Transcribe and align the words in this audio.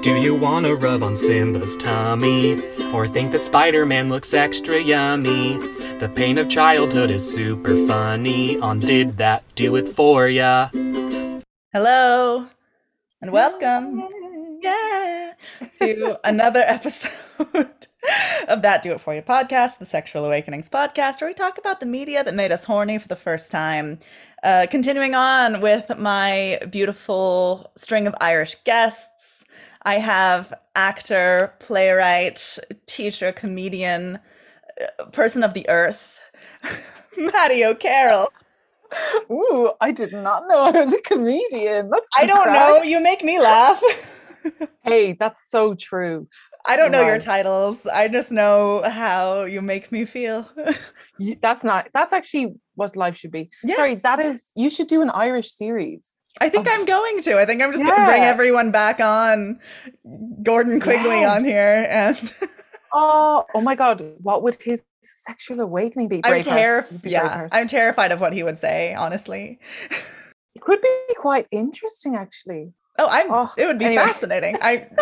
Do 0.00 0.14
you 0.14 0.32
wanna 0.32 0.76
rub 0.76 1.02
on 1.02 1.16
Simba's 1.16 1.76
tummy? 1.76 2.62
Or 2.92 3.08
think 3.08 3.32
that 3.32 3.42
Spider 3.42 3.84
Man 3.84 4.08
looks 4.08 4.32
extra 4.32 4.80
yummy? 4.80 5.58
The 5.98 6.08
pain 6.14 6.38
of 6.38 6.48
childhood 6.48 7.10
is 7.10 7.28
super 7.28 7.74
funny 7.86 8.60
on 8.60 8.78
Did 8.78 9.16
That 9.16 9.42
Do 9.56 9.74
It 9.74 9.88
For 9.88 10.28
Ya? 10.28 10.70
Hello 11.72 12.46
and 13.20 13.32
welcome, 13.32 14.08
yeah, 14.62 15.07
to 15.80 16.18
another 16.24 16.60
episode 16.66 17.86
of 18.48 18.62
That 18.62 18.82
Do 18.82 18.92
It 18.92 19.00
For 19.00 19.14
You 19.14 19.22
podcast, 19.22 19.78
the 19.78 19.86
Sexual 19.86 20.24
Awakenings 20.24 20.68
podcast, 20.68 21.20
where 21.20 21.28
we 21.28 21.34
talk 21.34 21.58
about 21.58 21.80
the 21.80 21.86
media 21.86 22.22
that 22.24 22.34
made 22.34 22.52
us 22.52 22.64
horny 22.64 22.98
for 22.98 23.08
the 23.08 23.16
first 23.16 23.50
time. 23.50 23.98
Uh, 24.42 24.66
continuing 24.70 25.14
on 25.14 25.60
with 25.60 25.90
my 25.98 26.60
beautiful 26.70 27.70
string 27.76 28.06
of 28.06 28.14
Irish 28.20 28.56
guests, 28.64 29.44
I 29.82 29.98
have 29.98 30.52
actor, 30.76 31.54
playwright, 31.58 32.58
teacher, 32.86 33.32
comedian, 33.32 34.18
uh, 34.80 35.04
person 35.06 35.42
of 35.42 35.54
the 35.54 35.68
earth, 35.68 36.20
Maddie 37.16 37.64
O'Carroll. 37.64 38.28
Ooh, 39.30 39.72
I 39.80 39.90
did 39.90 40.12
not 40.12 40.44
know 40.48 40.60
I 40.60 40.70
was 40.70 40.94
a 40.94 41.00
comedian. 41.02 41.90
That's 41.90 42.08
I 42.16 42.24
don't 42.26 42.46
know. 42.52 42.82
You 42.82 43.00
make 43.00 43.22
me 43.22 43.38
laugh. 43.38 43.82
Hey, 44.82 45.16
that's 45.18 45.40
so 45.50 45.74
true. 45.74 46.28
I 46.66 46.76
don't 46.76 46.90
know 46.90 47.04
your 47.06 47.18
titles. 47.18 47.86
I 47.86 48.08
just 48.08 48.30
know 48.32 48.82
how 48.84 49.44
you 49.44 49.60
make 49.62 49.90
me 49.92 50.04
feel. 50.04 50.48
That's 51.42 51.64
not. 51.64 51.88
That's 51.94 52.12
actually 52.12 52.54
what 52.74 52.96
life 52.96 53.16
should 53.16 53.30
be. 53.32 53.50
Sorry, 53.74 53.94
that 53.96 54.20
is. 54.20 54.42
You 54.54 54.70
should 54.70 54.86
do 54.88 55.02
an 55.02 55.10
Irish 55.10 55.52
series. 55.52 56.08
I 56.40 56.48
think 56.48 56.66
Oh. 56.68 56.72
I'm 56.72 56.84
going 56.84 57.20
to. 57.22 57.38
I 57.38 57.44
think 57.46 57.60
I'm 57.62 57.72
just 57.72 57.84
going 57.84 57.96
to 57.98 58.04
bring 58.04 58.22
everyone 58.22 58.70
back 58.70 59.00
on. 59.00 59.58
Gordon 60.42 60.80
Quigley 60.80 61.20
Yes. 61.20 61.36
on 61.36 61.44
here, 61.44 61.86
and 61.90 62.32
Oh, 62.92 63.44
oh 63.54 63.60
my 63.60 63.74
God! 63.74 64.02
What 64.18 64.42
would 64.42 64.56
his 64.62 64.80
sexual 65.26 65.60
awakening 65.60 66.08
be? 66.08 66.20
I'm 66.24 66.40
terrified. 66.42 67.00
Yeah, 67.04 67.22
Braveheart. 67.44 67.48
I'm 67.52 67.66
terrified 67.66 68.12
of 68.12 68.20
what 68.20 68.32
he 68.32 68.42
would 68.42 68.58
say. 68.58 68.94
Honestly. 68.94 69.58
It 70.54 70.62
could 70.62 70.80
be 70.80 71.14
quite 71.16 71.46
interesting, 71.50 72.16
actually. 72.16 72.72
Oh, 72.98 73.06
I'm. 73.08 73.26
Oh, 73.32 73.52
it 73.56 73.66
would 73.66 73.78
be 73.78 73.86
anyway. 73.86 74.04
fascinating. 74.04 74.56
I. 74.60 74.86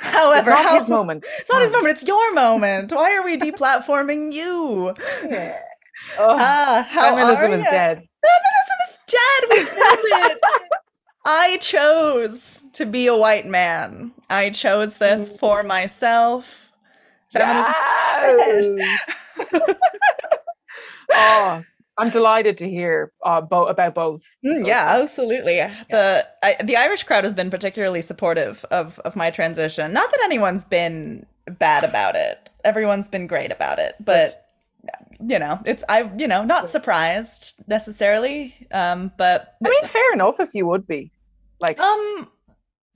However, 0.00 0.50
It's 0.50 0.56
not 0.58 0.64
how, 0.64 0.80
his 0.80 0.88
moment. 0.96 1.24
It's 1.38 1.48
not 1.50 1.62
his 1.62 1.70
Hmm. 1.70 1.76
moment. 1.76 1.92
It's 1.98 2.06
your 2.06 2.34
moment. 2.34 2.92
Why 2.92 3.16
are 3.16 3.22
we 3.24 3.36
deplatforming 3.38 4.32
you? 4.32 4.94
Yeah. 5.28 5.58
Oh, 6.16 6.36
Ah, 6.38 6.86
how 6.88 7.12
are 7.12 7.18
feminism 7.18 7.52
is 7.54 7.64
dead. 7.64 7.96
Feminism 7.98 8.78
is 8.88 8.98
dead. 9.08 9.48
We 9.50 9.56
killed 9.64 10.30
it. 10.30 10.38
I 11.24 11.56
chose 11.60 12.62
to 12.74 12.86
be 12.86 13.08
a 13.08 13.16
white 13.16 13.46
man. 13.46 14.12
I 14.30 14.50
chose 14.50 14.96
this 14.98 15.28
Mm. 15.28 15.38
for 15.40 15.62
myself. 15.64 16.70
Feminism. 17.32 17.74
Yes. 18.78 19.70
oh, 21.12 21.62
I'm 21.98 22.10
delighted 22.10 22.58
to 22.58 22.68
hear 22.68 23.12
uh, 23.26 23.40
bo- 23.40 23.66
about 23.66 23.94
both. 23.94 24.22
Mm, 24.44 24.66
yeah, 24.66 24.96
absolutely. 25.00 25.56
The 25.90 26.26
I, 26.42 26.56
the 26.62 26.76
Irish 26.76 27.02
crowd 27.04 27.24
has 27.24 27.34
been 27.34 27.50
particularly 27.50 28.02
supportive 28.02 28.64
of 28.70 28.98
of 29.00 29.16
my 29.16 29.30
transition. 29.30 29.92
Not 29.92 30.10
that 30.10 30.20
anyone's 30.24 30.64
been 30.64 31.26
bad 31.58 31.84
about 31.84 32.14
it. 32.14 32.50
Everyone's 32.64 33.08
been 33.08 33.26
great 33.26 33.50
about 33.52 33.78
it, 33.78 33.96
but 34.00 34.44
you 35.20 35.38
know, 35.38 35.60
it's 35.66 35.82
I 35.88 36.10
you 36.16 36.28
know 36.28 36.44
not 36.44 36.68
surprised 36.68 37.54
necessarily. 37.66 38.54
Um, 38.70 39.10
but 39.18 39.56
I 39.64 39.68
mean, 39.68 39.88
fair 39.88 40.12
enough 40.12 40.38
if 40.40 40.54
you 40.54 40.66
would 40.66 40.86
be. 40.86 41.10
Like, 41.60 41.80
Um, 41.80 42.30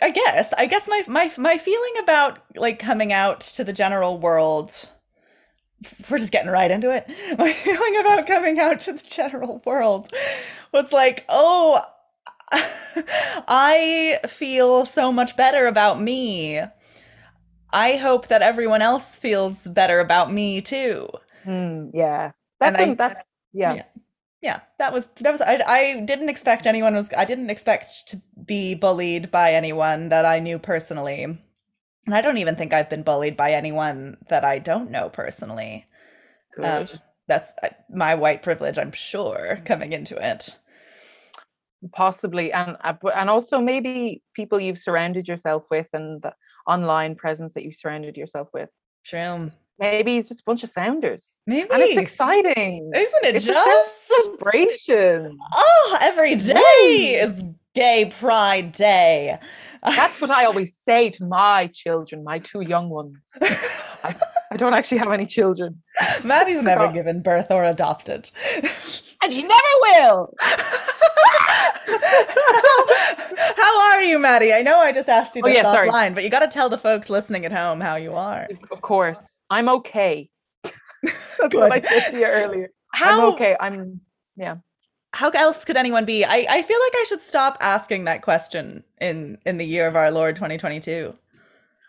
I 0.01 0.11
guess. 0.11 0.53
I 0.53 0.67
guess 0.67 0.87
my 0.89 1.03
my 1.09 1.33
my 1.39 1.59
feeling 1.59 1.93
about 2.03 2.39
like 2.57 2.79
coming 2.79 3.13
out 3.13 3.41
to 3.41 3.65
the 3.65 3.73
general 3.73 4.19
world. 4.19 4.89
We're 6.09 6.19
just 6.19 6.33
getting 6.33 6.51
right 6.51 6.71
into 6.71 6.91
it. 6.95 7.09
My 7.39 7.53
feeling 7.53 7.97
about 7.99 8.27
coming 8.27 8.59
out 8.61 8.81
to 8.81 8.93
the 8.93 9.03
general 9.03 9.63
world 9.65 10.13
was 10.73 10.93
like, 10.93 11.25
oh, 11.29 11.81
I 12.53 14.21
feel 14.27 14.85
so 14.87 15.11
much 15.13 15.37
better 15.37 15.67
about 15.67 16.01
me. 16.01 16.61
I 17.73 17.97
hope 17.97 18.29
that 18.29 18.43
everyone 18.43 18.83
else 18.83 19.17
feels 19.17 19.67
better 19.67 20.01
about 20.01 20.31
me 20.33 20.61
too. 20.61 21.09
hmm, 21.45 21.89
yeah, 21.95 22.33
that's 22.61 22.79
I- 22.79 22.95
that's 22.95 23.29
yeah. 23.55 23.75
yeah. 23.75 23.83
yeah 24.41 24.61
that 24.79 24.93
was 24.93 25.07
that 25.21 25.31
was 25.33 25.41
I, 25.43 25.61
I 25.67 26.01
didn't 26.01 26.31
expect 26.31 26.67
anyone 26.67 26.95
was 26.95 27.11
i 27.17 27.27
didn't 27.27 27.51
expect 27.51 28.09
to 28.09 28.23
be 28.47 28.75
bullied 28.75 29.31
by 29.31 29.53
anyone 29.53 30.09
that 30.09 30.25
i 30.25 30.39
knew 30.39 30.59
personally 30.59 31.39
and 32.07 32.15
i 32.15 32.21
don't 32.21 32.39
even 32.39 32.57
think 32.57 32.73
i've 32.73 32.91
been 32.91 33.03
bullied 33.03 33.37
by 33.37 33.53
anyone 33.53 34.17
that 34.29 34.45
i 34.45 34.59
don't 34.59 34.91
know 34.91 35.09
personally. 35.09 35.87
Um, 36.63 36.87
that's 37.29 37.53
uh, 37.63 37.69
my 37.89 38.15
white 38.15 38.43
privilege 38.43 38.79
i'm 38.79 38.93
sure 38.93 39.59
coming 39.65 39.93
into 39.93 40.17
it. 40.31 40.57
Possibly, 41.93 42.53
and 42.53 42.77
uh, 42.85 42.95
and 43.17 43.29
also 43.29 43.59
maybe 43.61 44.23
people 44.35 44.61
you've 44.61 44.79
surrounded 44.79 45.27
yourself 45.27 45.65
with, 45.69 45.89
and 45.93 46.23
the 46.23 46.33
online 46.69 47.17
presence 47.17 47.55
that 47.55 47.65
you've 47.65 47.75
surrounded 47.75 48.17
yourself 48.17 48.49
with. 48.55 48.69
true. 49.05 49.49
Maybe 49.81 50.17
it's 50.17 50.29
just 50.29 50.43
a 50.43 50.45
bunch 50.45 50.63
of 50.63 50.71
sounders, 50.71 51.39
maybe 51.45 51.69
and 51.73 51.83
it's 51.83 51.97
exciting. 51.97 52.93
isn't 52.95 53.25
it 53.25 53.35
It's 53.35 53.45
just? 53.47 54.07
celebration. 54.07 55.37
oh 55.55 55.99
every 56.01 56.37
day 56.37 57.19
is 57.21 57.43
gay 57.75 58.13
pride 58.19 58.73
day 58.73 59.39
That's 59.83 60.21
what 60.21 60.31
I 60.31 60.45
always 60.45 60.71
say 60.87 61.11
to 61.11 61.25
my 61.25 61.71
children, 61.73 62.25
my 62.25 62.39
two 62.39 62.61
young 62.61 62.89
ones. 62.89 63.17
I 63.41 64.57
don't 64.57 64.75
actually 64.75 64.99
have 64.99 65.13
any 65.13 65.27
children, 65.27 65.83
maddie's 66.25 66.63
never 66.63 66.89
given 66.89 67.23
birth 67.23 67.51
or 67.51 67.65
adopted 67.65 68.31
and 69.23 69.33
you 69.33 69.43
never 69.43 69.63
will. 69.83 70.35
how 73.57 73.93
are 73.93 74.03
you, 74.03 74.19
Maddie? 74.19 74.53
I 74.53 74.63
know 74.63 74.79
I 74.79 74.93
just 74.93 75.09
asked 75.09 75.37
you 75.37 75.43
Oh, 75.45 75.49
this 75.49 75.57
yeah, 75.57 75.63
sorry. 75.63 75.89
offline, 75.89 76.15
but 76.15 76.25
you 76.25 76.31
got 76.31 76.41
to 76.41 76.49
tell 76.49 76.69
the 76.69 76.79
folks 76.79 77.09
listening 77.09 77.47
at 77.47 77.53
home 77.53 77.81
how 77.81 77.97
you 77.97 78.15
are. 78.15 78.49
Of 78.71 78.81
course, 78.83 79.19
I'm 79.49 79.69
okay. 79.69 80.29
That's 81.03 81.55
what 81.55 81.73
I 81.73 81.81
said 81.81 82.11
to 82.11 82.19
you 82.19 82.27
earlier. 82.27 82.71
How 82.93 83.29
I'm 83.29 83.35
okay. 83.35 83.57
I'm 83.59 84.01
yeah. 84.37 84.57
How 85.13 85.31
else 85.31 85.65
could 85.65 85.77
anyone 85.77 86.05
be? 86.05 86.25
I, 86.25 86.47
I 86.49 86.63
feel 86.63 86.79
like 86.81 86.93
I 86.95 87.05
should 87.09 87.21
stop 87.23 87.59
asking 87.61 88.05
that 88.05 88.23
question 88.23 88.83
in 89.01 89.39
in 89.45 89.59
the 89.59 89.65
year 89.67 89.87
of 89.87 89.97
our 89.97 90.11
Lord 90.11 90.37
2022. 90.37 91.15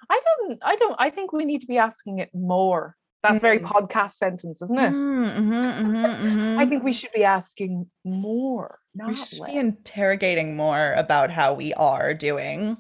I 0.10 0.20
don't. 0.26 0.60
I 0.64 0.76
don't. 0.76 0.96
I 1.00 1.10
think 1.10 1.32
we 1.34 1.46
need 1.46 1.62
to 1.62 1.68
be 1.68 1.78
asking 1.78 2.20
it 2.20 2.30
more. 2.34 2.96
That's 3.24 3.40
very 3.40 3.60
Mm. 3.60 3.68
podcast 3.68 4.16
sentence, 4.16 4.62
isn't 4.62 4.78
it? 4.78 4.92
Mm, 4.92 5.32
mhm, 5.38 5.74
mhm, 5.82 6.20
mhm. 6.20 6.58
I 6.62 6.66
think 6.66 6.84
we 6.84 6.92
should 6.92 7.14
be 7.14 7.24
asking 7.24 7.90
more, 8.04 8.80
not 8.94 9.08
we 9.08 9.16
should 9.16 9.40
less. 9.40 9.52
be 9.52 9.58
interrogating 9.58 10.58
more 10.58 10.94
about 10.98 11.30
how 11.32 11.54
we 11.54 11.74
are 11.76 12.14
doing. 12.14 12.76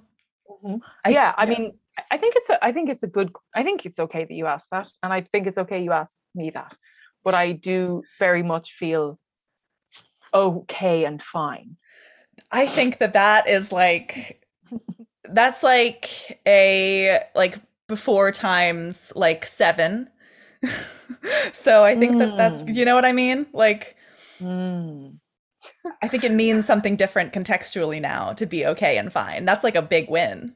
Mhm. 0.49 0.81
I- 1.05 1.09
yeah, 1.11 1.33
I 1.37 1.45
yeah. 1.45 1.49
mean, 1.49 1.79
I- 1.97 2.03
I 2.11 2.17
think 2.17 2.35
it's 2.35 2.49
a, 2.49 2.63
I 2.63 2.73
think 2.73 2.89
it's 2.89 3.03
a 3.03 3.07
good. 3.07 3.31
I 3.55 3.63
think 3.63 3.85
it's 3.85 3.99
okay 3.99 4.25
that 4.25 4.33
you 4.33 4.45
ask 4.47 4.67
that, 4.71 4.91
and 5.01 5.13
I 5.13 5.21
think 5.21 5.47
it's 5.47 5.57
okay 5.59 5.81
you 5.81 5.93
ask 5.93 6.17
me 6.35 6.49
that. 6.49 6.75
But 7.23 7.33
I 7.35 7.53
do 7.53 8.03
very 8.19 8.43
much 8.43 8.73
feel 8.77 9.17
okay 10.33 11.05
and 11.05 11.21
fine. 11.21 11.77
I 12.51 12.67
think 12.67 12.99
that 12.99 13.13
that 13.13 13.47
is 13.49 13.71
like 13.71 14.41
that's 15.25 15.63
like 15.63 16.41
a 16.47 17.23
like 17.35 17.57
before 17.87 18.31
times 18.31 19.13
like 19.15 19.45
7. 19.45 20.09
so 21.53 21.83
I 21.83 21.95
think 21.95 22.17
that 22.17 22.37
that's 22.37 22.63
Mm. 22.63 22.67
you 22.67 22.85
know 22.85 22.95
what 22.95 23.05
I 23.05 23.11
mean? 23.13 23.47
Like 23.53 23.95
Mm. 24.39 25.17
I 26.03 26.07
think 26.07 26.23
it 26.23 26.31
means 26.31 26.65
something 26.67 26.95
different 26.95 27.33
contextually 27.33 27.99
now 28.01 28.33
to 28.33 28.45
be 28.45 28.65
okay 28.65 28.97
and 28.97 29.11
fine. 29.11 29.45
That's 29.45 29.63
like 29.63 29.75
a 29.75 29.81
big 29.81 30.09
win. 30.09 30.55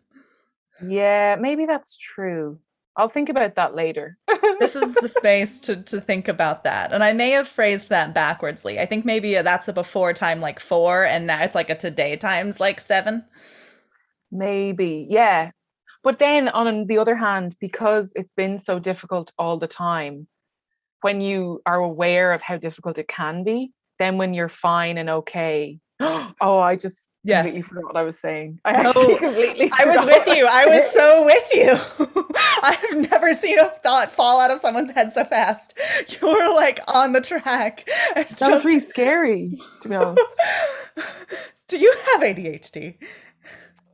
Yeah, 0.80 1.38
maybe 1.40 1.66
that's 1.66 1.96
true. 1.98 2.60
I'll 2.98 3.10
think 3.10 3.30
about 3.30 3.56
that 3.56 3.76
later. 3.76 4.18
This 4.60 4.76
is 4.76 4.96
the 4.96 5.08
space 5.18 5.60
to 5.62 5.78
to 5.84 6.02
think 6.02 6.28
about 6.28 6.64
that. 6.64 6.92
And 6.92 7.04
I 7.04 7.14
may 7.14 7.30
have 7.32 7.48
phrased 7.48 7.90
that 7.90 8.16
backwardsly. 8.16 8.80
I 8.80 8.88
think 8.88 9.06
maybe 9.06 9.36
that's 9.36 9.68
a 9.68 9.74
before 9.74 10.14
time 10.14 10.42
like 10.42 10.60
4 10.60 11.06
and 11.06 11.28
now 11.28 11.44
it's 11.44 11.56
like 11.56 11.70
a 11.70 11.76
today 11.76 12.16
times 12.16 12.60
like 12.60 12.82
7. 12.82 13.24
Maybe, 14.32 15.08
yeah. 15.10 15.52
But 16.04 16.20
then 16.20 16.50
on 16.50 16.88
the 16.88 16.98
other 16.98 17.16
hand, 17.16 17.56
because 17.60 18.10
it's 18.16 18.32
been 18.32 18.60
so 18.60 18.80
difficult 18.80 19.32
all 19.38 19.58
the 19.58 19.68
time, 19.68 20.28
when 21.02 21.22
you 21.22 21.62
are 21.66 21.80
aware 21.80 22.34
of 22.34 22.42
how 22.42 22.58
difficult 22.58 22.98
it 22.98 23.08
can 23.08 23.44
be, 23.44 23.72
then 24.00 24.18
when 24.18 24.34
you're 24.34 24.50
fine 24.50 24.98
and 24.98 25.10
okay, 25.10 25.80
oh, 26.00 26.60
I 26.60 26.76
just 26.76 27.08
completely 27.28 27.60
Yes. 27.60 27.68
forgot 27.68 27.84
what 27.86 27.98
I 27.98 28.04
was 28.04 28.18
saying. 28.20 28.60
I 28.66 28.72
actually 28.72 29.08
No, 29.14 29.18
completely 29.20 29.72
I 29.80 29.86
was 29.86 30.06
with 30.06 30.38
you. 30.38 30.48
I 30.50 30.66
was 30.66 30.92
so 30.94 31.26
with 31.26 31.48
you. 31.54 32.26
I've 32.64 33.10
never 33.12 33.34
seen 33.34 33.60
a 33.60 33.66
thought 33.66 34.12
fall 34.12 34.40
out 34.42 34.52
of 34.52 34.60
someone's 34.60 34.92
head 34.92 35.12
so 35.12 35.24
fast. 35.26 35.78
You 36.10 36.28
were 36.28 36.56
like 36.56 36.80
on 36.88 37.14
the 37.14 37.22
track. 37.22 37.88
That 38.16 38.28
was 38.30 38.38
just- 38.40 38.66
really 38.66 38.82
scary, 38.82 39.60
to 39.84 39.90
be 39.90 39.96
honest. 39.96 40.22
Do 41.68 41.78
you 41.78 41.94
have 42.14 42.22
ADHD? 42.22 42.96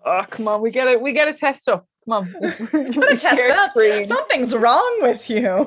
Oh, 0.06 0.24
come 0.30 0.48
on, 0.48 0.62
we 0.62 0.70
get 0.70 0.88
it. 0.88 1.02
We 1.02 1.12
get 1.14 1.28
a 1.28 1.34
test 1.34 1.68
up. 1.70 1.88
Come 2.06 2.14
on. 2.14 2.32
Gotta 2.42 3.16
test 3.18 3.52
up. 3.52 3.72
Something's 4.06 4.54
wrong 4.54 5.00
with 5.02 5.30
you. 5.30 5.66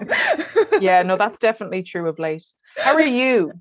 yeah, 0.80 1.02
no, 1.02 1.16
that's 1.16 1.38
definitely 1.38 1.82
true 1.82 2.08
of 2.08 2.18
late. 2.18 2.44
How 2.76 2.92
are 2.94 3.00
you? 3.00 3.52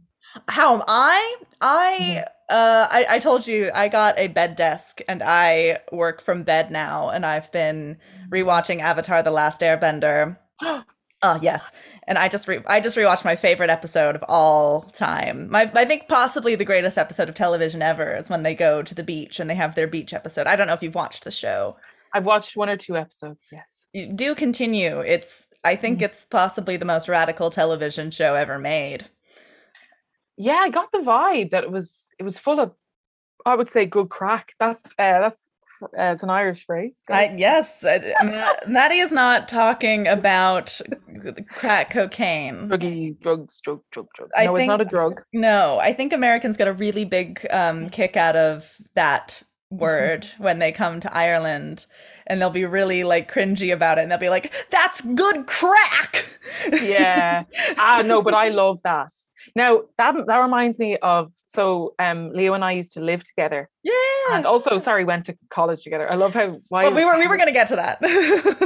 How 0.49 0.75
am 0.75 0.83
I? 0.87 1.35
I 1.61 1.97
Mm-hmm. 2.01 2.34
Uh 2.49 2.87
I, 2.91 3.05
I 3.09 3.19
told 3.19 3.47
you 3.47 3.71
I 3.73 3.87
got 3.87 4.19
a 4.19 4.27
bed 4.27 4.55
desk 4.55 5.01
and 5.07 5.23
I 5.23 5.79
work 5.91 6.21
from 6.21 6.43
bed 6.43 6.71
now 6.71 7.09
and 7.09 7.25
I've 7.25 7.51
been 7.51 7.97
rewatching 8.31 8.81
Avatar 8.81 9.23
The 9.23 9.31
Last 9.31 9.61
Airbender. 9.61 10.37
Oh 11.21 11.39
yes, 11.41 11.71
and 12.07 12.17
I 12.17 12.27
just 12.27 12.47
re- 12.47 12.63
I 12.67 12.79
just 12.79 12.97
rewatched 12.97 13.25
my 13.25 13.35
favorite 13.35 13.69
episode 13.71 14.15
of 14.15 14.23
all 14.27 14.81
time. 14.83 15.49
My 15.49 15.71
I 15.73 15.85
think 15.85 16.07
possibly 16.07 16.55
the 16.55 16.65
greatest 16.65 16.97
episode 16.97 17.29
of 17.29 17.35
television 17.35 17.81
ever 17.81 18.15
is 18.15 18.29
when 18.29 18.43
they 18.43 18.53
go 18.55 18.81
to 18.83 18.95
the 18.95 19.03
beach 19.03 19.39
and 19.39 19.49
they 19.49 19.55
have 19.55 19.75
their 19.75 19.87
beach 19.87 20.13
episode. 20.13 20.47
I 20.47 20.55
don't 20.55 20.67
know 20.67 20.73
if 20.73 20.83
you've 20.83 20.95
watched 20.95 21.23
the 21.23 21.31
show. 21.31 21.77
I've 22.13 22.25
watched 22.25 22.55
one 22.55 22.69
or 22.69 22.77
two 22.77 22.95
episodes, 22.97 23.41
yes. 23.51 23.65
You 23.93 24.07
do 24.13 24.35
continue. 24.35 24.99
It's 25.01 25.47
I 25.63 25.75
think 25.75 25.99
Mm. 25.99 26.03
it's 26.03 26.25
possibly 26.25 26.77
the 26.77 26.85
most 26.85 27.07
radical 27.09 27.49
television 27.49 28.11
show 28.11 28.35
ever 28.35 28.59
made. 28.59 29.05
Yeah, 30.37 30.55
I 30.57 30.69
got 30.69 30.91
the 30.91 30.99
vibe 30.99 31.51
that 31.51 31.63
it 31.63 31.71
was 31.71 32.04
it 32.19 32.23
was 32.23 32.37
full 32.37 32.59
of 32.59 32.71
I 33.45 33.55
would 33.55 33.69
say 33.69 33.85
good 33.85 34.09
crack. 34.09 34.53
That's 34.59 34.83
uh, 34.97 35.19
that's 35.19 35.47
uh, 35.81 36.13
it's 36.13 36.23
an 36.23 36.29
Irish 36.29 36.65
phrase. 36.65 36.95
I 37.09 37.35
yes, 37.37 37.83
Maddie 38.67 38.99
is 38.99 39.11
not 39.11 39.47
talking 39.47 40.07
about 40.07 40.79
crack 41.49 41.91
cocaine. 41.91 42.69
druggy 42.69 43.19
drugs, 43.19 43.59
drug, 43.61 43.81
drug, 43.91 44.07
drug. 44.15 44.29
I 44.35 44.45
No, 44.45 44.55
it's 44.55 44.67
not 44.67 44.81
a 44.81 44.85
drug. 44.85 45.21
No, 45.33 45.79
I 45.81 45.93
think 45.93 46.13
Americans 46.13 46.57
get 46.57 46.67
a 46.67 46.73
really 46.73 47.05
big 47.05 47.45
um, 47.51 47.89
kick 47.89 48.17
out 48.17 48.35
of 48.35 48.77
that 48.95 49.41
word 49.69 50.27
when 50.37 50.59
they 50.59 50.71
come 50.71 50.99
to 51.01 51.15
Ireland, 51.15 51.85
and 52.27 52.41
they'll 52.41 52.49
be 52.49 52.65
really 52.65 53.03
like 53.03 53.31
cringy 53.31 53.73
about 53.73 53.97
it, 53.97 54.01
and 54.01 54.11
they'll 54.11 54.17
be 54.17 54.29
like, 54.29 54.53
"That's 54.71 55.01
good 55.01 55.45
crack." 55.45 56.39
Yeah. 56.71 57.43
ah, 57.77 58.01
no, 58.03 58.21
but 58.21 58.33
I 58.33 58.49
love 58.49 58.79
that. 58.83 59.11
Now 59.55 59.83
that 59.97 60.15
that 60.27 60.37
reminds 60.37 60.79
me 60.79 60.97
of 60.97 61.31
so 61.55 61.93
um 61.99 62.31
Leo 62.33 62.53
and 62.53 62.63
I 62.63 62.73
used 62.73 62.91
to 62.93 62.99
live 63.01 63.23
together, 63.23 63.69
yeah. 63.83 63.93
and 64.33 64.45
also 64.45 64.77
sorry 64.79 65.05
went 65.05 65.25
to 65.25 65.37
college 65.49 65.83
together. 65.83 66.07
I 66.11 66.15
love 66.15 66.33
how 66.33 66.59
why 66.69 66.83
Well, 66.83 66.93
we 66.93 67.05
were 67.05 67.17
we 67.17 67.27
were 67.27 67.37
gonna 67.37 67.51
get 67.51 67.67
to 67.69 67.75
that. 67.77 67.97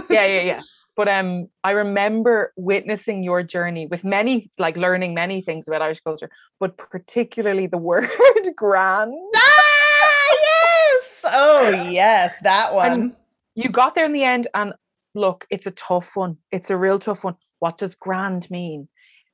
yeah 0.10 0.26
yeah 0.26 0.42
yeah. 0.42 0.62
But 0.96 1.08
um, 1.08 1.48
I 1.64 1.72
remember 1.72 2.52
witnessing 2.58 3.24
your 3.24 3.42
journey 3.42 3.88
with 3.88 4.04
many 4.04 4.52
like 4.58 4.76
learning 4.76 5.14
many 5.14 5.42
things 5.42 5.66
about 5.66 5.82
Irish 5.82 6.02
culture, 6.02 6.30
but 6.60 6.76
particularly 6.78 7.68
the 7.68 7.78
word 7.90 8.10
grand. 8.58 9.14
ah, 9.36 10.36
yes. 10.42 11.26
Oh 11.26 11.70
yes, 11.90 12.40
that 12.40 12.74
one. 12.74 12.92
And- 12.92 13.16
You 13.56 13.70
got 13.70 13.96
there 13.96 14.04
in 14.06 14.12
the 14.14 14.24
end, 14.26 14.48
and 14.54 14.74
look, 15.16 15.46
it's 15.50 15.66
a 15.68 15.72
tough 15.72 16.16
one. 16.16 16.36
It's 16.52 16.70
a 16.70 16.76
real 16.76 17.00
tough 17.00 17.24
one. 17.24 17.36
What 17.60 17.78
does 17.78 17.96
grand 17.96 18.50
mean? 18.52 18.88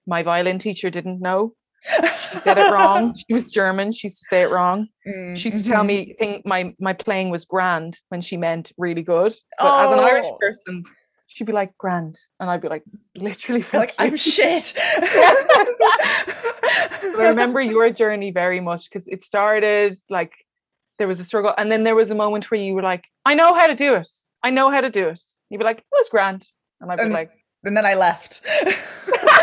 My 0.07 0.21
violin 0.23 0.59
teacher 0.59 0.89
didn't 0.91 1.19
know. 1.19 1.53
She 2.31 2.39
said 2.39 2.57
it 2.57 2.71
wrong. 2.71 3.15
She 3.27 3.33
was 3.33 3.51
German. 3.51 3.91
She 3.91 4.07
used 4.07 4.19
to 4.23 4.25
say 4.27 4.41
it 4.41 4.49
wrong. 4.49 4.87
Mm, 5.07 5.37
She 5.37 5.49
used 5.49 5.63
to 5.63 5.69
tell 5.71 5.83
me 5.83 6.15
think 6.19 6.45
my 6.45 6.73
my 6.79 6.93
playing 6.93 7.29
was 7.29 7.45
grand 7.45 7.99
when 8.09 8.21
she 8.21 8.37
meant 8.37 8.71
really 8.77 9.03
good. 9.03 9.33
But 9.59 9.85
as 9.85 9.91
an 9.91 9.99
Irish 9.99 10.25
Oh. 10.27 10.37
person, 10.41 10.83
she'd 11.27 11.45
be 11.45 11.53
like 11.53 11.77
grand, 11.77 12.17
and 12.39 12.49
I'd 12.49 12.61
be 12.61 12.69
like 12.69 12.83
literally 13.17 13.65
like 13.73 13.91
you." 13.91 13.95
I'm 14.05 14.15
shit. 14.17 14.73
I 17.17 17.27
remember 17.29 17.61
your 17.61 17.89
journey 17.91 18.31
very 18.31 18.59
much 18.59 18.89
because 18.89 19.07
it 19.07 19.23
started 19.23 19.97
like 20.09 20.33
there 20.97 21.07
was 21.07 21.19
a 21.19 21.25
struggle, 21.25 21.53
and 21.57 21.71
then 21.71 21.83
there 21.83 21.95
was 21.95 22.09
a 22.11 22.15
moment 22.15 22.49
where 22.49 22.59
you 22.59 22.73
were 22.73 22.81
like, 22.81 23.05
"I 23.25 23.33
know 23.35 23.53
how 23.53 23.67
to 23.67 23.75
do 23.75 23.95
it. 23.95 24.07
I 24.43 24.49
know 24.49 24.69
how 24.71 24.81
to 24.81 24.89
do 24.89 25.07
it." 25.09 25.21
You'd 25.49 25.59
be 25.59 25.63
like, 25.65 25.79
"It 25.79 25.85
was 25.91 26.09
grand," 26.09 26.47
and 26.81 26.91
I'd 26.91 26.97
be 26.97 27.03
And- 27.03 27.13
like, 27.13 27.31
and 27.63 27.75
then 27.77 27.85
I 27.85 27.93
left. 27.95 28.41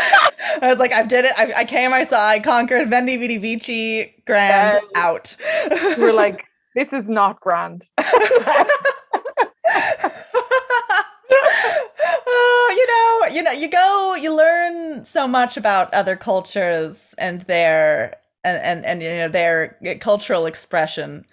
I 0.61 0.67
was 0.67 0.79
like, 0.79 0.93
I 0.93 1.03
did 1.03 1.25
it. 1.25 1.33
I, 1.37 1.53
I 1.57 1.65
came, 1.65 1.93
I 1.93 2.03
saw, 2.03 2.25
I 2.25 2.39
conquered 2.39 2.89
Veni 2.89 3.17
Vidi 3.17 3.37
Vici, 3.37 4.13
grand, 4.25 4.79
out. 4.95 5.35
we're 5.97 6.13
like, 6.13 6.45
this 6.75 6.93
is 6.93 7.09
not 7.09 7.39
grand." 7.39 7.85
Oh, 12.25 12.73
you 12.75 12.87
know, 12.87 13.35
you 13.35 13.43
know, 13.43 13.51
you 13.51 13.69
go, 13.69 14.15
you 14.15 14.35
learn 14.35 15.05
so 15.05 15.27
much 15.27 15.57
about 15.57 15.93
other 15.93 16.15
cultures 16.15 17.13
and 17.17 17.41
their 17.41 18.15
and 18.43 18.61
and, 18.61 18.85
and 18.85 19.01
you 19.01 19.09
know 19.09 19.29
their 19.29 19.77
cultural 19.99 20.45
expression. 20.45 21.25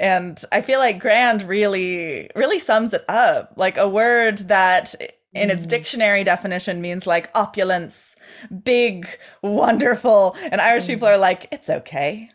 And 0.00 0.42
I 0.52 0.62
feel 0.62 0.78
like 0.78 1.00
grand 1.00 1.42
really 1.42 2.30
really 2.34 2.58
sums 2.58 2.92
it 2.92 3.04
up. 3.08 3.52
Like 3.56 3.76
a 3.76 3.88
word 3.88 4.38
that 4.48 4.94
in 5.34 5.50
its 5.50 5.66
Mm. 5.66 5.68
dictionary 5.68 6.24
definition 6.24 6.80
means 6.80 7.06
like 7.06 7.30
opulence, 7.34 8.16
big, 8.64 9.06
wonderful. 9.42 10.36
And 10.50 10.60
Irish 10.60 10.86
people 10.86 11.08
are 11.08 11.18
like, 11.18 11.46
it's 11.52 11.68
okay. 11.70 12.30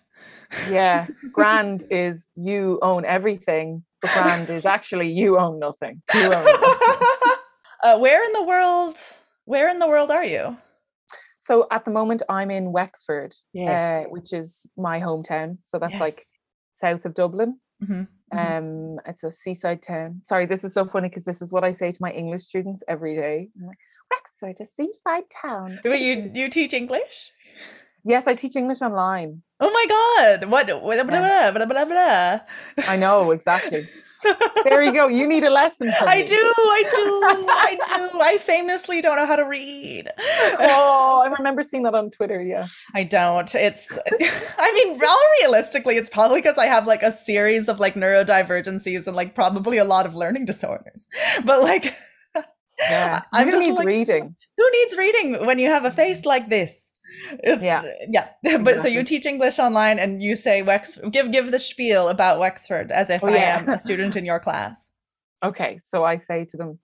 yeah, 0.70 1.08
grand 1.32 1.84
is 1.90 2.28
you 2.36 2.80
own 2.82 3.06
everything. 3.06 3.84
But 4.02 4.12
grand 4.12 4.50
is 4.50 4.66
actually 4.78 5.10
you 5.12 5.38
own 5.40 5.60
nothing. 5.60 6.02
You 6.14 6.26
own 6.26 6.46
nothing. 6.46 7.08
uh, 7.84 7.98
where 8.00 8.24
in 8.24 8.34
the 8.34 8.44
world? 8.44 8.96
Where 9.46 9.70
in 9.70 9.80
the 9.80 9.88
world 9.88 10.12
are 10.12 10.24
you? 10.26 10.58
So 11.40 11.68
at 11.72 11.84
the 11.84 11.92
moment, 11.92 12.22
I'm 12.30 12.50
in 12.52 12.72
Wexford, 12.72 13.34
Yes. 13.54 14.06
uh, 14.06 14.10
which 14.10 14.32
is 14.32 14.66
my 14.78 15.02
hometown. 15.02 15.58
So 15.64 15.78
that's 15.80 16.00
like 16.00 16.18
south 16.78 17.04
of 17.06 17.14
Dublin. 17.14 17.60
Mhm, 17.84 18.08
mhm. 18.34 18.58
Um, 18.58 19.00
it's 19.06 19.24
a 19.24 19.32
seaside 19.32 19.82
town. 19.82 20.22
Sorry, 20.24 20.46
this 20.46 20.64
is 20.64 20.74
so 20.74 20.86
funny 20.86 21.10
because 21.10 21.26
this 21.26 21.42
is 21.42 21.52
what 21.52 21.64
I 21.64 21.72
say 21.72 21.92
to 21.92 21.98
my 22.02 22.12
English 22.12 22.44
students 22.44 22.84
every 22.88 23.16
day. 23.16 23.50
I'm 23.60 23.68
like, 23.68 23.78
Wexford, 24.12 24.60
a 24.60 24.70
seaside 24.76 25.30
town. 25.30 25.80
Wait, 25.84 26.02
you 26.02 26.32
you 26.34 26.50
teach 26.50 26.74
English? 26.74 27.32
Yes, 28.06 28.28
I 28.28 28.36
teach 28.36 28.56
English 28.56 28.82
online. 28.82 29.42
Oh 29.60 29.72
my 29.72 29.86
god! 29.88 30.50
What? 30.52 30.68
Blah, 30.68 31.04
blah, 31.04 31.04
blah, 31.04 31.52
blah, 31.52 31.66
blah, 31.66 31.86
blah. 31.86 32.40
I 32.88 32.98
know 32.98 33.32
exactly. 33.32 33.88
there 34.64 34.82
you 34.84 34.94
go. 34.94 35.08
You 35.08 35.28
need 35.28 35.44
a 35.44 35.50
lesson. 35.50 35.92
I 36.02 36.22
do, 36.22 36.36
I 36.36 36.84
do, 36.94 37.48
I 37.52 37.78
do. 37.88 38.20
I 38.22 38.38
famously 38.38 39.02
don't 39.02 39.16
know 39.16 39.26
how 39.26 39.36
to 39.36 39.44
read. 39.44 40.10
Oh, 40.60 41.22
I 41.26 41.28
remember 41.38 41.64
seeing 41.64 41.84
that 41.84 41.96
on 41.96 42.12
Twitter. 42.12 42.42
Yeah. 42.42 42.68
I 42.94 43.04
don't. 43.04 43.54
It's, 43.56 43.88
I 44.58 44.72
mean, 44.74 45.02
all 45.04 45.22
realistically, 45.42 45.98
it's 45.98 46.10
probably 46.10 46.42
because 46.42 46.58
I 46.58 46.68
have 46.68 46.88
like 46.88 47.04
a 47.04 47.12
series 47.12 47.68
of 47.68 47.80
like 47.80 47.96
neurodivergencies 47.96 49.08
and 49.08 49.16
like 49.16 49.36
probably 49.36 49.78
a 49.78 49.86
lot 49.86 50.06
of 50.06 50.16
learning 50.16 50.46
disorders. 50.46 51.08
But 51.44 51.62
like, 51.62 51.96
Yeah. 52.80 53.22
I'm 53.32 53.46
Who 53.48 53.52
just 53.52 53.62
needs 53.62 53.78
like, 53.78 53.88
reading? 53.88 54.36
who 54.58 54.72
needs 54.72 54.98
reading 54.98 55.46
when 55.46 55.60
you 55.60 55.70
have 55.70 55.86
a 55.86 55.88
mm-hmm. 55.88 55.96
face 55.96 56.26
like 56.26 56.50
this? 56.50 56.93
It's, 57.44 57.64
Yeah. 57.64 57.82
yeah. 58.10 58.58
But 58.60 58.82
so 58.82 58.88
you 58.88 59.04
teach 59.04 59.26
English 59.26 59.60
online 59.60 60.00
and 60.00 60.22
you 60.22 60.36
say 60.36 60.64
Wex, 60.64 61.00
give 61.12 61.32
give 61.32 61.52
the 61.52 61.60
spiel 61.60 62.10
about 62.10 62.40
Wexford 62.40 62.92
as 62.92 63.10
if 63.10 63.24
Oh, 63.24 63.28
I 63.28 63.38
am 63.38 63.70
a 63.70 63.80
student 63.80 64.16
in 64.16 64.26
your 64.26 64.40
class. 64.40 64.92
Okay, 65.44 65.82
so 65.92 66.06
I 66.06 66.20
say 66.20 66.46
to 66.46 66.56
them, 66.56 66.80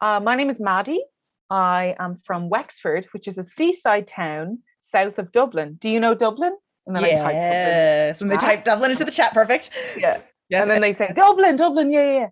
uh, 0.00 0.18
"My 0.18 0.36
name 0.36 0.48
is 0.48 0.58
Maddie. 0.58 1.04
I 1.50 1.94
am 1.98 2.18
from 2.24 2.48
Wexford, 2.48 3.04
which 3.12 3.28
is 3.28 3.36
a 3.36 3.44
seaside 3.44 4.08
town 4.08 4.60
south 4.90 5.18
of 5.18 5.30
Dublin. 5.32 5.76
Do 5.82 5.90
you 5.90 6.00
know 6.00 6.14
Dublin?" 6.14 6.56
And 6.86 6.96
then 6.96 7.04
I 7.04 7.10
type 7.10 7.18
Dublin. 7.18 7.34
Yes, 7.36 8.20
and 8.22 8.30
they 8.30 8.38
type 8.38 8.64
Dublin 8.64 8.90
into 8.92 9.04
the 9.04 9.10
chat. 9.10 9.34
Perfect. 9.34 9.68
Yeah. 9.98 10.20
Yes. 10.48 10.62
and 10.62 10.70
then 10.70 10.80
they 10.80 10.94
say 10.94 11.12
Dublin, 11.14 11.56
Dublin, 11.56 11.92
yeah, 11.92 12.12
yeah. 12.20 12.28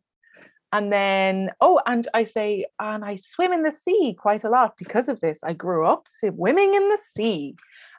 Yeah." 0.73 0.79
And 0.79 0.93
then, 0.93 1.51
oh, 1.61 1.81
and 1.87 2.09
I 2.15 2.25
say, 2.25 2.67
and 2.79 3.05
I 3.05 3.17
swim 3.17 3.53
in 3.53 3.63
the 3.63 3.73
sea 3.73 4.17
quite 4.19 4.45
a 4.45 4.49
lot 4.49 4.75
because 4.79 5.09
of 5.09 5.21
this. 5.21 5.39
I 5.43 5.53
grew 5.53 5.87
up 5.87 6.07
swimming 6.09 6.75
in 6.75 6.89
the 6.89 6.99
sea. 7.17 7.57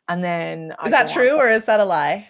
And 0.10 0.24
then 0.24 0.74
I 0.80 0.88
is 0.88 0.92
that 0.92 1.10
true 1.10 1.38
or 1.38 1.50
is 1.50 1.66
that 1.66 1.80
a 1.80 1.86
lie? 1.86 2.28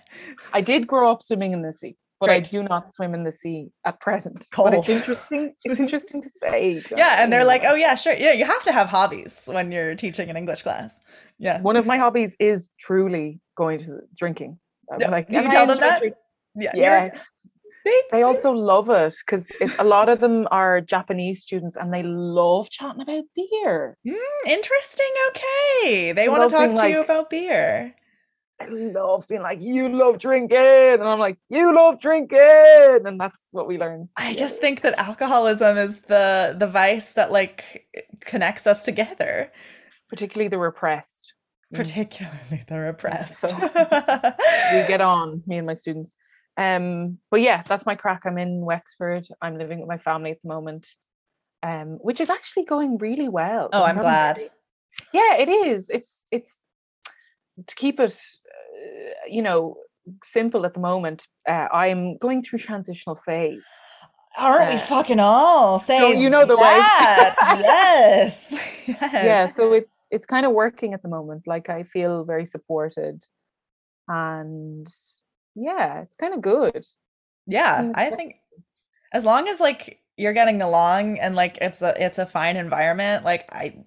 I 0.53 0.61
did 0.61 0.85
grow 0.85 1.11
up 1.11 1.23
swimming 1.23 1.53
in 1.53 1.63
the 1.63 1.73
sea, 1.73 1.95
but 2.19 2.29
I 2.29 2.39
do 2.39 2.61
not 2.61 2.93
swim 2.95 3.15
in 3.15 3.23
the 3.23 3.31
sea 3.31 3.71
at 3.83 3.99
present. 3.99 4.45
But 4.55 4.75
it's 4.75 4.89
interesting. 4.89 5.55
It's 5.63 5.79
interesting 5.79 6.21
to 6.21 6.29
say. 6.39 6.83
Yeah, 6.95 7.23
and 7.23 7.33
they're 7.33 7.45
like, 7.45 7.63
oh 7.65 7.73
yeah, 7.73 7.95
sure. 7.95 8.13
Yeah, 8.13 8.33
you 8.33 8.45
have 8.45 8.63
to 8.65 8.71
have 8.71 8.89
hobbies 8.89 9.49
when 9.51 9.71
you're 9.71 9.95
teaching 9.95 10.29
an 10.29 10.37
English 10.37 10.61
class. 10.61 11.01
Yeah. 11.39 11.61
one 11.61 11.75
of 11.75 11.87
my 11.87 11.97
hobbies 11.97 12.35
is 12.39 12.69
truly 12.79 13.39
going 13.55 13.79
to 13.79 14.01
drinking. 14.15 14.59
Yeah, 14.99 15.09
like, 15.09 15.29
do 15.29 15.39
you 15.39 15.47
I 15.47 15.49
tell 15.49 15.65
them 15.65 15.79
that? 15.79 15.99
drink-" 15.99 16.15
Yeah. 16.55 16.71
Yeah, 16.75 17.09
They, 17.83 18.01
they 18.11 18.23
also 18.23 18.51
love 18.51 18.89
it 18.89 19.15
because 19.25 19.45
a 19.79 19.83
lot 19.83 20.09
of 20.09 20.19
them 20.19 20.47
are 20.51 20.79
Japanese 20.81 21.41
students 21.41 21.75
and 21.75 21.93
they 21.93 22.03
love 22.03 22.69
chatting 22.69 23.01
about 23.01 23.25
beer. 23.35 23.97
Mm, 24.07 24.17
interesting. 24.47 25.09
Okay. 25.29 26.13
They 26.13 26.29
want 26.29 26.49
to 26.49 26.55
talk 26.55 26.75
to 26.75 26.89
you 26.89 27.01
about 27.01 27.29
beer. 27.29 27.95
I 28.61 28.67
love 28.67 29.27
being 29.27 29.41
like, 29.41 29.61
you 29.61 29.89
love 29.89 30.19
drinking, 30.19 30.57
and 30.57 31.03
I'm 31.03 31.19
like, 31.19 31.37
you 31.49 31.75
love 31.75 31.99
drinking, 31.99 32.39
and 32.39 33.19
that's 33.19 33.35
what 33.51 33.67
we 33.67 33.77
learn. 33.77 34.07
I 34.15 34.33
just 34.33 34.61
think 34.61 34.81
that 34.81 34.97
alcoholism 34.99 35.77
is 35.77 35.99
the 36.01 36.55
the 36.57 36.67
vice 36.67 37.13
that 37.13 37.31
like 37.31 37.87
connects 38.21 38.65
us 38.65 38.83
together, 38.83 39.51
particularly 40.07 40.47
the 40.47 40.59
repressed. 40.59 41.09
Mm. 41.73 41.77
particularly 41.77 42.63
the 42.67 42.77
repressed. 42.77 43.53
We 44.73 44.87
get 44.87 45.01
on, 45.01 45.43
me 45.45 45.57
and 45.57 45.67
my 45.67 45.73
students. 45.73 46.11
Um, 46.57 47.17
but 47.31 47.41
yeah, 47.41 47.63
that's 47.67 47.85
my 47.85 47.95
crack. 47.95 48.21
I'm 48.25 48.37
in 48.37 48.61
Wexford. 48.61 49.27
I'm 49.41 49.57
living 49.57 49.79
with 49.79 49.89
my 49.89 49.97
family 49.97 50.31
at 50.31 50.37
the 50.43 50.49
moment, 50.49 50.87
um, 51.63 51.97
which 52.01 52.21
is 52.21 52.29
actually 52.29 52.65
going 52.65 52.97
really 52.99 53.29
well. 53.29 53.69
Oh, 53.73 53.83
I'm 53.83 53.97
glad. 53.99 54.37
really- 54.37 54.49
Yeah, 55.13 55.35
it 55.37 55.49
is. 55.49 55.89
It's 55.89 56.21
it's 56.31 56.61
to 57.67 57.75
keep 57.75 57.99
it, 57.99 58.11
uh, 58.11 59.27
you 59.27 59.41
know, 59.41 59.77
simple 60.23 60.65
at 60.65 60.73
the 60.73 60.79
moment. 60.79 61.27
Uh, 61.47 61.67
I'm 61.73 62.17
going 62.17 62.43
through 62.43 62.59
transitional 62.59 63.19
phase. 63.25 63.63
Aren't 64.37 64.69
we 64.69 64.75
Uh, 64.75 64.79
fucking 64.79 65.19
all? 65.19 65.79
Say 65.79 66.19
you 66.19 66.29
know 66.29 66.45
the 66.45 66.55
way. 66.57 66.61
that. 66.63 67.33
yes. 67.63 68.51
yes. 68.87 68.99
yeah 69.13 69.47
so 69.53 69.73
it's 69.73 70.05
it's 70.11 70.25
kind 70.25 70.45
of 70.45 70.51
working 70.51 70.93
at 70.93 71.01
the 71.01 71.07
moment 71.07 71.43
like 71.47 71.69
i 71.69 71.83
feel 71.83 72.25
very 72.25 72.45
supported 72.45 73.23
and 74.09 74.87
yeah 75.55 76.01
it's 76.01 76.15
kind 76.15 76.33
of 76.33 76.41
good 76.41 76.85
Yeah, 77.45 77.91
I 77.95 78.09
think 78.11 78.39
as 79.11 79.25
long 79.25 79.47
as 79.47 79.59
like 79.59 79.99
you're 80.17 80.33
getting 80.33 80.61
along 80.61 81.19
and 81.19 81.35
like 81.35 81.57
it's 81.59 81.81
a 81.81 81.93
it's 82.03 82.17
a 82.17 82.25
fine 82.25 82.57
environment, 82.57 83.25
like 83.25 83.51
I 83.51 83.83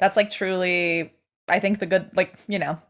that's 0.00 0.16
like 0.16 0.30
truly 0.30 1.12
I 1.48 1.60
think 1.60 1.78
the 1.78 1.86
good 1.86 2.10
like, 2.16 2.34
you 2.48 2.58
know, 2.58 2.80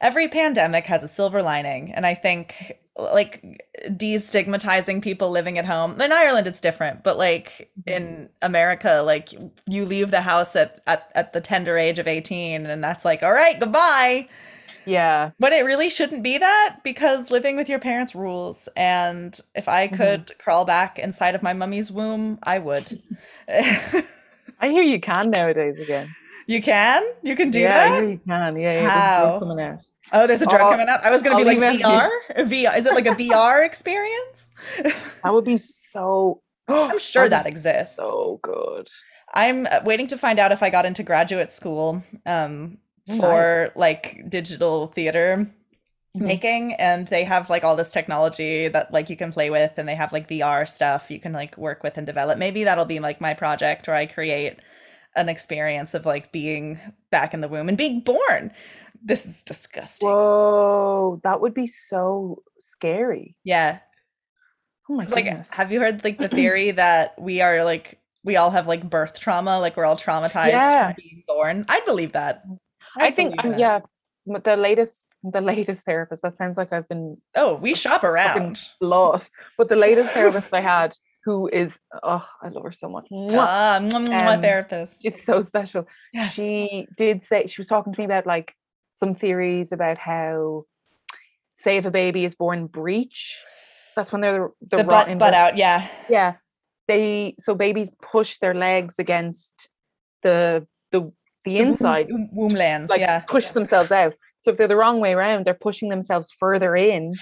every 0.00 0.28
pandemic 0.28 0.86
has 0.86 1.02
a 1.02 1.08
silver 1.08 1.42
lining 1.42 1.92
and 1.92 2.06
I 2.06 2.14
think 2.14 2.72
like 2.96 3.42
destigmatizing 3.88 5.02
people 5.02 5.30
living 5.30 5.58
at 5.58 5.66
home. 5.66 6.00
In 6.00 6.12
Ireland 6.12 6.46
it's 6.46 6.60
different, 6.60 7.02
but 7.02 7.18
like 7.18 7.70
mm-hmm. 7.80 8.02
in 8.02 8.28
America 8.40 9.02
like 9.04 9.30
you 9.66 9.84
leave 9.84 10.10
the 10.10 10.22
house 10.22 10.56
at 10.56 10.80
at, 10.86 11.10
at 11.14 11.32
the 11.32 11.40
tender 11.40 11.76
age 11.76 11.98
of 11.98 12.08
18 12.08 12.66
and 12.66 12.82
that's 12.82 13.04
like, 13.04 13.22
"All 13.22 13.32
right, 13.32 13.58
goodbye." 13.60 14.28
Yeah 14.86 15.30
But 15.38 15.52
it 15.52 15.64
really 15.64 15.88
shouldn't 15.90 16.22
be 16.22 16.38
that 16.38 16.78
because 16.84 17.30
living 17.30 17.56
with 17.56 17.68
your 17.68 17.78
parents 17.78 18.14
rules. 18.14 18.68
And 18.76 19.38
if 19.54 19.68
I 19.68 19.88
Mhm. 19.88 19.96
could 19.96 20.38
crawl 20.38 20.64
back 20.64 20.98
inside 20.98 21.34
of 21.34 21.42
my 21.42 21.52
mummy's 21.52 21.90
womb, 21.90 22.38
I 22.42 22.58
would. 22.58 22.92
i 23.48 24.68
hear 24.68 24.82
you 24.82 25.00
can 25.00 25.30
nowadays 25.30 25.78
again 25.80 26.14
you 26.46 26.60
can? 26.62 27.02
You 27.22 27.36
can 27.36 27.50
do 27.50 27.60
yeah 27.60 27.68
i 27.80 27.88
that? 27.88 27.88
hear 27.88 28.08
you 28.10 28.18
can 28.26 28.56
yeah, 28.56 28.72
yeah 28.82 28.90
there's 28.90 29.06
How? 29.14 29.36
out 29.36 29.80
Oh, 30.12 30.26
there's 30.26 30.42
a 30.42 30.46
drug 30.46 30.66
Oh, 30.66 30.68
coming 30.68 30.88
out. 30.88 31.02
I 31.04 31.10
was 31.10 31.22
going 31.22 31.36
to 31.36 31.36
be 31.36 31.44
like 31.44 31.58
VR? 31.58 32.08
VR. 32.36 32.76
Is 32.76 32.84
it 32.86 32.94
like 32.94 33.06
a 33.06 33.12
VR 33.12 33.64
experience? 33.64 34.48
that 35.22 35.32
would 35.32 35.44
be 35.44 35.58
so 35.58 36.42
I'm 36.68 36.98
sure 36.98 37.28
that 37.28 37.46
that'd 37.46 37.46
exists. 37.46 37.98
so 37.98 38.40
good 38.42 38.88
I'm 39.34 39.66
uh, 39.66 39.80
waiting 39.84 40.06
to 40.08 40.18
find 40.18 40.38
out 40.38 40.52
if 40.52 40.62
I 40.62 40.70
got 40.70 40.86
into 40.86 41.02
graduate 41.02 41.52
school 41.52 42.02
um, 42.26 42.78
For 43.06 43.70
like 43.74 44.28
digital 44.30 44.86
theater 44.88 45.46
Mhm. 46.16 46.20
making 46.22 46.74
and 46.74 47.08
they 47.08 47.24
have 47.24 47.50
like 47.50 47.64
all 47.64 47.74
this 47.76 47.90
technology 47.92 48.68
that 48.68 48.92
like 48.92 49.10
you 49.10 49.16
can 49.16 49.32
play 49.32 49.50
with 49.50 49.72
and 49.76 49.88
they 49.88 49.96
have 49.96 50.12
like 50.12 50.28
VR 50.28 50.64
stuff 50.64 51.10
you 51.10 51.18
can 51.18 51.32
like 51.32 51.58
work 51.58 51.82
with 51.82 51.98
and 51.98 52.06
develop. 52.06 52.38
Maybe 52.38 52.62
that'll 52.64 52.84
be 52.84 53.00
like 53.00 53.20
my 53.20 53.34
project 53.34 53.88
where 53.88 53.96
I 53.96 54.06
create 54.06 54.60
an 55.16 55.28
experience 55.28 55.92
of 55.92 56.06
like 56.06 56.30
being 56.32 56.78
back 57.10 57.34
in 57.34 57.40
the 57.40 57.48
womb 57.48 57.68
and 57.68 57.76
being 57.76 58.00
born. 58.00 58.52
This 59.02 59.26
is 59.26 59.42
disgusting. 59.42 60.08
whoa 60.08 61.20
that 61.24 61.40
would 61.40 61.52
be 61.52 61.66
so 61.66 62.42
scary 62.60 63.36
Yeah. 63.44 63.80
oh 64.88 64.94
my 64.94 65.02
It's 65.02 65.12
like 65.12 65.24
goodness 65.26 65.48
have 65.50 65.72
you 65.72 65.80
heard 65.80 66.02
like 66.04 66.18
the 66.18 66.28
theory 66.40 66.70
that 66.70 67.20
we 67.20 67.40
are 67.42 67.64
like 67.64 67.98
we 68.22 68.36
all 68.36 68.50
have 68.50 68.66
like 68.66 68.88
birth 68.88 69.20
trauma, 69.20 69.58
like 69.60 69.76
we're 69.76 69.84
all 69.84 69.96
traumatized 69.98 70.52
Yeah. 70.52 70.92
from 70.92 70.94
being 70.96 71.24
born. 71.28 71.66
I 71.68 71.80
believe 71.80 72.12
that. 72.12 72.42
I 72.98 73.10
think 73.10 73.34
um, 73.44 73.56
yeah 73.58 73.80
the 74.26 74.56
latest 74.56 75.06
the 75.22 75.40
latest 75.40 75.82
therapist 75.82 76.22
that 76.22 76.36
sounds 76.36 76.56
like 76.56 76.72
i've 76.72 76.88
been 76.88 77.16
Oh, 77.36 77.58
we 77.60 77.74
shop 77.74 78.04
around. 78.04 78.60
lot. 78.80 79.28
But 79.58 79.68
the 79.68 79.76
latest 79.76 80.10
therapist 80.14 80.52
I 80.52 80.60
had, 80.60 80.94
who 81.24 81.48
is 81.48 81.72
oh, 82.02 82.24
I 82.42 82.48
love 82.48 82.62
her 82.64 82.72
so 82.72 82.88
much. 82.88 83.06
Ah, 83.12 83.78
mwah, 83.80 84.06
mwah, 84.06 84.34
Um, 84.36 84.42
therapist. 84.42 85.02
She's 85.02 85.22
so 85.24 85.40
special. 85.42 85.86
Yes. 86.12 86.34
She 86.34 86.86
did 86.96 87.24
say 87.28 87.46
she 87.46 87.60
was 87.60 87.68
talking 87.68 87.92
to 87.94 87.98
me 88.00 88.04
about 88.04 88.26
like 88.26 88.54
some 89.00 89.14
theories 89.14 89.72
about 89.72 89.98
how, 89.98 90.64
say, 91.56 91.78
if 91.78 91.84
a 91.86 91.90
baby 91.90 92.24
is 92.24 92.34
born 92.34 92.66
breech, 92.66 93.36
that's 93.96 94.12
when 94.12 94.20
they're 94.20 94.50
the, 94.60 94.76
the 94.78 94.84
rotten 94.84 95.18
butt, 95.18 95.32
butt 95.32 95.34
out, 95.34 95.56
yeah. 95.56 95.86
Yeah, 96.08 96.34
they 96.88 97.34
so 97.40 97.54
babies 97.54 97.90
push 98.12 98.38
their 98.38 98.54
legs 98.54 98.96
against 98.98 99.68
the 100.22 100.66
the 100.92 101.10
the 101.44 101.58
inside, 101.58 102.08
womb, 102.10 102.28
womb 102.32 102.54
lands, 102.54 102.90
like 102.90 103.00
yeah. 103.00 103.20
push 103.20 103.48
themselves 103.50 103.90
out. 103.92 104.14
So 104.42 104.50
if 104.50 104.58
they're 104.58 104.68
the 104.68 104.76
wrong 104.76 105.00
way 105.00 105.14
around, 105.14 105.46
they're 105.46 105.54
pushing 105.54 105.88
themselves 105.88 106.30
further 106.38 106.76
in, 106.76 107.12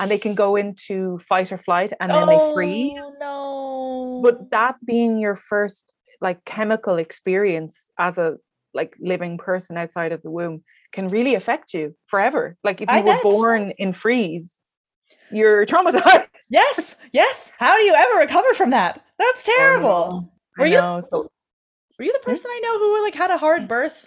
and 0.00 0.10
they 0.10 0.18
can 0.18 0.34
go 0.34 0.56
into 0.56 1.18
fight 1.28 1.50
or 1.50 1.56
flight, 1.58 1.92
and 2.00 2.10
then 2.10 2.26
they 2.26 2.52
freeze. 2.54 2.92
Oh, 3.02 3.14
no. 3.20 4.20
But 4.22 4.50
that 4.50 4.76
being 4.84 5.18
your 5.18 5.36
first 5.36 5.94
like 6.20 6.44
chemical 6.44 6.96
experience 6.96 7.90
as 7.98 8.18
a 8.18 8.36
like 8.74 8.96
living 9.00 9.38
person 9.38 9.76
outside 9.78 10.12
of 10.12 10.20
the 10.22 10.30
womb 10.30 10.62
can 10.92 11.08
really 11.08 11.34
affect 11.34 11.72
you 11.72 11.94
forever. 12.06 12.56
Like 12.64 12.80
if 12.82 12.88
I 12.90 12.98
you 12.98 13.04
were 13.04 13.12
bet. 13.14 13.22
born 13.22 13.72
in 13.78 13.92
freeze, 13.94 14.58
you're 15.30 15.64
traumatized. 15.64 16.26
yes, 16.50 16.96
yes. 17.12 17.52
How 17.58 17.76
do 17.76 17.82
you 17.82 17.94
ever 17.94 18.18
recover 18.18 18.52
from 18.54 18.70
that? 18.70 19.02
That's 19.18 19.48
I 19.48 19.52
terrible. 19.56 19.88
know, 19.88 20.32
I 20.58 20.60
Were 20.60 20.66
you- 20.66 21.04
so- 21.10 21.30
Were 21.98 22.04
you 22.04 22.12
the 22.12 22.20
person 22.20 22.50
I 22.50 22.60
know 22.62 22.78
who 22.78 23.02
like 23.04 23.14
had 23.14 23.30
a 23.30 23.38
hard 23.38 23.62
mm. 23.62 23.68
birth? 23.68 24.06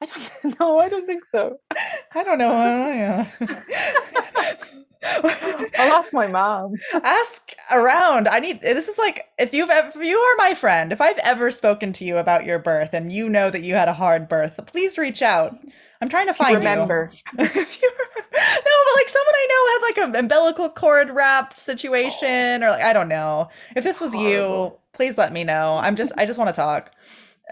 I 0.00 0.06
don't 0.06 0.58
know. 0.60 0.78
I 0.78 0.88
don't 0.88 1.06
think 1.06 1.24
so. 1.30 1.58
I 2.14 2.24
don't 2.24 2.38
know. 2.38 2.52
I 2.52 3.26
I'll 5.02 5.92
ask 5.92 6.12
my 6.12 6.26
mom. 6.26 6.74
Ask 6.92 7.54
around. 7.72 8.28
I 8.28 8.38
need. 8.38 8.60
This 8.60 8.88
is 8.88 8.98
like 8.98 9.26
if 9.38 9.54
you've 9.54 9.70
ever, 9.70 9.88
if 9.88 10.04
you 10.04 10.18
are 10.18 10.36
my 10.36 10.54
friend, 10.54 10.92
if 10.92 11.00
I've 11.00 11.18
ever 11.18 11.50
spoken 11.50 11.92
to 11.94 12.04
you 12.04 12.18
about 12.18 12.44
your 12.44 12.58
birth 12.58 12.92
and 12.92 13.10
you 13.10 13.28
know 13.28 13.50
that 13.50 13.62
you 13.62 13.74
had 13.74 13.88
a 13.88 13.94
hard 13.94 14.28
birth, 14.28 14.58
please 14.66 14.98
reach 14.98 15.22
out. 15.22 15.56
I'm 16.02 16.08
trying 16.08 16.26
to 16.26 16.34
find 16.34 16.52
you. 16.52 16.58
Remember, 16.58 17.10
If 17.38 17.82
you 17.82 17.90
no, 17.90 18.76
but 18.84 18.96
like 18.96 19.08
someone 19.08 19.34
I 19.34 19.46
know 19.50 19.72
had 19.72 19.82
like 19.82 20.08
an 20.08 20.24
umbilical 20.24 20.68
cord 20.68 21.10
wrapped 21.10 21.56
situation, 21.56 22.62
or 22.62 22.70
like 22.70 22.84
I 22.84 22.92
don't 22.92 23.08
know. 23.08 23.48
If 23.74 23.84
this 23.84 24.00
was 24.00 24.14
you, 24.14 24.74
please 24.92 25.16
let 25.16 25.32
me 25.32 25.44
know. 25.44 25.76
I'm 25.76 25.96
just 25.96 26.12
I 26.18 26.26
just 26.26 26.38
want 26.38 26.48
to 26.48 26.54
talk. 26.54 26.92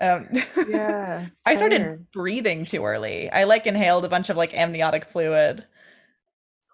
Um, 0.01 0.29
yeah. 0.69 1.27
I 1.47 1.55
started 1.57 2.07
breathing 2.13 2.65
too 2.67 2.85
early. 2.85 3.31
I 3.31 3.45
like 3.45 3.67
inhaled 3.67 4.05
a 4.05 4.09
bunch 4.09 4.29
of 4.31 4.37
like 4.37 4.55
amniotic 4.55 5.05
fluid, 5.07 5.67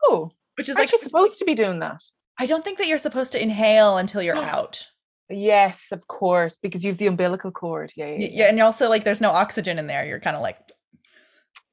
Oh, 0.05 0.31
which 0.57 0.69
is 0.69 0.77
aren't 0.77 0.91
like 0.91 0.93
you 0.93 0.99
supposed 0.99 1.39
to 1.39 1.45
be 1.45 1.55
doing 1.55 1.81
that? 1.81 2.03
I 2.39 2.47
don't 2.47 2.65
think 2.65 2.79
that 2.79 2.89
you're 2.89 2.99
supposed 2.99 3.33
to 3.33 3.43
inhale 3.43 3.97
until 3.97 4.23
you're 4.23 4.37
out. 4.37 4.89
Yes, 5.31 5.79
of 5.91 6.07
course, 6.07 6.59
because 6.61 6.85
you've 6.85 6.99
the 6.99 7.07
umbilical 7.07 7.51
cord. 7.51 7.93
Yeah, 7.97 8.07
yeah, 8.07 8.17
yeah, 8.19 8.29
Yeah, 8.31 8.49
and 8.49 8.61
also 8.61 8.89
like 8.89 9.05
there's 9.05 9.21
no 9.21 9.31
oxygen 9.31 9.79
in 9.79 9.87
there. 9.87 10.07
You're 10.07 10.21
kind 10.21 10.37
of 10.37 10.43
like 10.43 10.59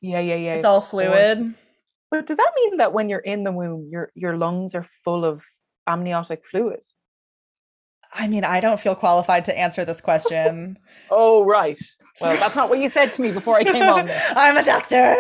yeah, 0.02 0.20
yeah. 0.20 0.36
yeah, 0.36 0.54
it's 0.56 0.66
all 0.66 0.82
fluid. 0.82 1.54
But 2.10 2.28
does 2.28 2.38
that 2.38 2.52
mean 2.56 2.78
that 2.78 2.94
when 2.94 3.08
you're 3.08 3.20
in 3.20 3.44
the 3.44 3.52
womb, 3.52 3.90
your 3.92 4.12
your 4.16 4.38
lungs 4.38 4.76
are 4.76 4.88
full 5.04 5.26
of 5.26 5.42
amniotic 5.88 6.44
fluid? 6.50 6.82
I 8.14 8.28
mean, 8.28 8.44
I 8.44 8.60
don't 8.60 8.80
feel 8.80 8.96
qualified 8.96 9.46
to 9.46 9.58
answer 9.58 9.86
this 9.86 10.02
question. 10.02 10.78
Oh, 11.10 11.44
right. 11.44 11.78
Well, 12.20 12.38
that's 12.38 12.56
not 12.56 12.70
what 12.70 12.80
you 12.80 12.90
said 12.90 13.14
to 13.14 13.22
me 13.22 13.32
before 13.32 13.56
I 13.58 13.64
came 13.64 13.82
on. 13.84 14.10
I'm 14.36 14.58
a 14.58 14.64
doctor. 14.64 14.98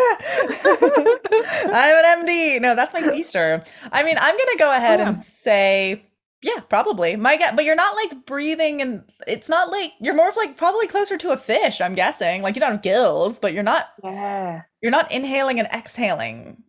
I'm 1.74 2.06
an 2.06 2.26
MD. 2.26 2.62
No, 2.62 2.76
that's 2.76 2.94
my 2.94 3.02
sister. 3.04 3.64
I 3.92 4.04
mean, 4.04 4.18
I'm 4.20 4.38
gonna 4.38 4.58
go 4.58 4.72
ahead 4.76 5.00
Yeah. 5.00 5.08
and 5.08 5.24
say, 5.24 6.06
yeah, 6.44 6.60
probably. 6.70 7.16
My 7.16 7.38
guess, 7.38 7.54
but 7.56 7.66
you're 7.66 7.76
not 7.76 7.96
like 7.96 8.26
breathing, 8.26 8.82
and 8.82 9.04
it's 9.28 9.50
not 9.50 9.70
like 9.72 9.94
you're 10.00 10.16
more 10.16 10.30
of 10.30 10.36
like 10.36 10.58
probably 10.58 10.88
closer 10.88 11.18
to 11.18 11.32
a 11.32 11.38
fish. 11.38 11.82
I'm 11.82 11.96
guessing. 11.96 12.42
Like 12.42 12.56
you 12.56 12.62
don't 12.62 12.72
have 12.72 12.82
gills, 12.82 13.40
but 13.40 13.54
you're 13.54 13.64
not 13.64 13.90
yeah. 14.04 14.62
you're 14.82 14.92
not 14.92 15.12
inhaling 15.12 15.60
and 15.60 15.68
exhaling. 15.70 16.64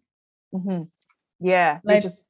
hmm 0.52 0.82
Yeah. 1.40 1.80
Like, 1.84 2.02
just 2.02 2.24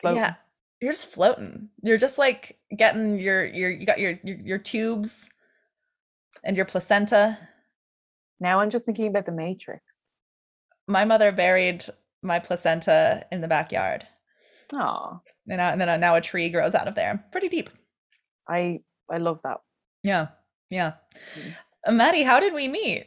floating. 0.00 0.18
Yeah, 0.18 0.34
you're 0.82 0.92
just 0.92 1.06
floating. 1.06 1.68
You're 1.82 1.96
just 1.96 2.18
like 2.18 2.58
getting 2.76 3.18
your 3.18 3.44
your 3.44 3.70
you 3.70 3.86
got 3.86 4.00
your 4.00 4.18
your, 4.24 4.36
your 4.36 4.58
tubes 4.58 5.30
and 6.44 6.56
your 6.56 6.66
placenta. 6.66 7.38
Now 8.40 8.58
I'm 8.58 8.68
just 8.68 8.84
thinking 8.84 9.06
about 9.06 9.24
the 9.24 9.32
Matrix. 9.32 9.84
My 10.88 11.04
mother 11.04 11.30
buried 11.30 11.84
my 12.22 12.40
placenta 12.40 13.24
in 13.30 13.40
the 13.40 13.48
backyard. 13.48 14.06
Oh, 14.72 15.20
And 15.48 15.58
now, 15.58 15.70
and 15.70 15.80
then 15.80 15.88
uh, 15.88 15.96
now 15.98 16.16
a 16.16 16.20
tree 16.20 16.48
grows 16.48 16.74
out 16.74 16.88
of 16.88 16.96
there. 16.96 17.24
Pretty 17.30 17.48
deep. 17.48 17.70
I 18.48 18.80
I 19.08 19.18
love 19.18 19.38
that. 19.44 19.58
Yeah. 20.02 20.28
Yeah. 20.68 20.94
Mm. 21.38 21.54
Uh, 21.86 21.92
Maddie, 21.92 22.24
how 22.24 22.40
did 22.40 22.54
we 22.54 22.66
meet? 22.66 23.06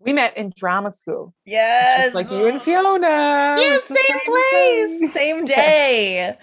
We 0.00 0.12
met 0.12 0.36
in 0.36 0.52
drama 0.56 0.90
school. 0.90 1.34
Yes. 1.44 2.14
Like 2.14 2.30
you 2.30 2.46
and 2.46 2.62
Fiona. 2.62 3.56
Yes, 3.58 3.86
the 3.88 3.94
same 3.96 4.20
place, 4.24 4.98
thing. 5.00 5.08
same 5.10 5.44
day. 5.56 6.36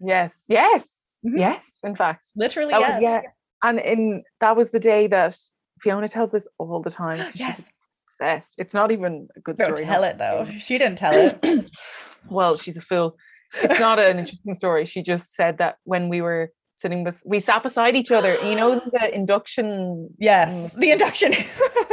Yes, 0.00 0.32
yes, 0.48 0.84
Mhm. 1.26 1.38
yes. 1.38 1.66
In 1.84 1.94
fact, 1.96 2.28
Literally, 2.36 2.70
that 2.72 2.80
yes. 2.80 2.92
was 2.94 3.02
yeah. 3.02 3.20
And 3.62 3.78
in 3.80 4.22
that 4.40 4.56
was 4.56 4.70
the 4.70 4.80
day 4.80 5.06
that 5.08 5.36
Fiona 5.80 6.08
tells 6.08 6.32
this 6.32 6.46
all 6.58 6.80
the 6.82 6.90
time. 6.90 7.18
Yes. 7.34 7.70
obsessed. 8.08 8.54
It's 8.58 8.74
not 8.74 8.90
even 8.92 9.28
a 9.36 9.40
good 9.40 9.56
story. 9.56 9.68
Don't 9.68 9.76
story. 9.78 9.86
tell 9.88 10.04
it 10.04 10.18
though. 10.18 10.46
She 10.58 10.76
didn't 10.78 10.96
tell 10.98 11.14
it. 11.14 11.70
well, 12.28 12.58
she's 12.58 12.76
a 12.76 12.82
fool. 12.82 13.16
It's 13.62 13.80
not 13.80 13.98
an 13.98 14.18
interesting 14.20 14.54
story. 14.54 14.84
She 14.86 15.02
just 15.02 15.34
said 15.34 15.56
that 15.58 15.76
when 15.84 16.08
we 16.10 16.20
were 16.22 16.52
sitting, 16.76 17.04
bes- 17.04 17.22
we 17.24 17.40
sat 17.40 17.62
beside 17.62 17.96
each 17.96 18.10
other. 18.10 18.36
You 18.44 18.54
know 18.56 18.78
the 18.80 19.14
induction. 19.20 20.10
Yes, 20.18 20.74
the 20.74 20.90
induction. 20.90 21.32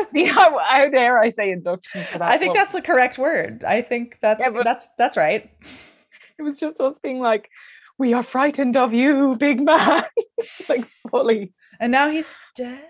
The, 0.14 0.26
how, 0.26 0.60
how 0.60 0.90
dare 0.90 1.20
I 1.20 1.30
say 1.30 1.52
induction 1.52 2.02
for 2.02 2.20
that? 2.20 2.30
I 2.30 2.38
think 2.38 2.56
that's 2.56 2.72
the 2.72 2.82
correct 2.82 3.18
word. 3.18 3.64
I 3.64 3.82
think 3.82 4.18
that's 4.22 4.42
Yeah, 4.42 4.62
that's 4.64 4.88
that's 4.98 5.18
right. 5.18 5.50
it 6.40 6.44
was 6.44 6.60
just 6.60 6.80
us 6.80 6.98
being 7.00 7.20
like, 7.20 7.50
"We 7.98 8.14
are 8.14 8.24
frightened 8.24 8.78
of 8.78 8.94
you, 8.94 9.36
big 9.38 9.62
man." 9.62 10.04
like 10.70 10.86
fully. 11.12 11.54
And 11.80 11.92
now 11.92 12.10
he's 12.10 12.36
dead. 12.56 12.84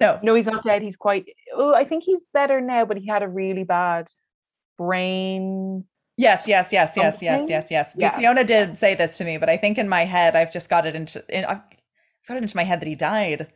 No. 0.00 0.18
No, 0.22 0.34
he's 0.34 0.46
not 0.46 0.64
dead. 0.64 0.82
He's 0.82 0.96
quite. 0.96 1.26
Oh, 1.54 1.74
I 1.74 1.84
think 1.84 2.04
he's 2.04 2.20
better 2.32 2.60
now, 2.60 2.84
but 2.84 2.98
he 2.98 3.06
had 3.06 3.22
a 3.22 3.28
really 3.28 3.64
bad 3.64 4.08
brain. 4.76 5.84
Yes, 6.16 6.48
yes, 6.48 6.72
yes, 6.72 6.94
yes, 6.96 7.22
yes, 7.22 7.46
yes, 7.48 7.70
yes. 7.70 7.96
Yeah. 7.96 8.16
Fiona 8.18 8.42
did 8.42 8.76
say 8.76 8.94
this 8.94 9.18
to 9.18 9.24
me, 9.24 9.38
but 9.38 9.48
I 9.48 9.56
think 9.56 9.78
in 9.78 9.88
my 9.88 10.04
head 10.04 10.34
I've 10.34 10.50
just 10.50 10.68
got 10.68 10.84
it 10.84 10.96
into 10.96 11.24
in, 11.28 11.44
I've 11.44 11.62
got 12.26 12.36
it 12.36 12.42
into 12.42 12.56
my 12.56 12.64
head 12.64 12.80
that 12.80 12.88
he 12.88 12.96
died. 12.96 13.48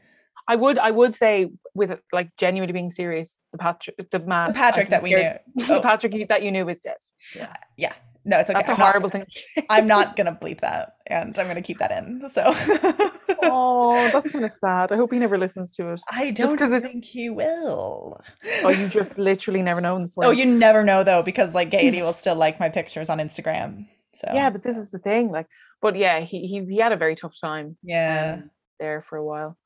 I 0.49 0.57
would, 0.57 0.79
I 0.79 0.91
would 0.91 1.15
say, 1.15 1.49
with 1.75 2.01
like 2.13 2.31
genuinely 2.37 2.73
being 2.73 2.91
serious, 2.91 3.37
the 3.53 3.59
Patrick, 3.59 4.11
the 4.11 4.19
man, 4.19 4.49
The 4.49 4.55
Patrick 4.55 4.91
that 4.91 5.03
we 5.03 5.11
knew. 5.15 5.33
the 5.67 5.77
Oh. 5.79 5.81
Patrick 5.81 6.29
that 6.29 6.43
you 6.43 6.51
knew 6.51 6.67
was 6.67 6.81
dead. 6.81 6.97
Yeah. 7.35 7.53
Yeah. 7.77 7.93
No, 8.25 8.39
it's 8.39 8.51
okay. 8.51 8.59
That's 8.59 8.69
a 8.69 8.73
I'm 8.73 8.79
not- 8.79 8.87
horrible 8.87 9.11
thing. 9.11 9.27
I'm 9.71 9.87
not 9.89 10.15
gonna 10.17 10.39
bleep 10.41 10.61
that, 10.61 10.95
and 11.09 11.37
I'm 11.39 11.49
gonna 11.49 11.61
keep 11.63 11.79
that 11.79 11.91
in. 11.91 12.29
So 12.31 12.43
oh, 13.43 14.11
that's 14.13 14.31
kind 14.31 14.45
of 14.45 14.53
sad. 14.61 14.93
I 14.93 14.97
hope 14.97 15.13
he 15.13 15.19
never 15.19 15.39
listens 15.39 15.75
to 15.77 15.93
it. 15.93 16.01
I 16.11 16.31
Just 16.31 16.57
don't 16.57 16.83
think 16.83 17.05
he 17.05 17.31
will. 17.31 18.21
Oh, 18.63 18.69
you 18.71 18.89
just 18.89 19.19
literally 19.19 19.63
never 19.63 19.81
know 19.81 19.97
in 19.97 20.03
this 20.03 20.17
world. 20.17 20.29
Oh, 20.29 20.33
you 20.33 20.47
never 20.47 20.85
know 20.85 21.03
though, 21.05 21.23
because 21.23 21.55
like 21.55 21.71
Gaiety 21.71 22.03
will 22.03 22.13
still 22.13 22.37
like 22.37 22.61
my 22.61 22.69
pictures 22.69 23.09
on 23.09 23.19
Instagram. 23.19 23.87
So 24.15 24.29
Yeah, 24.33 24.51
but 24.51 24.63
this 24.63 24.77
is 24.77 24.91
the 24.91 24.99
thing. 24.99 25.31
Like, 25.31 25.47
but 25.81 25.97
yeah, 25.97 26.21
he 26.21 26.47
he, 26.47 26.65
he 26.65 26.79
had 26.79 26.93
a 26.93 26.97
very 26.97 27.17
tough 27.17 27.35
time. 27.41 27.77
yeah. 27.83 28.39
um, 28.43 28.51
there 28.79 29.05
for 29.09 29.17
a 29.17 29.25
while. 29.25 29.57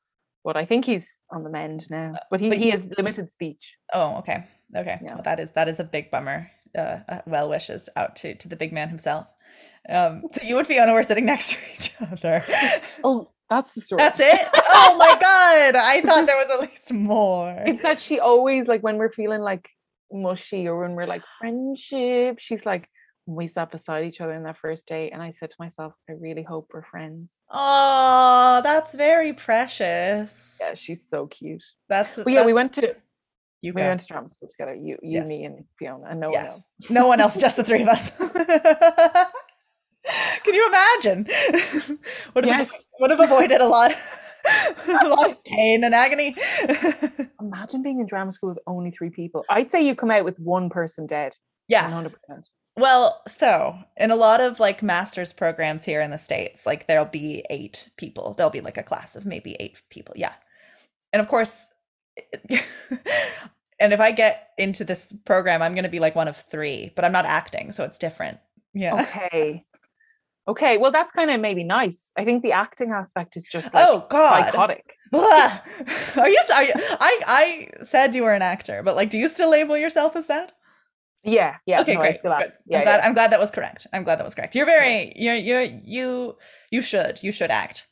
But 0.47 0.55
I 0.55 0.63
think 0.63 0.85
he's 0.85 1.05
on 1.29 1.43
the 1.43 1.49
mend 1.49 1.89
now. 1.89 2.13
But 2.31 2.39
he, 2.39 2.47
but 2.47 2.57
he 2.57 2.69
has 2.69 2.87
limited 2.97 3.29
speech. 3.29 3.73
Oh, 3.93 4.15
okay. 4.19 4.45
Okay. 4.73 4.97
Yeah. 5.03 5.15
Well, 5.15 5.23
that 5.23 5.41
is 5.41 5.51
that 5.51 5.67
is 5.67 5.81
a 5.81 5.83
big 5.83 6.09
bummer. 6.09 6.49
Uh, 6.73 6.99
uh, 7.09 7.21
well 7.27 7.49
wishes 7.49 7.89
out 7.97 8.15
to 8.15 8.33
to 8.35 8.47
the 8.47 8.55
big 8.55 8.71
man 8.71 8.87
himself. 8.87 9.27
Um, 9.89 10.23
so 10.31 10.41
you 10.43 10.57
and 10.57 10.65
Fiona 10.65 10.93
were 10.93 11.03
sitting 11.03 11.25
next 11.33 11.51
to 11.51 11.57
each 11.75 11.93
other. 11.99 12.45
Oh, 13.03 13.29
that's 13.49 13.73
the 13.73 13.81
story. 13.81 13.97
That's 13.97 14.21
it. 14.21 14.47
Oh 14.69 14.95
my 14.97 15.17
god! 15.19 15.75
I 15.75 15.99
thought 15.99 16.25
there 16.27 16.37
was 16.37 16.49
at 16.49 16.61
least 16.69 16.93
more. 16.93 17.53
It's 17.65 17.81
that 17.81 17.99
she 17.99 18.21
always 18.21 18.67
like 18.67 18.81
when 18.81 18.95
we're 18.95 19.11
feeling 19.11 19.41
like 19.41 19.67
mushy 20.13 20.65
or 20.65 20.79
when 20.79 20.93
we're 20.93 21.07
like 21.07 21.23
friendship, 21.39 22.37
she's 22.39 22.65
like 22.65 22.87
we 23.25 23.47
sat 23.47 23.71
beside 23.71 24.05
each 24.05 24.21
other 24.21 24.33
in 24.33 24.43
that 24.43 24.59
first 24.59 24.87
date, 24.87 25.11
and 25.11 25.21
I 25.21 25.31
said 25.31 25.49
to 25.49 25.57
myself, 25.59 25.91
I 26.09 26.13
really 26.13 26.43
hope 26.43 26.69
we're 26.73 26.83
friends. 26.83 27.33
Oh, 27.49 28.61
that's 28.63 28.93
very 28.93 29.33
precious. 29.33 30.57
Yeah, 30.59 30.73
she's 30.75 31.07
so 31.07 31.27
cute. 31.27 31.63
That's. 31.89 32.19
Yeah, 32.27 32.45
we 32.45 32.53
went 32.53 32.73
to 32.73 32.95
You 33.61 33.73
we 33.73 33.81
go. 33.81 33.87
went 33.87 34.01
to 34.01 34.07
drama 34.07 34.27
school 34.29 34.49
together. 34.49 34.75
You, 34.75 34.97
you, 35.01 35.19
Yes. 35.19 35.27
me, 35.27 35.45
and 35.45 35.63
Fiona, 35.79 36.05
and 36.09 36.19
no 36.19 36.31
one 36.31 36.45
else. 36.45 36.63
No 36.89 37.07
one 37.07 37.21
else, 37.21 37.39
just 37.39 37.55
the 37.57 37.63
three 37.63 37.81
of 37.83 37.87
us. 37.87 38.11
Can 40.43 40.53
you 40.53 40.67
imagine? 40.67 41.25
would 42.33 42.45
have 42.45 42.67
Yes. 42.69 42.83
would 42.99 43.11
have 43.11 43.19
avoided 43.19 43.61
a 43.61 43.67
lot, 43.67 43.91
a 44.87 45.07
lot 45.07 45.31
of 45.31 45.43
pain 45.43 45.83
and 45.83 45.93
agony. 45.93 46.35
Imagine 47.41 47.83
being 47.83 47.99
in 47.99 48.07
drama 48.07 48.31
school 48.31 48.49
with 48.49 48.59
only 48.67 48.91
three 48.91 49.09
people. 49.09 49.43
I'd 49.49 49.71
say 49.71 49.81
you 49.81 49.95
come 49.95 50.11
out 50.11 50.23
with 50.25 50.39
one 50.39 50.69
person 50.69 51.07
dead. 51.07 51.35
yeah. 51.67 51.89
100%. 51.91 52.11
Well, 52.77 53.23
so 53.27 53.75
in 53.97 54.11
a 54.11 54.15
lot 54.15 54.39
of 54.39 54.59
like 54.59 54.83
master's 54.83 55.33
programs 55.33 55.83
here 55.83 55.99
in 55.99 56.11
the 56.11 56.19
States, 56.19 56.67
like 56.67 56.85
there'll 56.85 57.05
be 57.05 57.43
eight 57.49 57.89
people. 57.97 58.35
There'll 58.35 58.51
be 58.51 58.61
like 58.61 58.77
a 58.77 58.83
class 58.83 59.15
of 59.15 59.25
maybe 59.25 59.55
eight 59.59 59.81
people. 59.89 60.13
Yeah. 60.15 60.33
And 61.11 61.19
of 61.19 61.27
course, 61.27 61.71
and 63.79 63.93
if 63.93 63.99
I 63.99 64.11
get 64.11 64.49
into 64.59 64.83
this 64.85 65.11
program, 65.25 65.63
I'm 65.63 65.73
going 65.73 65.85
to 65.85 65.89
be 65.89 65.99
like 65.99 66.15
one 66.15 66.27
of 66.27 66.37
three, 66.37 66.91
but 66.95 67.03
I'm 67.03 67.11
not 67.11 67.25
acting. 67.25 67.71
So 67.71 67.83
it's 67.83 67.97
different. 67.97 68.37
Yeah. 68.75 69.01
Okay. 69.01 69.65
Okay. 70.47 70.77
Well, 70.77 70.91
that's 70.91 71.11
kind 71.11 71.31
of 71.31 71.41
maybe 71.41 71.63
nice. 71.63 72.11
I 72.15 72.25
think 72.25 72.43
the 72.43 72.51
acting 72.51 72.91
aspect 72.91 73.37
is 73.37 73.47
just 73.51 73.73
like 73.73 73.87
oh, 73.87 74.05
God. 74.07 74.45
psychotic. 74.45 74.93
Are 75.13 76.29
you, 76.29 76.39
are 76.53 76.63
you, 76.63 76.73
I, 76.75 77.21
I 77.25 77.69
said 77.85 78.13
you 78.13 78.23
were 78.23 78.33
an 78.33 78.41
actor, 78.41 78.83
but 78.83 78.97
like, 78.97 79.09
do 79.09 79.17
you 79.17 79.29
still 79.29 79.49
label 79.49 79.77
yourself 79.77 80.17
as 80.17 80.27
that? 80.27 80.51
Yeah. 81.23 81.55
Yeah. 81.65 81.81
okay, 81.81 81.95
no, 81.95 81.99
great. 81.99 82.21
good. 82.21 82.31
act. 82.31 82.55
Yeah. 82.65 82.79
I'm 82.79 82.83
glad. 82.83 82.97
yeah. 82.97 83.07
I'm 83.07 83.13
glad 83.13 83.31
that 83.31 83.39
was 83.39 83.51
correct. 83.51 83.87
I'm 83.93 84.03
glad 84.03 84.17
that 84.19 84.25
was 84.25 84.35
correct. 84.35 84.55
You're 84.55 84.65
very. 84.65 85.13
You're. 85.15 85.35
You're. 85.35 85.61
You. 85.61 86.37
You 86.71 86.81
should. 86.81 87.21
You 87.21 87.31
should 87.31 87.51
act. 87.51 87.87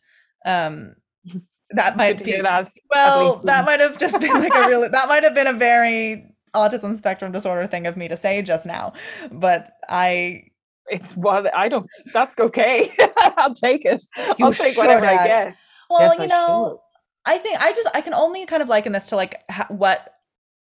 Um, 0.46 0.96
that 1.72 1.98
might 1.98 2.24
be. 2.24 2.40
that. 2.42 2.72
Well, 2.94 3.42
that 3.46 3.66
might 3.66 3.80
have 3.80 3.98
just 3.98 4.20
been 4.20 4.34
like 4.34 4.56
a 4.56 4.68
really. 4.68 4.88
That 4.92 5.08
might 5.08 5.24
have 5.24 5.34
been 5.34 5.48
a 5.48 5.54
very 5.54 6.32
autism 6.54 6.98
spectrum 6.98 7.32
disorder 7.32 7.68
thing 7.68 7.86
of 7.88 7.98
me 7.98 8.08
to 8.08 8.18
say 8.18 8.42
just 8.42 8.66
now, 8.66 8.94
but 9.32 9.72
I. 9.90 10.46
It's 10.88 11.12
what 11.14 11.54
I 11.56 11.68
don't. 11.68 11.88
That's 12.14 12.40
okay. 12.40 12.94
I'll 13.38 13.56
take 13.56 13.86
it. 13.86 14.04
I'll 14.40 14.54
take 14.54 14.76
should 14.76 14.78
whatever 14.78 15.06
I 15.06 15.28
get. 15.28 15.56
Well, 15.90 16.02
Yes, 16.10 16.18
you 16.20 16.24
I 16.26 16.28
know, 16.28 16.82
I 17.26 17.38
think 17.40 17.60
I 17.60 17.74
just 17.74 17.90
I 17.96 18.02
can 18.02 18.14
only 18.14 18.46
kind 18.46 18.62
of 18.62 18.70
liken 18.70 18.92
this 18.92 19.08
to 19.08 19.16
like 19.16 19.42
ha- 19.50 19.68
what 19.70 20.15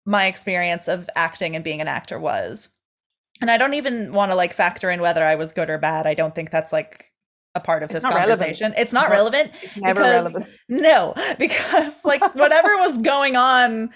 my 0.10 0.26
experience 0.26 0.88
of 0.88 1.08
acting 1.16 1.56
and 1.56 1.64
being 1.64 1.82
an 1.82 1.88
actor 1.88 2.20
was. 2.20 2.70
And 3.42 3.52
I 3.52 3.58
don't 3.60 3.76
even 3.76 4.12
want 4.12 4.32
to 4.32 4.36
like 4.36 4.54
factor 4.54 4.90
in 4.90 5.02
whether 5.02 5.24
I 5.24 5.36
was 5.36 5.54
good 5.54 5.70
or 5.70 5.78
bad. 5.78 6.08
I 6.08 6.16
don't 6.16 6.34
think 6.34 6.50
that's 6.50 6.74
like 6.74 7.06
a 7.54 7.60
part 7.60 7.84
of 7.84 7.90
It's 7.92 7.98
this 7.98 8.04
not 8.04 8.16
relevant. 8.16 8.40
conversation. 8.40 8.74
It's 8.76 8.92
not 8.92 9.04
not- 9.04 9.12
relevant. 9.12 9.52
It's 9.62 9.78
never 9.78 10.02
because- 10.02 10.34
relevant. 10.34 10.48
No, 10.68 11.14
because 11.38 11.94
like 12.04 12.22
whatever 12.34 12.76
was 12.78 12.98
going 12.98 13.36
on 13.36 13.92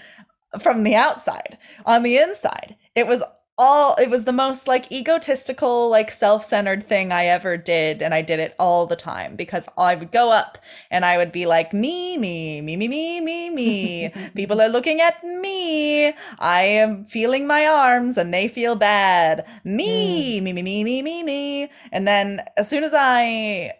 from 0.61 0.83
the 0.83 0.93
outside, 0.95 1.57
on 1.87 2.03
the 2.03 2.17
inside, 2.17 2.75
it 2.95 3.07
was 3.07 3.23
all 3.57 3.95
it 3.95 4.09
was 4.09 4.23
the 4.23 4.33
most 4.33 4.67
like 4.67 4.91
egotistical, 4.91 5.89
like 5.89 6.11
self-centered 6.11 6.87
thing 6.87 7.11
I 7.11 7.25
ever 7.25 7.55
did 7.57 8.01
and 8.01 8.13
I 8.13 8.21
did 8.21 8.39
it 8.39 8.55
all 8.57 8.87
the 8.87 8.95
time 8.95 9.35
because 9.35 9.67
I 9.77 9.95
would 9.95 10.11
go 10.11 10.31
up 10.31 10.57
and 10.89 11.05
I 11.05 11.17
would 11.17 11.31
be 11.31 11.45
like 11.45 11.71
me 11.73 12.17
me 12.17 12.61
me 12.61 12.75
me 12.75 12.87
me 12.87 13.21
me 13.21 13.49
me. 13.49 14.09
People 14.35 14.61
are 14.61 14.69
looking 14.69 15.01
at 15.01 15.23
me. 15.23 16.13
I 16.39 16.61
am 16.63 17.05
feeling 17.05 17.45
my 17.45 17.65
arms 17.67 18.17
and 18.17 18.33
they 18.33 18.47
feel 18.47 18.75
bad. 18.75 19.45
Me 19.63 20.41
me 20.41 20.51
me 20.53 20.61
me 20.63 20.83
me 20.83 21.01
me 21.01 21.23
me. 21.23 21.69
And 21.91 22.07
then 22.07 22.41
as 22.57 22.67
soon 22.69 22.83
as 22.83 22.93
I 22.95 23.73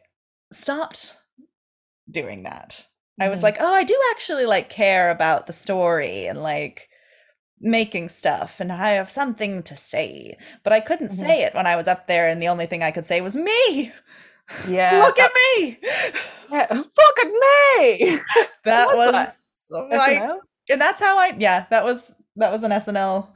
stopped 0.52 1.18
doing 2.10 2.44
that. 2.44 2.86
I 3.20 3.30
was 3.30 3.40
Mhm. 3.40 3.44
like, 3.44 3.58
oh, 3.60 3.74
I 3.74 3.84
do 3.84 3.98
actually 4.12 4.46
like 4.46 4.70
care 4.70 5.10
about 5.10 5.48
the 5.48 5.54
story 5.54 6.26
and 6.28 6.42
like 6.42 6.90
making 7.64 8.10
stuff 8.10 8.60
and 8.60 8.72
I 8.72 8.90
have 8.92 9.10
something 9.10 9.64
to 9.64 9.76
say. 9.76 10.38
But 10.64 10.74
I 10.74 10.80
couldn't 10.82 11.12
Mhm. 11.12 11.20
say 11.20 11.42
it 11.44 11.56
when 11.56 11.66
I 11.66 11.76
was 11.76 11.88
up 11.88 12.08
there 12.08 12.28
and 12.28 12.42
the 12.42 12.50
only 12.50 12.66
thing 12.68 12.84
I 12.84 12.92
could 12.92 13.06
say 13.08 13.22
was 13.22 13.36
me. 13.36 13.92
Yeah. 14.68 14.98
Look 15.06 15.18
at 15.20 15.32
me. 15.58 15.80
yeah. 16.52 16.68
Look 16.70 17.18
at 17.24 17.28
me. 17.28 18.20
That 18.66 18.88
was 18.96 19.58
was 19.72 19.90
like 19.98 20.22
SNL? 20.22 20.38
and 20.70 20.80
that's 20.82 21.02
how 21.02 21.18
I 21.18 21.36
yeah, 21.40 21.66
that 21.72 21.84
was 21.84 22.14
that 22.36 22.52
was 22.52 22.64
an 22.64 22.72
SNL. 22.72 23.30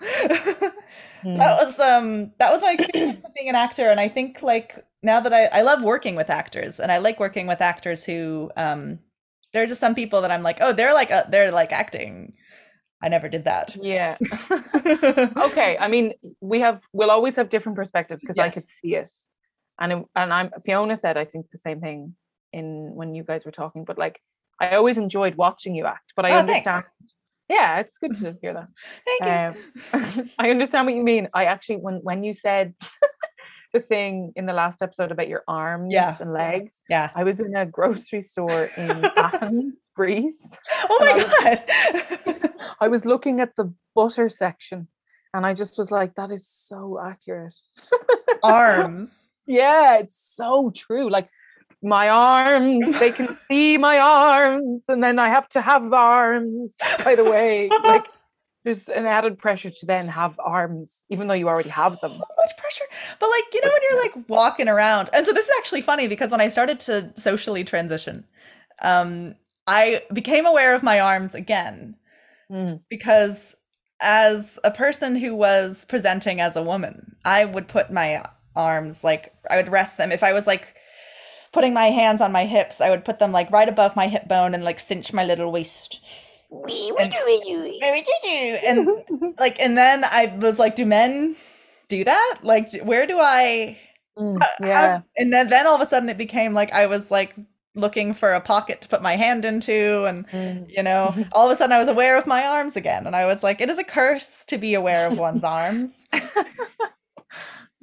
Hmm. 1.23 1.37
that 1.37 1.63
was 1.65 1.79
um 1.79 2.31
that 2.37 2.51
was 2.51 2.61
my 2.61 2.73
experience 2.73 3.23
of 3.23 3.33
being 3.35 3.49
an 3.49 3.55
actor 3.55 3.89
and 3.89 3.99
i 3.99 4.07
think 4.07 4.43
like 4.43 4.85
now 5.01 5.19
that 5.19 5.33
i 5.33 5.45
i 5.47 5.61
love 5.61 5.83
working 5.83 6.15
with 6.15 6.29
actors 6.29 6.79
and 6.79 6.91
i 6.91 6.99
like 6.99 7.19
working 7.19 7.47
with 7.47 7.59
actors 7.59 8.03
who 8.03 8.51
um 8.55 8.99
there 9.51 9.63
are 9.63 9.65
just 9.65 9.79
some 9.79 9.95
people 9.95 10.21
that 10.21 10.29
i'm 10.29 10.43
like 10.43 10.59
oh 10.61 10.73
they're 10.73 10.93
like 10.93 11.09
uh, 11.09 11.23
they're 11.29 11.51
like 11.51 11.71
acting 11.71 12.33
i 13.03 13.07
never 13.09 13.29
did 13.29 13.43
that 13.45 13.75
Yeah. 13.75 14.17
okay. 15.47 15.77
I 15.79 15.87
mean, 15.87 16.13
we 16.41 16.59
have 16.61 16.81
we'll 16.93 17.11
always 17.11 17.35
have 17.35 17.49
different 17.49 17.75
perspectives 17.75 18.21
because 18.21 18.37
I 18.37 18.49
could 18.49 18.67
see 18.81 18.95
it, 18.95 19.09
and 19.79 19.91
it, 19.93 20.05
and 20.15 20.33
I'm 20.33 20.49
Fiona 20.65 20.97
said 20.97 21.17
I 21.17 21.25
think 21.25 21.45
the 21.51 21.57
same 21.59 21.79
thing 21.81 22.15
in 22.53 22.91
when 22.95 23.13
you 23.15 23.23
guys 23.23 23.45
were 23.45 23.51
talking, 23.51 23.83
but 23.85 23.97
like 23.97 24.19
I 24.59 24.75
always 24.75 24.97
enjoyed 24.97 25.35
watching 25.35 25.75
you 25.75 25.85
act, 25.85 26.13
but 26.15 26.25
I 26.25 26.29
Oh, 26.29 26.45
thanks. 26.47 26.67
understand. 26.67 26.83
Yeah, 27.49 27.79
it's 27.79 27.97
good 27.97 28.15
to 28.17 28.35
hear 28.41 28.53
that. 28.59 28.67
thank 29.07 29.55
you 29.55 29.61
Um, 29.93 30.29
I 30.39 30.49
understand 30.49 30.85
what 30.87 30.95
you 30.95 31.03
mean. 31.03 31.29
I 31.33 31.45
actually 31.45 31.77
when 31.77 31.95
when 32.03 32.23
you 32.23 32.33
said 32.33 32.73
the 33.73 33.79
thing 33.79 34.33
in 34.35 34.45
the 34.45 34.53
last 34.53 34.81
episode 34.81 35.11
about 35.11 35.27
your 35.27 35.43
arms 35.47 35.93
Yeah. 35.93 36.17
and 36.19 36.33
legs, 36.33 36.73
yeah 36.89 37.09
I 37.15 37.23
was 37.23 37.39
in 37.39 37.55
a 37.55 37.65
grocery 37.65 38.23
store 38.23 38.67
in 38.77 39.05
Athens, 39.17 39.75
Greece. 39.97 40.43
oh 40.89 40.97
my 41.01 41.11
I 41.11 42.35
god 42.35 42.51
I 42.85 42.87
was 42.87 43.03
looking 43.05 43.41
at 43.41 43.55
the 43.55 43.73
butter 43.95 44.29
section 44.29 44.87
and 45.33 45.45
I 45.45 45.53
just 45.53 45.77
was 45.77 45.89
like, 45.91 46.15
that 46.15 46.31
is 46.31 46.47
so 46.47 46.99
accurate. 47.03 47.55
arms 48.43 49.29
yeah, 49.47 49.99
it's 49.99 50.35
so 50.35 50.71
true. 50.75 51.09
Like 51.09 51.29
my 51.81 52.09
arms, 52.09 52.99
they 52.99 53.11
can 53.11 53.27
see 53.47 53.77
my 53.77 53.97
arms, 53.97 54.83
and 54.87 55.01
then 55.01 55.17
I 55.17 55.29
have 55.29 55.47
to 55.49 55.61
have 55.61 55.91
arms, 55.93 56.75
by 57.03 57.15
the 57.15 57.23
way. 57.23 57.69
Like 57.83 58.05
there's 58.63 58.89
an 58.89 59.05
added 59.05 59.39
pressure 59.39 59.69
to 59.69 59.85
then 59.85 60.07
have 60.09 60.39
arms, 60.39 61.03
even 61.09 61.27
though 61.27 61.33
you 61.33 61.47
already 61.47 61.69
have 61.69 61.99
them. 62.01 62.11
so 62.11 62.17
much 62.17 62.57
pressure. 62.57 62.83
But 63.19 63.29
like, 63.29 63.45
you 63.53 63.61
know, 63.61 63.71
when 63.71 63.81
you're 63.89 64.01
like 64.01 64.29
walking 64.29 64.67
around, 64.67 65.09
and 65.13 65.25
so 65.25 65.31
this 65.31 65.45
is 65.45 65.51
actually 65.57 65.81
funny 65.81 66.07
because 66.07 66.31
when 66.31 66.41
I 66.41 66.49
started 66.49 66.79
to 66.81 67.11
socially 67.15 67.63
transition, 67.63 68.25
um, 68.81 69.35
I 69.67 70.01
became 70.13 70.45
aware 70.45 70.73
of 70.73 70.83
my 70.83 70.99
arms 70.99 71.35
again 71.35 71.95
Mm. 72.49 72.79
because 72.89 73.55
as 73.99 74.57
a 74.63 74.71
person 74.71 75.15
who 75.15 75.35
was 75.35 75.83
presenting 75.85 76.39
as 76.39 76.55
a 76.55 76.63
woman, 76.63 77.15
I 77.25 77.43
would 77.43 77.67
put 77.67 77.91
my 77.91 78.23
arms 78.55 79.03
like 79.03 79.33
I 79.49 79.57
would 79.57 79.69
rest 79.69 79.97
them 79.97 80.11
if 80.11 80.23
I 80.23 80.31
was 80.33 80.47
like 80.47 80.75
putting 81.51 81.73
my 81.73 81.87
hands 81.87 82.21
on 82.21 82.31
my 82.31 82.45
hips, 82.45 82.79
I 82.81 82.89
would 82.89 83.03
put 83.03 83.19
them 83.19 83.31
like 83.31 83.51
right 83.51 83.67
above 83.67 83.95
my 83.95 84.07
hip 84.07 84.27
bone 84.27 84.53
and 84.53 84.63
like 84.63 84.79
cinch 84.79 85.11
my 85.13 85.25
little 85.25 85.51
waist. 85.51 85.99
And- 87.03 87.11
and 88.65 88.87
like 89.37 89.59
and 89.59 89.77
then 89.77 90.03
I 90.05 90.33
was 90.39 90.57
like, 90.59 90.75
do 90.77 90.85
men 90.85 91.35
do 91.89 92.03
that? 92.05 92.37
Like 92.43 92.71
where 92.83 93.05
do 93.07 93.17
I 93.19 93.77
Mm, 94.17 94.41
how- 94.41 94.47
how- 94.61 94.67
yeah. 94.67 95.01
and 95.17 95.31
then, 95.33 95.47
then 95.47 95.67
all 95.67 95.75
of 95.75 95.81
a 95.81 95.85
sudden 95.85 96.09
it 96.09 96.17
became 96.17 96.53
like 96.53 96.71
I 96.73 96.85
was 96.87 97.11
like 97.11 97.35
looking 97.77 98.13
for 98.13 98.33
a 98.33 98.41
pocket 98.41 98.81
to 98.81 98.87
put 98.87 99.01
my 99.01 99.15
hand 99.15 99.45
into 99.45 100.05
and 100.05 100.27
Mm. 100.29 100.65
you 100.69 100.81
know 100.83 101.15
all 101.31 101.45
of 101.45 101.51
a 101.51 101.55
sudden 101.55 101.71
I 101.73 101.77
was 101.79 101.87
aware 101.87 102.17
of 102.17 102.25
my 102.27 102.43
arms 102.45 102.75
again 102.75 103.05
and 103.07 103.15
I 103.15 103.25
was 103.25 103.43
like 103.43 103.61
it 103.61 103.69
is 103.69 103.77
a 103.79 103.83
curse 103.83 104.43
to 104.45 104.57
be 104.57 104.73
aware 104.73 105.07
of 105.07 105.17
one's 105.17 105.43
arms. 105.43 106.07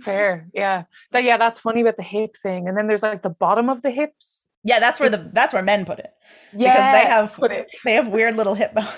Fair. 0.05 0.49
Yeah. 0.53 0.85
That, 1.13 1.25
yeah, 1.25 1.37
that's 1.37 1.61
funny 1.61 1.81
about 1.81 1.97
the 1.97 2.03
hip 2.03 2.37
thing. 2.43 2.69
And 2.69 2.77
then 2.77 2.87
there's 2.89 3.03
like 3.03 3.23
the 3.23 3.31
bottom 3.31 3.69
of 3.69 3.81
the 3.83 3.91
hips. 3.91 4.47
Yeah, 4.65 4.81
that's 4.81 4.99
where 4.99 5.11
the 5.11 5.31
that's 5.33 5.53
where 5.53 5.63
men 5.63 5.85
put 5.85 5.99
it 5.99 6.13
Yeah. 6.53 6.73
because 6.73 6.93
they 7.03 7.11
have 7.11 7.35
put 7.35 7.51
it. 7.53 7.67
they 7.85 7.93
have 7.95 8.09
weird 8.09 8.37
little 8.37 8.55
hip 8.55 8.75
bones. 8.75 8.89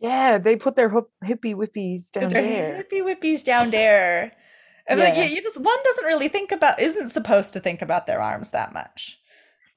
Yeah, 0.00 0.38
they 0.38 0.56
put 0.56 0.76
their 0.76 0.90
hip, 0.90 1.04
hippie 1.24 1.54
whippies 1.54 2.10
down 2.10 2.28
there. 2.28 2.82
hippie 2.82 3.02
whippies 3.02 3.42
down 3.44 3.70
there. 3.70 4.32
And 4.86 5.00
like 5.00 5.14
Yeah. 5.16 5.24
you, 5.24 5.36
you 5.36 5.42
just 5.42 5.58
one 5.58 5.76
doesn't 5.84 6.04
really 6.04 6.28
think 6.28 6.52
about 6.52 6.80
isn't 6.80 7.08
supposed 7.10 7.52
to 7.54 7.60
think 7.60 7.82
about 7.82 8.06
their 8.06 8.20
arms 8.20 8.50
that 8.50 8.72
much. 8.72 9.18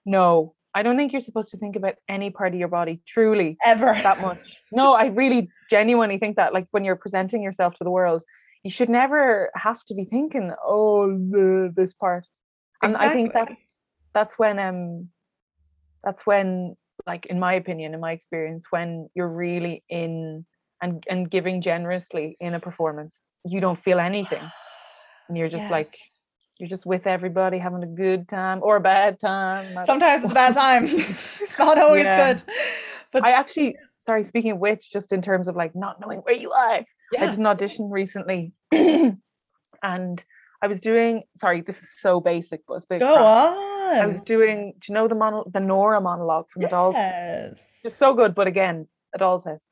No, 0.06 0.56
I 0.76 0.84
don't 0.84 0.98
think 0.98 1.12
you're 1.12 1.22
supposed 1.22 1.52
to 1.52 1.58
think 1.58 1.76
about 1.76 1.96
any 2.08 2.30
part 2.30 2.54
of 2.54 2.60
your 2.60 2.68
body 2.68 3.02
truly 3.08 3.58
Ever. 3.66 3.94
that 4.04 4.22
much. 4.22 4.40
No, 4.72 4.94
I 4.94 5.06
really 5.06 5.50
genuinely 5.70 6.18
think 6.18 6.36
that 6.36 6.54
like 6.54 6.68
when 6.72 6.84
you're 6.84 6.96
presenting 6.96 7.42
yourself 7.42 7.74
to 7.76 7.84
the 7.84 7.92
world, 7.92 8.24
you 8.64 8.72
should 8.72 8.90
never 8.90 9.50
have 9.56 9.84
to 9.86 9.96
be 9.96 10.06
thinking, 10.06 10.54
oh, 10.64 11.08
the, 11.08 11.74
this 11.76 11.94
part. 11.94 12.26
And 12.82 12.96
I 12.96 13.10
think 13.10 13.34
that's 13.34 13.56
that's 14.14 14.34
when 14.40 14.58
um 14.60 15.10
that's 16.04 16.26
when 16.26 16.76
like 17.06 17.26
in 17.26 17.40
my 17.40 17.54
opinion, 17.54 17.94
in 17.94 18.00
my 18.00 18.12
experience, 18.12 18.64
when 18.70 19.10
you're 19.16 19.28
really 19.28 19.84
in 19.90 20.46
and 20.82 21.04
and 21.10 21.30
giving 21.30 21.62
generously 21.62 22.38
in 22.40 22.54
a 22.54 22.60
performance, 22.60 23.18
you 23.44 23.60
don't 23.60 23.82
feel 23.84 24.00
anything. 24.00 24.44
And 25.28 25.38
you're 25.38 25.50
just 25.50 25.70
like 25.70 25.88
Yes. 25.88 26.12
You're 26.60 26.70
just 26.70 26.86
with 26.86 27.08
everybody 27.08 27.58
having 27.58 27.82
a 27.84 27.88
good 27.88 28.28
time 28.28 28.60
or 28.62 28.76
a 28.76 28.80
bad 28.82 29.20
time. 29.20 29.66
Sometimes 29.86 30.24
it's 30.24 30.32
a 30.32 30.36
bad 30.36 30.54
time. 30.54 30.84
it's 30.88 31.58
not 31.58 31.78
always 31.86 32.04
Yeah. 32.06 32.34
good. 32.34 32.44
But 33.12 33.24
I 33.26 33.32
actually, 33.32 33.76
sorry, 33.98 34.24
speaking 34.24 34.52
of 34.52 34.60
which, 34.60 34.92
just 34.92 35.12
in 35.14 35.22
terms 35.22 35.48
of 35.48 35.56
like 35.56 35.74
not 35.76 36.00
knowing 36.00 36.20
where 36.20 36.36
you 36.36 36.52
are, 36.52 36.82
I 37.18 37.26
did 37.26 37.40
an 37.40 37.46
audition 37.48 37.90
recently, 37.90 38.52
and 38.72 40.24
I 40.62 40.68
was 40.68 40.80
doing. 40.80 41.24
Sorry, 41.38 41.62
this 41.62 41.82
is 41.82 41.90
so 41.98 42.20
basic, 42.20 42.62
but 42.68 42.76
it's 42.76 42.86
big. 42.86 43.00
Go 43.00 43.16
on. 43.16 43.98
I 43.98 44.06
was 44.06 44.22
doing. 44.22 44.74
Do 44.80 44.86
you 44.90 44.94
know 44.94 45.08
the 45.08 45.16
mono, 45.16 45.44
the 45.52 45.60
Nora 45.60 46.02
monologue 46.02 46.50
from 46.52 46.62
the 46.62 46.68
Dolls? 46.68 46.94
Yes. 46.96 47.82
It's 47.84 47.96
so 47.96 48.14
good, 48.14 48.36
but 48.36 48.46
again, 48.48 48.88
a 49.16 49.18
Doll's 49.18 49.46
House. 49.46 49.66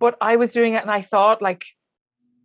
But 0.00 0.16
I 0.20 0.34
was 0.36 0.52
doing 0.52 0.74
it, 0.74 0.82
and 0.82 0.90
I 0.90 1.02
thought 1.02 1.40
like 1.42 1.64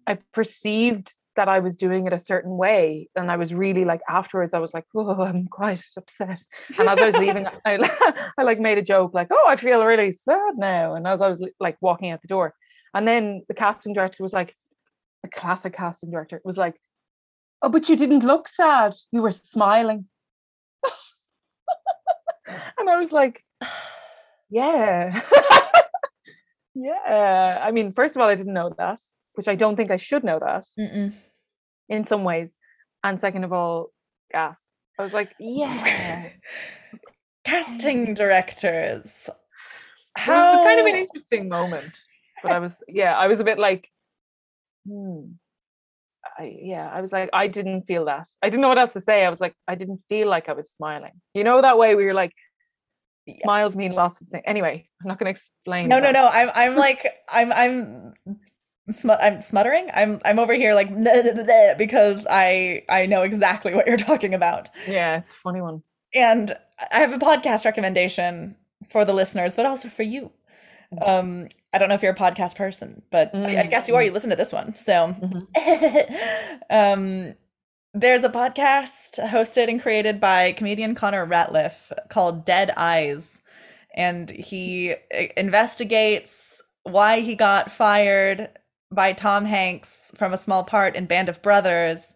I 0.06 0.20
perceived 0.34 1.12
that 1.38 1.48
I 1.48 1.60
was 1.60 1.78
doing 1.78 2.06
it 2.06 2.14
a 2.14 2.20
certain 2.20 2.58
way, 2.58 3.10
and 3.16 3.32
I 3.32 3.38
was 3.38 3.54
really 3.54 3.86
like 3.86 4.02
afterwards. 4.10 4.54
I 4.54 4.60
was 4.60 4.74
like, 4.74 4.86
"Oh, 4.94 5.22
I'm 5.30 5.48
quite 5.48 5.84
upset." 5.96 6.44
And 6.78 6.90
as 6.90 7.00
I 7.00 7.06
was 7.06 7.18
leaving, 7.18 7.48
I, 7.66 8.32
I 8.38 8.44
like 8.44 8.60
made 8.60 8.78
a 8.78 8.82
joke 8.82 9.14
like, 9.14 9.30
"Oh, 9.32 9.46
I 9.48 9.56
feel 9.56 9.86
really 9.86 10.12
sad 10.12 10.58
now." 10.58 10.96
And 10.96 11.08
as 11.08 11.22
I 11.22 11.30
was 11.30 11.42
like 11.60 11.78
walking 11.80 12.12
out 12.12 12.22
the 12.22 12.28
door, 12.28 12.54
and 12.94 13.08
then 13.08 13.44
the 13.48 13.54
casting 13.54 13.94
director 13.94 14.22
was 14.24 14.34
like, 14.34 14.56
a 15.24 15.30
classic 15.30 15.74
casting 15.74 16.12
director 16.12 16.42
was 16.44 16.58
like, 16.58 16.76
"Oh, 17.62 17.70
but 17.70 17.88
you 17.88 17.96
didn't 17.96 18.26
look 18.26 18.50
sad. 18.50 18.96
You 19.12 19.22
were 19.22 19.32
smiling." 19.32 20.06
and 22.78 22.90
I 22.90 22.98
was 22.98 23.12
like, 23.12 23.44
"Yeah, 24.50 25.22
yeah." 26.76 27.62
I 27.64 27.72
mean, 27.72 27.94
first 27.94 28.16
of 28.16 28.22
all, 28.22 28.28
I 28.28 28.36
didn't 28.36 28.54
know 28.54 28.74
that, 28.78 29.00
which 29.36 29.48
I 29.48 29.56
don't 29.56 29.76
think 29.76 29.92
I 29.92 29.98
should 29.98 30.24
know 30.24 30.40
that 30.40 30.66
Mm-mm. 30.80 31.14
In 31.90 32.06
some 32.06 32.24
ways, 32.24 32.56
and 33.04 33.20
second 33.20 33.44
of 33.44 33.54
all, 33.54 33.92
gas. 34.32 34.58
I 35.00 35.04
was 35.04 35.14
like, 35.14 35.34
"Yeah." 35.40 36.30
Casting 37.44 38.14
directors. 38.14 39.30
It 39.30 40.22
How 40.22 40.58
was 40.58 40.66
kind 40.66 40.80
of 40.80 40.86
an 40.86 40.96
interesting 40.96 41.48
moment, 41.48 41.92
but 42.44 42.52
I 42.52 42.60
was, 42.60 42.76
yeah, 42.90 43.14
I 43.16 43.28
was 43.28 43.40
a 43.40 43.44
bit 43.46 43.58
like, 43.58 43.90
hmm. 44.86 45.32
I, 46.38 46.58
yeah, 46.62 46.90
I 46.92 47.00
was 47.02 47.12
like, 47.14 47.30
I 47.32 47.48
didn't 47.48 47.84
feel 47.84 48.06
that. 48.06 48.28
I 48.44 48.50
didn't 48.50 48.62
know 48.62 48.68
what 48.68 48.78
else 48.78 48.94
to 48.94 49.02
say. 49.02 49.24
I 49.26 49.30
was 49.30 49.40
like, 49.40 49.54
I 49.68 49.76
didn't 49.76 50.02
feel 50.10 50.28
like 50.28 50.50
I 50.50 50.54
was 50.54 50.70
smiling. 50.76 51.14
You 51.34 51.44
know 51.46 51.62
that 51.62 51.78
way 51.78 51.96
where 51.96 52.04
you're 52.04 52.14
like, 52.14 52.34
Yeah. 53.28 53.36
smiles 53.44 53.76
mean 53.76 53.94
lots 53.94 54.20
of 54.20 54.28
things. 54.28 54.44
Anyway, 54.46 54.90
I'm 55.02 55.08
not 55.08 55.18
going 55.20 55.34
to 55.34 55.40
explain. 55.40 55.88
No, 55.88 56.00
no, 56.00 56.12
no. 56.12 56.28
I'm 56.28 56.50
I'm 56.54 56.76
like 56.76 57.06
I'm 57.30 57.52
I'm 57.54 58.12
smut 58.92 59.20
I'm 59.22 59.42
smuttering. 59.42 59.90
I'm 59.94 60.22
I'm 60.26 60.40
over 60.40 60.54
here 60.54 60.74
like 60.74 60.90
because 61.78 62.26
I 62.30 62.84
I 62.90 63.06
know 63.06 63.24
exactly 63.24 63.74
what 63.74 63.88
you're 63.88 63.98
talking 63.98 64.34
about. 64.34 64.70
Yeah, 64.88 65.18
it's 65.18 65.30
a 65.30 65.42
funny 65.44 65.62
one. 65.62 65.84
And 66.14 66.56
I 66.92 67.00
have 67.00 67.12
a 67.12 67.18
podcast 67.18 67.66
recommendation 67.66 68.56
for 68.90 69.06
the 69.06 69.14
listeners, 69.14 69.56
but 69.56 69.66
also 69.66 69.90
for 69.90 70.04
you. 70.04 70.32
Mm. 70.94 71.08
Um, 71.08 71.48
I 71.74 71.78
don't 71.78 71.90
know 71.90 71.96
if 71.96 72.02
you're 72.02 72.14
a 72.14 72.16
podcast 72.16 72.56
person, 72.56 73.02
but 73.12 73.32
I, 73.36 73.64
I 73.64 73.66
guess 73.66 73.88
you 73.88 73.96
are. 73.96 74.04
You 74.04 74.12
listen 74.12 74.30
to 74.30 74.36
this 74.36 74.54
one, 74.54 74.74
so. 74.74 75.14
Mhm. 75.20 76.62
um, 76.70 77.36
there's 77.94 78.24
a 78.24 78.30
podcast 78.30 79.20
hosted 79.28 79.70
and 79.70 79.82
created 79.82 80.20
by 80.20 80.52
comedian 80.52 80.94
Connor 80.94 81.26
Ratliff 81.26 81.92
called 82.10 82.46
Dead 82.46 82.72
Eyes, 82.78 83.42
and 83.96 84.30
he 84.30 84.96
investigates 85.36 86.62
why 86.84 87.20
he 87.20 87.36
got 87.36 87.72
fired 87.72 88.50
by 88.92 89.14
Tom 89.14 89.46
Hanks 89.46 90.12
from 90.18 90.34
a 90.34 90.38
small 90.38 90.64
part 90.64 90.96
in 90.96 91.06
Band 91.06 91.30
of 91.30 91.42
Brothers 91.42 92.16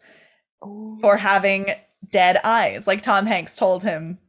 oh. 0.62 0.98
for 1.02 1.18
having 1.18 1.74
dead 2.10 2.38
eyes. 2.44 2.88
Like 2.88 3.02
Tom 3.02 3.26
Hanks 3.26 3.56
told 3.56 3.84
him. 3.84 4.20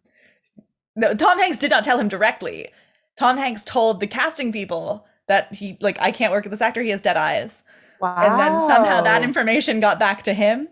No, 0.94 1.14
Tom 1.14 1.38
Hanks 1.38 1.56
did 1.58 1.70
not 1.70 1.84
tell 1.84 1.98
him 1.98 2.08
directly. 2.08 2.68
Tom 3.16 3.36
Hanks 3.36 3.64
told 3.64 4.00
the 4.00 4.06
casting 4.06 4.52
people 4.52 5.06
that 5.28 5.52
he 5.54 5.78
like 5.80 5.98
I 6.00 6.10
can't 6.10 6.32
work 6.32 6.44
with 6.44 6.50
this 6.50 6.60
actor. 6.60 6.82
He 6.82 6.90
has 6.90 7.02
dead 7.02 7.16
eyes, 7.16 7.62
wow. 8.00 8.16
and 8.16 8.38
then 8.38 8.52
somehow 8.68 9.00
that 9.00 9.22
information 9.22 9.80
got 9.80 9.98
back 9.98 10.22
to 10.24 10.34
him. 10.34 10.68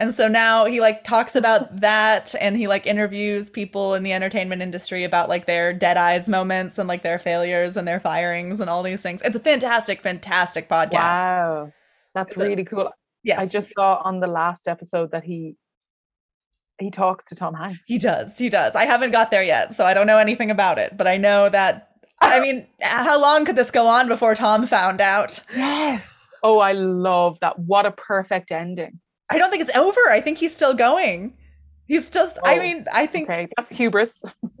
And 0.00 0.14
so 0.14 0.28
now 0.28 0.64
he 0.66 0.80
like 0.80 1.02
talks 1.02 1.34
about 1.34 1.80
that 1.80 2.34
and 2.40 2.56
he 2.56 2.68
like 2.68 2.86
interviews 2.86 3.50
people 3.50 3.94
in 3.94 4.04
the 4.04 4.12
entertainment 4.12 4.62
industry 4.62 5.02
about 5.02 5.28
like 5.28 5.46
their 5.46 5.72
dead 5.72 5.96
eyes 5.96 6.28
moments 6.28 6.78
and 6.78 6.86
like 6.88 7.02
their 7.02 7.18
failures 7.18 7.76
and 7.76 7.86
their 7.88 7.98
firings 7.98 8.60
and 8.60 8.70
all 8.70 8.84
these 8.84 9.02
things. 9.02 9.20
It's 9.24 9.34
a 9.34 9.40
fantastic, 9.40 10.00
fantastic 10.02 10.68
podcast. 10.68 10.92
Wow. 10.92 11.72
That's 12.14 12.32
It's 12.32 12.40
a- 12.40 12.48
really 12.48 12.64
cool. 12.64 12.90
Yes. 13.24 13.40
I 13.40 13.46
just 13.46 13.72
saw 13.74 14.00
on 14.04 14.20
the 14.20 14.28
last 14.28 14.68
episode 14.68 15.10
that 15.10 15.24
he 15.24 15.56
he 16.78 16.92
talks 16.92 17.24
to 17.24 17.34
Tom 17.34 17.54
Hanks. 17.54 17.80
He 17.86 17.98
does. 17.98 18.38
He 18.38 18.48
does. 18.48 18.76
I 18.76 18.84
haven't 18.84 19.10
got 19.10 19.32
there 19.32 19.42
yet, 19.42 19.74
so 19.74 19.84
I 19.84 19.94
don't 19.94 20.06
know 20.06 20.18
anything 20.18 20.52
about 20.52 20.78
it, 20.78 20.96
but 20.96 21.08
I 21.08 21.16
know 21.16 21.48
that 21.48 21.88
I 22.20 22.38
mean, 22.38 22.66
how 22.80 23.20
long 23.20 23.44
could 23.44 23.56
this 23.56 23.72
go 23.72 23.88
on 23.88 24.06
before 24.06 24.36
Tom 24.36 24.66
found 24.66 25.00
out? 25.00 25.42
Yes. 25.56 26.14
Oh, 26.44 26.58
I 26.60 26.72
love 26.72 27.40
that. 27.40 27.58
What 27.58 27.84
a 27.84 27.90
perfect 27.90 28.52
ending. 28.52 29.00
I 29.30 29.38
don't 29.38 29.50
think 29.50 29.62
it's 29.62 29.76
over. 29.76 30.00
I 30.10 30.20
think 30.20 30.38
he's 30.38 30.54
still 30.54 30.74
going. 30.74 31.34
He's 31.86 32.10
just 32.10 32.38
I 32.44 32.56
Oh, 32.56 32.58
mean, 32.58 32.84
I 32.92 33.06
think 33.06 33.30
Okay, 33.30 33.48
that's 33.56 33.72
hubris. 33.72 34.22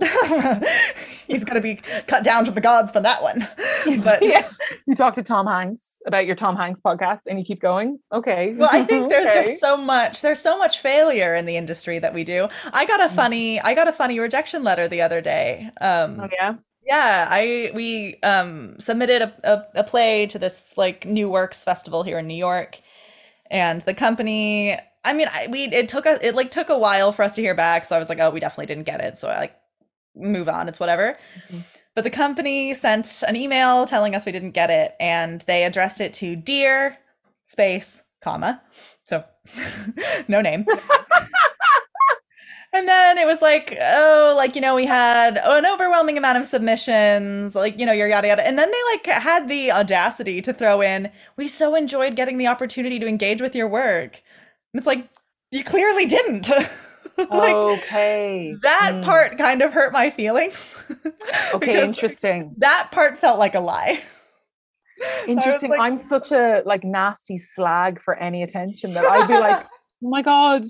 he's 1.26 1.44
going 1.44 1.56
to 1.56 1.60
be 1.60 1.76
cut 2.06 2.24
down 2.24 2.44
from 2.44 2.54
the 2.54 2.60
gods 2.60 2.90
for 2.90 3.00
that 3.00 3.22
one. 3.22 3.46
But 4.02 4.22
yeah, 4.22 4.46
you 4.86 4.94
talk 4.94 5.14
to 5.14 5.22
Tom 5.22 5.46
Hanks 5.46 5.80
about 6.06 6.26
your 6.26 6.36
Tom 6.36 6.56
Hanks 6.56 6.80
podcast 6.80 7.20
and 7.26 7.38
you 7.38 7.44
keep 7.44 7.60
going. 7.60 7.98
Okay. 8.12 8.54
well, 8.54 8.68
I 8.70 8.82
think 8.84 9.08
there's 9.10 9.28
Okay. 9.28 9.48
just 9.50 9.60
so 9.60 9.76
much 9.76 10.20
there's 10.20 10.40
so 10.40 10.58
much 10.58 10.80
failure 10.80 11.34
in 11.34 11.46
the 11.46 11.56
industry 11.56 11.98
that 12.00 12.12
we 12.12 12.24
do. 12.24 12.48
I 12.72 12.84
got 12.86 13.00
a 13.00 13.08
Mm. 13.08 13.14
funny 13.16 13.60
I 13.60 13.74
got 13.74 13.88
a 13.88 13.92
funny 13.92 14.18
rejection 14.20 14.62
letter 14.64 14.88
the 14.88 15.00
other 15.02 15.20
day. 15.20 15.70
Um 15.80 16.20
Oh, 16.20 16.28
yeah. 16.32 16.54
Yeah, 16.84 17.26
I 17.30 17.70
we 17.74 18.16
um 18.22 18.78
submitted 18.80 19.22
a, 19.22 19.32
a, 19.44 19.80
a 19.80 19.84
play 19.84 20.26
to 20.26 20.38
this 20.38 20.66
like 20.76 21.06
New 21.06 21.28
Works 21.30 21.62
festival 21.64 22.02
here 22.02 22.18
in 22.18 22.26
New 22.26 22.34
York, 22.36 22.80
and 23.50 23.80
the 23.82 23.94
company. 23.94 24.76
I 25.04 25.12
mean, 25.12 25.28
I, 25.32 25.46
we 25.50 25.64
it 25.64 25.88
took 25.88 26.06
a 26.06 26.18
it 26.26 26.34
like 26.34 26.50
took 26.50 26.68
a 26.68 26.78
while 26.78 27.12
for 27.12 27.22
us 27.22 27.34
to 27.36 27.42
hear 27.42 27.54
back, 27.54 27.84
so 27.84 27.96
I 27.96 27.98
was 27.98 28.08
like, 28.08 28.20
oh, 28.20 28.30
we 28.30 28.40
definitely 28.40 28.66
didn't 28.66 28.84
get 28.84 29.00
it. 29.00 29.16
So 29.16 29.28
I 29.28 29.38
like 29.38 29.56
move 30.14 30.48
on. 30.48 30.68
It's 30.68 30.80
whatever. 30.80 31.16
Mhm. 31.50 31.62
But 31.94 32.04
the 32.04 32.10
company 32.10 32.74
sent 32.74 33.24
an 33.26 33.34
email 33.34 33.84
telling 33.86 34.14
us 34.14 34.24
we 34.24 34.32
didn't 34.32 34.52
get 34.52 34.70
it, 34.70 34.94
and 35.00 35.40
they 35.42 35.64
addressed 35.64 36.00
it 36.00 36.14
to 36.14 36.36
Dear 36.36 36.96
Space, 37.44 38.02
comma. 38.22 38.62
So 39.04 39.24
no 40.28 40.40
name. 40.40 40.66
and 42.78 42.88
then 42.88 43.18
it 43.18 43.26
was 43.26 43.42
like, 43.42 43.76
oh, 43.80 44.34
like, 44.36 44.54
you 44.54 44.60
know, 44.60 44.74
we 44.74 44.86
had 44.86 45.38
an 45.38 45.66
overwhelming 45.66 46.16
amount 46.16 46.38
of 46.38 46.46
submissions, 46.46 47.54
like, 47.54 47.78
you 47.78 47.84
know, 47.84 47.92
your 47.92 48.08
yada, 48.08 48.28
yada. 48.28 48.46
And 48.46 48.58
then 48.58 48.70
they 48.70 48.82
like 48.92 49.06
had 49.06 49.48
the 49.48 49.72
audacity 49.72 50.40
to 50.42 50.52
throw 50.52 50.80
in, 50.80 51.10
we 51.36 51.48
so 51.48 51.74
enjoyed 51.74 52.16
getting 52.16 52.38
the 52.38 52.46
opportunity 52.46 52.98
to 52.98 53.06
engage 53.06 53.40
with 53.42 53.54
your 53.54 53.68
work. 53.68 54.22
And 54.72 54.78
it's 54.78 54.86
like, 54.86 55.08
you 55.50 55.64
clearly 55.64 56.06
didn't. 56.06 56.48
like, 57.18 57.54
okay. 57.54 58.54
that 58.62 58.92
Hmm. 58.94 59.02
part 59.02 59.38
kind 59.38 59.62
of 59.62 59.72
hurt 59.72 59.92
my 59.92 60.10
feelings. 60.10 60.76
Okay, 61.52 61.82
interesting. 61.82 62.54
That 62.58 62.88
part 62.90 63.18
felt 63.18 63.38
like 63.38 63.54
a 63.54 63.60
lie. 63.60 64.00
Interesting. 65.26 65.70
like- 65.70 65.80
I'm 65.80 65.98
such 65.98 66.32
a 66.32 66.62
like 66.64 66.84
nasty 66.84 67.38
slag 67.38 68.00
for 68.02 68.14
any 68.16 68.42
attention 68.42 68.94
that 68.94 69.04
I'd 69.04 69.28
be 69.28 69.34
like, 69.38 69.66
oh 70.04 70.08
my 70.08 70.22
god, 70.22 70.64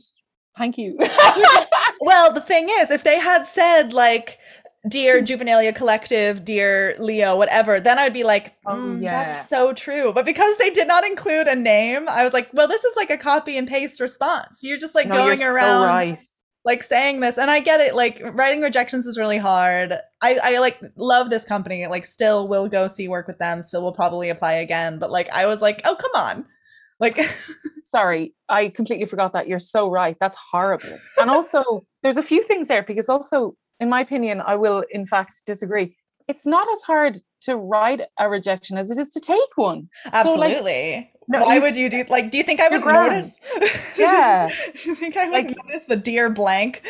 thank 0.59 0.77
you. 0.79 0.99
Well, 2.01 2.33
the 2.33 2.40
thing 2.40 2.68
is, 2.71 2.90
if 2.92 3.03
they 3.03 3.18
had 3.18 3.44
said 3.44 3.92
like 3.92 4.38
dear 4.88 5.21
Juvenilia 5.29 5.75
Collective, 5.75 6.44
dear 6.44 6.94
Leo, 7.01 7.37
whatever, 7.37 7.81
then 7.81 7.99
I'd 7.99 8.12
be 8.12 8.23
like, 8.25 8.55
Oh, 8.66 8.75
"Mm, 8.77 9.03
yeah. 9.03 9.25
that's 9.25 9.49
so 9.49 9.73
true. 9.73 10.12
But 10.12 10.25
because 10.25 10.57
they 10.59 10.71
did 10.71 10.87
not 10.87 11.05
include 11.05 11.49
a 11.49 11.57
name, 11.57 12.09
I 12.09 12.23
was 12.23 12.33
like, 12.33 12.49
well, 12.53 12.68
this 12.68 12.85
is 12.85 12.94
like 12.97 13.11
a 13.11 13.16
copy 13.18 13.57
and 13.59 13.66
paste 13.66 14.01
response. 14.01 14.61
You're 14.62 14.79
just 14.79 14.94
like 14.94 15.09
No, 15.09 15.16
going 15.16 15.38
so 15.38 15.47
around 15.47 15.83
right. 15.87 16.18
like 16.64 16.83
saying 16.83 17.21
this 17.21 17.38
and 17.38 17.51
i 17.51 17.61
get 17.61 17.81
it 17.81 17.94
like 17.94 18.21
writing 18.35 18.61
rejections 18.61 19.07
is 19.07 19.16
really 19.18 19.38
hard 19.38 19.94
i 20.21 20.38
i 20.42 20.59
like 20.59 20.79
love 20.97 21.31
this 21.31 21.44
company 21.44 21.87
like 21.87 22.05
still 22.05 22.47
will 22.49 22.68
go 22.68 22.87
see 22.88 23.09
work 23.09 23.27
with 23.27 23.38
them 23.38 23.62
still 23.62 23.81
will 23.83 23.92
probably 23.92 24.29
apply 24.29 24.53
again 24.55 24.99
but 24.99 25.11
like 25.11 25.29
i 25.31 25.47
was 25.47 25.62
like 25.62 25.81
oh 25.85 25.94
come 25.97 26.11
on 26.14 26.44
like 27.01 27.16
Sorry, 27.88 28.35
I 28.48 28.68
completely 28.68 29.07
forgot 29.07 29.33
that. 29.33 29.48
You're 29.48 29.59
so 29.77 29.90
right. 29.90 30.16
That's 30.20 30.37
horrible. 30.53 30.96
And 31.20 31.31
also, 31.31 31.62
there's 32.03 32.18
a 32.18 32.22
few 32.22 32.44
things 32.44 32.68
there 32.68 32.83
because 32.83 33.09
also, 33.09 33.55
in 33.81 33.88
my 33.88 34.01
opinion, 34.03 34.42
I 34.53 34.57
will 34.57 34.85
in 34.90 35.07
fact 35.07 35.33
disagree. 35.46 35.96
It's 36.29 36.44
not 36.44 36.66
as 36.70 36.83
hard 36.83 37.16
to 37.46 37.57
write 37.57 38.03
a 38.18 38.29
rejection 38.29 38.77
as 38.77 38.90
it 38.90 38.98
is 38.98 39.09
to 39.16 39.20
take 39.20 39.53
one. 39.57 39.88
absolutely 40.12 41.11
no, 41.29 41.42
why 41.44 41.55
you- 41.55 41.62
would 41.62 41.77
you 41.77 41.88
do 41.88 42.03
like 42.09 42.31
do 42.31 42.37
you 42.38 42.44
think 42.48 42.59
i 42.61 42.68
would 42.68 42.83
grand. 42.83 43.12
notice 43.12 43.37
Yeah. 43.98 44.48
you 44.85 44.94
think 44.94 45.16
i 45.16 45.24
would 45.31 45.44
Like- 45.46 45.57
notice 45.64 45.85
the 45.87 45.96
dear 45.96 46.29
blank 46.31 46.83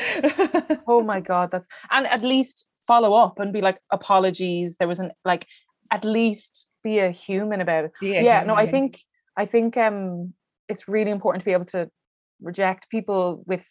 Oh 0.86 1.02
my 1.04 1.20
god, 1.20 1.50
that's 1.52 1.66
and 1.90 2.06
at 2.06 2.22
least 2.22 2.66
follow 2.86 3.12
up 3.14 3.38
and 3.38 3.52
be 3.52 3.60
like 3.60 3.78
apologies. 3.90 4.76
There 4.78 4.88
was 4.88 4.98
an 5.00 5.10
like 5.24 5.46
at 5.92 6.04
least 6.04 6.66
be 6.82 6.98
a 6.98 7.10
human 7.10 7.60
about 7.60 7.84
it. 7.86 7.92
yeah 8.00 8.42
no 8.44 8.54
i 8.54 8.66
think 8.74 9.00
i 9.36 9.44
think 9.46 9.76
um 9.76 10.32
it's 10.68 10.88
really 10.88 11.10
important 11.10 11.40
to 11.42 11.44
be 11.44 11.52
able 11.52 11.64
to 11.66 11.90
reject 12.40 12.88
people 12.90 13.42
with 13.46 13.62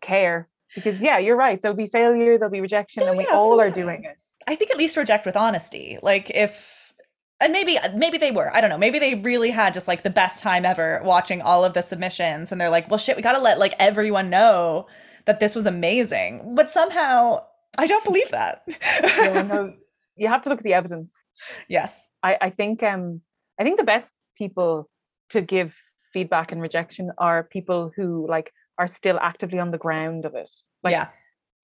care 0.00 0.48
because 0.74 1.00
yeah 1.00 1.18
you're 1.18 1.36
right 1.36 1.60
there'll 1.60 1.76
be 1.76 1.88
failure 1.88 2.38
there'll 2.38 2.52
be 2.52 2.60
rejection 2.60 3.02
No, 3.02 3.08
and 3.10 3.18
we 3.18 3.26
yeah, 3.28 3.36
all 3.36 3.60
are 3.60 3.70
doing 3.70 4.04
it 4.04 4.16
I 4.46 4.54
think 4.54 4.70
at 4.70 4.76
least 4.76 4.96
reject 4.96 5.24
with 5.24 5.36
honesty. 5.36 5.98
Like 6.02 6.30
if 6.30 6.94
and 7.40 7.52
maybe 7.52 7.76
maybe 7.94 8.18
they 8.18 8.32
were. 8.32 8.54
I 8.54 8.60
don't 8.60 8.70
know. 8.70 8.78
Maybe 8.78 8.98
they 8.98 9.16
really 9.16 9.50
had 9.50 9.72
just 9.72 9.86
like 9.86 10.02
the 10.02 10.10
best 10.10 10.42
time 10.42 10.64
ever 10.64 11.00
watching 11.04 11.42
all 11.42 11.64
of 11.64 11.74
the 11.74 11.82
submissions 11.82 12.50
and 12.50 12.60
they're 12.60 12.70
like, 12.70 12.88
"Well 12.90 12.98
shit, 12.98 13.16
we 13.16 13.22
got 13.22 13.32
to 13.32 13.40
let 13.40 13.58
like 13.58 13.74
everyone 13.78 14.30
know 14.30 14.86
that 15.26 15.38
this 15.38 15.54
was 15.54 15.66
amazing." 15.66 16.54
But 16.56 16.72
somehow 16.72 17.44
I 17.78 17.86
don't 17.86 18.04
believe 18.04 18.30
that. 18.30 18.62
yeah, 18.66 19.42
no, 19.42 19.74
you 20.16 20.28
have 20.28 20.42
to 20.42 20.50
look 20.50 20.58
at 20.58 20.64
the 20.64 20.74
evidence 20.74 21.12
yes. 21.68 22.08
I, 22.22 22.36
I 22.40 22.50
think 22.50 22.82
um 22.82 23.20
i 23.58 23.64
think 23.64 23.78
the 23.78 23.84
best 23.84 24.10
people 24.36 24.88
to 25.30 25.40
give 25.40 25.74
feedback 26.12 26.52
and 26.52 26.60
rejection 26.60 27.10
are 27.18 27.42
people 27.42 27.90
who 27.96 28.26
like 28.28 28.52
are 28.78 28.88
still 28.88 29.18
actively 29.20 29.58
on 29.58 29.70
the 29.70 29.78
ground 29.78 30.24
of 30.24 30.34
it 30.34 30.50
like 30.82 30.92
yeah. 30.92 31.08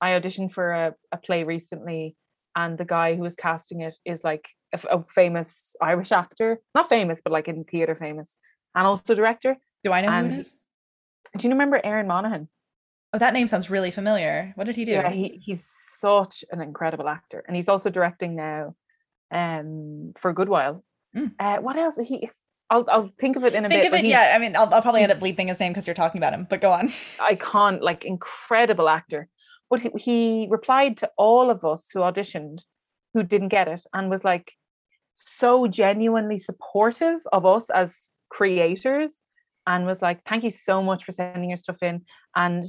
I 0.01 0.11
auditioned 0.11 0.53
for 0.53 0.73
a, 0.73 0.95
a 1.13 1.17
play 1.17 1.45
recently, 1.45 2.17
and 2.55 2.79
the 2.79 2.85
guy 2.85 3.15
who 3.15 3.23
was 3.23 3.35
casting 3.35 3.81
it 3.81 3.97
is 4.05 4.23
like 4.25 4.49
a 4.73 5.03
famous 5.03 5.75
Irish 5.81 6.13
actor, 6.13 6.61
not 6.75 6.89
famous, 6.89 7.21
but 7.23 7.33
like 7.33 7.49
in 7.49 7.65
theatre 7.65 7.97
famous, 7.97 8.37
and 8.75 8.87
also 8.87 9.15
director. 9.15 9.57
Do 9.85 9.93
I 9.93 10.01
know 10.03 10.11
who 10.11 10.17
and 10.17 10.27
it 10.29 10.35
he- 10.35 10.41
is? 10.41 10.55
Do 11.37 11.47
you 11.47 11.51
remember 11.51 11.81
Aaron 11.83 12.07
Monaghan? 12.07 12.49
Oh, 13.13 13.19
that 13.19 13.33
name 13.33 13.49
sounds 13.49 13.71
really 13.71 13.91
familiar. 13.91 14.53
What 14.55 14.65
did 14.65 14.77
he 14.77 14.85
do? 14.85 14.93
Yeah, 14.93 15.11
he, 15.11 15.41
he's 15.43 15.69
such 15.99 16.45
an 16.51 16.61
incredible 16.61 17.09
actor, 17.09 17.45
and 17.47 17.57
he's 17.57 17.69
also 17.69 17.91
directing 17.91 18.37
now, 18.37 18.75
um, 19.31 20.13
for 20.21 20.31
a 20.31 20.35
good 20.35 20.49
while. 20.49 20.85
Mm. 21.17 21.33
Uh, 21.39 21.57
what 21.59 21.77
else? 21.77 21.97
He, 21.97 22.31
I'll 22.71 22.85
I'll 22.89 23.11
think 23.19 23.37
of 23.37 23.45
it 23.45 23.55
in 23.55 23.65
a 23.65 23.69
Think 23.69 23.83
bit. 23.83 23.93
of 23.93 23.99
it. 23.99 24.05
Yeah, 24.05 24.33
I 24.35 24.39
mean, 24.39 24.55
I'll, 24.57 24.73
I'll 24.73 24.83
probably 24.83 25.03
end 25.03 25.13
up 25.13 25.19
mm. 25.19 25.23
bleeping 25.23 25.49
his 25.49 25.61
name 25.61 25.73
because 25.73 25.87
you're 25.87 25.95
talking 25.95 26.19
about 26.19 26.35
him. 26.35 26.47
But 26.49 26.61
go 26.61 26.71
on. 26.71 26.91
icon, 27.21 27.81
like 27.81 28.05
incredible 28.05 28.89
actor. 28.89 29.29
But 29.71 29.81
he, 29.81 29.91
he 29.97 30.49
replied 30.51 30.99
to 30.99 31.11
all 31.17 31.51
of 31.51 31.65
us 31.65 31.89
who 31.93 32.01
auditioned 32.01 32.61
who 33.15 33.23
didn't 33.23 33.49
get 33.49 33.69
it 33.69 33.83
and 33.95 34.11
was 34.11 34.23
like 34.23 34.53
so 35.15 35.67
genuinely 35.67 36.39
supportive 36.39 37.21
of 37.33 37.47
us 37.47 37.71
as 37.71 37.95
creators 38.31 39.23
and 39.67 39.87
was 39.87 40.01
like, 40.01 40.21
thank 40.29 40.45
you 40.45 40.51
so 40.51 40.83
much 40.83 41.05
for 41.05 41.13
sending 41.13 41.51
your 41.51 41.57
stuff 41.57 41.83
in 41.83 42.03
and 42.37 42.65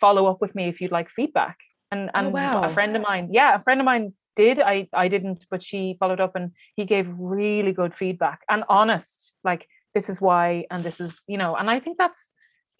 follow 0.00 0.26
up 0.26 0.40
with 0.40 0.54
me 0.54 0.68
if 0.68 0.80
you'd 0.80 0.92
like 0.92 1.08
feedback. 1.10 1.58
And 1.90 2.10
oh, 2.14 2.18
and 2.18 2.32
wow. 2.32 2.62
a 2.64 2.70
friend 2.70 2.96
of 2.96 3.02
mine, 3.02 3.28
yeah, 3.32 3.54
a 3.54 3.60
friend 3.60 3.80
of 3.80 3.84
mine 3.84 4.12
did. 4.36 4.60
I 4.60 4.88
I 4.92 5.08
didn't, 5.08 5.46
but 5.50 5.62
she 5.62 5.96
followed 5.98 6.20
up 6.20 6.36
and 6.36 6.52
he 6.76 6.84
gave 6.84 7.08
really 7.18 7.72
good 7.72 7.94
feedback 7.94 8.40
and 8.48 8.64
honest, 8.68 9.32
like 9.44 9.66
this 9.94 10.08
is 10.08 10.20
why 10.20 10.66
and 10.70 10.82
this 10.82 11.00
is, 11.00 11.20
you 11.26 11.38
know, 11.38 11.54
and 11.54 11.70
I 11.70 11.80
think 11.80 11.98
that's 11.98 12.18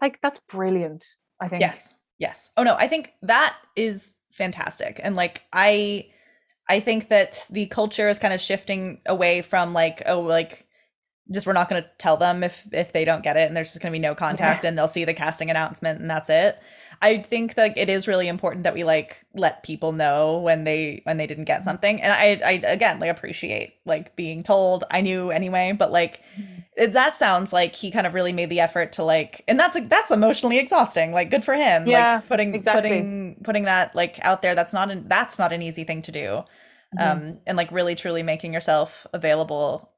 like 0.00 0.18
that's 0.22 0.40
brilliant. 0.48 1.04
I 1.40 1.48
think. 1.48 1.60
Yes. 1.60 1.94
Yes. 2.18 2.50
Oh 2.56 2.62
no, 2.62 2.74
I 2.74 2.88
think 2.88 3.12
that 3.22 3.56
is 3.76 4.14
fantastic. 4.32 5.00
And 5.02 5.16
like 5.16 5.42
I 5.52 6.08
I 6.68 6.80
think 6.80 7.08
that 7.08 7.46
the 7.50 7.66
culture 7.66 8.08
is 8.08 8.18
kind 8.18 8.34
of 8.34 8.40
shifting 8.40 9.00
away 9.06 9.42
from 9.42 9.72
like 9.72 10.02
oh 10.06 10.20
like 10.20 10.66
just 11.30 11.46
we're 11.46 11.52
not 11.54 11.68
going 11.70 11.82
to 11.82 11.88
tell 11.98 12.16
them 12.16 12.42
if 12.44 12.66
if 12.72 12.92
they 12.92 13.04
don't 13.04 13.22
get 13.22 13.36
it 13.36 13.46
and 13.48 13.56
there's 13.56 13.68
just 13.68 13.80
going 13.80 13.90
to 13.92 13.96
be 13.96 14.00
no 14.02 14.14
contact 14.14 14.64
and 14.64 14.76
they'll 14.76 14.88
see 14.88 15.04
the 15.04 15.14
casting 15.14 15.48
announcement 15.50 16.00
and 16.00 16.10
that's 16.10 16.28
it. 16.28 16.58
I 17.02 17.18
think 17.18 17.54
that 17.56 17.76
it 17.76 17.88
is 17.88 18.06
really 18.06 18.28
important 18.28 18.62
that 18.64 18.72
we 18.74 18.84
like 18.84 19.24
let 19.34 19.62
people 19.62 19.92
know 19.92 20.38
when 20.38 20.64
they 20.64 21.00
when 21.04 21.16
they 21.16 21.26
didn't 21.26 21.44
get 21.46 21.64
something. 21.64 22.00
And 22.00 22.12
I 22.12 22.40
I 22.46 22.52
again 22.72 23.00
like 23.00 23.10
appreciate 23.10 23.74
like 23.84 24.14
being 24.16 24.42
told. 24.42 24.84
I 24.90 25.00
knew 25.00 25.30
anyway, 25.30 25.72
but 25.76 25.90
like 25.90 26.22
it- 26.76 26.92
that 26.92 27.16
sounds 27.16 27.52
like 27.52 27.74
he 27.74 27.90
kind 27.90 28.06
of 28.06 28.14
really 28.14 28.32
made 28.32 28.48
the 28.50 28.60
effort 28.60 28.92
to 28.94 29.02
like 29.04 29.42
and 29.48 29.58
that's 29.58 29.74
like 29.74 29.88
that's 29.88 30.10
emotionally 30.10 30.58
exhausting 30.58 31.12
like 31.12 31.30
good 31.30 31.44
for 31.44 31.54
him 31.54 31.86
Yeah, 31.86 32.16
like 32.16 32.28
putting 32.28 32.54
exactly. 32.54 32.82
putting 32.82 33.36
putting 33.44 33.64
that 33.64 33.94
like 33.96 34.18
out 34.24 34.42
there 34.42 34.54
that's 34.54 34.72
not 34.72 34.90
an 34.90 35.06
that's 35.08 35.38
not 35.38 35.52
an 35.52 35.62
easy 35.62 35.84
thing 35.84 36.02
to 36.02 36.12
do 36.12 36.42
Mhm. 36.96 37.00
um 37.12 37.38
and 37.46 37.56
like 37.56 37.72
really 37.72 37.94
truly 37.96 38.22
making 38.22 38.52
yourself 38.52 39.04
available 39.12 39.90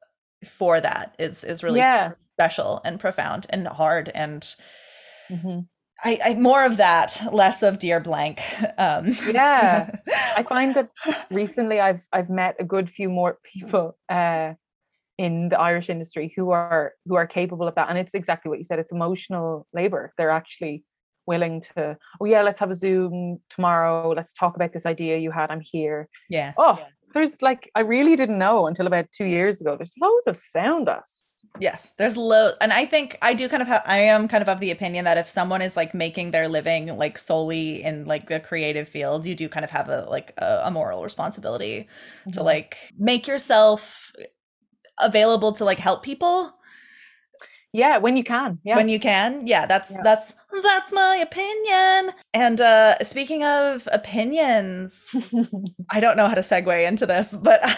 for 0.48 0.80
that 0.80 1.14
is 1.18 1.44
is 1.44 1.62
really 1.62 1.80
yeah. 1.80 2.12
special 2.34 2.80
and 2.84 2.98
profound 3.00 3.46
and 3.50 3.66
hard 3.68 4.10
and 4.14 4.54
Mhm. 5.30 5.66
I, 6.04 6.18
I 6.24 6.34
more 6.34 6.64
of 6.64 6.76
that 6.76 7.20
less 7.32 7.62
of 7.62 7.78
dear 7.78 8.00
blank 8.00 8.40
um 8.78 9.12
Yeah. 9.26 9.90
I 10.36 10.42
find 10.48 10.74
that 10.76 10.90
recently 11.30 11.80
I've 11.80 12.06
I've 12.12 12.28
met 12.30 12.56
a 12.60 12.64
good 12.64 12.90
few 12.90 13.08
more 13.08 13.38
people 13.52 13.96
uh, 14.08 14.52
in 15.18 15.48
the 15.48 15.58
Irish 15.58 15.88
industry 15.88 16.32
who 16.36 16.50
are 16.50 16.92
who 17.06 17.14
are 17.16 17.26
capable 17.26 17.66
of 17.66 17.74
that, 17.76 17.88
and 17.88 17.96
it's 17.98 18.12
exactly 18.14 18.50
what 18.50 18.58
you 18.58 18.64
said. 18.64 18.78
It's 18.78 18.92
emotional 18.92 19.66
labor. 19.72 20.12
They're 20.18 20.30
actually 20.30 20.84
willing 21.26 21.62
to. 21.74 21.96
Oh 22.20 22.26
yeah, 22.26 22.42
let's 22.42 22.60
have 22.60 22.70
a 22.70 22.76
Zoom 22.76 23.40
tomorrow. 23.48 24.12
Let's 24.14 24.34
talk 24.34 24.54
about 24.56 24.72
this 24.74 24.84
idea 24.86 25.16
you 25.16 25.30
had. 25.30 25.50
I'm 25.50 25.62
here. 25.62 26.08
yeah 26.28 26.52
Oh, 26.58 26.78
there's 27.16 27.40
like 27.42 27.70
I 27.74 27.80
really 27.80 28.14
didn't 28.16 28.38
know 28.38 28.66
until 28.66 28.86
about 28.86 29.10
two 29.12 29.24
years 29.26 29.60
ago. 29.60 29.76
There's 29.76 29.92
loads 30.00 30.26
of 30.26 30.38
sound 30.52 30.88
us. 30.88 31.22
Yes, 31.58 31.94
there's 31.96 32.16
low, 32.18 32.52
and 32.60 32.72
I 32.72 32.84
think 32.84 33.16
I 33.22 33.32
do 33.32 33.48
kind 33.48 33.62
of 33.62 33.68
have. 33.68 33.82
I 33.86 33.98
am 33.98 34.28
kind 34.28 34.42
of 34.42 34.48
of 34.48 34.60
the 34.60 34.70
opinion 34.70 35.04
that 35.06 35.16
if 35.16 35.28
someone 35.28 35.62
is 35.62 35.76
like 35.76 35.94
making 35.94 36.32
their 36.32 36.48
living 36.48 36.96
like 36.98 37.16
solely 37.16 37.82
in 37.82 38.04
like 38.04 38.26
the 38.28 38.40
creative 38.40 38.88
field, 38.88 39.24
you 39.24 39.34
do 39.34 39.48
kind 39.48 39.64
of 39.64 39.70
have 39.70 39.88
a 39.88 40.02
like 40.10 40.32
a, 40.38 40.62
a 40.64 40.70
moral 40.70 41.02
responsibility 41.02 41.88
to 42.32 42.40
Mhm. 42.40 42.44
like 42.44 42.76
make 42.98 43.26
yourself 43.26 44.12
available 44.98 45.52
to 45.52 45.64
like 45.64 45.78
help 45.78 46.02
people 46.02 46.52
yeah, 47.72 47.98
when 47.98 48.16
you 48.16 48.24
can. 48.24 48.58
Yeah. 48.64 48.76
when 48.76 48.88
you 48.88 48.98
can. 49.00 49.46
Yeah, 49.46 49.66
that's 49.66 49.90
Yeah. 49.90 50.00
that's 50.02 50.34
that's 50.62 50.92
my 50.92 51.16
opinion. 51.16 52.14
And 52.34 52.60
uh 52.60 52.98
speaking 53.04 53.44
of 53.44 53.88
opinions, 53.92 55.14
I 55.90 56.00
don't 56.00 56.16
know 56.16 56.28
how 56.28 56.34
to 56.34 56.40
segue 56.42 56.86
into 56.86 57.06
this, 57.06 57.36
but 57.36 57.60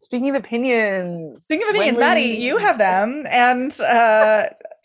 Speaking 0.00 0.28
of 0.30 0.36
opinions. 0.36 1.42
Speaking 1.44 1.64
of 1.68 1.74
opinions, 1.74 1.98
Maddie, 1.98 2.22
you 2.22 2.58
have 2.58 2.78
them, 2.78 3.24
and 3.30 3.72
uh, 3.80 4.46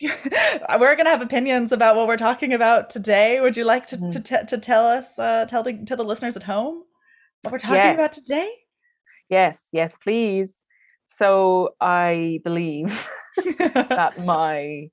we're 0.78 0.96
gonna 0.96 1.10
have 1.10 1.20
opinions 1.20 1.72
about 1.72 1.94
what 1.94 2.08
we're 2.08 2.16
talking 2.16 2.52
about 2.54 2.90
today. 2.90 3.38
Would 3.40 3.56
you 3.56 3.64
like 3.64 3.86
to 3.88 3.96
to, 3.96 4.02
Mhm. 4.20 4.24
te- 4.24 4.46
to 4.46 4.58
tell 4.58 4.86
us, 4.86 5.18
uh, 5.18 5.44
tell 5.46 5.62
the 5.62 5.84
to 5.84 5.94
the 5.96 6.04
listeners 6.04 6.36
at 6.36 6.42
home? 6.44 6.82
what 7.42 7.52
we're 7.52 7.58
talking 7.58 7.94
about 7.94 8.12
today? 8.12 8.50
Yes, 9.28 9.64
yes, 9.72 9.94
please. 10.02 10.54
So 11.18 11.74
I 11.80 12.40
believe 12.44 13.08
that 13.58 14.14
my 14.24 14.90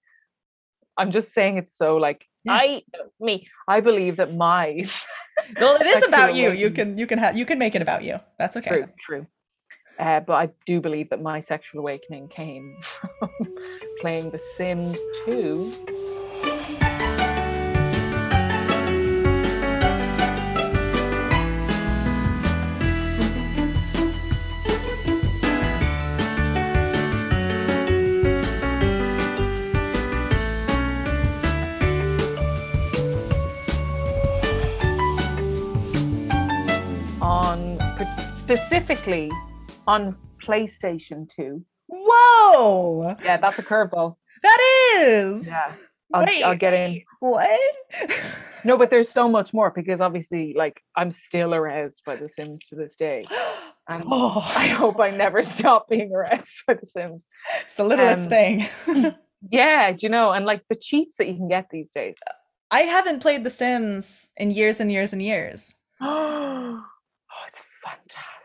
I'm 0.98 1.12
just 1.12 1.34
saying 1.34 1.58
it's 1.58 1.78
so 1.78 1.98
like 1.98 2.26
Yes. 2.48 2.64
I 2.64 2.84
me. 3.20 3.48
I 3.68 3.82
believe 3.82 4.16
that 4.18 4.34
my 4.34 4.86
well, 5.60 5.76
it 5.82 5.86
is 5.86 6.04
about 6.04 6.34
you. 6.34 6.52
You 6.52 6.72
can 6.72 6.98
you 6.98 7.06
can 7.06 7.20
have 7.20 7.38
you 7.38 7.46
can 7.46 7.60
make 7.60 7.76
it 7.76 7.82
about 7.82 8.04
you. 8.04 8.20
That's 8.40 8.56
okay. 8.56 8.70
true, 8.70 8.88
true. 9.00 9.28
Uh, 10.00 10.22
but 10.22 10.34
I 10.34 10.50
do 10.66 10.80
believe 10.80 11.10
that 11.10 11.22
my 11.22 11.42
sexual 11.42 11.82
awakening 11.82 12.30
came 12.30 12.78
from 12.82 13.30
playing 14.00 14.30
The 14.30 14.40
Sims 14.56 14.98
2. 15.26 16.97
Specifically 38.48 39.30
on 39.88 40.16
PlayStation 40.42 41.28
2. 41.30 41.62
Whoa, 41.88 43.16
Yeah, 43.22 43.36
that's 43.38 43.60
a 43.60 43.64
curveball. 43.64 44.16
that 44.42 44.60
is. 44.96 45.48
Yeah. 45.48 45.74
I'll, 46.14 46.22
I'll 46.22 46.52
Wait, 46.52 46.60
get 46.60 46.74
in. 46.74 47.02
What? 47.20 47.60
No, 48.64 48.78
but 48.78 48.90
there's 48.90 49.10
so 49.10 49.28
much 49.28 49.54
more 49.54 49.72
because 49.76 50.00
obviously, 50.00 50.54
like, 50.56 50.82
I'm 50.96 51.12
still 51.12 51.54
aroused 51.54 52.02
by 52.06 52.16
The 52.16 52.30
Sims 52.30 52.66
to 52.70 52.76
this 52.76 52.96
day. 52.96 53.26
And 53.90 54.04
I 54.04 54.06
oh, 54.12 54.42
hope 54.76 55.00
I 55.00 55.12
never 55.12 55.44
stop 55.56 55.88
being 55.88 56.12
aroused 56.14 56.52
by 56.68 56.74
The 56.74 56.86
Sims. 56.86 57.26
it's 57.62 57.76
the 57.76 57.86
littlest 57.86 58.24
um, 58.24 58.30
thing. 58.30 58.68
Yeah, 59.50 59.92
do 59.94 60.00
you 60.02 60.10
know? 60.10 60.32
And 60.32 60.46
like 60.46 60.64
the 60.68 60.76
cheats 60.76 61.16
that 61.18 61.28
you 61.28 61.36
can 61.36 61.48
get 61.48 61.68
these 61.72 61.90
days. 61.92 62.16
I 62.70 62.82
haven't 62.82 63.22
played 63.22 63.46
The 63.46 63.50
Sims 63.50 64.30
in 64.36 64.52
years 64.52 64.82
and 64.82 64.92
years 64.92 65.14
and 65.14 65.22
years. 65.22 65.74
oh, 66.02 66.84
it's 67.48 67.62
fantastic. 67.82 68.37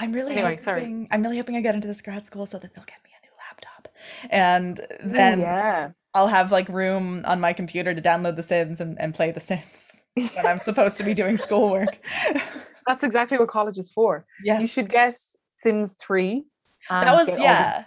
It 0.00 0.06
really 0.06 0.06
is. 0.06 0.08
I'm 0.08 0.12
really 0.12 0.32
Anyway, 0.36 0.60
sorry. 0.64 0.80
hoping 0.80 1.08
I'm 1.10 1.22
really 1.22 1.36
hoping 1.36 1.56
I 1.56 1.60
get 1.60 1.74
into 1.74 1.88
this 1.88 2.02
grad 2.02 2.26
school 2.26 2.46
so 2.46 2.58
that 2.58 2.74
they'll 2.74 2.84
get 2.84 2.98
me 3.04 3.10
a 3.18 3.24
new 3.24 3.32
laptop. 3.48 3.88
And 4.30 4.80
Ooh, 4.80 5.08
then 5.12 5.40
yeah. 5.40 5.90
I'll 6.14 6.28
have 6.28 6.52
like 6.52 6.68
room 6.68 7.22
on 7.26 7.40
my 7.40 7.52
computer 7.52 7.94
to 7.94 8.00
download 8.02 8.36
The 8.36 8.42
Sims 8.42 8.80
and, 8.80 9.00
and 9.00 9.14
play 9.14 9.30
The 9.32 9.40
Sims 9.40 10.04
when 10.14 10.46
I'm 10.46 10.58
supposed 10.58 10.96
to 10.98 11.02
be 11.04 11.14
doing 11.14 11.36
schoolwork. 11.38 11.98
That's 12.86 13.02
exactly 13.02 13.38
what 13.38 13.48
college 13.48 13.78
is 13.78 13.90
for. 13.94 14.26
yes. 14.44 14.60
You 14.62 14.68
should 14.68 14.90
get 14.90 15.14
Sims 15.62 15.94
3. 16.00 16.44
that 16.90 17.14
was 17.14 17.26
get 17.26 17.30
all 17.32 17.36
the- 17.36 17.42
yeah. 17.42 17.84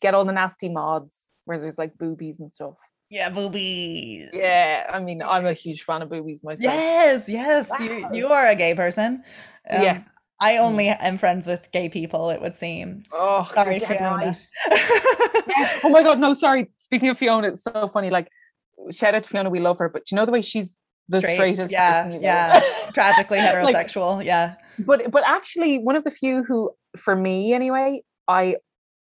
get 0.00 0.14
all 0.14 0.24
the 0.24 0.32
nasty 0.32 0.68
mods 0.68 1.12
where 1.46 1.58
there's 1.58 1.76
like 1.78 1.96
boobies 1.98 2.40
and 2.40 2.52
stuff. 2.52 2.74
Yeah, 3.10 3.28
boobies. 3.28 4.30
Yeah, 4.32 4.88
I 4.92 4.98
mean, 4.98 5.20
I'm 5.22 5.46
a 5.46 5.52
huge 5.52 5.82
fan 5.84 6.00
of 6.02 6.08
boobies 6.08 6.42
myself. 6.42 6.62
Yes, 6.74 7.28
yes. 7.28 7.70
You 7.78 8.08
you 8.12 8.28
are 8.28 8.46
a 8.48 8.54
gay 8.56 8.74
person. 8.74 9.22
Um, 9.70 9.82
yes. 9.82 10.08
I 10.40 10.54
Mm. 10.54 10.60
only 10.60 10.88
am 10.88 11.16
friends 11.18 11.46
with 11.46 11.70
gay 11.72 11.88
people, 11.88 12.30
it 12.30 12.40
would 12.40 12.54
seem. 12.54 13.02
Oh, 13.12 13.48
Sorry, 13.54 13.78
Fiona. 13.80 14.36
Yes. 14.68 15.80
Oh 15.84 15.88
my 15.90 16.02
god, 16.02 16.18
no, 16.18 16.34
sorry. 16.34 16.70
Speaking 16.80 17.08
of 17.08 17.18
Fiona, 17.18 17.48
it's 17.48 17.62
so 17.62 17.88
funny. 17.92 18.10
Like, 18.10 18.28
shout 18.90 19.14
out 19.14 19.22
to 19.24 19.28
Fiona, 19.30 19.50
we 19.50 19.60
love 19.60 19.78
her, 19.78 19.88
but 19.88 20.10
you 20.10 20.16
know 20.16 20.26
the 20.26 20.32
way 20.32 20.42
she's 20.42 20.76
the 21.08 21.18
Straight, 21.18 21.34
straightest 21.34 21.70
yeah, 21.70 22.02
person 22.02 22.12
you 22.14 22.18
know? 22.20 22.24
yeah. 22.26 22.60
Tragically 22.94 23.38
Like, 23.38 23.54
heterosexual. 23.54 24.24
yeah. 24.24 24.54
but 24.78 25.10
but 25.10 25.22
actually, 25.26 25.78
one 25.78 25.96
of 25.96 26.04
the 26.04 26.10
few 26.10 26.42
who, 26.42 26.70
for 26.96 27.14
me 27.14 27.52
anyway, 27.52 28.02
I 28.26 28.56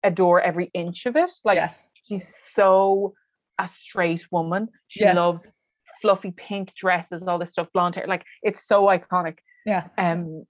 adore 0.02 0.40
every 0.40 0.70
inch 0.74 1.04
of 1.06 1.14
it. 1.16 1.30
Like, 1.44 1.56
yes. 1.56 1.84
she's 2.04 2.34
so 2.54 3.12
a 3.58 3.68
straight 3.68 4.24
woman. 4.32 4.68
She 4.88 5.00
Yes. 5.00 5.14
loves 5.16 5.52
fluffy 6.00 6.30
pink 6.32 6.72
dresses, 6.74 7.22
all 7.28 7.38
this 7.38 7.52
stuff, 7.52 7.68
blonde 7.74 7.94
hair. 7.96 8.06
Like, 8.08 8.24
it's 8.42 8.66
so 8.66 8.84
iconic. 8.84 9.36
Yeah. 9.66 9.88
um 9.98 10.44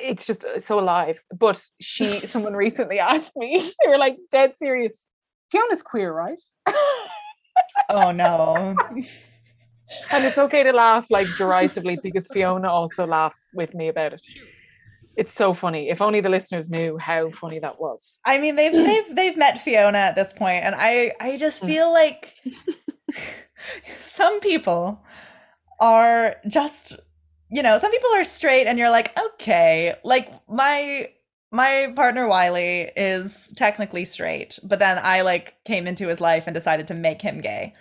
it's 0.00 0.24
just 0.26 0.44
uh, 0.44 0.60
so 0.60 0.78
alive 0.78 1.18
but 1.36 1.60
she 1.80 2.20
someone 2.26 2.54
recently 2.54 2.98
asked 3.12 3.32
me 3.36 3.58
they 3.82 3.88
were 3.88 3.98
like 3.98 4.16
dead 4.30 4.52
serious. 4.56 5.04
Fiona's 5.50 5.82
queer 5.82 6.12
right? 6.12 6.40
Oh 7.88 8.10
no. 8.12 8.76
and 10.12 10.24
it's 10.24 10.38
okay 10.38 10.62
to 10.62 10.72
laugh 10.72 11.06
like 11.10 11.26
derisively 11.36 11.98
because 12.02 12.28
fiona 12.28 12.68
also 12.70 13.06
laughs 13.06 13.46
with 13.52 13.74
me 13.74 13.88
about 13.88 14.12
it. 14.14 14.22
It's 15.16 15.34
so 15.34 15.52
funny. 15.52 15.88
If 15.90 16.00
only 16.00 16.20
the 16.20 16.28
listeners 16.28 16.70
knew 16.70 16.96
how 16.98 17.30
funny 17.30 17.58
that 17.58 17.80
was. 17.80 18.18
I 18.24 18.38
mean 18.38 18.56
they've 18.56 18.72
they've 18.84 19.16
they've 19.16 19.36
met 19.36 19.58
Fiona 19.60 19.98
at 19.98 20.14
this 20.16 20.32
point 20.32 20.64
and 20.64 20.74
I 20.78 21.12
I 21.18 21.36
just 21.38 21.62
Mm. 21.62 21.66
feel 21.66 21.92
like 21.92 22.34
some 24.04 24.38
people 24.40 25.04
are 25.80 26.36
just 26.46 26.96
you 27.50 27.62
know, 27.62 27.78
some 27.78 27.90
people 27.90 28.10
are 28.14 28.24
straight 28.24 28.66
and 28.66 28.78
you're 28.78 28.90
like, 28.90 29.16
okay, 29.18 29.94
like 30.04 30.30
my 30.48 31.08
my 31.50 31.92
partner 31.96 32.26
Wiley 32.28 32.90
is 32.96 33.52
technically 33.56 34.04
straight, 34.04 34.58
but 34.62 34.78
then 34.78 34.98
I 35.02 35.22
like 35.22 35.56
came 35.64 35.86
into 35.86 36.08
his 36.08 36.20
life 36.20 36.46
and 36.46 36.54
decided 36.54 36.88
to 36.88 36.94
make 36.94 37.22
him 37.22 37.40
gay. 37.40 37.74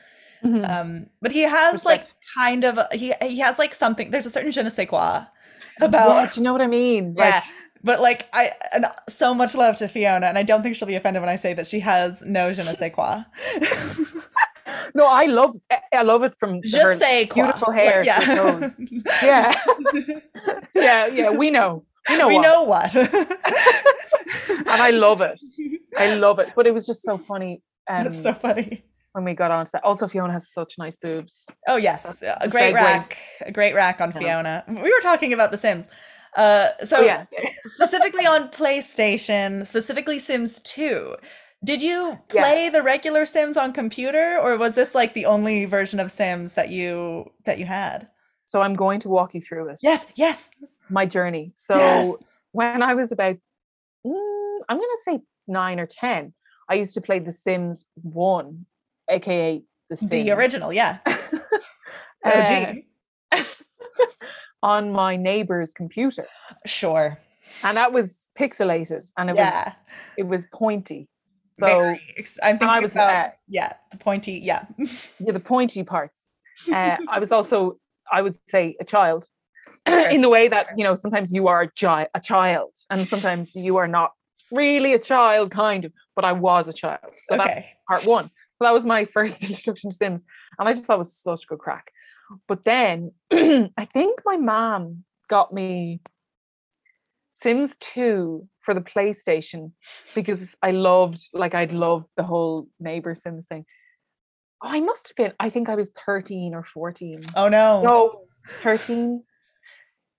Mhm. 0.44 0.70
Um, 0.70 1.08
but 1.22 1.32
he 1.32 1.42
has 1.42 1.84
like 1.86 2.08
kind 2.38 2.64
of 2.64 2.80
he 2.92 3.14
he 3.22 3.40
has 3.40 3.60
like 3.60 3.74
something. 3.74 4.12
There's 4.12 4.26
a 4.26 4.30
certain 4.30 4.52
je 4.52 4.64
ne 4.64 4.70
sais 4.70 4.88
quoi 4.88 5.26
yeah, 5.80 5.86
about 5.86 6.34
do 6.34 6.40
you 6.40 6.44
know 6.44 6.54
what 6.54 6.62
i 6.62 6.68
mean 6.68 7.14
yeah. 7.18 7.36
like 7.36 7.44
But 7.84 8.02
like 8.02 8.28
I 8.34 8.52
and 8.74 8.86
so 9.08 9.34
much 9.34 9.56
love 9.56 9.78
to 9.78 9.88
Fiona, 9.88 10.26
and 10.26 10.38
I 10.38 10.44
don't 10.44 10.64
think 10.64 10.76
she'll 10.76 10.88
be 10.88 10.96
offended 10.96 11.22
when 11.22 11.30
I 11.30 11.36
say 11.36 11.54
that 11.54 11.68
she 11.68 11.80
has 11.82 12.24
no 12.26 12.52
je 12.52 12.64
ne 12.64 12.74
sais 12.74 12.92
quoi. 12.94 13.24
no 14.96 15.06
i 15.08 15.26
love 15.26 15.56
i 15.94 16.02
love 16.02 16.24
it 16.24 16.34
from 16.40 16.62
Just 16.64 17.00
say 17.00 17.26
beautiful 17.26 17.68
Like, 17.74 17.80
hair 17.82 18.04
to 18.04 18.08
yeah. 18.08 18.72
yeah 19.24 20.20
yeah 20.76 21.06
yeah 21.08 21.30
we 21.32 21.52
know 21.52 21.84
we 22.10 22.18
know 22.18 22.28
we 22.30 22.36
what. 22.36 22.42
know 22.44 22.64
what. 22.64 22.96
and 24.50 24.70
I 24.70 24.92
love 24.92 25.20
it. 25.20 25.38
I 25.98 26.16
love 26.26 26.40
it. 26.40 26.50
But 26.56 26.66
it 26.66 26.74
was 26.74 26.86
just 26.86 27.02
so 27.02 27.18
funny 27.18 27.62
um, 27.90 28.06
That's 28.06 28.22
so 28.24 28.34
funny. 28.34 28.86
when 29.12 29.26
we 29.26 29.34
got 29.34 29.52
onto 29.52 29.72
that. 29.74 29.84
Also, 29.84 30.08
Fiona 30.08 30.32
has 30.32 30.50
such 30.50 30.76
nice 30.78 30.96
boobs. 30.96 31.46
Oh 31.68 31.76
yes, 31.76 32.20
That's 32.22 32.46
a 32.46 32.48
great 32.48 32.74
rack, 32.74 33.18
a 33.42 33.52
great 33.52 33.76
rack 33.76 34.00
on 34.00 34.12
Yeah. 34.12 34.20
Fiona. 34.20 34.64
We 34.70 34.90
were 34.90 35.02
talking 35.02 35.34
about 35.34 35.52
The 35.52 35.58
Sims. 35.58 35.90
Uh, 36.38 36.70
so 36.86 37.00
Oh 37.00 37.02
yeah, 37.02 37.26
specifically 37.66 38.26
on 38.26 38.50
PlayStation, 38.50 39.66
specifically 39.66 40.20
Sims 40.20 40.60
2. 40.62 41.14
Did 41.64 41.82
you 41.82 42.20
Yeah. 42.34 42.42
play 42.42 42.70
the 42.70 42.84
regular 42.84 43.26
Sims 43.26 43.58
on 43.58 43.74
computer, 43.74 44.38
or 44.40 44.58
was 44.58 44.76
this 44.76 44.94
like 44.94 45.14
the 45.14 45.26
only 45.26 45.66
version 45.66 46.00
of 46.00 46.12
Sims 46.12 46.54
that 46.54 46.70
you 46.70 47.32
that 47.46 47.58
you 47.60 47.66
had? 47.66 48.10
so 48.50 48.62
I'm 48.62 48.76
going 48.76 49.02
to 49.02 49.10
walk 49.10 49.34
you 49.36 49.42
through 49.42 49.68
it. 49.70 49.80
Yes, 49.82 50.08
yes, 50.16 50.50
My 50.90 51.06
journey. 51.06 51.52
So 51.56 51.76
Yes. 51.76 52.16
when 52.54 52.82
I 52.82 52.94
was 52.94 53.12
about, 53.12 53.36
mm, 54.06 54.60
I'm 54.70 54.78
going 54.78 54.96
to 54.96 55.02
say 55.04 55.20
nine 55.50 55.82
or 55.82 55.86
ten, 55.86 56.34
I 56.70 56.76
used 56.76 56.94
to 56.94 57.02
play 57.02 57.20
The 57.20 57.34
Sims 57.34 57.84
One, 58.04 58.66
aka 59.10 59.62
The 59.90 59.98
Sims. 59.98 60.10
the 60.12 60.32
original, 60.32 60.72
yeah. 60.72 61.00
uh, 62.26 62.30
OG. 62.32 62.84
on 64.64 64.92
my 64.92 65.16
neighbor's 65.18 65.74
computer, 65.74 66.26
Sure. 66.66 67.18
and 67.64 67.76
that 67.78 67.92
was 67.92 68.30
pixelated, 68.40 69.06
and 69.18 69.30
it 69.30 69.36
yeah. 69.36 69.66
was 69.66 69.74
it 70.18 70.24
was 70.28 70.46
pointy. 70.54 71.10
So 71.58 71.66
very 71.66 72.00
I'm 72.44 72.60
thinking 72.60 72.68
I 72.68 72.80
was, 72.80 72.92
about 72.92 73.14
uh, 73.14 73.30
yeah, 73.48 73.74
the 73.92 73.98
pointy, 73.98 74.34
yeah. 74.34 74.66
yeah, 74.78 75.32
the 75.32 75.40
pointy 75.40 75.84
parts. 75.84 76.14
Uh, 76.72 76.98
I 77.10 77.20
was 77.20 77.32
also, 77.32 77.80
I 78.12 78.22
would 78.22 78.38
say, 78.50 78.76
a 78.80 78.86
child 78.86 79.28
Sure. 79.88 80.10
in 80.10 80.22
the 80.22 80.30
way 80.30 80.48
that 80.50 80.68
you 80.78 80.84
know 80.84 80.96
sometimes 80.96 81.32
you 81.32 81.48
are 81.48 81.64
a, 81.64 81.72
gi- 81.76 82.10
a 82.14 82.20
child, 82.22 82.74
and 82.90 83.08
sometimes 83.08 83.56
you 83.56 83.78
are 83.78 83.88
not 83.88 84.12
really 84.52 84.94
a 84.94 85.00
child, 85.00 85.50
kind 85.50 85.86
of. 85.86 85.94
But 86.16 86.26
I 86.26 86.34
was 86.34 86.68
a 86.68 86.74
child, 86.74 87.14
so 87.26 87.38
that's 87.38 87.68
part 87.88 88.06
one. 88.06 88.26
So 88.26 88.66
that 88.66 88.74
was 88.74 88.86
my 88.86 89.06
first 89.14 89.42
introduction 89.42 89.90
to 89.90 89.96
Sims, 89.96 90.24
and 90.60 90.68
I 90.70 90.74
just 90.74 90.86
thought 90.86 90.96
it 90.96 91.00
was 91.00 91.16
such 91.16 91.44
a 91.44 91.48
good 91.48 91.60
crack. 91.60 91.92
But 92.48 92.66
then 92.66 93.12
I 93.32 93.86
think 93.92 94.20
my 94.26 94.38
mom 94.38 95.04
got 95.30 95.54
me 95.54 96.02
Sims 97.42 97.76
2 97.80 98.48
for 98.62 98.74
the 98.74 98.82
PlayStation 98.82 99.72
because 100.16 100.56
I 100.62 100.72
loved, 100.72 101.22
like, 101.34 101.54
I'd 101.54 101.72
loved 101.72 102.08
the 102.18 102.24
whole 102.24 102.68
neighbor 102.80 103.16
Sims 103.16 103.46
thing. 103.48 103.66
Oh, 104.64 104.68
I 104.70 104.80
must 104.80 105.10
have 105.10 105.16
been, 105.16 105.34
I 105.40 105.50
think 105.50 105.70
I 105.70 105.76
was 105.76 105.90
13 106.06 106.54
or 106.56 106.64
14. 106.64 107.22
Oh 107.36 107.48
no. 107.48 107.82
No, 107.84 108.22
13. 108.64 109.24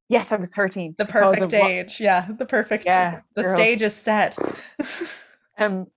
Yes, 0.09 0.31
I 0.33 0.37
was 0.37 0.49
13. 0.51 0.95
the 0.97 1.05
perfect 1.05 1.53
of 1.53 1.61
what- 1.61 1.71
age. 1.71 2.01
Yeah, 2.01 2.27
the 2.39 2.47
perfect 2.47 2.85
Yeah, 2.87 3.21
the 3.35 3.43
girls. 3.43 3.55
stage 3.55 3.83
is 3.83 3.95
set. 3.95 4.37
Um, 5.61 5.89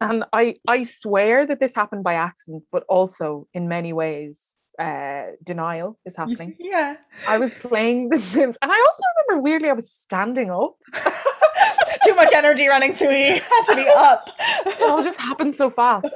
and 0.00 0.24
I 0.32 0.56
I 0.66 0.82
swear 0.82 1.46
that 1.46 1.60
this 1.60 1.72
happened 1.72 2.02
by 2.02 2.14
accident, 2.14 2.64
but 2.72 2.82
also 2.88 3.46
in 3.54 3.68
many 3.68 3.92
ways 3.92 4.56
uh, 4.78 5.22
denial 5.42 5.98
is 6.04 6.14
happening. 6.22 6.54
Yeah. 6.58 6.96
I 7.26 7.38
was 7.38 7.52
playing 7.54 8.08
The 8.10 8.18
Sims, 8.18 8.56
and 8.62 8.70
I 8.70 8.78
also 8.78 9.02
remember 9.26 9.42
weirdly 9.42 9.68
I 9.70 9.72
was 9.72 9.90
standing 9.90 10.50
up. 10.50 10.76
Too 12.04 12.14
much 12.14 12.32
energy 12.34 12.68
running 12.68 12.94
through 12.94 13.10
you. 13.24 13.32
Had 13.40 13.62
to 13.68 13.74
be 13.76 13.86
up. 13.96 14.30
It 14.66 14.82
all 14.88 15.02
just 15.02 15.18
happened 15.18 15.56
so 15.56 15.68
fast. 15.70 16.06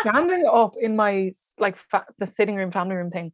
Standing 0.00 0.44
up 0.50 0.74
in 0.80 0.94
my 0.96 1.32
like 1.58 1.76
fa- 1.76 2.06
the 2.18 2.26
sitting 2.26 2.54
room, 2.54 2.70
family 2.70 2.94
room 2.94 3.10
thing, 3.10 3.32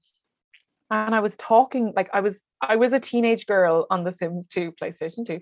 and 0.91 1.15
I 1.15 1.21
was 1.21 1.37
talking 1.37 1.93
like 1.95 2.09
I 2.13 2.21
was 2.21 2.41
I 2.61 2.77
was 2.77 2.93
a 2.93 3.01
teenage 3.01 3.47
girl 3.47 3.87
on 3.91 4.05
The 4.05 4.13
Sims 4.13 4.47
2 4.49 4.73
PlayStation 4.81 5.27
2, 5.27 5.39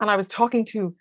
and 0.00 0.10
I 0.10 0.16
was 0.16 0.28
talking 0.28 0.64
to 0.66 0.94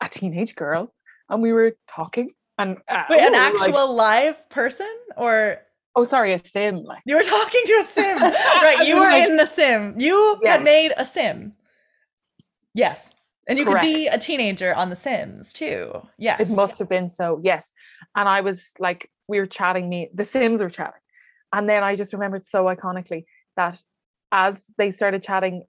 a 0.00 0.08
teenage 0.08 0.54
girl, 0.56 0.92
and 1.28 1.40
we 1.42 1.52
were 1.52 1.76
talking. 1.88 2.30
And 2.58 2.78
uh, 2.88 3.04
Wait, 3.08 3.20
an 3.20 3.32
we 3.32 3.38
were 3.38 3.44
like- 3.44 3.54
actual 3.68 3.94
live 3.94 4.50
person 4.50 4.90
or 5.16 5.58
oh, 5.96 6.04
sorry, 6.04 6.32
a 6.32 6.38
sim. 6.38 6.86
You 7.04 7.16
were 7.16 7.22
talking 7.22 7.60
to 7.64 7.72
a 7.74 7.82
sim? 7.84 8.18
right, 8.22 8.86
you 8.86 8.96
were 8.96 9.10
in 9.10 9.36
the 9.36 9.46
sim. 9.46 9.94
You 9.98 10.40
had 10.44 10.62
made 10.62 10.92
a 10.96 11.04
sim. 11.04 11.54
Yes. 12.74 13.14
And 13.48 13.58
you 13.58 13.64
could 13.64 13.80
be 13.80 14.06
a 14.06 14.16
teenager 14.16 14.72
on 14.74 14.90
The 14.90 14.96
Sims 14.96 15.52
too. 15.52 16.06
Yes. 16.18 16.38
It 16.38 16.54
must 16.54 16.78
have 16.78 16.88
been 16.88 17.10
so, 17.10 17.40
yes. 17.42 17.72
And 18.14 18.28
I 18.28 18.42
was 18.42 18.72
like, 18.78 19.10
we 19.26 19.40
were 19.40 19.46
chatting, 19.46 19.88
me, 19.88 20.08
the 20.14 20.24
Sims 20.24 20.60
were 20.60 20.70
chatting. 20.70 21.00
And 21.52 21.68
then 21.68 21.82
I 21.82 21.96
just 21.96 22.12
remembered 22.12 22.46
so 22.46 22.66
iconically 22.66 23.24
that 23.56 23.82
as 24.30 24.56
they 24.78 24.92
started 24.92 25.24
chatting, 25.24 25.64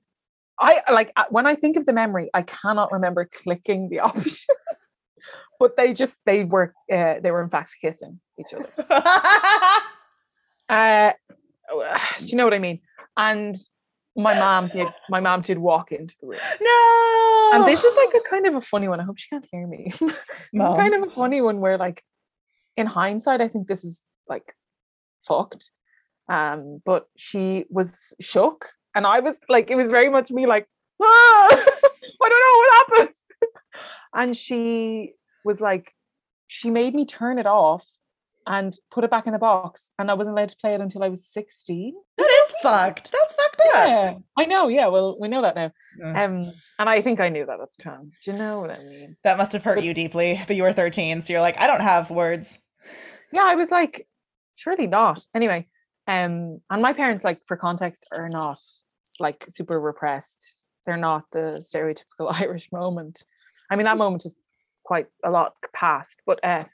I 0.59 0.81
like 0.91 1.11
uh, 1.15 1.23
when 1.29 1.47
I 1.47 1.55
think 1.55 1.75
of 1.75 1.87
the 1.87 1.93
memory, 1.93 2.29
I 2.35 2.43
cannot 2.43 2.91
remember 2.91 3.25
clicking 3.25 3.89
the 3.89 3.99
option. 4.11 4.55
but 5.59 5.75
they 5.75 5.93
just 5.93 6.17
they 6.25 6.43
were 6.43 6.73
uh, 6.91 7.15
they 7.21 7.31
were 7.31 7.41
in 7.41 7.49
fact 7.49 7.73
kissing 7.81 8.19
each 8.39 8.53
other. 8.53 8.69
Uh, 10.71 11.11
do 12.19 12.25
you 12.25 12.37
know 12.37 12.45
what 12.45 12.53
I 12.53 12.59
mean? 12.59 12.79
And 13.17 13.57
my 14.15 14.37
mom 14.37 14.67
did 14.67 14.87
my 15.09 15.19
mom 15.19 15.41
did 15.41 15.57
walk 15.57 15.91
into 15.91 16.15
the 16.21 16.27
room. 16.27 16.39
no. 16.59 17.51
And 17.53 17.65
this 17.65 17.83
is 17.83 17.95
like 17.95 18.13
a 18.13 18.29
kind 18.29 18.47
of 18.47 18.55
a 18.55 18.61
funny 18.61 18.87
one. 18.87 18.99
I 18.99 19.03
hope 19.03 19.17
she 19.17 19.29
can't 19.29 19.45
hear 19.51 19.67
me. 19.67 19.93
It's 20.01 20.77
kind 20.77 20.93
of 20.93 21.03
a 21.03 21.11
funny 21.11 21.41
one 21.41 21.59
where 21.59 21.77
like 21.77 22.03
in 22.77 22.87
hindsight, 22.87 23.41
I 23.41 23.47
think 23.47 23.67
this 23.67 23.83
is 23.83 24.01
like 24.27 24.55
fucked. 25.27 25.71
Um, 26.29 26.81
but 26.85 27.07
she 27.17 27.65
was 27.69 28.13
shook. 28.19 28.69
And 28.95 29.05
I 29.05 29.19
was 29.19 29.37
like, 29.49 29.69
it 29.69 29.75
was 29.75 29.89
very 29.89 30.09
much 30.09 30.31
me 30.31 30.45
like, 30.45 30.67
ah, 31.01 31.47
I 32.23 32.29
don't 32.29 32.43
know 32.45 32.57
what 32.57 32.73
happened. 32.73 33.15
and 34.13 34.37
she 34.37 35.13
was 35.45 35.61
like, 35.61 35.93
she 36.47 36.69
made 36.69 36.93
me 36.93 37.05
turn 37.05 37.39
it 37.39 37.47
off 37.47 37.85
and 38.51 38.77
put 38.91 39.05
it 39.05 39.09
back 39.09 39.27
in 39.27 39.33
the 39.33 39.39
box. 39.39 39.91
And 39.97 40.11
I 40.11 40.13
wasn't 40.13 40.37
allowed 40.37 40.49
to 40.49 40.57
play 40.57 40.73
it 40.75 40.81
until 40.81 41.03
I 41.03 41.07
was 41.07 41.25
16. 41.31 41.93
that 42.17 42.43
is 42.45 42.53
fucked. 42.61 43.09
That's 43.09 43.33
fucked 43.33 43.61
up. 43.61 43.87
Yeah, 43.87 44.13
I 44.37 44.45
know. 44.45 44.67
Yeah, 44.67 44.87
well, 44.87 45.17
we 45.17 45.29
know 45.29 45.41
that 45.41 45.55
now. 45.55 45.71
Yeah. 45.97 46.23
Um, 46.25 46.51
and 46.77 46.89
I 46.89 47.01
think 47.01 47.21
I 47.21 47.29
knew 47.29 47.45
that 47.45 47.61
at 47.61 47.69
the 47.77 47.83
time. 47.83 48.11
Do 48.23 48.31
you 48.31 48.37
know 48.37 48.59
what 48.59 48.71
I 48.71 48.83
mean? 48.83 49.15
That 49.23 49.37
must 49.37 49.53
have 49.53 49.63
hurt 49.63 49.81
you 49.83 49.93
deeply, 49.93 50.41
but 50.47 50.57
you 50.57 50.63
were 50.63 50.73
13, 50.73 51.21
so 51.21 51.31
you're 51.31 51.41
like, 51.41 51.57
I 51.59 51.67
don't 51.67 51.79
have 51.79 52.11
words. 52.11 52.59
yeah, 53.31 53.45
I 53.45 53.55
was 53.55 53.71
like, 53.71 54.05
surely 54.55 54.85
not. 54.85 55.25
Anyway, 55.33 55.67
um, 56.07 56.59
and 56.69 56.81
my 56.81 56.91
parents, 56.91 57.23
like 57.23 57.39
for 57.47 57.55
context, 57.55 58.09
are 58.11 58.27
not 58.27 58.59
like 59.17 59.45
super 59.47 59.79
repressed. 59.79 60.61
They're 60.85 60.97
not 60.97 61.23
the 61.31 61.63
stereotypical 61.65 62.29
Irish 62.41 62.69
moment. 62.73 63.23
I 63.69 63.77
mean, 63.77 63.85
that 63.85 63.97
moment 63.97 64.25
is 64.25 64.35
quite 64.83 65.07
a 65.23 65.31
lot 65.31 65.53
past, 65.73 66.17
but 66.25 66.43
uh, 66.43 66.65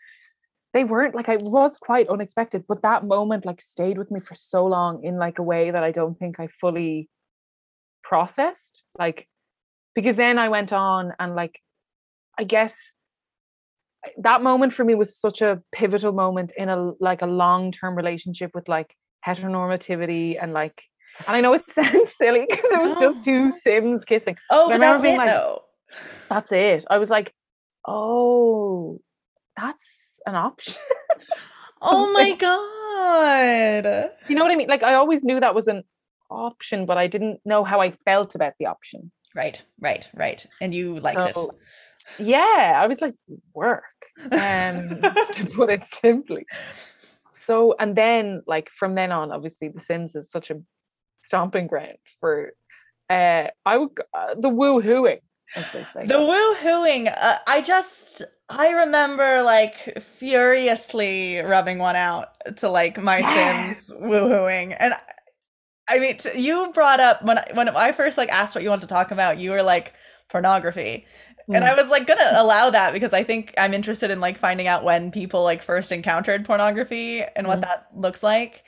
they 0.73 0.83
weren't 0.83 1.15
like 1.15 1.29
I 1.29 1.37
was 1.37 1.77
quite 1.77 2.07
unexpected. 2.09 2.65
But 2.67 2.81
that 2.83 3.05
moment 3.05 3.45
like 3.45 3.61
stayed 3.61 3.97
with 3.97 4.11
me 4.11 4.19
for 4.19 4.35
so 4.35 4.65
long 4.65 5.03
in 5.03 5.17
like 5.17 5.39
a 5.39 5.43
way 5.43 5.71
that 5.71 5.83
I 5.83 5.91
don't 5.91 6.17
think 6.19 6.39
I 6.39 6.47
fully 6.47 7.09
processed. 8.03 8.83
Like 8.97 9.27
because 9.95 10.15
then 10.15 10.37
I 10.37 10.49
went 10.49 10.71
on 10.73 11.13
and 11.19 11.35
like 11.35 11.59
I 12.39 12.43
guess 12.43 12.73
that 14.19 14.41
moment 14.43 14.73
for 14.73 14.83
me 14.85 14.95
was 14.95 15.17
such 15.17 15.41
a 15.41 15.61
pivotal 15.71 16.11
moment 16.13 16.51
in 16.55 16.69
a 16.69 16.91
like 16.99 17.21
a 17.21 17.25
long-term 17.27 17.95
relationship 17.95 18.51
with 18.53 18.67
like 18.69 18.93
heteronormativity 19.25 20.37
and 20.41 20.53
like 20.53 20.81
and 21.25 21.35
I 21.35 21.41
know 21.41 21.53
it 21.53 21.63
sounds 21.73 22.11
silly 22.15 22.45
because 22.47 22.71
it 22.71 22.81
was 22.81 22.99
just 22.99 23.25
two 23.25 23.51
sims 23.63 24.05
kissing. 24.05 24.37
Oh, 24.51 24.69
But 24.69 24.79
that's 24.79 25.03
it 25.03 25.17
like- 25.17 25.27
though. 25.27 25.63
That's 26.29 26.51
it. 26.51 26.85
I 26.89 26.97
was 26.97 27.09
like, 27.09 27.33
oh, 27.87 28.99
that's 29.55 29.83
an 30.27 30.35
option. 30.35 30.75
Oh 31.79 32.11
my 32.11 32.31
god. 32.31 34.09
you 34.27 34.35
know 34.35 34.43
what 34.43 34.51
I 34.51 34.55
mean? 34.55 34.67
Like 34.67 34.81
I 34.81 34.95
always 34.95 35.23
knew 35.23 35.39
that 35.39 35.53
was 35.53 35.67
an 35.67 35.83
option, 36.31 36.87
but 36.87 36.97
I 36.97 37.05
didn't 37.05 37.39
know 37.45 37.63
how 37.63 37.81
I 37.81 37.91
felt 38.03 38.33
about 38.33 38.53
the 38.59 38.65
option. 38.65 39.11
Right, 39.35 39.61
right, 39.79 40.09
right. 40.15 40.43
And 40.59 40.73
you 40.73 40.95
liked 40.99 41.35
So, 41.35 41.51
yeah, 42.17 42.79
I 42.81 42.87
was 42.87 42.99
like, 42.99 43.13
work, 43.53 43.83
um, 44.31 44.31
to 45.35 45.47
put 45.55 45.69
it 45.69 45.83
simply. 46.01 46.47
So, 47.29 47.75
and 47.79 47.95
then 47.95 48.41
like 48.47 48.69
from 48.79 48.95
then 48.95 49.11
on, 49.11 49.31
obviously, 49.31 49.69
The 49.69 49.81
Sims 49.81 50.15
is 50.15 50.31
such 50.31 50.49
a 50.49 50.55
stomping 51.21 51.67
ground 51.67 51.97
for. 52.19 52.53
Uh, 53.09 53.49
I 53.65 53.77
would 53.77 53.91
uh, 54.13 54.33
the 54.35 54.49
woo 54.49 54.81
hooing, 54.81 55.19
as 55.55 55.71
they 55.71 55.83
say. 55.93 56.03
it. 56.03 56.07
The 56.07 56.19
woo-hooing. 56.19 57.07
Uh, 57.07 57.37
I 57.45 57.61
just 57.61 58.23
I 58.49 58.69
remember 58.71 59.43
like 59.43 60.01
furiously 60.01 61.39
rubbing 61.39 61.79
one 61.79 61.95
out 61.95 62.29
to 62.57 62.69
like 62.69 63.01
my 63.01 63.19
Yeah. 63.19 63.67
Sims 63.73 63.91
woo-hooing. 63.99 64.73
And 64.73 64.93
I- 65.89 65.99
mean, 65.99 66.17
t- 66.17 66.39
you 66.39 66.71
brought 66.73 66.99
up 66.99 67.23
when 67.23 67.37
I, 67.39 67.47
when 67.53 67.69
I 67.69 67.91
first 67.91 68.17
like 68.17 68.29
asked 68.31 68.55
what 68.55 68.63
you 68.63 68.69
wanted 68.69 68.81
to 68.83 68.87
talk 68.87 69.11
about, 69.11 69.39
you 69.39 69.51
were 69.51 69.63
like 69.63 69.93
pornography. 70.29 71.05
And 71.49 71.63
Mm. 71.63 71.69
I 71.69 71.75
was 71.81 71.89
like 71.89 72.05
gonna 72.07 72.29
allow 72.35 72.69
that 72.69 72.91
because 72.93 73.13
I 73.13 73.23
think 73.23 73.53
I'm 73.57 73.73
interested 73.73 74.11
in 74.11 74.19
like 74.19 74.37
finding 74.37 74.67
out 74.67 74.83
when 74.83 75.11
people 75.11 75.43
like 75.43 75.61
first 75.61 75.91
encountered 75.93 76.45
pornography 76.45 77.23
and 77.23 77.47
what 77.47 77.59
Mm. 77.59 77.63
that 77.63 77.87
looks 77.95 78.21
like. 78.23 78.63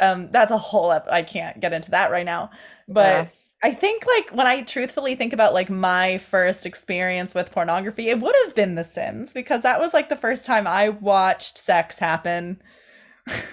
Um, 0.00 0.30
that's 0.32 0.50
a 0.50 0.58
whole 0.58 0.90
ep- 0.92 1.08
I 1.10 1.22
can't 1.22 1.60
get 1.60 1.72
into 1.72 1.90
that 1.92 2.10
right 2.10 2.24
now. 2.26 2.50
But 2.88 3.06
Yeah. 3.26 3.26
I 3.64 3.72
think 3.72 4.04
like 4.06 4.28
when 4.36 4.46
I 4.46 4.60
truthfully 4.60 5.14
think 5.14 5.32
about 5.32 5.54
like 5.54 5.70
my 5.70 6.18
first 6.18 6.66
experience 6.66 7.34
with 7.34 7.50
pornography, 7.50 8.10
it 8.10 8.20
would 8.20 8.34
have 8.44 8.54
been 8.54 8.74
The 8.74 8.84
Sims 8.84 9.32
because 9.32 9.62
that 9.62 9.80
was 9.80 9.94
like 9.94 10.10
the 10.10 10.16
first 10.16 10.44
time 10.44 10.66
I 10.66 10.90
watched 10.90 11.56
sex 11.56 11.98
happen. 11.98 12.60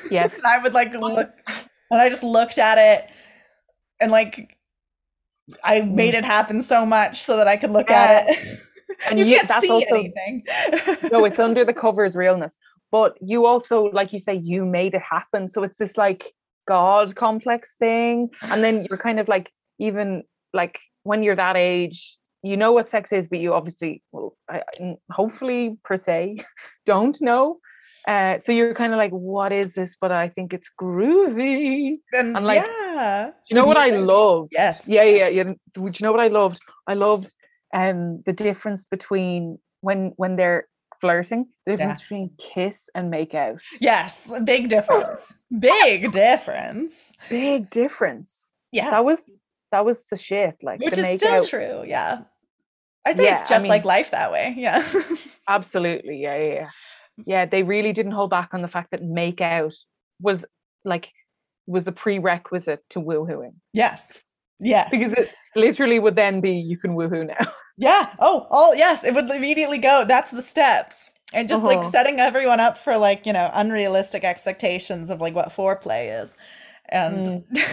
Yeah. 0.09 0.23
and 0.33 0.45
I 0.45 0.61
would 0.61 0.73
like 0.73 0.93
look 0.93 1.31
and 1.47 2.01
I 2.01 2.09
just 2.09 2.23
looked 2.23 2.57
at 2.57 2.77
it 2.77 3.09
and 4.01 4.11
like 4.11 4.57
I 5.63 5.79
mm. 5.79 5.93
made 5.93 6.13
it 6.13 6.25
happen 6.25 6.61
so 6.61 6.85
much 6.85 7.21
so 7.21 7.37
that 7.37 7.47
I 7.47 7.55
could 7.55 7.71
look 7.71 7.89
at 7.89 8.25
it. 8.27 8.59
And 9.09 9.17
you 9.17 9.25
you- 9.25 9.39
can't 9.39 9.63
see 9.63 9.71
also- 9.71 9.95
anything. 9.95 10.43
no, 11.09 11.23
it's 11.23 11.39
under 11.47 11.63
the 11.63 11.73
covers 11.73 12.17
realness. 12.17 12.51
But 12.91 13.17
you 13.21 13.45
also, 13.45 13.83
like 13.85 14.11
you 14.11 14.19
say, 14.19 14.35
you 14.35 14.65
made 14.65 14.93
it 14.93 15.01
happen. 15.01 15.49
So 15.49 15.63
it's 15.63 15.77
this 15.77 15.95
like 15.95 16.33
God 16.67 17.15
complex 17.15 17.73
thing. 17.79 18.29
And 18.51 18.61
then 18.61 18.85
you're 18.89 18.99
kind 18.99 19.17
of 19.17 19.29
like, 19.29 19.49
even 19.87 20.23
like 20.53 20.79
when 21.03 21.23
you're 21.23 21.35
that 21.35 21.57
age, 21.57 22.17
you 22.43 22.55
know 22.57 22.71
what 22.71 22.89
sex 22.89 23.11
is, 23.11 23.27
but 23.27 23.39
you 23.39 23.53
obviously, 23.53 24.01
well, 24.11 24.35
I, 24.49 24.61
hopefully 25.11 25.77
per 25.83 25.97
se, 25.97 26.45
don't 26.85 27.19
know. 27.21 27.57
Uh, 28.07 28.37
so 28.43 28.51
you're 28.51 28.73
kind 28.73 28.93
of 28.93 28.97
like, 28.97 29.11
what 29.11 29.51
is 29.51 29.73
this? 29.73 29.95
But 30.01 30.11
I 30.11 30.29
think 30.29 30.53
it's 30.53 30.69
groovy. 30.81 31.97
and, 32.13 32.35
and, 32.37 32.45
like, 32.45 32.63
yeah. 32.63 33.31
You 33.47 33.55
know 33.55 33.65
what 33.65 33.77
I 33.77 33.89
love? 33.89 34.47
Yes. 34.51 34.87
yeah 34.87 35.03
yeah 35.03 35.27
yeah 35.27 35.53
would 35.77 35.99
you 35.99 36.03
know 36.05 36.11
what 36.11 36.19
i 36.19 36.27
loved 36.27 36.59
i 36.87 36.93
loved 36.93 37.33
um 37.73 38.21
the 38.25 38.33
difference 38.33 38.85
between 38.95 39.57
when 39.81 40.11
when 40.17 40.35
they're 40.35 40.67
flirting 40.99 41.45
the 41.65 41.71
difference 41.77 42.01
between 42.01 42.29
kiss 42.53 42.77
and 42.95 43.09
make 43.09 43.33
out 43.33 43.59
Yes. 43.79 44.31
Big 44.43 44.69
difference. 44.69 45.23
Big 45.59 46.11
difference. 46.23 47.11
big 47.29 47.69
difference 47.71 48.31
Yeah. 48.71 48.91
that 48.91 49.05
was 49.05 49.19
that 49.71 49.85
was 49.85 50.03
the 50.09 50.17
shit 50.17 50.57
like 50.61 50.79
Which 50.81 50.97
is 50.97 51.17
still 51.19 51.33
out 51.41 51.47
true. 51.47 51.83
Yeah. 51.85 52.19
I 53.05 53.13
think 53.13 53.29
Yeah, 53.29 53.41
it's 53.41 53.49
I 53.51 53.55
just 53.55 53.67
like 53.67 53.85
life 53.85 54.11
that 54.11 54.31
way. 54.31 54.53
Yeah. 54.57 54.83
absolutely 55.47 56.17
yeah 56.21 56.37
yeah 56.37 56.53
yeah 56.53 56.69
yeah 57.25 57.45
they 57.45 57.63
really 57.63 57.93
didn't 57.93 58.11
hold 58.13 58.29
back 58.29 58.49
on 58.53 58.61
the 58.61 58.67
fact 58.67 58.91
that 58.91 59.03
make 59.03 59.41
out 59.41 59.73
was 60.21 60.45
like 60.85 61.09
was 61.67 61.83
the 61.83 61.91
prerequisite 61.91 62.83
to 62.89 62.99
woohooing 62.99 63.53
yes. 63.73 64.11
Yes. 64.59 64.89
because 64.91 65.11
it 65.13 65.33
literally 65.55 65.99
would 65.99 66.15
then 66.15 66.41
be 66.41 66.51
you 66.51 66.77
can 66.77 66.91
woohoo 66.95 67.27
now 67.27 67.51
Yeah. 67.77 68.13
Oh, 68.19 68.45
oh, 68.51 68.73
yes. 68.73 69.03
It 69.03 69.15
would 69.15 69.27
immediately 69.31 69.79
go. 69.79 70.05
That's 70.07 70.29
the 70.29 70.41
steps. 70.43 71.09
And 71.33 71.47
just 71.49 71.63
like 71.63 71.79
Uh-huh. 71.79 71.89
setting 71.89 72.19
everyone 72.19 72.59
up 72.59 72.77
for 72.77 72.95
like, 72.97 73.25
you 73.25 73.33
know, 73.33 73.49
unrealistic 73.53 74.23
expectations 74.23 75.09
of 75.09 75.19
like 75.19 75.33
what 75.33 75.49
foreplay 75.49 76.21
is. 76.21 76.37
And 76.91 77.45
yeah 77.51 77.63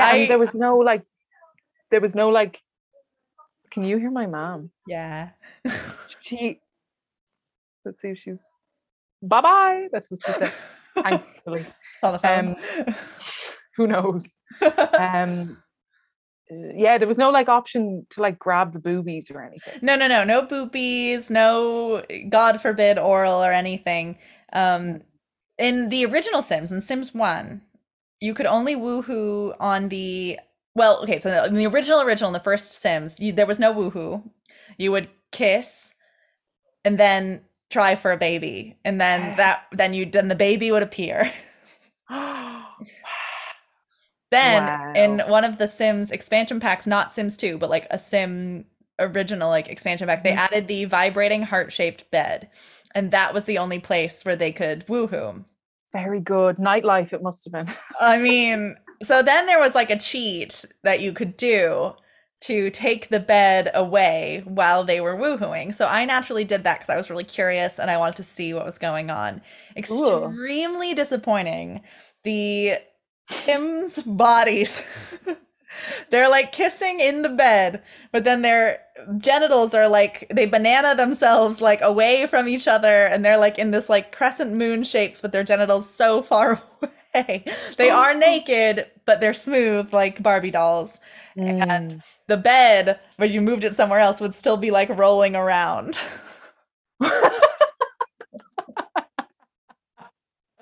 I, 0.00 0.16
and 0.16 0.30
there 0.30 0.38
was 0.38 0.54
no 0.54 0.78
like 0.78 1.04
there 1.90 2.00
was 2.00 2.14
no 2.14 2.30
like 2.30 2.58
can 3.70 3.84
you 3.84 3.98
hear 3.98 4.10
my 4.10 4.26
mom 4.26 4.70
yeah. 4.86 5.30
she 6.22 6.60
let's 7.84 8.00
see 8.00 8.08
if 8.08 8.18
she's 8.18 8.38
bye 9.22 9.40
bye 9.40 9.88
that's 9.92 10.10
what 10.10 10.20
she 10.24 10.32
said 10.32 10.52
thankfully 10.94 11.66
On 12.02 12.12
the 12.12 12.18
phone. 12.18 12.56
Um, 12.86 12.94
Who 13.76 13.86
knows? 13.86 14.26
Um, 14.98 15.58
uh, 16.50 16.72
yeah, 16.74 16.98
there 16.98 17.08
was 17.08 17.16
no 17.16 17.30
like 17.30 17.48
option 17.48 18.06
to 18.10 18.20
like 18.20 18.38
grab 18.38 18.72
the 18.72 18.80
boobies 18.80 19.30
or 19.30 19.40
anything. 19.40 19.78
no, 19.82 19.94
no, 19.94 20.08
no, 20.08 20.24
no 20.24 20.42
boobies, 20.42 21.30
no, 21.30 22.04
God 22.28 22.60
forbid, 22.60 22.98
oral 22.98 23.42
or 23.42 23.52
anything. 23.52 24.18
Um, 24.52 25.02
in 25.58 25.88
the 25.90 26.04
original 26.06 26.42
Sims, 26.42 26.72
in 26.72 26.80
Sims 26.80 27.14
1, 27.14 27.62
you 28.22 28.34
could 28.34 28.46
only 28.46 28.76
woohoo 28.76 29.54
on 29.60 29.88
the 29.88 30.38
well, 30.74 31.02
okay, 31.02 31.18
so 31.20 31.44
in 31.44 31.54
the 31.54 31.66
original 31.66 32.00
original, 32.00 32.28
in 32.28 32.32
the 32.32 32.40
first 32.40 32.72
Sims, 32.80 33.20
you, 33.20 33.32
there 33.32 33.44
was 33.46 33.58
no 33.60 33.74
woohoo. 33.74 34.22
You 34.78 34.90
would 34.92 35.10
kiss 35.32 35.94
and 36.84 36.98
then 36.98 37.42
try 37.68 37.94
for 37.94 38.12
a 38.12 38.16
baby. 38.16 38.78
And 38.84 39.00
then 39.00 39.36
that 39.36 39.66
then 39.72 39.92
you 39.94 40.06
then 40.06 40.28
the 40.28 40.34
baby 40.34 40.72
would 40.72 40.82
appear. 40.82 41.30
Then 44.30 44.72
in 44.96 45.20
one 45.28 45.44
of 45.44 45.58
the 45.58 45.68
Sims 45.68 46.10
expansion 46.10 46.58
packs, 46.58 46.86
not 46.86 47.12
Sims 47.12 47.36
2, 47.36 47.58
but 47.58 47.68
like 47.68 47.86
a 47.90 47.98
Sim 47.98 48.64
original 48.98 49.50
like 49.50 49.68
expansion 49.68 50.06
pack, 50.08 50.24
they 50.24 50.32
Mhm. 50.32 50.36
added 50.38 50.68
the 50.68 50.86
vibrating 50.86 51.42
heart-shaped 51.42 52.10
bed. 52.10 52.48
And 52.94 53.10
that 53.10 53.34
was 53.34 53.44
the 53.44 53.58
only 53.58 53.78
place 53.78 54.24
where 54.24 54.36
they 54.36 54.52
could 54.52 54.86
woohoo. 54.86 55.44
Very 55.92 56.20
good. 56.20 56.56
Nightlife, 56.56 57.12
it 57.12 57.22
must 57.22 57.44
have 57.44 57.52
been. 57.52 57.74
I 58.00 58.18
mean, 58.18 58.76
so 59.02 59.22
then 59.22 59.46
there 59.46 59.60
was 59.60 59.74
like 59.74 59.90
a 59.90 59.98
cheat 59.98 60.64
that 60.84 61.00
you 61.00 61.12
could 61.12 61.36
do 61.36 61.92
to 62.42 62.70
take 62.70 63.08
the 63.08 63.20
bed 63.20 63.70
away 63.72 64.42
while 64.44 64.82
they 64.82 65.00
were 65.00 65.16
woohooing. 65.16 65.72
So 65.74 65.86
I 65.86 66.04
naturally 66.04 66.44
did 66.44 66.64
that 66.64 66.78
because 66.78 66.90
I 66.90 66.96
was 66.96 67.08
really 67.08 67.24
curious 67.24 67.78
and 67.78 67.90
I 67.90 67.98
wanted 67.98 68.16
to 68.16 68.24
see 68.24 68.52
what 68.52 68.64
was 68.64 68.78
going 68.78 69.10
on. 69.10 69.42
Extremely 69.76 70.92
disappointing. 70.92 71.82
The 72.24 72.78
Sims 73.30 74.02
bodies. 74.02 74.82
They're 76.10 76.28
like 76.28 76.52
kissing 76.52 77.00
in 77.00 77.22
the 77.22 77.28
bed, 77.28 77.82
but 78.12 78.24
then 78.24 78.42
their 78.42 78.80
genitals 79.18 79.74
are 79.74 79.88
like 79.88 80.26
they 80.34 80.46
banana 80.46 80.94
themselves 80.94 81.60
like 81.60 81.80
away 81.82 82.26
from 82.26 82.48
each 82.48 82.68
other 82.68 83.06
and 83.06 83.24
they're 83.24 83.38
like 83.38 83.58
in 83.58 83.70
this 83.70 83.88
like 83.88 84.14
crescent 84.14 84.52
moon 84.52 84.82
shapes 84.82 85.22
with 85.22 85.32
their 85.32 85.44
genitals 85.44 85.88
so 85.88 86.22
far 86.22 86.60
away. 87.14 87.44
They 87.78 87.90
oh. 87.90 87.96
are 87.96 88.14
naked, 88.14 88.86
but 89.04 89.20
they're 89.20 89.34
smooth 89.34 89.92
like 89.92 90.22
Barbie 90.22 90.50
dolls. 90.50 90.98
And 91.36 91.92
mm. 91.92 92.02
the 92.28 92.36
bed, 92.36 93.00
where 93.16 93.28
you 93.28 93.40
moved 93.40 93.64
it 93.64 93.74
somewhere 93.74 94.00
else, 94.00 94.20
would 94.20 94.34
still 94.34 94.58
be 94.58 94.70
like 94.70 94.90
rolling 94.90 95.34
around. 95.34 96.00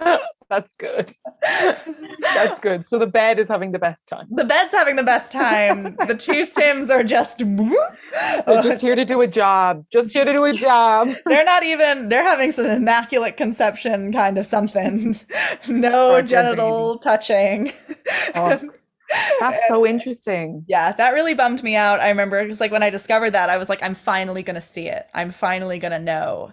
That's 0.50 0.72
good. 0.78 1.14
That's 2.34 2.60
good. 2.60 2.84
So 2.90 2.98
the 2.98 3.06
bed 3.06 3.38
is 3.38 3.46
having 3.48 3.70
the 3.72 3.78
best 3.78 4.06
time. 4.08 4.26
the 4.30 4.44
bed's 4.44 4.72
having 4.74 4.96
the 4.96 5.04
best 5.04 5.30
time. 5.30 5.96
The 6.08 6.14
two 6.16 6.44
Sims 6.56 6.90
are 6.90 7.04
just. 7.04 7.38
They're 7.38 8.62
just 8.62 8.80
here 8.80 8.96
to 8.96 9.04
do 9.04 9.20
a 9.20 9.28
job. 9.28 9.84
Just 9.92 10.10
here 10.12 10.24
to 10.24 10.32
do 10.32 10.44
a 10.44 10.52
job. 10.52 11.08
they're 11.26 11.44
not 11.44 11.62
even 11.62 12.08
they're 12.08 12.24
having 12.24 12.50
some 12.50 12.66
immaculate 12.66 13.36
conception 13.36 14.12
kind 14.12 14.36
of 14.38 14.44
something 14.44 15.14
no 15.68 16.12
their 16.14 16.22
genital 16.22 16.98
touching 16.98 17.72
Oh, 18.34 18.60
That's 19.40 19.68
so 19.68 19.86
interesting. 19.86 20.64
yeah 20.68 20.92
that 20.92 21.12
really 21.12 21.34
bummed 21.34 21.62
me 21.62 21.74
out 21.76 22.00
i 22.00 22.08
remember 22.08 22.38
it 22.38 22.48
was 22.48 22.60
like 22.60 22.70
when 22.72 22.82
i 22.82 22.90
discovered 22.90 23.30
that 23.30 23.50
i 23.50 23.56
was 23.56 23.68
like 23.68 23.82
i'm 23.82 23.94
finally 23.94 24.42
gonna 24.42 24.60
see 24.60 24.88
it 24.88 25.06
i'm 25.14 25.30
finally 25.30 25.78
gonna 25.78 25.98
know 25.98 26.52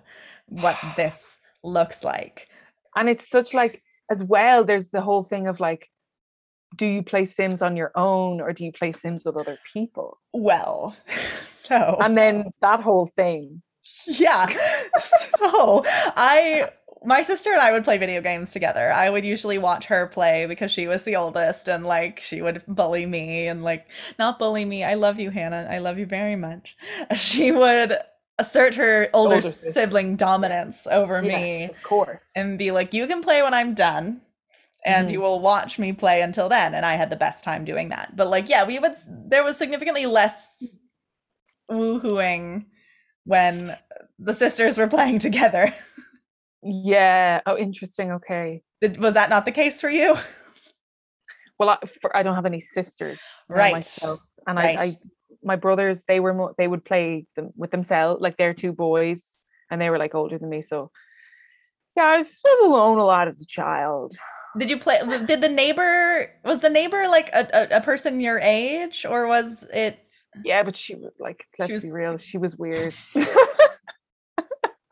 what 0.50 0.78
this 0.96 1.38
looks 1.64 2.04
like 2.04 2.48
And 2.96 3.10
it's 3.10 3.30
such 3.30 3.54
like 3.54 3.82
as 4.10 4.24
well, 4.24 4.64
there's 4.64 4.90
the 4.90 5.02
whole 5.02 5.24
thing 5.24 5.48
of 5.48 5.60
like, 5.60 5.90
do 6.76 6.86
you 6.86 7.02
play 7.04 7.26
Sims 7.26 7.62
on 7.62 7.78
your 7.78 7.92
own 7.96 8.42
or 8.42 8.52
do 8.54 8.66
you 8.66 8.72
play 8.72 8.92
Sims 8.92 9.24
with 9.26 9.38
other 9.38 9.58
people? 9.74 10.20
well 10.34 10.96
so 11.44 11.98
And 12.02 12.18
then 12.18 12.52
that 12.62 12.82
whole 12.82 13.10
thing. 13.16 13.62
yeah 14.06 14.48
so 15.00 15.82
i 16.18 16.70
my 17.06 17.24
sister 17.24 17.52
and 17.54 17.62
i 17.62 17.72
would 17.72 17.86
play 17.86 17.98
video 17.98 18.20
games 18.22 18.52
together 18.52 18.92
i 18.92 19.10
would 19.10 19.24
usually 19.24 19.58
watch 19.58 19.86
her 19.86 20.08
play 20.08 20.46
because 20.46 20.72
she 20.72 20.88
was 20.88 21.06
the 21.06 21.16
oldest 21.16 21.70
and 21.70 21.86
like 21.86 22.20
she 22.20 22.42
would 22.42 22.62
bully 22.68 23.06
me 23.06 23.48
and 23.48 23.64
like 23.64 23.88
not 24.20 24.38
bully 24.40 24.66
me 24.66 24.84
i 24.84 24.94
love 24.96 25.20
you 25.20 25.30
hannah 25.30 25.68
i 25.72 25.78
love 25.78 25.98
you 25.98 26.06
very 26.06 26.36
much 26.36 26.76
she 27.16 27.52
would 27.52 27.98
assert 28.40 28.76
her 28.76 29.10
older, 29.14 29.36
Older 29.36 29.52
sibling 29.52 30.16
dominance 30.16 30.88
over 30.88 31.22
Yeah, 31.24 31.38
me 31.40 31.64
Of 31.66 31.84
course. 31.84 32.22
and 32.36 32.58
be 32.58 32.72
like 32.72 32.94
you 32.94 33.08
can 33.08 33.22
play 33.22 33.42
when 33.42 33.54
i'm 33.54 33.74
done 33.74 34.22
and 34.86 35.08
mm-hmm. 35.08 35.14
you 35.14 35.22
will 35.22 35.40
watch 35.40 35.80
me 35.80 35.92
play 35.94 36.22
until 36.22 36.48
then 36.50 36.74
and 36.74 36.86
i 36.86 36.96
had 36.96 37.10
the 37.10 37.16
best 37.16 37.44
time 37.44 37.66
doing 37.66 37.90
that 37.90 38.16
but 38.16 38.28
like 38.30 38.48
yeah 38.50 38.64
we 38.66 38.78
would 38.80 38.96
there 39.08 39.44
was 39.44 39.58
significantly 39.58 40.06
less 40.06 40.78
woohooing 41.72 42.66
when 43.26 43.76
the 44.20 44.34
sisters 44.34 44.78
were 44.78 44.88
playing 44.88 45.20
together 45.28 45.74
Yeah. 46.64 47.42
Oh, 47.46 47.56
interesting. 47.58 48.12
Okay. 48.14 48.62
Did, 48.82 49.00
was 49.00 49.14
that 49.14 49.30
not 49.30 49.46
the 49.46 49.52
case 49.52 49.80
for 49.80 49.90
you 49.90 50.16
Well, 51.60 51.70
I, 51.70 51.78
for, 52.02 52.16
I 52.16 52.24
don't 52.24 52.36
have 52.36 52.46
any 52.46 52.60
sisters. 52.62 53.20
Right. 53.50 53.74
Myself. 53.74 54.20
And 54.48 54.58
Right. 54.58 54.78
I, 54.80 54.84
I, 54.84 54.98
my 55.48 55.56
brothers, 55.56 56.04
they 56.08 56.20
were, 56.20 56.34
mo- 56.34 56.54
they 56.58 56.68
would 56.68 56.86
play 56.86 57.26
them 57.36 57.50
with 57.56 57.72
themselves, 57.72 58.22
like 58.22 58.38
they're 58.38 58.54
two 58.54 58.74
boys, 58.74 59.22
and 59.72 59.82
they 59.82 59.90
were 59.90 59.98
like 59.98 60.14
older 60.14 60.38
than 60.38 60.50
me. 60.50 60.64
So, 60.70 60.92
yeah, 61.96 62.04
I 62.06 62.18
was 62.18 62.42
alone 62.64 63.00
a 63.00 63.06
lot 63.06 63.28
as 63.28 63.42
a 63.42 63.46
child. 63.48 64.16
did 64.60 64.70
you 64.70 64.78
play 64.78 65.00
did 65.26 65.42
the 65.42 65.50
neighbor 65.50 66.32
was 66.44 66.60
the 66.62 66.70
neighbor 66.70 67.08
like 67.08 67.30
a, 67.34 67.48
a, 67.54 67.78
a 67.78 67.82
person 67.82 68.20
your 68.20 68.40
age 68.40 69.06
or 69.10 69.28
was 69.28 69.66
it 69.74 69.98
Yeah, 70.44 70.64
but 70.64 70.76
she 70.78 70.96
was 70.96 71.14
like, 71.20 71.46
let's 71.60 71.72
was- 71.72 71.84
be 71.84 71.92
real, 71.92 72.18
she 72.18 72.38
was 72.38 72.56
weird. 72.56 72.94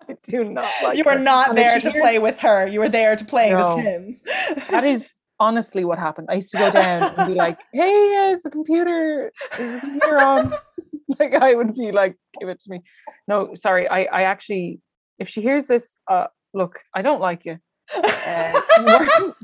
I 0.08 0.16
do 0.24 0.44
not 0.44 0.68
like 0.84 0.98
you 0.98 1.04
were 1.04 1.14
her. 1.14 1.20
not 1.20 1.56
there 1.56 1.80
to 1.80 1.92
play 1.92 2.20
with 2.20 2.40
her 2.40 2.68
you 2.68 2.80
were 2.80 2.90
there 2.90 3.16
to 3.16 3.26
play 3.26 3.50
No. 3.52 3.76
the 3.76 3.82
sims 3.82 4.22
That 4.70 4.84
is 4.84 5.04
honestly 5.40 5.86
what 5.86 6.00
happened. 6.00 6.28
I 6.30 6.36
used 6.36 6.52
to 6.52 6.58
go 6.58 6.72
down 6.72 7.14
and 7.18 7.28
be 7.28 7.34
like, 7.34 7.60
"Hey, 7.74 8.32
is 8.34 8.44
the 8.44 8.50
computer 8.50 9.32
is 9.60 9.82
the 9.82 9.88
computer 9.88 10.20
on?" 10.20 10.54
like 11.20 11.34
I 11.34 11.56
would 11.56 11.76
be 11.76 11.92
like, 11.92 12.16
"Give 12.40 12.50
it 12.50 12.60
to 12.62 12.70
me." 12.70 12.82
No, 13.28 13.56
sorry. 13.56 13.88
I 13.88 14.04
I 14.04 14.22
actually, 14.24 14.82
if 15.20 15.30
she 15.30 15.42
hears 15.42 15.66
this, 15.66 15.96
uh, 16.10 16.28
look, 16.54 16.80
I 16.94 17.02
don't 17.02 17.22
like 17.22 17.46
you. 17.46 17.60
Uh, 17.94 18.62
you, 18.80 18.86
weren't, 18.86 19.12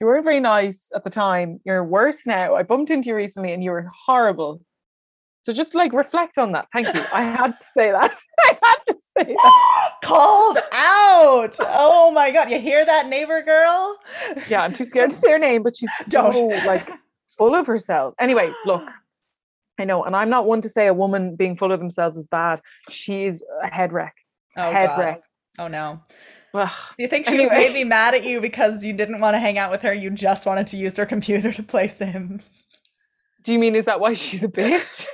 you 0.00 0.06
weren't 0.06 0.24
very 0.24 0.40
nice 0.40 0.86
at 0.94 1.04
the 1.04 1.10
time. 1.10 1.60
You're 1.64 1.84
worse 1.84 2.26
now. 2.26 2.54
I 2.54 2.62
bumped 2.62 2.90
into 2.90 3.08
you 3.08 3.16
recently, 3.16 3.52
and 3.52 3.62
you 3.62 3.70
were 3.70 3.90
horrible. 4.06 4.62
So 5.42 5.54
just 5.54 5.74
like 5.74 5.92
reflect 5.92 6.36
on 6.36 6.52
that. 6.52 6.66
Thank 6.72 6.94
you. 6.94 7.02
I 7.14 7.22
had 7.22 7.52
to 7.52 7.64
say 7.74 7.90
that. 7.90 8.14
I 8.40 8.58
had 8.62 8.76
say 9.24 9.34
that. 9.34 9.90
called 10.02 10.58
out 10.72 11.56
oh 11.60 12.10
my 12.12 12.30
god 12.30 12.50
you 12.50 12.58
hear 12.58 12.84
that 12.84 13.08
neighbor 13.08 13.42
girl 13.42 13.98
Yeah, 14.48 14.62
I'm 14.62 14.74
too 14.74 14.84
scared 14.86 15.10
to 15.10 15.16
say 15.16 15.30
her 15.32 15.38
name, 15.38 15.62
but 15.62 15.76
she's 15.76 15.90
so 16.08 16.10
Don't. 16.32 16.66
like 16.66 16.88
full 17.38 17.54
of 17.54 17.66
herself. 17.66 18.14
Anyway, 18.18 18.50
look, 18.66 18.86
I 19.78 19.84
know, 19.84 20.04
and 20.04 20.14
I'm 20.14 20.28
not 20.28 20.44
one 20.46 20.60
to 20.62 20.68
say 20.68 20.86
a 20.88 20.94
woman 20.94 21.36
being 21.36 21.56
full 21.56 21.72
of 21.72 21.80
themselves 21.80 22.16
is 22.18 22.26
bad. 22.26 22.60
She's 22.90 23.42
a 23.62 23.68
head 23.74 23.92
wreck. 23.92 24.14
oh 24.56 24.70
head 24.70 24.86
god 24.88 24.98
wreck. 24.98 25.20
oh 25.58 25.68
no 25.68 26.00
Ugh. 26.52 26.68
do 26.96 27.02
you 27.04 27.08
think 27.08 27.26
she 27.26 27.38
was 27.38 27.50
Anyway. 27.50 27.68
maybe 27.68 27.84
mad 27.84 28.14
at 28.14 28.24
you 28.24 28.40
because 28.40 28.82
you 28.84 28.92
didn't 28.92 29.20
want 29.20 29.34
to 29.34 29.38
hang 29.38 29.56
out 29.56 29.70
with 29.70 29.82
her 29.82 29.94
you 29.94 30.10
just 30.10 30.46
wanted 30.46 30.66
to 30.68 30.76
use 30.76 30.96
her 30.96 31.06
computer 31.06 31.52
to 31.52 31.62
play 31.62 31.86
sims 31.88 32.48
Do 33.44 33.52
you 33.52 33.58
mean 33.60 33.76
is 33.76 33.84
that 33.86 34.00
why 34.00 34.14
she's 34.14 34.42
a 34.42 34.48
bitch? 34.58 35.06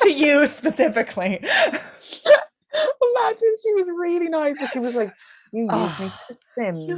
to 0.00 0.10
you 0.10 0.46
specifically 0.46 1.44
Imagine 3.16 3.54
she 3.62 3.74
was 3.74 3.86
really 3.98 4.28
nice, 4.28 4.56
but 4.60 4.70
she 4.72 4.78
was 4.78 4.94
like, 4.94 5.12
"You 5.52 5.62
used 5.72 6.00
me 6.00 6.06
Oh, 6.06 6.20
for 6.28 6.36
Sims." 6.56 6.84
You 6.88 6.96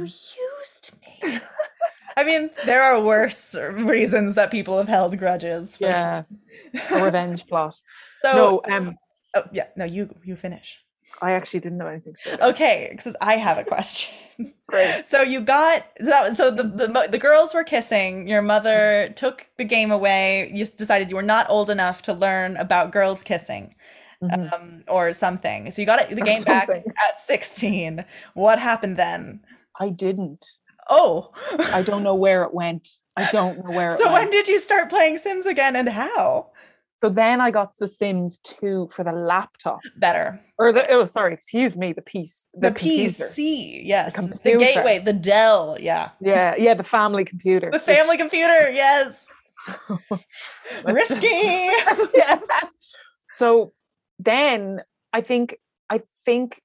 used 0.59 0.91
me. 1.01 1.39
I 2.17 2.23
mean, 2.23 2.49
there 2.65 2.81
are 2.81 2.99
worse 2.99 3.53
reasons 3.55 4.35
that 4.35 4.49
people 4.49 4.77
have 4.77 4.87
held 4.87 5.17
grudges. 5.19 5.77
for 5.77 5.85
Yeah, 5.85 6.23
a 6.91 7.03
revenge 7.03 7.45
plot. 7.47 7.79
So, 8.23 8.63
no, 8.67 8.75
um, 8.75 8.97
oh, 9.35 9.43
yeah, 9.51 9.67
no, 9.75 9.85
you 9.85 10.09
you 10.23 10.35
finish. 10.35 10.79
I 11.21 11.31
actually 11.31 11.61
didn't 11.61 11.77
know 11.77 11.87
anything. 11.87 12.13
To 12.13 12.19
say 12.19 12.31
about 12.33 12.49
it. 12.49 12.53
Okay, 12.53 12.87
because 12.91 13.15
I 13.21 13.37
have 13.37 13.57
a 13.57 13.63
question. 13.63 14.13
Great. 14.67 15.05
So 15.07 15.21
you 15.21 15.41
got 15.41 15.85
that. 15.99 16.27
was- 16.29 16.37
So 16.37 16.49
the, 16.51 16.63
the 16.63 17.07
the 17.11 17.17
girls 17.17 17.53
were 17.53 17.63
kissing. 17.63 18.27
Your 18.27 18.41
mother 18.41 19.13
took 19.15 19.47
the 19.57 19.63
game 19.63 19.91
away. 19.91 20.51
You 20.53 20.65
decided 20.65 21.09
you 21.09 21.15
were 21.15 21.21
not 21.21 21.49
old 21.49 21.69
enough 21.69 22.01
to 22.03 22.13
learn 22.13 22.57
about 22.57 22.91
girls 22.91 23.23
kissing, 23.23 23.75
Mhm. 24.23 24.53
um, 24.53 24.83
or 24.87 25.13
something. 25.13 25.69
So 25.71 25.81
you 25.81 25.85
got 25.85 26.09
the 26.09 26.15
game 26.21 26.43
back 26.43 26.69
at 26.69 27.19
sixteen. 27.19 28.03
What 28.33 28.57
happened 28.59 28.97
then? 28.97 29.41
I 29.79 29.89
didn't. 29.89 30.43
Oh, 30.89 31.31
I 31.73 31.83
don't 31.83 32.01
know 32.03 32.15
where 32.15 32.43
it 32.43 32.53
went. 32.53 32.87
I 33.15 33.29
don't 33.31 33.57
know 33.63 33.71
where 33.75 33.89
it 33.93 33.97
So 33.99 34.05
went. 34.05 34.13
when 34.13 34.29
did 34.31 34.47
you 34.47 34.59
start 34.59 34.89
playing 34.89 35.17
Sims 35.19 35.45
again, 35.45 35.75
and 35.75 35.87
how? 35.89 36.51
So 37.03 37.09
then 37.09 37.41
I 37.41 37.51
got 37.51 37.73
The 37.77 37.87
Sims 37.87 38.39
2 38.59 38.89
for 38.91 39.03
the 39.03 39.11
laptop. 39.11 39.79
Better. 39.97 40.39
Or 40.57 40.73
the 40.73 40.89
oh 40.91 41.05
sorry, 41.05 41.33
excuse 41.33 41.77
me, 41.77 41.93
the 41.93 42.01
piece. 42.01 42.43
The, 42.55 42.69
computer. 42.71 43.25
PC, 43.25 43.81
yes. 43.85 44.15
The, 44.15 44.29
computer. 44.31 44.57
gateway, 44.57 44.97
the 44.97 45.13
Dell, 45.13 45.77
yeah. 45.79 46.09
Yeah, 46.19 46.55
yeah, 46.57 46.73
the 46.73 46.83
family 46.83 47.23
computer. 47.23 47.69
The 47.69 47.79
family 47.79 48.17
computer, 48.17 48.71
yes. 48.71 49.29
Risky. 50.85 51.27
yeah. 52.15 52.39
So 53.37 53.73
then 54.19 54.81
I 55.13 55.21
think 55.21 55.57
I 55.89 56.01
think 56.25 56.61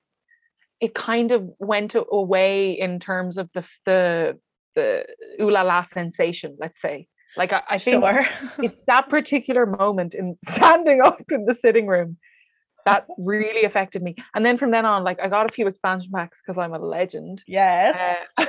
it 0.81 0.95
kind 0.95 1.31
of 1.31 1.49
went 1.59 1.95
away 1.95 2.73
in 2.73 2.99
terms 2.99 3.39
of 3.39 3.49
the 3.55 3.65
the 3.87 4.39
the 4.75 5.07
ooh 5.41 5.51
la 5.51 5.63
la 5.63 5.83
sensation, 5.83 6.57
let's 6.59 6.81
say. 6.81 7.07
Like 7.37 7.53
I, 7.53 7.63
I 7.71 7.79
think 7.79 8.05
sure. 8.05 8.27
it's 8.59 8.77
that 8.87 9.09
particular 9.09 9.65
moment 9.65 10.15
in 10.15 10.37
standing 10.49 11.01
up 11.05 11.23
in 11.31 11.47
the 11.47 11.55
sitting 11.55 11.87
room 11.87 12.19
that 12.85 13.07
really 13.17 13.65
affected 13.65 14.03
me. 14.03 14.17
And 14.35 14.45
then 14.45 14.59
from 14.59 14.71
then 14.71 14.85
on, 14.85 15.05
like 15.05 15.21
I 15.21 15.29
got 15.29 15.49
a 15.49 15.53
few 15.53 15.67
expansion 15.67 16.11
packs 16.15 16.39
because 16.45 16.59
I'm 16.61 16.75
a 16.75 16.79
legend. 16.79 17.43
yes. 17.47 18.19
Uh, 18.37 18.47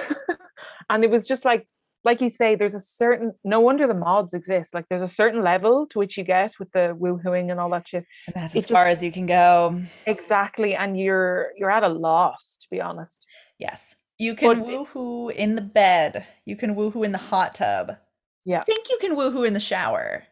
and 0.89 1.03
it 1.03 1.09
was 1.09 1.27
just 1.27 1.45
like 1.45 1.67
like 2.03 2.19
you 2.21 2.29
say 2.29 2.55
there's 2.55 2.75
a 2.75 2.79
certain 2.79 3.33
no 3.43 3.59
wonder 3.61 3.87
the 3.87 3.93
mods 3.93 4.33
exist 4.33 4.73
like 4.73 4.85
there's 4.89 5.01
a 5.01 5.07
certain 5.07 5.41
level 5.41 5.85
to 5.87 5.99
which 5.99 6.17
you 6.17 6.23
get 6.23 6.53
with 6.59 6.71
the 6.71 6.95
woohooing 6.99 7.49
and 7.51 7.59
all 7.59 7.69
that 7.69 7.87
shit 7.87 8.05
and 8.27 8.35
that's 8.35 8.55
it 8.55 8.59
as 8.59 8.67
far 8.67 8.85
just- 8.85 8.97
as 8.97 9.03
you 9.03 9.11
can 9.11 9.25
go. 9.25 9.81
exactly 10.05 10.75
and 10.75 10.99
you're 10.99 11.51
you're 11.57 11.71
at 11.71 11.83
a 11.83 11.87
loss 11.87 12.57
to 12.61 12.67
be 12.69 12.79
honest 12.81 13.25
Yes. 13.59 13.95
You 14.19 14.35
can 14.35 14.59
But- 14.59 14.67
woohoo 14.67 15.31
in 15.31 15.55
the 15.55 15.61
bed. 15.61 16.25
You 16.45 16.55
can 16.57 16.75
woohoo 16.75 17.05
in 17.05 17.11
the 17.13 17.17
hot 17.17 17.55
tub. 17.55 17.95
Yeah. 18.45 18.59
I 18.59 18.63
think 18.63 18.89
you 18.89 18.97
can 18.99 19.15
woohoo 19.15 19.47
in 19.47 19.53
the 19.53 19.59
shower. 19.59 20.23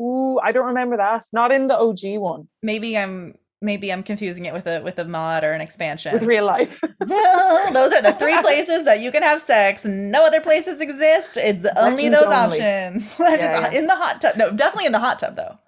Ooh, 0.00 0.38
I 0.42 0.52
don't 0.52 0.66
remember 0.66 0.96
that. 0.98 1.24
Not 1.32 1.50
in 1.50 1.66
the 1.68 1.76
OG 1.78 2.18
one 2.18 2.48
Maybe 2.62 2.96
I'm 2.96 3.34
maybe 3.60 3.92
I'm 3.92 4.02
confusing 4.02 4.44
it 4.44 4.52
with 4.54 4.66
a 4.66 4.80
with 4.82 4.98
a 4.98 5.04
mod 5.04 5.44
or 5.44 5.52
an 5.52 5.60
expansion. 5.60 6.14
with 6.14 6.22
real 6.22 6.44
life. 6.44 6.80
well, 7.06 7.72
those 7.72 7.92
are 7.92 8.02
the 8.02 8.12
three 8.12 8.36
places 8.40 8.84
that 8.84 9.00
you 9.00 9.10
can 9.10 9.22
have 9.22 9.40
sex. 9.40 9.84
No 9.84 10.24
other 10.24 10.40
places 10.40 10.80
exist. 10.80 11.36
It's 11.36 11.64
only 11.76 12.08
Legends 12.08 12.18
those 12.18 12.34
only. 12.34 12.60
options. 12.60 13.20
Legends 13.20 13.54
yeah. 13.54 13.72
in 13.72 13.86
the 13.86 13.94
hot 13.94 14.20
tub. 14.20 14.36
No, 14.36 14.50
definitely 14.50 14.86
in 14.86 14.92
the 14.92 14.98
hot 14.98 15.18
tub 15.18 15.36
though. 15.36 15.58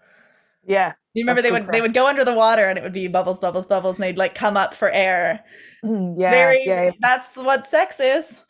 yeah. 0.67 0.93
You 1.15 1.23
remember 1.23 1.43
they 1.43 1.51
would 1.51 1.67
they 1.73 1.81
would 1.81 1.95
go 1.95 2.07
under 2.07 2.25
the 2.25 2.35
water 2.35 2.69
and 2.69 2.79
it 2.79 2.83
would 2.83 2.93
be 2.93 3.09
bubbles, 3.09 3.41
bubbles, 3.41 3.67
bubbles, 3.67 3.97
and 3.97 4.05
they'd 4.05 4.19
like 4.19 4.37
come 4.37 4.57
up 4.57 4.75
for 4.75 4.91
air. 4.91 5.43
Mm, 5.85 6.15
yeah. 6.17 6.31
Very 6.31 6.65
yeah, 6.65 6.85
yeah. 6.85 6.91
that's 7.01 7.37
what 7.37 7.67
sex 7.67 7.99
is. 7.99 8.45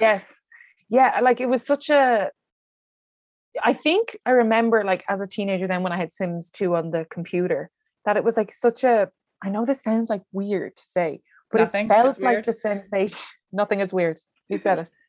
Yes. 0.00 0.24
Yeah. 0.88 1.20
Like 1.22 1.40
it 1.40 1.46
was 1.46 1.64
such 1.64 1.90
a. 1.90 2.30
I 3.62 3.74
think 3.74 4.16
I 4.24 4.30
remember, 4.30 4.82
like, 4.82 5.04
as 5.10 5.20
a 5.20 5.26
teenager, 5.26 5.68
then 5.68 5.82
when 5.82 5.92
I 5.92 5.98
had 5.98 6.10
Sims 6.10 6.48
2 6.50 6.74
on 6.74 6.90
the 6.90 7.06
computer, 7.10 7.70
that 8.04 8.16
it 8.16 8.24
was 8.24 8.36
like 8.36 8.52
such 8.52 8.84
a. 8.84 9.10
I 9.44 9.48
know 9.50 9.64
this 9.66 9.82
sounds 9.82 10.08
like 10.08 10.22
weird 10.32 10.76
to 10.76 10.82
say, 10.86 11.20
but 11.50 11.60
Nothing, 11.60 11.86
it 11.86 11.88
felt 11.88 12.20
like 12.20 12.44
the 12.46 12.54
sensation. 12.54 13.18
Nothing 13.52 13.80
is 13.80 13.92
weird. 13.92 14.18
You 14.48 14.58
said 14.58 14.78
it. 14.80 14.90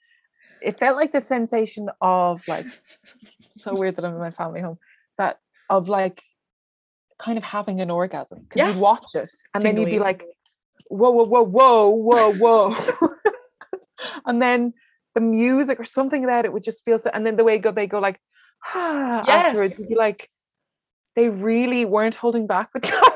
It 0.61 0.79
felt 0.79 0.95
like 0.95 1.11
the 1.11 1.21
sensation 1.21 1.89
of 1.99 2.41
like 2.47 2.65
so 3.57 3.75
weird 3.79 3.97
that 3.97 4.05
I'm 4.05 4.13
in 4.13 4.19
my 4.19 4.31
family 4.31 4.61
home. 4.61 4.77
That 5.17 5.39
of 5.69 5.89
like 5.89 6.21
kind 7.19 7.37
of 7.37 7.43
having 7.43 7.81
an 7.81 7.91
orgasm 7.91 8.39
because 8.43 8.59
Yes. 8.59 8.75
you'd 8.75 8.81
watch 8.81 9.03
it 9.13 9.29
and 9.53 9.61
then 9.61 9.75
you'd 9.75 9.89
be 9.89 9.99
like, 9.99 10.23
whoa, 10.87 11.11
whoa, 11.11 11.25
whoa, 11.25 11.43
whoa, 11.43 11.89
whoa, 11.89 12.33
whoa, 12.33 13.09
and 14.25 14.41
then 14.41 14.73
the 15.15 15.21
music 15.21 15.79
or 15.81 15.83
something 15.83 16.23
about 16.23 16.45
it 16.45 16.53
would 16.53 16.63
just 16.63 16.83
feel 16.85 16.97
so. 16.97 17.09
And 17.13 17.25
then 17.25 17.35
the 17.35 17.43
way 17.43 17.57
go 17.57 17.71
they 17.71 17.85
go 17.87 17.99
like, 17.99 18.19
ah, 18.73 19.23
afterwards, 19.27 19.73
Yes. 19.73 19.79
you'd 19.79 19.89
be 19.89 19.95
like, 19.95 20.29
they 21.15 21.29
really 21.29 21.85
weren't 21.85 22.15
holding 22.15 22.47
back 22.47 22.69
with 22.73 22.83
that. 22.83 23.09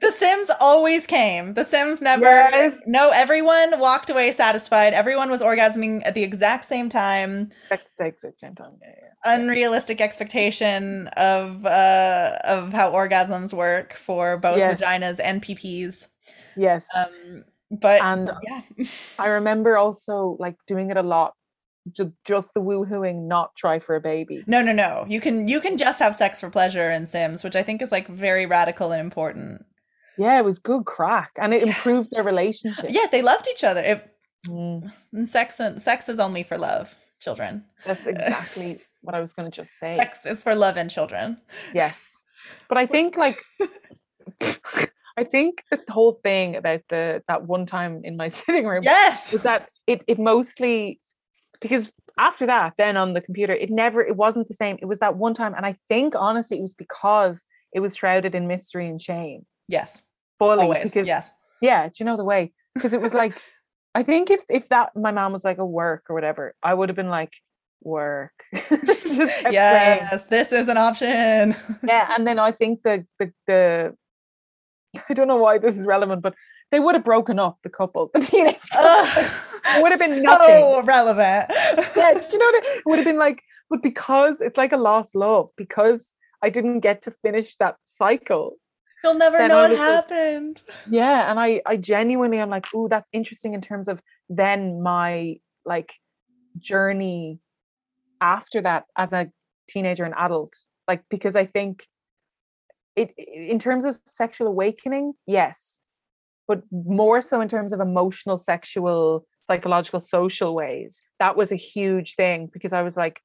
The 0.00 0.10
Sims 0.10 0.50
always 0.60 1.06
came. 1.06 1.54
The 1.54 1.64
Sims 1.64 2.00
never. 2.02 2.24
Yes. 2.24 2.78
No, 2.86 3.10
everyone 3.10 3.78
walked 3.80 4.10
away 4.10 4.32
satisfied. 4.32 4.92
Everyone 4.94 5.30
was 5.30 5.40
orgasming 5.42 6.02
at 6.06 6.14
the 6.14 6.22
exact 6.22 6.64
same 6.64 6.88
time. 6.88 7.50
Sex 7.68 7.82
takes 7.98 8.24
at 8.24 8.32
the 8.32 8.36
same 8.46 8.54
time. 8.54 8.72
Yeah, 8.82 8.88
yeah. 8.88 9.34
Unrealistic 9.34 10.00
expectation 10.00 11.08
of 11.16 11.64
uh 11.66 12.38
of 12.44 12.72
how 12.72 12.90
orgasms 12.92 13.52
work 13.52 13.94
for 13.94 14.36
both 14.38 14.58
Yes. 14.58 14.80
vaginas 14.80 15.20
and 15.22 15.42
PPs. 15.42 16.08
Yes. 16.56 16.86
Um, 16.96 17.44
but 17.70 18.02
and 18.02 18.30
yeah, 18.42 18.62
I 19.18 19.28
remember 19.28 19.76
also 19.76 20.36
like 20.38 20.56
doing 20.66 20.90
it 20.90 20.96
a 20.96 21.02
lot. 21.02 21.34
Just, 21.96 22.10
just 22.26 22.54
the 22.54 22.60
woohooing, 22.60 23.26
not 23.26 23.56
try 23.56 23.78
for 23.78 23.96
a 23.96 24.00
baby. 24.00 24.44
no, 24.46 24.62
no, 24.62 24.72
no. 24.72 25.06
You 25.08 25.20
can 25.20 25.48
you 25.48 25.60
can 25.60 25.76
just 25.78 25.98
have 26.00 26.14
sex 26.14 26.38
for 26.40 26.50
pleasure 26.50 26.90
in 26.90 27.06
Sims, 27.06 27.42
which 27.42 27.56
I 27.56 27.62
think 27.62 27.80
is 27.82 27.90
like 27.90 28.06
very 28.06 28.44
radical 28.46 28.92
and 28.92 29.00
important. 29.00 29.64
Yeah, 30.18 30.38
it 30.38 30.44
was 30.44 30.58
good 30.58 30.84
crack, 30.84 31.30
and 31.40 31.54
it 31.54 31.62
Yeah. 31.62 31.68
improved 31.68 32.10
their 32.10 32.22
relationship. 32.22 32.86
Yeah, 32.90 33.06
they 33.10 33.22
loved 33.22 33.48
each 33.50 33.64
other. 33.64 33.80
It, 33.80 34.06
Mm, 34.48 34.90
and 35.12 35.28
sex 35.28 35.60
and 35.60 35.82
sex 35.82 36.08
is 36.08 36.18
only 36.18 36.42
for 36.42 36.56
love, 36.56 36.94
children. 37.20 37.64
that's 37.84 38.06
exactly 38.06 38.80
what 39.02 39.14
I 39.14 39.20
was 39.20 39.34
going 39.34 39.50
to 39.50 39.54
just 39.54 39.70
say. 39.78 39.94
Sex 39.94 40.24
is 40.24 40.42
for 40.42 40.54
love 40.54 40.78
and 40.78 40.90
children. 40.90 41.36
Yes, 41.74 41.98
but 42.68 42.78
I 42.78 42.86
think 42.86 43.16
like 43.18 43.36
I 45.16 45.24
think 45.24 45.62
the 45.70 45.80
whole 45.90 46.18
thing 46.22 46.56
about 46.56 46.80
the 46.88 47.22
that 47.28 47.42
one 47.46 47.66
time 47.66 48.00
in 48.04 48.16
my 48.16 48.28
sitting 48.40 48.64
room 48.66 48.82
Yes. 48.82 49.32
was 49.32 49.42
that 49.42 49.68
it 49.86 50.02
it 50.06 50.18
mostly 50.18 51.00
because 51.60 51.90
after 52.18 52.46
that 52.46 52.72
then 52.78 52.96
on 52.96 53.14
the 53.14 53.20
computer 53.20 53.52
it 53.54 53.70
never 53.70 54.02
it 54.02 54.16
wasn't 54.16 54.46
the 54.48 54.54
same 54.54 54.76
it 54.82 54.86
was 54.86 54.98
that 54.98 55.16
one 55.16 55.32
time 55.34 55.54
and 55.54 55.64
i 55.64 55.74
think 55.88 56.14
honestly 56.16 56.58
it 56.58 56.62
was 56.62 56.74
because 56.74 57.44
it 57.72 57.80
was 57.80 57.96
shrouded 57.96 58.34
in 58.34 58.46
mystery 58.46 58.88
and 58.88 59.00
shame 59.00 59.46
Yes. 59.68 60.02
fully 60.38 60.62
Always. 60.64 60.90
because 60.92 61.06
Yes. 61.06 61.32
yeah 61.62 61.86
do 61.86 61.92
you 61.98 62.04
know 62.04 62.16
the 62.16 62.24
way 62.24 62.52
because 62.74 62.92
it 62.92 63.00
was 63.00 63.14
like 63.14 63.34
i 63.94 64.02
think 64.02 64.30
if 64.30 64.40
if 64.48 64.68
that 64.68 64.90
my 64.96 65.12
mom 65.12 65.32
was 65.32 65.44
like 65.44 65.58
a 65.58 65.66
work 65.66 66.04
or 66.10 66.14
whatever 66.14 66.54
i 66.62 66.74
would 66.74 66.88
have 66.88 66.96
been 66.96 67.08
like 67.10 67.32
work 67.82 68.32
Just 68.52 69.04
kept 69.06 69.40
playing. 69.42 69.52
Yes. 69.52 70.26
This 70.26 70.52
is 70.52 70.68
an 70.68 70.76
option. 70.76 71.56
yeah 71.82 72.12
and 72.14 72.26
then 72.26 72.38
i 72.38 72.52
think 72.52 72.82
the 72.82 73.06
the 73.18 73.32
the 73.46 73.94
i 75.08 75.14
don't 75.14 75.28
know 75.28 75.36
why 75.36 75.56
this 75.58 75.76
is 75.76 75.86
relevant 75.86 76.20
but 76.20 76.34
they 76.70 76.80
would 76.80 76.94
have 76.94 77.04
broken 77.04 77.38
up 77.38 77.58
the 77.62 77.68
couple 77.70 78.10
the 78.14 78.20
teenage 78.20 78.60
couple. 78.70 78.90
Ugh, 78.90 79.82
would 79.82 79.90
have 79.90 79.98
been 80.00 80.16
so 80.16 80.20
nothing. 80.22 80.86
relevant. 80.86 81.46
yeah, 81.96 82.10
you 82.30 82.38
know 82.38 82.46
what 82.46 82.54
I- 82.64 82.76
it 82.76 82.82
would 82.86 82.96
have 82.98 83.04
been 83.06 83.18
like, 83.18 83.42
but 83.68 83.82
because 83.82 84.40
it's 84.40 84.56
like 84.56 84.72
a 84.72 84.76
lost 84.76 85.14
love, 85.14 85.50
because 85.56 86.12
I 86.42 86.50
didn't 86.50 86.80
get 86.80 87.02
to 87.02 87.10
finish 87.22 87.56
that 87.56 87.76
cycle. 87.84 88.56
You'll 89.04 89.14
never 89.14 89.46
know 89.48 89.56
what 89.58 89.70
like- 89.70 89.78
happened. 89.78 90.62
Yeah. 90.88 91.30
And 91.30 91.40
I 91.40 91.62
I 91.66 91.76
genuinely 91.76 92.40
I'm 92.40 92.50
like, 92.50 92.66
oh, 92.74 92.88
that's 92.88 93.08
interesting 93.12 93.54
in 93.54 93.60
terms 93.60 93.88
of 93.88 94.00
then 94.28 94.82
my 94.82 95.36
like 95.64 95.92
journey 96.58 97.38
after 98.20 98.60
that 98.62 98.84
as 98.96 99.12
a 99.12 99.30
teenager 99.68 100.04
and 100.04 100.14
adult. 100.16 100.54
Like 100.86 101.02
because 101.10 101.34
I 101.36 101.46
think 101.46 101.86
it 102.96 103.12
in 103.16 103.58
terms 103.58 103.84
of 103.84 103.98
sexual 104.06 104.46
awakening, 104.48 105.14
yes. 105.26 105.79
But 106.50 106.62
more 106.72 107.22
so 107.22 107.40
in 107.40 107.48
terms 107.48 107.72
of 107.72 107.78
emotional, 107.80 108.36
sexual, 108.36 109.24
psychological, 109.46 110.00
social 110.00 110.50
ways. 110.60 111.00
That 111.22 111.36
was 111.36 111.52
a 111.52 111.56
huge 111.56 112.16
thing 112.16 112.50
because 112.52 112.72
I 112.72 112.82
was 112.82 112.96
like, 112.96 113.20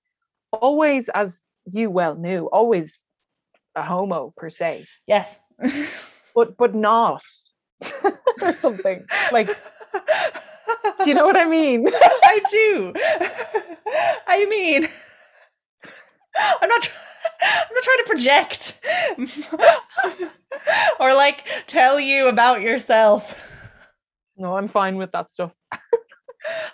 always, 0.52 1.10
as 1.10 1.42
you 1.66 1.90
well 1.90 2.14
knew, 2.16 2.46
always 2.60 3.02
a 3.76 3.82
homo 3.84 4.32
per 4.38 4.50
se 4.50 4.86
Yes. 5.08 5.40
but 6.36 6.56
but 6.62 6.74
not 6.76 7.24
or 8.44 8.54
something 8.54 9.04
like 9.32 9.48
do 11.00 11.06
you 11.10 11.14
know 11.18 11.26
what 11.26 11.36
i 11.36 11.46
mean 11.46 11.80
I 12.36 12.38
do. 12.52 12.94
I 14.28 14.46
mean, 14.50 14.88
I'm 16.62 16.70
not. 16.70 16.82
tr- 16.82 17.05
I'm 17.42 17.74
not 17.74 17.84
trying 17.84 17.98
to 17.98 18.04
project 18.08 18.80
or 21.00 21.14
like 21.14 21.44
tell 21.68 22.00
you 22.00 22.28
about 22.28 22.62
yourself. 22.62 23.52
no 24.38 24.56
i'm 24.58 24.68
fine 24.70 24.98
with 24.98 25.12
that 25.12 25.32
stuff 25.32 25.52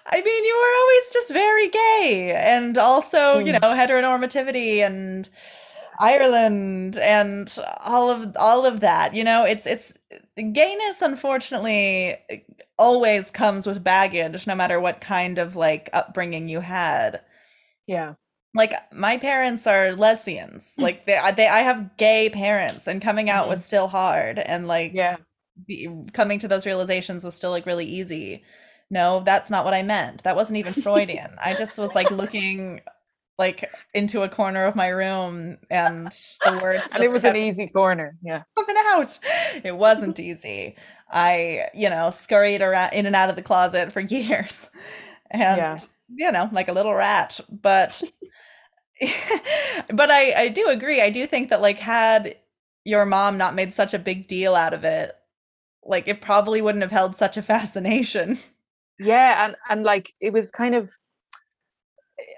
I 0.05 0.21
mean, 0.21 0.43
you 0.43 0.53
were 0.53 0.79
always 0.81 1.13
just 1.13 1.31
very 1.31 1.69
gay, 1.69 2.33
and 2.35 2.77
also, 2.77 3.37
you 3.37 3.53
Mm. 3.53 3.61
know, 3.61 3.69
heteronormativity 3.69 4.79
and 4.85 5.29
Ireland 5.97 6.97
and 6.97 7.57
all 7.85 8.09
of 8.09 8.35
all 8.37 8.65
of 8.65 8.81
that. 8.81 9.15
You 9.15 9.23
know, 9.23 9.45
it's 9.45 9.65
it's 9.65 9.97
gayness. 10.35 11.01
Unfortunately, 11.01 12.17
always 12.77 13.31
comes 13.31 13.65
with 13.65 13.81
baggage, 13.81 14.45
no 14.45 14.55
matter 14.55 14.77
what 14.79 14.99
kind 14.99 15.37
of 15.37 15.55
like 15.55 15.89
upbringing 15.93 16.49
you 16.49 16.59
had. 16.59 17.21
yeah 17.87 18.15
Like 18.53 18.73
my 18.93 19.17
parents 19.17 19.65
are 19.67 19.93
lesbians. 19.93 20.75
Hmm. 20.75 20.83
Like 20.83 21.05
they, 21.05 21.17
I- 21.17 21.31
they, 21.31 21.47
I 21.47 21.59
have 21.61 21.97
gay 21.97 22.29
parents, 22.29 22.87
and 22.87 23.01
coming 23.01 23.29
out 23.29 23.43
mm-hmm. 23.43 23.51
was 23.51 23.65
still 23.65 23.87
hard, 23.87 24.39
and 24.39 24.67
like 24.67 24.91
yeah 24.93 25.17
be, 25.65 25.89
coming 26.13 26.39
to 26.39 26.47
those 26.47 26.65
realizations 26.65 27.23
was 27.23 27.35
still 27.35 27.51
like 27.51 27.65
really 27.65 27.85
easy. 27.85 28.43
No, 28.89 29.21
that's 29.25 29.49
not 29.49 29.63
what 29.63 29.73
I 29.73 29.83
meant. 29.83 30.23
That 30.23 30.35
wasn't 30.35 30.57
even 30.57 30.73
Freudian. 30.73 31.35
I 31.43 31.53
just 31.53 31.77
was 31.77 31.95
like 31.95 32.11
looking 32.11 32.81
like 33.37 33.69
into 33.93 34.21
a 34.21 34.29
corner 34.29 34.65
of 34.65 34.75
my 34.75 34.89
room 34.89 35.57
and 35.71 36.11
the 36.45 36.59
words 36.61 36.93
and 36.93 37.03
it 37.03 37.11
was 37.11 37.21
kept 37.21 37.37
an 37.37 37.43
easy 37.43 37.67
corner. 37.67 38.17
Yeah. 38.21 38.43
coming 38.55 38.75
out. 38.89 39.17
It 39.63 39.75
wasn't 39.75 40.19
easy. 40.19 40.75
I, 41.09 41.67
you 41.73 41.89
know, 41.89 42.09
scurried 42.11 42.61
around 42.61 42.93
in 42.93 43.05
and 43.05 43.15
out 43.15 43.29
of 43.29 43.35
the 43.35 43.41
closet 43.41 43.91
for 43.91 43.99
years. 44.01 44.69
And 45.31 45.57
Yeah. 45.57 45.77
You 46.15 46.31
know, 46.31 46.49
like 46.51 46.67
a 46.67 46.73
little 46.73 46.93
rat. 46.93 47.39
But 47.49 48.01
but 49.93 50.11
I 50.11 50.33
I 50.33 50.47
do 50.49 50.67
agree. 50.69 51.01
I 51.01 51.09
do 51.09 51.25
think 51.25 51.49
that 51.49 51.61
like 51.61 51.79
had 51.79 52.35
your 52.83 53.05
mom 53.05 53.37
not 53.37 53.55
made 53.55 53.73
such 53.73 53.93
a 53.93 53.99
big 53.99 54.27
deal 54.27 54.55
out 54.55 54.73
of 54.73 54.83
it, 54.83 55.15
like 55.83 56.07
it 56.07 56.21
probably 56.21 56.61
wouldn't 56.61 56.83
have 56.83 56.91
held 56.91 57.17
such 57.17 57.37
a 57.37 57.41
fascination. 57.41 58.37
Yeah, 58.99 59.45
and 59.45 59.55
and 59.69 59.83
like 59.83 60.13
it 60.21 60.33
was 60.33 60.51
kind 60.51 60.75
of 60.75 60.91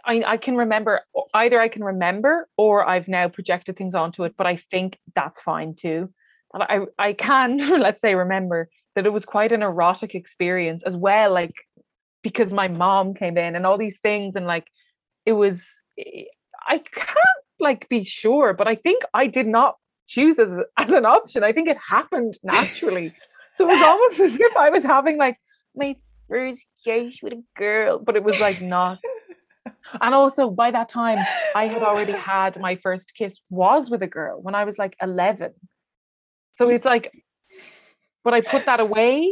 I 0.06 0.24
I 0.26 0.38
can 0.38 0.56
remember 0.56 1.02
either 1.34 1.60
I 1.60 1.68
can 1.68 1.84
remember 1.84 2.48
or 2.58 2.88
I've 2.88 3.08
now 3.08 3.28
projected 3.28 3.78
things 3.78 3.96
onto 3.96 4.24
it, 4.24 4.36
but 4.38 4.48
I 4.48 4.56
think 4.56 4.98
that's 5.16 5.42
fine 5.42 5.76
too. 5.76 6.10
But 6.52 6.70
I 6.70 6.80
I 6.98 7.14
can 7.14 7.58
let's 7.80 8.02
say 8.02 8.16
remember 8.16 8.70
that 8.96 9.06
it 9.06 9.14
was 9.14 9.26
quite 9.26 9.52
an 9.52 9.64
erotic 9.64 10.16
experience 10.16 10.84
as 10.84 10.96
well, 10.96 11.34
like 11.34 11.54
because 12.24 12.52
my 12.52 12.68
mom 12.68 13.14
came 13.14 13.38
in 13.38 13.56
and 13.56 13.66
all 13.66 13.78
these 13.78 14.00
things 14.00 14.36
and 14.36 14.48
like 14.48 14.68
it 15.26 15.34
was 15.34 15.66
eh, 16.00 16.24
I 16.68 16.78
can't 16.78 17.44
like 17.60 17.88
be 17.90 18.04
sure, 18.04 18.54
but 18.54 18.68
I 18.68 18.76
think 18.76 19.04
I 19.14 19.28
did 19.28 19.48
not 19.48 19.76
choose 20.08 20.40
as, 20.40 20.50
as 20.80 20.92
an 20.92 21.06
option. 21.06 21.44
I 21.44 21.52
think 21.52 21.68
it 21.68 21.78
happened 21.78 22.38
naturally. 22.44 23.14
so 23.56 23.66
it 23.66 23.74
was 23.74 23.82
almost 23.86 24.20
as 24.20 24.36
if 24.40 24.58
I 24.58 24.70
was 24.70 24.84
having 24.84 25.18
like 25.18 25.38
my 25.76 25.96
first 26.30 26.66
kiss 26.84 27.18
with 27.22 27.34
a 27.34 27.44
girl, 27.58 28.00
but 28.00 28.16
it 28.16 28.24
was 28.24 28.40
like 28.40 28.62
not. 28.62 29.00
And 30.02 30.16
also 30.16 30.50
by 30.50 30.72
that 30.72 30.90
time, 30.90 31.20
I 31.56 31.68
had 31.68 31.84
already 31.84 32.12
had 32.34 32.60
my 32.60 32.76
first 32.76 33.14
kiss 33.16 33.38
was 33.50 33.90
with 33.90 34.02
a 34.02 34.08
girl 34.08 34.42
when 34.42 34.56
I 34.56 34.64
was 34.64 34.78
like 34.78 34.96
11. 35.02 35.54
So 36.56 36.70
it's 36.70 36.86
like, 36.86 37.12
but 38.24 38.34
I 38.34 38.42
put 38.42 38.66
that 38.66 38.80
away 38.80 39.32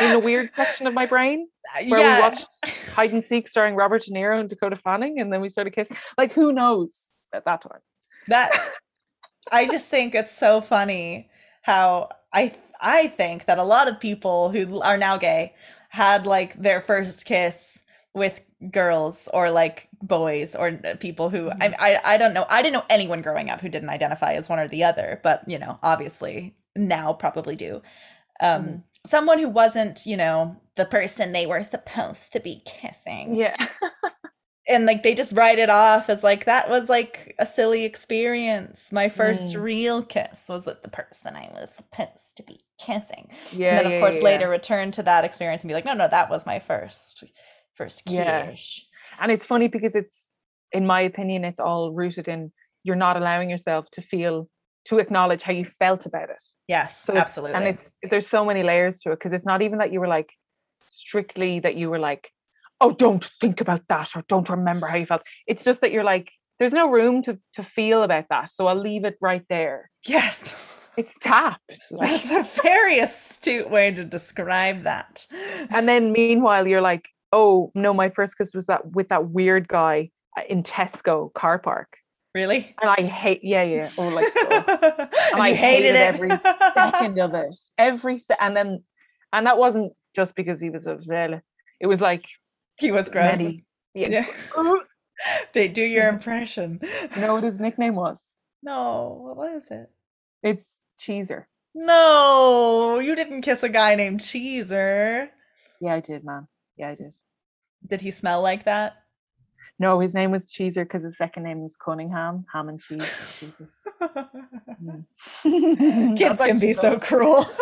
in 0.00 0.12
the 0.12 0.18
weird 0.18 0.50
section 0.54 0.86
of 0.86 0.94
my 0.94 1.06
brain 1.06 1.48
where 1.88 2.00
we 2.00 2.06
yeah. 2.06 2.20
watched 2.20 2.46
hide 2.94 3.12
and 3.12 3.24
seek 3.24 3.48
starring 3.48 3.74
Robert 3.74 4.02
De 4.02 4.12
Niro 4.12 4.38
and 4.38 4.48
Dakota 4.48 4.76
Fanning, 4.76 5.20
and 5.20 5.32
then 5.32 5.40
we 5.40 5.48
started 5.48 5.72
kissing. 5.72 5.96
Like, 6.16 6.32
who 6.32 6.52
knows 6.52 7.10
at 7.32 7.44
that 7.44 7.62
time? 7.62 7.80
That 8.28 8.72
I 9.52 9.66
just 9.66 9.88
think 9.88 10.14
it's 10.14 10.36
so 10.36 10.60
funny 10.60 11.30
how 11.62 12.08
I 12.32 12.52
I 12.80 13.08
think 13.08 13.46
that 13.46 13.58
a 13.58 13.64
lot 13.64 13.88
of 13.88 14.00
people 14.00 14.50
who 14.50 14.80
are 14.80 14.96
now 14.96 15.16
gay 15.16 15.54
had 15.88 16.26
like 16.26 16.60
their 16.60 16.80
first 16.80 17.26
kiss 17.26 17.82
with 18.14 18.40
girls 18.70 19.28
or 19.32 19.50
like 19.50 19.88
boys 20.02 20.54
or 20.54 20.72
people 20.98 21.30
who 21.30 21.50
I, 21.50 21.74
I 21.78 22.00
I 22.04 22.16
don't 22.18 22.34
know 22.34 22.44
I 22.48 22.62
didn't 22.62 22.74
know 22.74 22.84
anyone 22.90 23.22
growing 23.22 23.48
up 23.48 23.60
who 23.60 23.68
didn't 23.68 23.88
identify 23.88 24.34
as 24.34 24.48
one 24.48 24.58
or 24.58 24.68
the 24.68 24.84
other 24.84 25.20
but 25.22 25.42
you 25.46 25.58
know 25.58 25.78
obviously 25.82 26.54
now 26.76 27.12
probably 27.12 27.56
do 27.56 27.80
um 28.42 28.64
Mhm. 28.64 28.82
Someone 29.06 29.38
who 29.38 29.48
wasn't 29.48 30.04
you 30.06 30.16
know 30.16 30.56
the 30.76 30.84
person 30.86 31.32
they 31.32 31.46
were 31.46 31.62
supposed 31.62 32.32
to 32.32 32.40
be 32.40 32.62
kissing 32.66 33.34
Yeah. 33.34 33.68
and 34.68 34.86
like 34.86 35.02
they 35.02 35.14
just 35.14 35.32
write 35.32 35.58
it 35.58 35.68
off 35.70 36.08
as 36.08 36.22
like 36.22 36.44
that 36.44 36.70
was 36.70 36.88
like 36.88 37.34
a 37.38 37.44
silly 37.46 37.84
experience. 37.84 38.92
My 38.92 39.08
first 39.08 39.50
Mm. 39.50 39.62
real 39.62 40.02
kiss 40.02 40.46
was 40.48 40.66
with 40.66 40.82
the 40.82 40.88
person 40.88 41.34
I 41.34 41.48
was 41.52 41.70
supposed 41.70 42.36
to 42.36 42.42
be 42.44 42.60
kissing. 42.78 43.30
Yeah. 43.52 43.70
and 43.70 43.78
then 43.78 43.86
of 43.86 43.92
yeah, 43.92 44.00
course 44.00 44.16
yeah, 44.16 44.22
later 44.22 44.44
yeah. 44.46 44.50
return 44.52 44.90
to 44.92 45.02
that 45.02 45.24
experience 45.24 45.62
and 45.62 45.68
be 45.68 45.74
like, 45.74 45.84
no, 45.84 45.94
no, 45.94 46.08
that 46.08 46.30
was 46.30 46.46
my 46.46 46.60
first 46.60 47.24
first 47.74 48.04
kiss. 48.04 48.14
Yeah. 48.14 48.54
And 49.20 49.32
it's 49.32 49.44
funny 49.44 49.68
because 49.68 49.94
it's, 49.94 50.18
in 50.72 50.86
my 50.86 51.00
opinion, 51.00 51.44
it's 51.44 51.60
all 51.60 51.92
rooted 51.92 52.28
in 52.28 52.52
you're 52.84 52.96
not 52.96 53.16
allowing 53.16 53.50
yourself 53.50 53.90
to 53.92 54.02
feel, 54.02 54.48
to 54.86 54.98
acknowledge 54.98 55.42
how 55.42 55.52
you 55.52 55.64
felt 55.78 56.06
about 56.06 56.30
it. 56.30 56.42
Yes, 56.68 57.02
So 57.02 57.16
absolutely. 57.16 57.56
And 57.56 57.68
it's 57.68 57.90
there's 58.08 58.26
so 58.26 58.44
many 58.44 58.62
layers 58.62 59.00
to 59.00 59.12
it 59.12 59.18
because 59.18 59.32
it's 59.32 59.44
not 59.46 59.62
even 59.62 59.78
that 59.78 59.92
you 59.92 60.00
were 60.00 60.08
like 60.08 60.30
strictly 60.88 61.60
that 61.60 61.76
you 61.76 61.90
were 61.90 61.98
like, 61.98 62.30
oh, 62.80 62.92
don't 62.92 63.30
think 63.40 63.60
about 63.60 63.82
that 63.88 64.16
or 64.16 64.22
don't 64.28 64.48
remember 64.48 64.86
how 64.86 64.96
you 64.96 65.06
felt. 65.06 65.22
It's 65.46 65.64
just 65.64 65.80
that 65.82 65.92
you're 65.92 66.04
like, 66.04 66.32
there's 66.58 66.72
no 66.72 66.90
room 66.90 67.22
to 67.24 67.38
to 67.54 67.62
feel 67.62 68.02
about 68.02 68.26
that. 68.30 68.50
So 68.50 68.66
I'll 68.66 68.74
leave 68.74 69.04
it 69.04 69.16
right 69.20 69.44
there. 69.48 69.90
yes. 70.06 70.66
It's 70.96 71.14
tapped. 71.20 71.60
Like, 71.92 72.10
That's 72.22 72.30
a 72.58 72.62
very 72.62 72.98
astute 72.98 73.70
way 73.70 73.92
to 73.92 74.04
describe 74.04 74.80
that. 74.80 75.24
and 75.70 75.86
then 75.88 76.10
meanwhile 76.12 76.66
you're 76.66 76.80
like, 76.82 77.08
oh 77.32 77.70
no, 77.74 77.94
my 77.94 78.10
first 78.10 78.36
kiss 78.36 78.52
was 78.54 78.66
that 78.66 78.90
with 78.92 79.08
that 79.08 79.28
weird 79.30 79.68
guy 79.68 80.10
uh, 80.36 80.42
in 80.48 80.62
Tesco 80.62 81.32
car 81.32 81.58
park. 81.58 81.96
Really? 82.34 82.74
And 82.80 82.90
I 82.90 83.02
hate 83.02 83.40
yeah, 83.42 83.62
yeah. 83.62 83.90
Oh 83.98 84.08
like 84.08 84.32
oh, 84.36 85.08
and 85.32 85.42
I 85.42 85.52
hated, 85.52 85.96
hated 85.96 85.96
it. 85.96 86.14
every 86.14 86.30
second 86.74 87.18
of 87.18 87.34
it. 87.34 87.56
Every 87.76 88.18
se- 88.18 88.36
and 88.40 88.56
then 88.56 88.84
and 89.32 89.46
that 89.46 89.58
wasn't 89.58 89.92
just 90.14 90.34
because 90.34 90.60
he 90.60 90.70
was 90.70 90.86
a 90.86 90.96
vele. 90.96 91.40
It 91.80 91.86
was 91.86 92.00
like 92.00 92.26
he 92.78 92.92
was 92.92 93.08
gross. 93.08 93.38
many. 93.38 93.64
Yeah. 93.94 94.08
Yeah. 94.08 94.26
gr- 94.50 94.76
Do, 95.52 95.82
your 95.82 96.08
impression. 96.08 96.80
You 97.16 97.20
know 97.20 97.34
what 97.34 97.42
his 97.42 97.58
nickname 97.58 97.94
was? 97.96 98.18
No, 98.62 99.32
what 99.34 99.52
is 99.52 99.70
it? 99.70 99.90
It's 100.42 100.64
Cheeser. 101.00 101.44
No, 101.74 102.98
you 102.98 103.14
didn't 103.14 103.42
kiss 103.42 103.62
a 103.62 103.68
guy 103.68 103.94
named 103.94 104.20
Cheeser. 104.20 105.28
Yeah, 105.80 105.94
I 105.94 106.00
did, 106.00 106.24
man. 106.24 106.46
Yeah, 106.76 106.90
I 106.90 106.94
did. 106.94 107.12
Did 107.86 108.00
he 108.00 108.10
smell 108.10 108.42
like 108.42 108.64
that? 108.64 108.99
No, 109.80 109.98
his 109.98 110.12
name 110.14 110.30
was 110.30 110.44
Cheeser 110.46 110.84
because 110.84 111.02
his 111.02 111.16
second 111.16 111.42
name 111.42 111.62
was 111.62 111.74
Cunningham, 111.74 112.44
ham 112.52 112.68
and 112.68 112.80
cheese. 112.80 113.12
Mm. 115.42 116.16
Kids 116.16 116.40
can 116.40 116.58
be 116.58 116.72
so 116.72 116.98
cruel. 116.98 117.44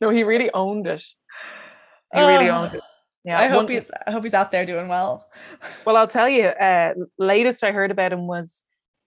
No, 0.00 0.10
he 0.10 0.22
really 0.22 0.50
owned 0.52 0.86
it. 0.86 1.04
He 2.14 2.20
really 2.20 2.48
owned 2.48 2.74
it. 2.74 2.80
Yeah. 3.24 3.38
I 3.38 3.48
hope 3.48 3.64
one- 3.64 3.72
he's 3.72 3.90
I 4.06 4.12
hope 4.12 4.22
he's 4.22 4.32
out 4.34 4.50
there 4.52 4.64
doing 4.64 4.88
well. 4.88 5.26
Well, 5.84 5.96
I'll 5.96 6.06
tell 6.08 6.28
you. 6.28 6.44
Uh, 6.46 6.94
latest 7.18 7.62
I 7.64 7.72
heard 7.72 7.90
about 7.90 8.12
him 8.12 8.26
was 8.26 8.62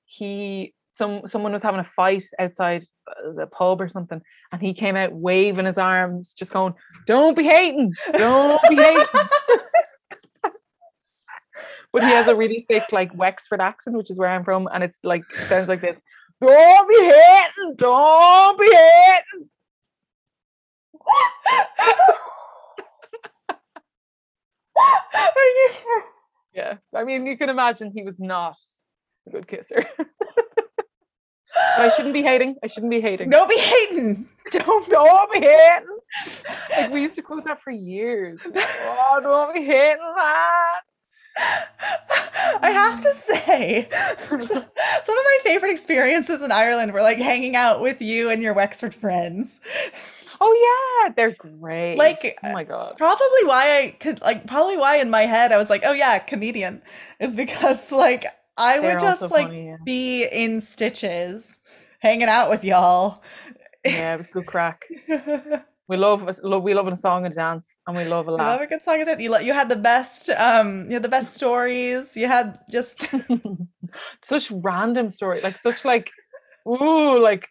he 0.06 0.74
some 0.92 1.22
someone 1.26 1.54
was 1.54 1.64
having 1.64 1.80
a 1.80 1.90
fight 1.96 2.26
outside 2.40 2.84
uh, 3.10 3.34
the 3.38 3.48
pub 3.48 3.82
or 3.82 3.90
something, 3.90 4.22
and 4.52 4.62
he 4.62 4.74
came 4.74 4.96
out 4.96 5.14
waving 5.14 5.66
his 5.66 5.78
arms, 5.78 6.34
just 6.34 6.52
going, 6.52 6.74
"Don't 7.08 7.36
be 7.38 7.44
hating, 7.44 7.94
don't 8.14 8.62
be 8.70 8.76
hating." 8.76 9.06
But 11.94 12.04
he 12.04 12.10
has 12.10 12.28
a 12.28 12.36
really 12.36 12.66
thick 12.68 12.84
like 12.92 13.16
Wexford 13.16 13.62
accent, 13.62 13.98
which 13.98 14.10
is 14.10 14.18
where 14.18 14.30
I'm 14.30 14.44
from, 14.44 14.68
and 14.74 14.84
it's 14.84 14.98
like 15.04 15.24
sounds 15.32 15.68
like 15.68 15.82
this. 15.82 15.98
Don't 16.42 16.90
be 16.90 16.96
hating, 17.04 17.76
don't 17.78 18.60
be 18.60 18.66
hating. 18.66 19.50
Yeah, 26.54 26.76
I 26.94 27.04
mean, 27.06 27.26
you 27.26 27.38
can 27.38 27.50
imagine 27.50 27.92
he 27.96 28.04
was 28.04 28.20
not 28.20 28.58
a 29.28 29.32
good 29.32 29.48
kisser. 29.48 29.86
but 29.98 30.08
I 31.56 31.90
shouldn't 31.96 32.14
be 32.14 32.24
hating. 32.24 32.56
I 32.64 32.68
shouldn't 32.68 32.90
be 32.92 33.00
hating. 33.00 33.30
no 33.30 33.48
be 33.48 33.58
hating. 33.58 34.28
Don't 34.52 34.86
be 34.90 34.96
hating. 34.96 35.06
Don't 35.06 35.32
be 35.32 35.40
hating. 35.40 35.98
Like 36.78 36.92
we 36.92 37.02
used 37.02 37.16
to 37.16 37.22
quote 37.22 37.46
that 37.46 37.62
for 37.62 37.72
years. 37.72 38.42
Oh, 38.56 39.20
don't 39.22 39.54
be 39.54 39.62
hating 39.66 40.14
that. 40.16 40.82
I 42.64 42.72
have 42.72 43.02
to 43.02 43.14
say, 43.14 43.88
some 44.28 44.42
of 44.42 44.50
my 44.54 45.38
favorite 45.44 45.72
experiences 45.72 46.42
in 46.42 46.52
Ireland 46.52 46.94
were 46.94 47.02
like 47.02 47.18
hanging 47.18 47.56
out 47.56 47.82
with 47.82 48.02
you 48.02 48.30
and 48.30 48.42
your 48.42 48.54
Wexford 48.54 48.94
friends. 48.94 49.60
Oh 50.40 51.04
yeah, 51.06 51.14
they're 51.16 51.32
great. 51.36 51.98
Like, 51.98 52.38
oh 52.44 52.52
my 52.52 52.64
god. 52.64 52.96
Probably 52.98 53.46
why 53.46 53.78
I 53.78 53.92
could 54.00 54.22
like 54.22 54.48
probably 54.48 54.78
why 54.78 54.98
in 54.98 55.10
my 55.10 55.24
head 55.24 55.52
I 55.52 55.58
was 55.58 55.70
like, 55.70 55.84
oh 55.86 55.92
yeah, 55.92 56.20
comedian 56.20 56.82
is 57.20 57.36
because 57.36 57.92
like 57.92 58.26
I 58.58 58.80
They're 58.80 58.94
would 58.94 59.00
just 59.00 59.22
like 59.32 59.48
funny, 59.48 59.68
yeah. 59.68 59.78
be 59.86 60.26
in 60.26 60.62
stitches 60.62 61.60
hanging 62.00 62.28
out 62.28 62.50
with 62.50 62.64
y'all. 62.64 63.22
yeah, 63.86 64.16
it 64.16 64.18
was 64.18 64.28
good 64.28 64.46
crack. 64.46 64.84
We 65.88 65.98
love, 65.98 66.40
we 66.64 66.74
love 66.74 66.88
a 66.88 66.96
song 66.96 67.26
and 67.26 67.36
dance, 67.36 67.66
and 67.92 68.06
we 68.06 68.10
love 68.10 68.28
a 68.28 68.32
I 68.32 68.34
love 68.34 68.60
laugh. 68.60 68.62
a 68.62 68.68
good 68.68 68.84
song. 68.84 69.00
is 69.02 69.08
it? 69.08 69.20
You 69.20 69.38
you 69.40 69.54
had 69.54 69.70
the 69.70 69.76
best 69.76 70.30
um 70.32 70.86
you 70.88 70.94
had 70.94 71.04
the 71.04 71.10
best 71.10 71.34
stories. 71.34 72.16
You 72.16 72.28
had 72.28 72.60
just 72.70 73.08
such 74.24 74.52
random 74.52 75.12
story, 75.12 75.42
like 75.42 75.58
such 75.58 75.84
like, 75.86 76.10
ooh, 76.68 77.20
like 77.20 77.46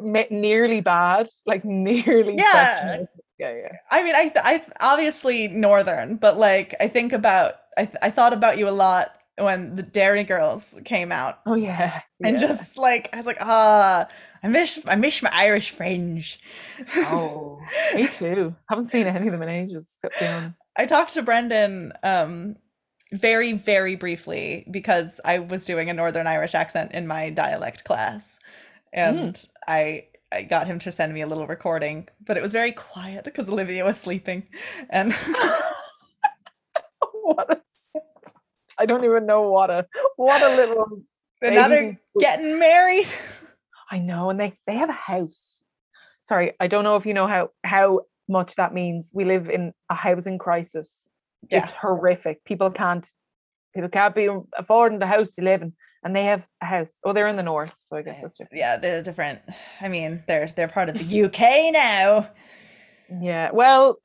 nearly 0.00 0.80
bad, 0.80 1.28
like 1.46 1.64
nearly. 1.64 2.34
Yeah. 2.38 3.04
yeah, 3.38 3.52
yeah. 3.54 3.72
I 3.90 4.02
mean 4.02 4.14
I 4.14 4.28
th- 4.28 4.44
I 4.44 4.58
th- 4.58 4.70
obviously 4.80 5.48
northern, 5.48 6.16
but 6.16 6.38
like 6.38 6.74
I 6.80 6.88
think 6.88 7.12
about 7.12 7.54
I 7.76 7.84
th- 7.86 7.98
I 8.02 8.10
thought 8.10 8.32
about 8.32 8.58
you 8.58 8.68
a 8.68 8.76
lot 8.86 9.12
when 9.40 9.76
the 9.76 9.82
Derry 9.82 10.24
Girls 10.24 10.78
came 10.84 11.12
out. 11.12 11.40
Oh 11.46 11.54
yeah, 11.54 12.00
And 12.24 12.38
just 12.38 12.78
like 12.78 13.10
I 13.12 13.16
was 13.16 13.26
like, 13.26 13.38
ah, 13.40 14.08
I 14.42 14.48
miss 14.48 14.80
I 14.86 14.96
miss 14.96 15.22
my 15.22 15.30
Irish 15.32 15.70
fringe. 15.70 16.40
oh, 16.96 17.60
me 17.94 18.08
too. 18.08 18.54
Haven't 18.68 18.90
seen 18.90 19.06
any 19.06 19.26
of 19.26 19.32
them 19.32 19.42
in 19.42 19.48
ages. 19.48 19.98
to 20.02 20.10
be 20.18 20.26
honest. 20.26 20.54
I 20.76 20.86
talked 20.86 21.14
to 21.14 21.22
Brendan 21.22 21.92
um 22.02 22.56
very, 23.12 23.54
very 23.54 23.96
briefly 23.96 24.64
because 24.70 25.20
I 25.24 25.40
was 25.40 25.66
doing 25.66 25.90
a 25.90 25.94
Northern 25.94 26.28
Irish 26.28 26.54
accent 26.54 26.92
in 26.92 27.08
my 27.08 27.30
dialect 27.30 27.82
class. 27.84 28.38
And 28.92 29.44
I 29.66 30.06
I 30.32 30.42
got 30.42 30.68
him 30.68 30.78
to 30.80 30.92
send 30.92 31.12
me 31.12 31.22
a 31.22 31.26
little 31.26 31.46
recording, 31.48 32.08
but 32.24 32.36
it 32.36 32.42
was 32.42 32.52
very 32.52 32.70
quiet 32.72 33.24
because 33.24 33.48
Olivia 33.48 33.84
was 33.84 33.98
sleeping. 33.98 34.46
And 34.88 35.12
what 37.22 37.50
a, 37.50 37.60
I 38.80 38.86
don't 38.86 39.04
even 39.04 39.26
know 39.26 39.42
what 39.42 39.70
a 39.70 39.86
what 40.16 40.42
a 40.42 40.56
little 40.56 41.02
and 41.42 41.54
now 41.54 41.68
they're 41.68 42.00
getting 42.18 42.58
married. 42.58 43.08
I 43.90 43.98
know, 43.98 44.30
and 44.30 44.40
they 44.40 44.56
they 44.66 44.76
have 44.76 44.88
a 44.88 44.92
house. 44.92 45.62
Sorry, 46.24 46.54
I 46.60 46.66
don't 46.68 46.84
know 46.84 46.96
if 46.96 47.06
you 47.06 47.14
know 47.14 47.26
how 47.26 47.50
how 47.64 48.00
much 48.28 48.54
that 48.56 48.72
means. 48.72 49.10
We 49.12 49.24
live 49.24 49.50
in 49.50 49.72
a 49.90 49.94
housing 49.94 50.38
crisis. 50.38 50.88
Yeah. 51.50 51.64
It's 51.64 51.74
horrific. 51.74 52.44
People 52.44 52.70
can't 52.70 53.06
people 53.74 53.88
can't 53.90 54.14
be 54.14 54.28
affording 54.56 54.98
the 54.98 55.06
house 55.06 55.32
to 55.32 55.42
live 55.42 55.62
in, 55.62 55.74
and 56.02 56.14
they 56.16 56.24
have 56.24 56.42
a 56.62 56.66
house. 56.66 56.92
Oh, 57.04 57.12
they're 57.12 57.28
in 57.28 57.36
the 57.36 57.42
north, 57.42 57.74
so 57.88 57.96
I 57.96 58.02
guess 58.02 58.20
that's 58.22 58.38
different. 58.38 58.58
Yeah, 58.58 58.76
they're 58.76 59.02
different. 59.02 59.40
I 59.80 59.88
mean, 59.88 60.22
they're 60.26 60.48
they're 60.48 60.68
part 60.68 60.88
of 60.88 60.96
the 60.96 61.22
UK 61.24 61.72
now. 61.72 62.30
Yeah. 63.20 63.50
Well, 63.52 63.98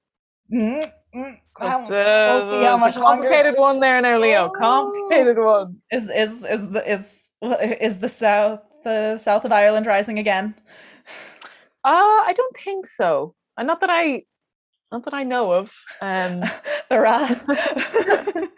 Mm, 0.52 0.88
mm, 1.16 1.34
how- 1.59 1.82
it's, 1.82 1.91
uh, 1.91 2.28
we'll 2.30 2.49
see 2.51 2.63
how 2.66 2.78
much 2.78 2.95
a 2.95 2.99
longer. 2.99 3.24
complicated 3.24 3.55
one 3.59 3.80
there 3.80 4.01
now, 4.01 4.18
Leo. 4.20 4.49
Complicated 4.49 5.38
one. 5.38 5.82
Is 5.91 6.09
is 6.09 6.43
is 6.43 6.70
the 6.70 6.91
is 6.91 7.03
is 7.82 7.99
the 7.99 8.09
south 8.09 8.61
the 8.84 9.18
south 9.20 9.45
of 9.45 9.51
Ireland 9.51 9.86
rising 9.86 10.20
again? 10.20 10.55
Uh, 11.84 12.20
I 12.30 12.34
don't 12.36 12.55
think 12.63 12.88
so. 12.88 13.36
And 13.57 13.68
not 13.68 13.80
that 13.82 13.89
I 13.89 14.24
not 14.91 15.05
that 15.05 15.13
I 15.13 15.24
know 15.24 15.51
of. 15.53 15.70
Um 16.01 16.41
the 16.89 16.99
Ra. 16.99 17.28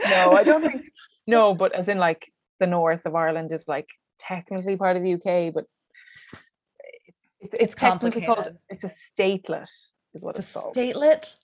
no, 0.09 0.31
I 0.37 0.43
don't 0.43 0.61
think. 0.63 0.83
No, 1.27 1.53
but 1.53 1.73
as 1.73 1.87
in 1.87 1.97
like 1.97 2.31
the 2.59 2.67
north 2.67 3.05
of 3.05 3.15
Ireland 3.15 3.51
is 3.51 3.63
like 3.67 3.87
technically 4.19 4.77
part 4.77 4.97
of 4.97 5.03
the 5.03 5.13
UK, 5.15 5.53
but 5.53 5.65
it's 7.05 7.17
it's, 7.39 7.53
it's, 7.53 7.63
It's 7.63 7.75
technically 7.75 8.21
called 8.25 8.37
complicated. 8.37 8.59
it's 8.69 8.83
a 8.83 8.91
statelet, 9.21 9.67
is 10.13 10.23
what 10.23 10.37
It's 10.37 10.47
it's 10.47 10.53
called. 10.53 10.75
statelet. 10.75 11.35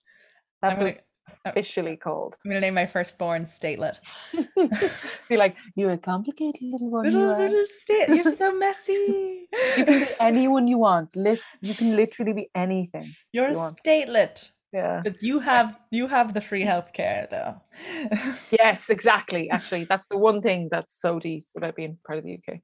That's 0.64 0.80
I'm 0.80 0.86
what 0.86 0.94
it's 0.96 1.02
officially 1.46 1.98
called. 1.98 2.36
I'm 2.44 2.50
gonna 2.52 2.62
name 2.62 2.74
my 2.74 2.86
firstborn 2.86 3.44
statelet. 3.44 4.00
Be 5.30 5.38
like, 5.38 5.56
you're 5.76 5.92
a 5.92 5.98
complicated 5.98 6.62
little 6.64 6.90
one. 6.90 7.06
You, 7.06 7.12
Little, 7.12 7.34
are. 7.36 7.40
little 7.50 7.66
state. 7.82 8.08
You're 8.10 8.36
so 8.36 8.52
messy. 8.66 9.48
you 9.78 9.86
can 9.86 10.00
be 10.00 10.06
anyone 10.20 10.68
you 10.68 10.78
want. 10.78 11.16
Lit- 11.16 11.42
you 11.62 11.74
can 11.76 11.96
literally 11.96 12.34
be 12.34 12.50
anything. 12.56 13.14
You're 13.34 13.46
a 13.48 13.52
you 13.52 13.58
want. 13.58 13.80
statelet. 13.84 14.50
Yeah. 14.72 15.02
But 15.04 15.22
you 15.22 15.40
have 15.40 15.78
you 15.92 16.08
have 16.08 16.34
the 16.34 16.42
free 16.42 16.64
healthcare 16.64 17.30
though. 17.30 17.62
Yes, 18.52 18.90
exactly. 18.90 19.50
Actually, 19.50 19.84
that's 19.86 20.08
the 20.10 20.18
one 20.18 20.42
thing 20.42 20.70
that's 20.72 21.00
so 21.00 21.20
decent 21.20 21.58
about 21.64 21.76
being 21.76 21.98
part 22.08 22.20
of 22.20 22.24
the 22.26 22.36
UK. 22.40 22.60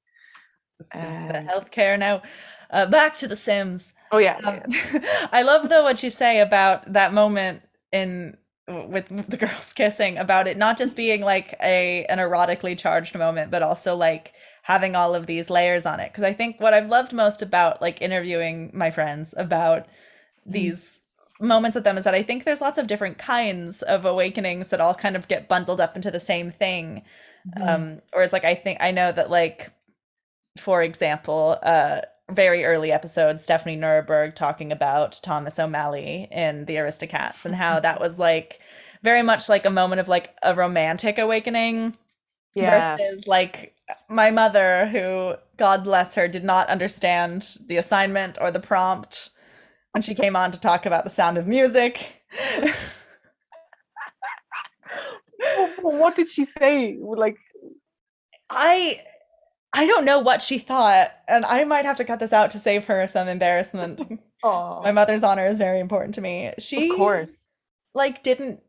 Is 0.79 0.87
the 0.93 0.97
Um, 0.99 1.45
healthcare 1.47 1.99
now. 1.99 2.21
Uh, 2.71 2.85
back 2.85 3.13
to 3.15 3.27
The 3.27 3.35
Sims. 3.35 3.93
Oh 4.11 4.17
yeah. 4.19 4.37
Um, 4.45 4.61
yeah. 4.69 5.27
I 5.31 5.41
love 5.43 5.67
though 5.69 5.83
what 5.83 6.01
you 6.01 6.09
say 6.09 6.39
about 6.39 6.93
that 6.93 7.13
moment 7.13 7.61
in 7.91 8.37
with 8.67 9.07
the 9.29 9.37
girls 9.37 9.73
kissing 9.75 10.17
about 10.17 10.47
it 10.47 10.57
not 10.57 10.77
just 10.77 10.95
being 10.95 11.21
like 11.21 11.55
a 11.63 12.05
an 12.05 12.19
erotically 12.19 12.77
charged 12.77 13.15
moment 13.17 13.49
but 13.49 13.63
also 13.63 13.95
like 13.95 14.33
having 14.63 14.95
all 14.95 15.15
of 15.15 15.25
these 15.25 15.49
layers 15.49 15.85
on 15.85 15.99
it. 15.99 16.11
Because 16.11 16.23
I 16.23 16.33
think 16.33 16.59
what 16.61 16.73
I've 16.75 16.89
loved 16.89 17.13
most 17.13 17.41
about 17.41 17.81
like 17.81 18.01
interviewing 18.01 18.69
my 18.73 18.91
friends 18.91 19.33
about 19.37 19.87
these 20.45 21.01
moments 21.39 21.75
with 21.75 21.83
them 21.83 21.97
is 21.97 22.03
that 22.03 22.13
I 22.15 22.21
think 22.23 22.43
there's 22.43 22.61
lots 22.61 22.77
of 22.77 22.87
different 22.87 23.17
kinds 23.17 23.81
of 23.83 24.05
awakenings 24.05 24.69
that 24.69 24.81
all 24.81 24.93
kind 24.93 25.15
of 25.15 25.27
get 25.27 25.47
bundled 25.47 25.81
up 25.81 25.95
into 25.95 26.11
the 26.11 26.19
same 26.19 26.51
thing. 26.51 27.03
Mhm. 27.47 27.67
um 27.67 28.01
or 28.13 28.21
it's 28.21 28.33
like 28.33 28.43
i 28.45 28.53
think 28.53 28.77
i 28.81 28.91
know 28.91 29.11
that 29.13 29.29
like 29.29 29.71
for 30.57 30.83
example 30.83 31.57
uh 31.63 32.01
very 32.31 32.65
early 32.65 32.91
episode 32.91 33.39
stephanie 33.39 33.75
nuremberg 33.75 34.35
talking 34.35 34.71
about 34.71 35.19
thomas 35.23 35.59
o'malley 35.59 36.27
in 36.31 36.65
the 36.65 36.75
aristocats 36.75 37.45
and 37.45 37.55
how 37.55 37.79
that 37.79 37.99
was 37.99 38.19
like 38.19 38.59
very 39.03 39.21
much 39.21 39.49
like 39.49 39.65
a 39.65 39.69
moment 39.69 39.99
of 39.99 40.07
like 40.07 40.35
a 40.43 40.53
romantic 40.53 41.17
awakening 41.17 41.95
yeah. 42.53 42.97
versus 42.97 43.27
like 43.27 43.75
my 44.09 44.29
mother 44.31 44.87
who 44.87 45.33
god 45.57 45.83
bless 45.83 46.15
her 46.15 46.27
did 46.27 46.43
not 46.43 46.69
understand 46.69 47.57
the 47.67 47.77
assignment 47.77 48.37
or 48.41 48.51
the 48.51 48.59
prompt 48.59 49.29
when 49.91 50.01
she 50.01 50.13
came 50.13 50.35
on 50.35 50.51
to 50.51 50.59
talk 50.59 50.85
about 50.85 51.03
the 51.03 51.09
sound 51.09 51.37
of 51.37 51.47
music 51.47 52.19
Wh- 55.39 55.75
wh- 55.77 55.83
what 55.83 56.15
did 56.15 56.29
she 56.29 56.45
say? 56.45 56.97
Like, 56.99 57.37
I 58.49 59.01
I 59.73 59.85
don't 59.85 60.05
know 60.05 60.19
what 60.19 60.41
she 60.41 60.57
thought, 60.57 61.11
and 61.27 61.45
I 61.45 61.63
might 61.63 61.85
have 61.85 61.97
to 61.97 62.05
cut 62.05 62.19
this 62.19 62.33
out 62.33 62.49
to 62.51 62.59
save 62.59 62.85
her 62.85 63.05
some 63.07 63.27
embarrassment. 63.27 64.01
My 64.43 64.91
mother's 64.91 65.23
honor 65.23 65.45
is 65.47 65.57
very 65.57 65.79
important 65.79 66.15
to 66.15 66.21
me. 66.21 66.53
She 66.59 66.89
of 66.89 66.97
course. 66.97 67.29
like 67.93 68.23
didn't 68.23 68.61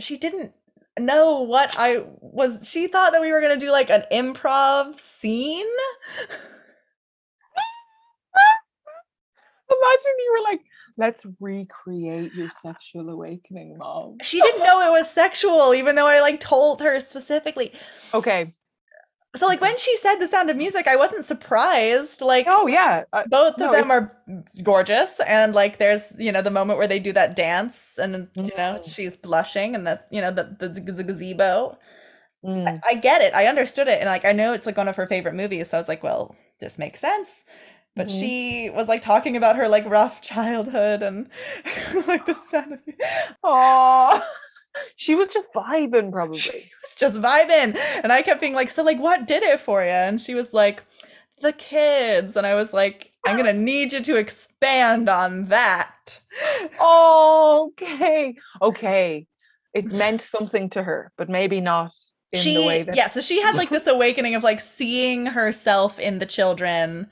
she 0.00 0.16
didn't 0.16 0.52
know 0.98 1.40
what 1.40 1.72
I 1.76 2.04
was 2.20 2.68
she 2.68 2.88
thought 2.88 3.12
that 3.12 3.20
we 3.20 3.30
were 3.32 3.40
going 3.40 3.58
to 3.58 3.64
do 3.64 3.70
like 3.70 3.90
an 3.90 4.04
improv 4.12 4.98
scene. 4.98 5.66
Imagine 9.70 10.12
you 10.18 10.36
were 10.36 10.50
like, 10.50 10.60
let's 10.96 11.22
recreate 11.40 12.34
your 12.34 12.50
sexual 12.62 13.08
awakening, 13.08 13.76
mom. 13.78 14.18
She 14.22 14.40
didn't 14.40 14.62
know 14.62 14.80
it 14.86 14.90
was 14.90 15.10
sexual 15.10 15.74
even 15.74 15.94
though 15.94 16.06
I 16.06 16.20
like 16.20 16.40
told 16.40 16.80
her 16.82 17.00
specifically. 17.00 17.72
Okay. 18.12 18.54
So 19.36 19.46
like 19.46 19.60
when 19.60 19.76
she 19.78 19.96
said 19.96 20.16
the 20.16 20.26
sound 20.28 20.48
of 20.50 20.56
music, 20.56 20.86
I 20.86 20.96
wasn't 20.96 21.24
surprised. 21.24 22.20
Like 22.22 22.46
Oh 22.48 22.66
yeah. 22.66 23.04
uh, 23.12 23.24
both 23.28 23.58
no, 23.58 23.66
of 23.66 23.72
them 23.72 23.90
are 23.90 24.10
gorgeous 24.62 25.20
and 25.20 25.54
like 25.54 25.78
there's 25.78 26.12
you 26.18 26.30
know 26.30 26.42
the 26.42 26.50
moment 26.50 26.78
where 26.78 26.86
they 26.88 26.98
do 27.00 27.12
that 27.12 27.34
dance 27.36 27.98
and 27.98 28.28
you 28.42 28.52
know 28.56 28.78
Mhm. 28.78 28.90
she's 28.94 29.16
blushing 29.16 29.74
and 29.74 29.86
that's 29.86 30.06
you 30.12 30.20
know 30.20 30.30
the 30.30 30.44
the, 30.58 30.68
the 30.92 31.02
gazebo 31.04 31.76
mm, 32.44 32.66
I, 32.84 32.90
I 32.90 32.94
get 32.94 33.22
it 33.22 33.34
i 33.34 33.46
understood 33.46 33.88
it 33.88 33.98
and 34.00 34.08
like 34.08 34.24
i 34.24 34.32
know 34.32 34.52
it's 34.52 34.66
like 34.66 34.76
one 34.76 34.88
of 34.88 34.96
her 34.96 35.06
favorite 35.06 35.34
movies 35.34 35.70
so 35.70 35.78
i 35.78 35.80
was 35.80 35.88
like 35.88 36.02
well 36.02 36.34
this 36.60 36.78
makes 36.78 37.00
sense 37.00 37.44
but 37.96 38.08
Mhm. 38.08 38.18
she 38.18 38.70
was 38.70 38.88
like 38.88 39.00
talking 39.02 39.36
about 39.36 39.56
her 39.56 39.68
like 39.68 39.84
rough 39.86 40.20
childhood 40.32 41.02
and 41.02 41.28
like 42.06 42.26
the 42.26 42.34
sound 42.34 42.74
of 42.74 42.80
Aw. 43.42 44.24
she 44.96 45.14
was 45.14 45.28
just 45.28 45.52
vibing, 45.52 46.10
probably. 46.12 46.38
she 46.38 46.52
was 46.82 46.96
just 46.96 47.20
vibing 47.20 47.76
and 48.02 48.12
i 48.12 48.22
kept 48.22 48.40
being 48.40 48.54
like 48.54 48.70
so 48.70 48.82
like 48.82 48.98
what 48.98 49.26
did 49.26 49.42
it 49.42 49.60
for 49.60 49.82
you 49.82 49.88
and 49.88 50.20
she 50.20 50.34
was 50.34 50.52
like 50.52 50.82
the 51.40 51.52
kids 51.52 52.36
and 52.36 52.46
i 52.46 52.54
was 52.54 52.72
like 52.72 53.12
i'm 53.26 53.36
gonna 53.36 53.52
need 53.70 53.92
you 53.92 54.00
to 54.00 54.16
expand 54.16 55.08
on 55.08 55.46
that 55.46 56.20
okay. 56.80 58.34
Okay. 58.62 59.26
It 59.72 59.86
meant 59.92 60.20
something 60.20 60.70
to 60.70 60.82
her, 60.82 61.12
but 61.16 61.28
maybe 61.28 61.60
not 61.60 61.92
in 62.32 62.40
she 62.40 62.54
the 62.56 62.66
way 62.66 62.82
that 62.82 62.96
yeah 62.96 63.06
so 63.06 63.20
she 63.20 63.40
had 63.40 63.54
like 63.54 63.70
this 63.70 63.86
awakening 63.86 64.34
of 64.34 64.42
like 64.42 64.60
seeing 64.60 65.26
herself 65.26 66.00
in 66.00 66.18
the 66.18 66.26
children 66.26 67.08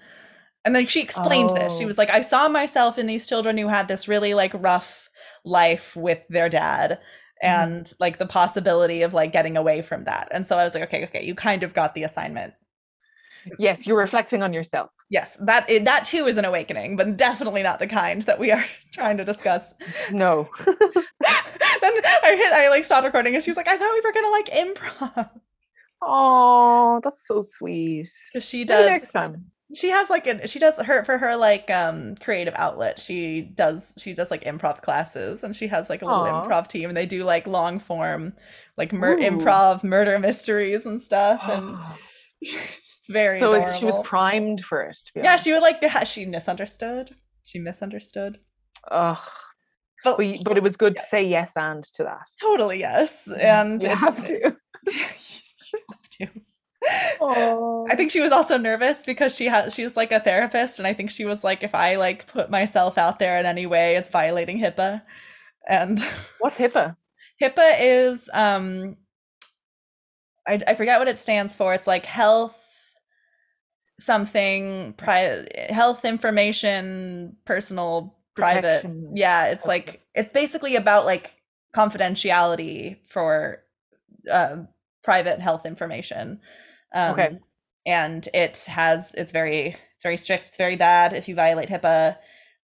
and 0.65 0.75
then 0.75 0.85
she 0.87 1.01
explained 1.01 1.51
this 1.51 1.77
she 1.79 1.85
Oh. 1.85 1.87
was 1.87 1.97
like 1.97 2.11
i 2.11 2.21
saw 2.23 2.49
myself 2.49 2.99
in 2.99 3.07
these 3.07 3.25
children 3.25 3.57
who 3.57 3.69
had 3.69 3.87
this 3.87 4.09
really 4.09 4.35
like 4.35 4.53
rough 4.55 5.09
life 5.45 5.95
with 5.95 6.19
their 6.29 6.49
dad 6.49 6.99
Mm-hmm. 7.43 7.73
and 7.73 7.93
like 7.99 8.19
the 8.19 8.27
possibility 8.27 9.03
of 9.03 9.15
like 9.15 9.33
getting 9.33 9.57
away 9.57 9.83
from 9.83 10.05
that 10.05 10.29
and 10.31 10.47
so 10.47 10.57
i 10.59 10.65
was 10.65 10.75
like 10.75 10.85
okay 10.85 11.05
okay 11.05 11.25
you 11.25 11.35
kind 11.35 11.63
of 11.65 11.75
got 11.75 11.95
the 11.95 12.05
assignment 12.05 12.55
Yes, 13.59 13.89
you're 13.89 13.99
reflecting 13.99 14.41
on 14.45 14.53
yourself. 14.53 14.91
yes 15.11 15.37
that 15.43 15.67
that 15.85 16.05
too 16.05 16.27
is 16.27 16.37
an 16.37 16.45
awakening 16.45 16.95
but 16.97 17.17
definitely 17.17 17.65
not 17.65 17.81
the 17.81 17.89
kind 17.89 18.23
that 18.23 18.39
we 18.39 18.53
are 18.53 18.65
trying 18.93 19.17
to 19.17 19.25
discuss 19.25 19.75
No. 20.13 20.49
then 20.67 21.93
i 22.23 22.35
hit 22.37 22.53
i 22.53 22.69
like 22.71 22.85
stopped 22.85 23.05
recording 23.05 23.35
and 23.35 23.43
she 23.43 23.51
was 23.51 23.57
like 23.57 23.67
i 23.69 23.77
thought 23.77 23.93
we 23.93 24.01
were 24.01 24.13
gonna 24.13 24.31
like 24.31 24.51
improv 24.51 25.31
Oh, 26.05 27.01
that's 27.05 27.27
so 27.29 27.43
sweet. 27.43 28.09
she 28.41 28.59
Maybe 28.59 28.65
does 28.67 28.87
next 28.87 29.13
time. 29.13 29.47
She 29.75 29.89
has 29.89 30.11
like 30.11 30.27
an 30.27 30.47
she 30.47 30.59
does 30.59 30.77
her 30.79 31.05
for 31.05 31.19
her 31.19 31.37
like 31.37 31.71
um 31.71 32.15
creative 32.17 32.55
outlet 32.57 32.99
she 32.99 33.41
does 33.41 33.95
she 33.97 34.13
does 34.13 34.31
like 34.31 34.45
improv 34.45 34.83
classes 34.83 35.43
and 35.45 35.57
she 35.57 35.67
has 35.67 35.89
like 35.89 36.03
a 36.03 36.05
little 36.07 36.25
improv 36.25 36.67
team 36.69 36.89
and 36.89 36.97
they 36.97 37.07
do 37.07 37.25
like 37.25 37.47
long 37.47 37.79
form 37.79 38.33
like 38.77 38.93
mur- 38.93 39.17
improv 39.19 39.83
murder 39.83 40.19
mysteries 40.19 40.85
and 40.87 41.01
stuff 41.01 41.41
and 41.49 41.77
it's 42.41 43.09
very 43.09 43.41
so 43.41 43.53
adorable. 43.55 43.79
she 43.79 43.85
was 43.85 43.97
primed 44.05 44.65
for 44.65 44.83
it. 44.83 44.97
To 45.07 45.13
be 45.15 45.21
yeah 45.21 45.31
honest. 45.31 45.45
she 45.45 45.53
would 45.53 45.63
like 45.63 46.07
she 46.07 46.27
misunderstood 46.27 47.15
she 47.45 47.59
misunderstood 47.59 48.39
Ugh. 48.91 49.19
but, 50.05 50.17
But, 50.19 50.37
but 50.45 50.57
it 50.57 50.63
was 50.63 50.77
good 50.77 50.95
to 50.97 51.03
say 51.09 51.25
yes 51.25 51.53
and 51.57 51.85
to 51.95 52.03
that. 52.05 52.27
totally 52.41 52.79
yes 52.81 53.29
and 53.41 53.83
you 53.83 53.91
it's, 53.91 54.01
have 54.01 54.27
to. 54.27 54.33
you 54.93 55.79
have 55.91 56.09
to. 56.11 56.29
I 56.91 57.95
think 57.97 58.11
she 58.11 58.21
was 58.21 58.33
also 58.33 58.57
nervous 58.59 59.05
because 59.05 59.35
she 59.35 59.47
has 59.47 59.75
she's 59.75 59.97
like 59.97 60.13
a 60.13 60.21
therapist 60.21 60.79
and 60.79 60.87
I 60.87 60.93
think 60.95 61.11
she 61.11 61.25
was 61.25 61.45
like 61.45 61.63
if 61.63 61.75
I 61.75 61.97
like 61.97 62.27
put 62.27 62.51
myself 62.51 62.99
out 62.99 63.19
there 63.19 63.39
in 63.39 63.47
any 63.47 63.67
way 63.67 63.97
it's 63.97 64.11
violating 64.11 64.59
HIPAA 64.59 65.03
and 65.69 66.01
What's 66.41 66.57
HIPAA? 66.57 66.97
HIPAA 67.41 67.75
is 67.81 68.31
um 68.35 68.97
I, 70.47 70.61
I 70.67 70.75
forget 70.75 70.99
what 70.99 71.07
it 71.09 71.19
stands 71.19 71.55
for. 71.55 71.73
It's 71.73 71.87
like 71.87 72.05
health 72.05 72.59
something 74.01 74.95
pri- 74.95 75.47
health 75.69 76.05
information 76.05 77.37
personal 77.45 78.17
private 78.35 78.83
Protection. 78.83 79.13
yeah 79.15 79.47
it's 79.47 79.65
Okay. 79.65 79.69
like 79.73 80.01
it's 80.15 80.33
basically 80.33 80.75
about 80.77 81.05
like 81.07 81.35
confidentiality 81.77 82.97
for 83.07 83.63
uh, 84.31 84.57
private 85.05 85.39
health 85.41 85.67
information 85.67 86.41
um, 86.95 87.13
Okay. 87.13 87.39
and 87.87 88.29
it 88.35 88.65
has 88.69 89.15
it's 89.15 89.33
very 89.33 89.69
it's 89.69 90.03
very 90.03 90.17
strict 90.17 90.49
it's 90.49 90.57
very 90.57 90.77
bad 90.77 91.13
if 91.13 91.29
you 91.29 91.35
violate 91.35 91.69
hipaa 91.69 92.17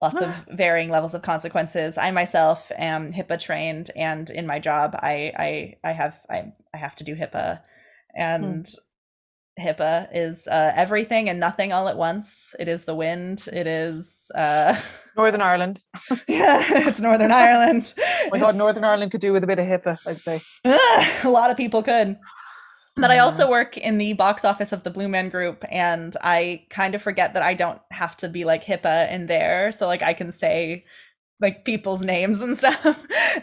lots 0.03 0.21
of 0.21 0.31
varying 0.53 0.91
levels 0.91 1.15
of 1.15 1.23
consequences 1.23 1.99
i 1.99 2.11
myself 2.11 2.71
am 2.77 3.13
hipaa 3.13 3.39
trained 3.41 3.91
and 3.97 4.31
in 4.31 4.47
my 4.47 4.59
job 4.59 4.95
i 5.03 5.33
i 5.37 5.75
i 5.89 5.93
have 5.93 6.19
i 6.31 6.53
i 6.75 6.77
have 6.77 6.95
to 6.97 7.05
do 7.05 7.15
hipaa 7.17 7.61
and 8.17 8.69
HIPAA 9.59 10.09
is 10.13 10.47
uh, 10.49 10.73
everything 10.77 11.29
and 11.29 11.41
nothing 11.41 11.73
all 11.73 11.89
at 11.89 11.97
once. 11.97 12.55
It 12.61 12.69
is 12.69 12.85
the 12.85 12.95
wind. 12.95 13.49
It 13.53 13.67
is 13.67 14.31
uh, 14.35 14.81
Northern 15.17 15.43
Ireland. 15.43 15.81
yeah, 16.29 16.63
it's 16.89 17.01
Northern 17.01 17.33
Ireland. 17.47 17.93
Oh 17.99 18.29
my 18.31 18.39
God, 18.39 18.55
Northern 18.55 18.85
Ireland 18.85 19.11
could 19.11 19.21
do 19.21 19.33
with 19.33 19.43
a 19.43 19.47
bit 19.49 19.59
of 19.59 19.67
HIPAA, 19.67 19.99
I'd 20.07 20.21
say. 20.21 20.41
a 21.25 21.29
lot 21.29 21.51
of 21.51 21.57
people 21.57 21.83
could. 21.83 22.17
But 22.99 23.11
I 23.13 23.19
also 23.19 23.49
work 23.49 23.77
in 23.77 23.99
the 23.99 24.13
box 24.15 24.45
office 24.45 24.73
of 24.73 24.83
the 24.83 24.91
Blue 24.91 25.09
Man 25.09 25.29
Group, 25.29 25.65
and 25.71 26.17
I 26.23 26.65
kind 26.69 26.95
of 26.95 27.03
forget 27.03 27.35
that 27.35 27.43
I 27.43 27.55
don't 27.55 27.81
have 27.93 28.17
to 28.19 28.29
be 28.29 28.45
like 28.45 28.65
HIPAA 28.65 29.11
in 29.13 29.27
there, 29.27 29.71
so 29.73 29.87
like 29.87 30.03
I 30.03 30.15
can 30.15 30.33
say 30.33 30.85
like 31.41 31.65
people's 31.65 32.03
names 32.03 32.41
and 32.41 32.57
stuff. 32.63 32.85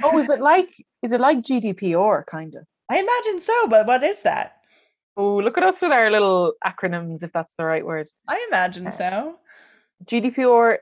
Oh, 0.03 0.19
is 0.19 0.29
it 0.29 0.41
like 0.41 0.69
is 1.01 1.11
it 1.11 1.21
like 1.21 1.39
GDPR 1.39 2.25
kind 2.25 2.53
of? 2.55 2.65
I 2.89 2.99
imagine 2.99 3.39
so, 3.39 3.67
but 3.67 3.87
what 3.87 4.03
is 4.03 4.21
that? 4.23 4.57
Oh, 5.17 5.37
look 5.37 5.57
at 5.57 5.63
us 5.63 5.81
with 5.81 5.91
our 5.91 6.11
little 6.11 6.53
acronyms, 6.63 7.23
if 7.23 7.31
that's 7.31 7.53
the 7.57 7.63
right 7.65 7.85
word. 7.85 8.07
I 8.27 8.45
imagine 8.49 8.87
Uh, 8.87 8.91
so. 8.91 9.39
GDPR 10.03 10.77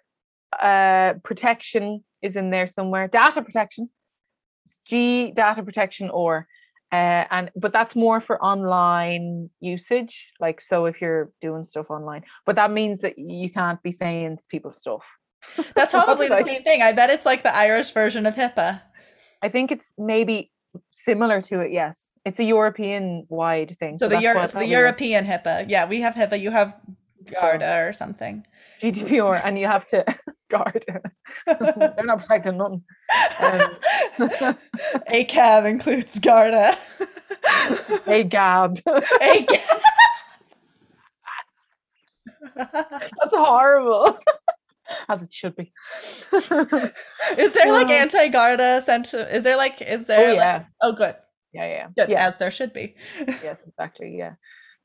uh, 0.60 1.14
protection 1.24 2.04
is 2.24 2.36
in 2.36 2.50
there 2.50 2.68
somewhere. 2.68 3.08
Data 3.08 3.42
protection. 3.44 3.90
It's 4.66 4.80
G 4.86 5.32
data 5.32 5.62
protection 5.62 6.10
or 6.10 6.48
uh, 6.94 7.26
and 7.32 7.50
but 7.56 7.74
that's 7.74 7.96
more 7.96 8.20
for 8.22 8.36
online 8.44 9.50
usage. 9.60 10.30
Like 10.40 10.62
so 10.62 10.86
if 10.86 11.02
you're 11.02 11.32
doing 11.42 11.64
stuff 11.64 11.88
online. 11.90 12.24
But 12.46 12.56
that 12.58 12.72
means 12.72 13.02
that 13.02 13.16
you 13.18 13.50
can't 13.52 13.82
be 13.82 13.92
saying 13.92 14.38
people's 14.50 14.78
stuff. 14.78 15.04
That's 15.76 15.92
probably 16.00 16.28
the 16.30 16.36
like- 16.36 16.46
same 16.46 16.64
thing. 16.64 16.82
I 16.82 16.92
bet 16.94 17.10
it's 17.10 17.26
like 17.26 17.42
the 17.44 17.56
Irish 17.56 17.92
version 17.92 18.26
of 18.26 18.36
HIPAA. 18.36 18.82
I 19.42 19.50
think 19.50 19.72
it's 19.72 19.92
maybe 19.98 20.52
similar 20.92 21.42
to 21.50 21.60
it, 21.62 21.72
yes. 21.74 21.98
It's 22.26 22.40
a 22.40 22.44
European 22.46 23.26
wide 23.28 23.76
thing. 23.80 23.98
So 23.98 24.08
the, 24.08 24.22
Euro- 24.22 24.46
so 24.46 24.54
the 24.54 24.60
we 24.60 24.66
were- 24.72 24.72
European 24.80 25.26
HIPAA. 25.26 25.66
Yeah, 25.68 25.86
we 25.86 26.00
have 26.02 26.14
HIPAA. 26.16 26.40
You 26.40 26.52
have 26.52 26.76
So- 27.28 27.42
Garda 27.42 27.80
or 27.88 27.92
something. 27.94 28.46
GDPR 28.82 29.42
and 29.44 29.58
you 29.58 29.68
have 29.68 29.88
to 29.90 30.04
guard. 30.50 30.86
They're 31.48 32.04
not 32.04 32.20
protecting 32.22 32.58
nothing. 32.58 32.84
Um, 33.42 33.62
ACAB 35.10 35.66
includes 35.66 36.20
Garda. 36.20 36.78
Hey 38.06 38.24
Gab. 38.24 38.80
ACAB. 38.86 39.60
That's 42.56 43.32
horrible. 43.32 44.18
As 45.10 45.22
it 45.24 45.34
should 45.34 45.56
be. 45.56 45.72
is 46.32 46.50
there 47.54 47.72
like 47.72 47.88
Uh, 47.90 47.94
anti 47.94 48.28
Garda 48.30 48.82
sent? 48.82 49.14
Is 49.14 49.44
there 49.44 49.58
like? 49.58 49.82
Is 49.82 50.06
there? 50.06 50.26
oh 50.30 50.30
like- 50.32 50.38
yeah. 50.38 50.64
oh, 50.82 50.92
good. 50.92 51.16
Yeah, 51.54 51.68
yeah. 51.68 51.88
Good. 51.98 52.10
Yeah. 52.10 52.28
As 52.28 52.38
there 52.38 52.52
should 52.52 52.74
be. 52.74 52.96
Yes, 53.28 53.60
exactly. 53.68 54.16
Yeah. 54.18 54.34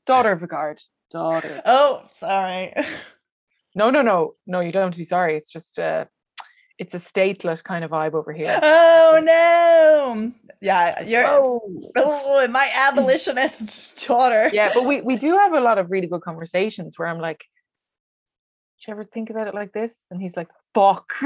Daughter 0.05 0.31
of 0.31 0.43
a 0.43 0.47
guard. 0.47 0.79
Daughter. 1.11 1.61
oh, 1.65 2.03
sorry. 2.11 2.73
No, 3.75 3.89
no, 3.89 4.01
no. 4.01 4.35
No, 4.47 4.59
you 4.59 4.71
don't 4.71 4.83
have 4.83 4.91
to 4.93 4.97
be 4.97 5.03
sorry. 5.03 5.37
It's 5.37 5.51
just 5.51 5.77
uh 5.79 6.05
it's 6.77 6.93
a 6.93 6.97
statelet 6.99 7.63
kind 7.63 7.83
of 7.83 7.91
vibe 7.91 8.13
over 8.13 8.31
here. 8.31 8.57
Oh 8.63 9.19
no. 9.23 10.31
Yeah, 10.61 11.03
you're. 11.03 11.25
Oh. 11.25 11.61
Oh, 11.95 12.47
my 12.47 12.69
abolitionist 12.75 14.05
daughter. 14.07 14.49
Yeah, 14.53 14.71
but 14.73 14.85
we, 14.85 15.01
we 15.01 15.15
do 15.17 15.37
have 15.37 15.53
a 15.53 15.59
lot 15.59 15.77
of 15.77 15.91
really 15.91 16.07
good 16.07 16.21
conversations 16.21 16.97
where 16.97 17.07
I'm 17.07 17.19
like, 17.19 17.45
Did 18.79 18.87
you 18.87 18.91
ever 18.93 19.05
think 19.05 19.29
about 19.29 19.47
it 19.47 19.53
like 19.53 19.71
this? 19.73 19.93
And 20.11 20.21
he's 20.21 20.35
like, 20.37 20.49
fuck. 20.73 21.13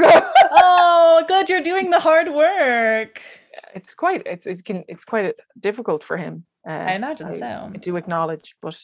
Oh, 0.56 1.24
good. 1.28 1.50
You're 1.50 1.62
doing 1.62 1.89
the 1.89 2.00
hard 2.00 2.30
work. 2.30 3.22
it's 3.76 3.96
quite 3.96 4.24
it's 4.26 4.46
it 4.46 4.64
can 4.66 4.84
it's 4.88 5.04
quite 5.06 5.34
difficult 5.60 6.04
for 6.04 6.16
him. 6.18 6.46
Uh, 6.68 6.72
I 6.89 6.94
imagine 6.94 7.28
I, 7.28 7.38
so. 7.38 7.72
I 7.74 7.78
do 7.78 7.96
acknowledge, 7.98 8.56
but 8.62 8.80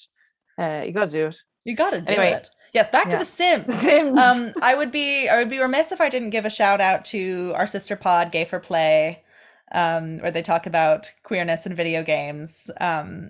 uh, 0.60 0.84
you 0.86 0.91
got 0.91 1.05
to 1.05 1.12
do 1.12 1.28
it. 1.28 1.38
You 1.66 1.76
got 1.76 1.91
to 1.91 2.01
do 2.01 2.14
Anyway, 2.14 2.32
it. 2.32 2.49
Yes, 2.74 2.89
back 2.89 3.10
to. 3.10 3.18
The 3.18 3.26
Sims. 3.26 3.80
Sims. 3.80 4.18
um, 4.18 4.53
I 4.62 4.76
would 4.76 4.91
be 4.91 5.28
I 5.28 5.38
would 5.39 5.49
be 5.49 5.60
remiss 5.60 5.91
if 5.91 6.01
I 6.01 6.10
didn't 6.10 6.30
give 6.32 6.45
a 6.45 6.49
shout 6.49 6.82
out 6.82 7.05
to 7.05 7.53
our 7.55 7.68
sister 7.68 7.95
pod, 7.95 8.32
Gay 8.32 8.45
for 8.45 8.60
Play, 8.60 9.24
um, 9.72 10.20
where 10.20 10.32
they 10.32 10.41
talk 10.41 10.66
about 10.66 11.12
queerness 11.24 11.66
in 11.66 11.76
video 11.76 12.03
games. 12.03 12.70
Um. 12.80 13.30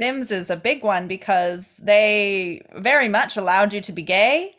Sims 0.00 0.30
is 0.30 0.50
a 0.50 0.56
big 0.56 0.82
one 0.82 1.08
because 1.08 1.78
they 1.82 2.62
very 2.76 3.08
much 3.08 3.36
allowed 3.36 3.72
you 3.72 3.80
to 3.80 3.92
be 3.92 4.02
gay. 4.02 4.52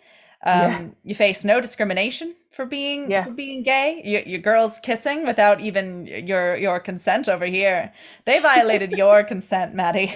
Um, 0.47 0.61
Yeah. 0.61 0.89
You 1.03 1.15
face 1.15 1.43
no 1.45 1.59
discrimination 1.61 2.35
for 2.51 2.65
being 2.65 3.11
Yeah. 3.11 3.23
for 3.23 3.31
being 3.31 3.63
gay. 3.63 4.01
You, 4.05 4.23
your 4.25 4.39
girls 4.39 4.79
kissing 4.79 5.25
without 5.25 5.61
even 5.61 6.07
your 6.07 6.55
your 6.57 6.79
consent 6.79 7.27
over 7.29 7.45
here. 7.45 7.91
They 8.25 8.39
violated 8.39 8.91
your 9.03 9.23
consent, 9.23 9.75
Maddie. 9.75 10.13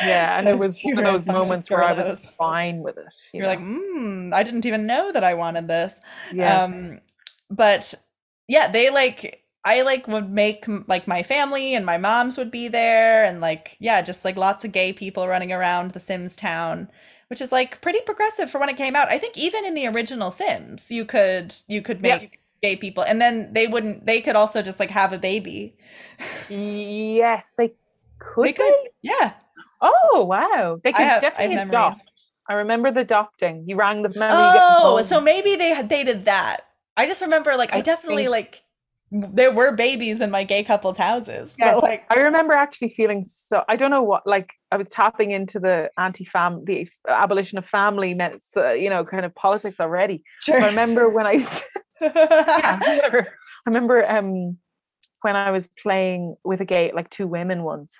Yeah, 0.00 0.38
and 0.38 0.48
it 0.48 0.54
was 0.58 0.80
one 0.82 0.98
of 0.98 1.04
those 1.04 1.26
moments 1.26 1.70
where 1.70 1.82
I 1.82 1.92
was 1.92 2.26
fine 2.38 2.80
with 2.82 2.98
it. 2.98 3.14
You 3.32 3.38
You're 3.38 3.48
like, 3.48 3.60
mm, 3.60 4.32
I 4.32 4.42
didn't 4.42 4.66
even 4.66 4.86
know 4.86 5.12
that 5.12 5.24
I 5.24 5.34
wanted 5.34 5.68
this. 5.68 6.00
yeah, 6.30 6.60
Um, 6.64 7.00
but 7.50 7.94
yeah, 8.48 8.68
they 8.70 8.90
like 8.90 9.44
I 9.64 9.82
like 9.82 10.08
would 10.08 10.30
make 10.30 10.64
like 10.86 11.06
my 11.08 11.22
family 11.22 11.74
and 11.74 11.84
my 11.84 11.98
moms 11.98 12.36
would 12.38 12.50
be 12.50 12.68
there, 12.68 13.24
and 13.24 13.40
like 13.40 13.76
yeah, 13.80 14.02
just 14.02 14.24
like 14.24 14.36
lots 14.36 14.64
of 14.64 14.72
gay 14.72 14.92
people 14.92 15.28
running 15.28 15.52
around 15.52 15.92
the 15.92 15.98
Sims 16.00 16.36
town, 16.36 16.90
which 17.28 17.40
is 17.40 17.52
like 17.52 17.80
pretty 17.80 18.00
progressive 18.02 18.50
for 18.50 18.58
when 18.58 18.68
it 18.68 18.76
came 18.76 18.96
out. 18.96 19.08
I 19.10 19.18
think 19.18 19.36
even 19.36 19.64
in 19.64 19.74
the 19.74 19.86
original 19.88 20.30
Sims, 20.30 20.90
you 20.90 21.04
could 21.04 21.54
you 21.68 21.82
could 21.82 22.02
make 22.02 22.40
gay 22.62 22.76
people, 22.76 23.04
and 23.04 23.20
then 23.20 23.52
they 23.52 23.66
wouldn't. 23.66 24.06
They 24.06 24.20
could 24.20 24.36
also 24.36 24.62
just 24.62 24.80
like 24.80 24.90
have 24.90 25.12
a 25.12 25.18
baby. 25.18 25.76
yes, 26.48 27.46
they 27.56 27.74
could. 28.18 28.46
They 28.46 28.52
They 28.52 28.52
could, 28.52 28.74
yeah. 29.02 29.34
Oh 29.80 30.24
wow, 30.28 30.80
they 30.82 30.92
I 30.92 30.98
could 30.98 31.04
have 31.04 31.22
I 31.22 31.22
definitely 31.22 31.56
memories. 31.56 32.02
adopt. 32.02 32.10
I 32.48 32.54
remember 32.54 32.90
the 32.90 33.00
adopting. 33.00 33.64
You 33.68 33.76
rang 33.76 34.02
the 34.02 34.08
remember 34.08 34.42
you 34.42 34.50
get 34.52 34.66
the 34.66 34.74
Oh, 34.74 35.02
so 35.02 35.20
maybe 35.20 35.56
they 35.56 35.70
had 35.70 35.88
they 35.88 36.04
did 36.04 36.24
that. 36.26 36.66
I 36.96 37.06
just 37.06 37.22
remember 37.22 37.56
like 37.56 37.72
I 37.72 37.78
I 37.78 37.80
definitely 37.80 38.28
like 38.28 38.62
there 39.10 39.50
were 39.50 39.72
babies 39.72 40.20
in 40.20 40.30
my 40.30 40.44
gay 40.44 40.62
couples' 40.62 40.96
houses. 40.96 41.56
Yes, 41.58 41.74
But 41.74 41.82
like 41.82 42.04
I 42.10 42.20
remember 42.20 42.52
actually 42.52 42.90
feeling 42.90 43.24
so. 43.24 43.64
I 43.68 43.76
don't 43.76 43.90
know 43.90 44.02
what. 44.02 44.26
Like 44.26 44.52
I 44.70 44.76
was 44.76 44.88
tapping 44.88 45.30
into 45.30 45.58
the 45.58 45.90
anti-fam, 45.96 46.64
the 46.64 46.88
abolition 47.08 47.56
of 47.58 47.66
family, 47.66 48.12
meant 48.14 48.42
uh, 48.56 48.72
you 48.72 48.90
know, 48.90 49.04
kind 49.04 49.24
of 49.24 49.34
politics 49.34 49.80
already. 49.80 50.24
sure. 50.40 50.62
I 50.62 50.66
remember 50.66 51.08
when 51.08 51.26
I 51.26 51.32
yeah. 52.00 52.80
I 52.82 53.24
remember 53.66 54.08
um 54.08 54.58
when 55.22 55.36
I 55.36 55.50
was 55.50 55.68
playing 55.80 56.36
with 56.44 56.60
a 56.60 56.66
gay 56.66 56.92
like 56.92 57.08
two 57.08 57.26
women 57.26 57.62
once. 57.62 57.92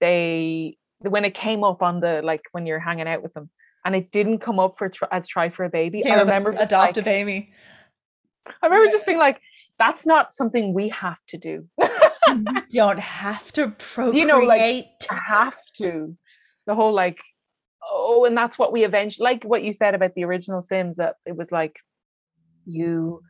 They 0.00 0.76
when 0.98 1.24
it 1.24 1.34
came 1.34 1.64
up 1.64 1.82
on 1.82 2.00
the 2.00 2.20
like 2.22 2.42
when 2.52 2.66
you're 2.66 2.78
hanging 2.78 3.08
out 3.08 3.22
with 3.22 3.32
them, 3.32 3.48
and 3.86 3.96
it 3.96 4.12
didn't 4.12 4.40
come 4.40 4.58
up 4.58 4.76
for 4.76 4.92
as 5.10 5.26
try 5.26 5.48
for 5.48 5.64
a 5.64 5.70
baby. 5.70 6.02
Came 6.02 6.12
I 6.12 6.20
remember 6.20 6.54
adopt 6.58 6.98
a 6.98 7.02
baby. 7.02 7.52
I 8.60 8.66
remember 8.66 8.90
just 8.90 9.06
being 9.06 9.18
like, 9.18 9.40
"That's 9.82 10.06
not 10.06 10.32
something 10.32 10.74
we 10.74 10.88
have 10.90 11.18
to 11.28 11.38
do. 11.38 11.68
You 12.28 12.56
don't 12.70 13.00
have 13.00 13.52
to 13.52 13.68
procreate. 13.68 14.20
You 14.20 14.26
know, 14.26 14.38
like, 14.38 14.86
have 15.10 15.56
to." 15.78 16.16
The 16.66 16.74
whole 16.76 16.94
like, 16.94 17.18
oh, 17.90 18.24
and 18.24 18.36
that's 18.36 18.58
what 18.58 18.72
we 18.72 18.84
eventually 18.84 19.24
like 19.24 19.42
what 19.44 19.64
you 19.64 19.72
said 19.72 19.94
about 19.94 20.14
the 20.14 20.24
original 20.24 20.62
Sims 20.62 20.96
that 20.98 21.16
it 21.26 21.36
was 21.36 21.50
like 21.50 21.76
you 22.64 23.20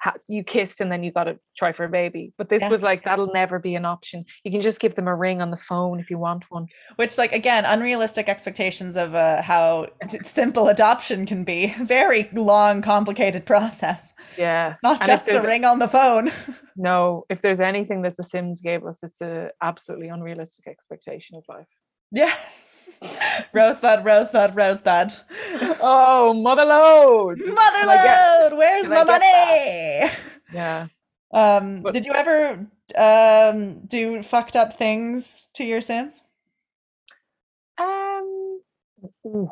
ha- 0.00 0.14
you 0.28 0.42
kissed 0.42 0.80
and 0.80 0.90
then 0.90 1.02
you 1.02 1.12
got 1.12 1.24
to 1.24 1.38
try 1.56 1.72
for 1.72 1.84
a 1.84 1.88
baby. 1.88 2.32
But 2.38 2.48
this 2.48 2.62
Yeah. 2.62 2.70
was 2.70 2.82
like 2.82 3.04
that'll 3.04 3.32
never 3.32 3.58
be 3.58 3.74
an 3.74 3.84
option. 3.84 4.24
You 4.44 4.50
can 4.50 4.60
just 4.60 4.80
give 4.80 4.94
them 4.94 5.06
a 5.08 5.14
ring 5.14 5.40
on 5.42 5.50
the 5.50 5.56
phone 5.56 6.00
if 6.00 6.10
you 6.10 6.18
want 6.18 6.44
one. 6.50 6.66
Which, 6.96 7.18
like, 7.18 7.32
again, 7.32 7.64
unrealistic 7.64 8.28
expectations 8.28 8.96
of 8.96 9.14
uh, 9.14 9.42
how 9.42 9.86
simple 10.24 10.68
adoption 10.68 11.26
can 11.26 11.44
be. 11.44 11.68
Very 11.78 12.28
long, 12.32 12.82
complicated 12.82 13.44
process. 13.46 14.12
Yeah. 14.38 14.76
Not 14.82 15.00
And 15.02 15.06
just 15.06 15.28
a 15.30 15.40
ring 15.42 15.64
on 15.64 15.78
the 15.78 15.88
phone. 15.88 16.30
No, 16.76 17.24
if 17.28 17.42
there's 17.42 17.60
anything 17.60 18.02
that 18.02 18.16
the 18.16 18.24
Sims 18.24 18.60
gave 18.62 18.86
us, 18.86 19.00
it's 19.02 19.20
a 19.20 19.50
absolutely 19.60 20.08
unrealistic 20.08 20.66
expectation 20.66 21.36
of 21.36 21.44
life. 21.46 21.66
yeah. 22.10 22.34
rosebud, 23.54 24.04
rosebud, 24.04 24.54
rosebud. 24.56 25.12
oh, 25.82 26.34
mother 26.34 26.64
load. 26.64 27.38
Mother 27.38 27.80
Can 27.80 27.88
I 27.88 28.02
get- 28.02 28.40
load, 28.50 28.58
where's 28.58 28.88
can 28.88 28.90
my 28.90 29.04
money? 29.04 30.10
Yeah. 30.52 30.86
Um, 31.32 31.82
But- 31.82 31.94
did 31.94 32.04
you 32.04 32.12
ever 32.12 32.66
um 32.96 33.82
do 33.86 34.22
fucked 34.22 34.56
up 34.56 34.72
things 34.76 35.48
to 35.54 35.64
your 35.64 35.80
Sims? 35.80 36.22
Ooh, 39.26 39.50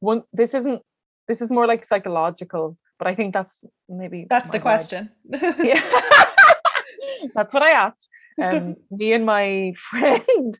one. 0.00 0.22
This 0.32 0.54
isn't. 0.54 0.82
This 1.28 1.40
is 1.40 1.50
more 1.50 1.66
like 1.66 1.84
psychological, 1.84 2.76
but 2.98 3.06
I 3.06 3.14
think 3.14 3.32
that's 3.34 3.60
maybe 3.88 4.26
That's 4.28 4.50
the 4.50 4.58
vibe. 4.58 4.62
question. 4.62 5.10
Yeah, 5.62 5.82
that's 7.34 7.54
what 7.54 7.62
I 7.62 7.70
asked. 7.70 8.08
Um, 8.42 8.76
me 8.90 9.12
and 9.12 9.24
my 9.26 9.74
friend 9.90 10.58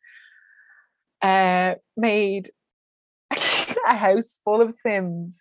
uh, 1.23 1.75
made 1.97 2.51
a 3.31 3.97
house 3.97 4.39
full 4.45 4.61
of 4.61 4.75
Sims 4.75 5.35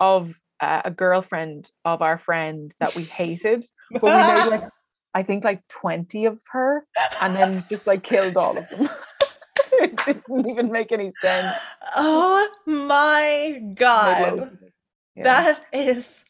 of 0.00 0.34
uh, 0.60 0.82
a 0.84 0.90
girlfriend 0.90 1.70
of 1.84 2.02
our 2.02 2.18
friend 2.18 2.74
that 2.80 2.94
we 2.94 3.02
hated, 3.02 3.64
but 3.90 4.02
we 4.02 4.10
made 4.10 4.46
like 4.46 4.70
I 5.14 5.22
think 5.22 5.44
like 5.44 5.66
twenty 5.68 6.26
of 6.26 6.40
her, 6.52 6.84
and 7.22 7.34
then 7.34 7.64
just 7.70 7.86
like 7.86 8.02
killed 8.02 8.36
all 8.36 8.58
of 8.58 8.68
them. 8.68 8.88
it 9.72 9.96
didn't 10.04 10.48
even 10.48 10.70
make 10.70 10.92
any 10.92 11.12
sense. 11.20 11.56
oh 11.96 12.48
my 12.66 13.60
god. 13.74 14.38
loads 14.38 14.42
of 14.42 14.62
it. 14.62 14.72
Yeah. 15.16 15.24
That 15.24 15.66
is, 15.72 16.24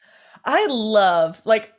I 0.44 0.66
love, 0.66 1.42
like, 1.44 1.72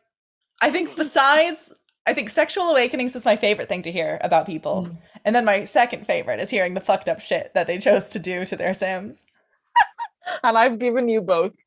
I 0.61 0.71
think 0.71 0.97
besides, 0.97 1.73
I 2.07 2.13
think 2.13 2.29
Sexual 2.29 2.69
Awakenings 2.69 3.15
is 3.17 3.25
my 3.25 3.35
favorite 3.35 3.67
thing 3.67 3.81
to 3.81 3.91
hear 3.91 4.17
about 4.21 4.45
people. 4.45 4.87
Mm. 4.89 4.97
And 5.25 5.35
then 5.35 5.43
my 5.43 5.65
second 5.65 6.07
favorite 6.07 6.39
is 6.39 6.49
hearing 6.49 6.73
the 6.73 6.79
fucked 6.79 7.09
up 7.09 7.19
shit 7.19 7.51
that 7.53 7.67
they 7.67 7.77
chose 7.77 8.07
to 8.07 8.19
do 8.19 8.45
to 8.45 8.55
their 8.55 8.73
Sims. 8.73 9.25
and 10.43 10.57
I've 10.57 10.79
given 10.79 11.07
you 11.07 11.21
both. 11.21 11.53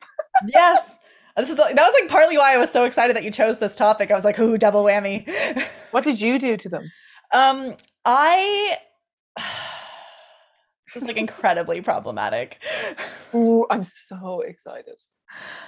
Yes. 0.46 0.98
This 1.36 1.50
is 1.50 1.56
that 1.56 1.74
was 1.74 2.00
like 2.00 2.08
partly 2.08 2.38
why 2.38 2.54
I 2.54 2.56
was 2.56 2.70
so 2.70 2.84
excited 2.84 3.14
that 3.14 3.24
you 3.24 3.30
chose 3.30 3.58
this 3.58 3.76
topic. 3.76 4.10
I 4.10 4.14
was 4.14 4.24
like, 4.24 4.38
ooh, 4.38 4.56
double 4.56 4.84
whammy. 4.84 5.28
What 5.90 6.04
did 6.04 6.20
you 6.20 6.38
do 6.38 6.56
to 6.56 6.68
them? 6.68 6.90
Um, 7.34 7.74
I 8.06 8.78
this 9.36 11.02
is 11.02 11.04
like 11.04 11.18
incredibly 11.18 11.82
problematic. 11.82 12.58
Ooh, 13.34 13.66
I'm 13.70 13.84
so 13.84 14.40
excited. 14.40 14.96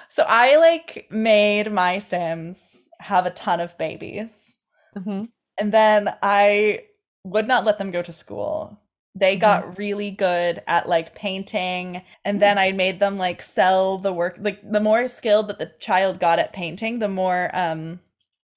So 0.08 0.24
I 0.26 0.56
like 0.56 1.06
made 1.10 1.70
my 1.70 1.98
Sims 1.98 2.88
have 3.00 3.26
a 3.26 3.30
ton 3.30 3.60
of 3.60 3.76
babies. 3.76 4.58
Mhm. 4.97 5.28
And 5.59 5.72
then 5.72 6.14
I 6.22 6.86
would 7.24 7.47
not 7.47 7.64
let 7.64 7.78
them 7.78 7.90
go 7.90 8.03
to 8.03 8.12
school. 8.12 8.78
They 9.14 9.36
Mhm. 9.36 9.40
got 9.40 9.78
really 9.78 10.11
good 10.11 10.62
at 10.66 10.88
like 10.88 11.14
painting, 11.14 12.03
and 12.24 12.40
then 12.40 12.59
I 12.59 12.72
made 12.72 12.99
them 12.99 13.18
like 13.18 13.43
sell 13.43 13.99
the 13.99 14.12
work. 14.12 14.36
Like 14.40 14.61
the 14.68 14.80
more 14.80 15.07
skilled 15.09 15.49
that 15.49 15.59
the 15.59 15.72
child 15.80 16.18
got 16.18 16.38
at 16.38 16.53
painting, 16.53 16.99
the 16.99 17.09
more 17.09 17.51
um 17.53 18.01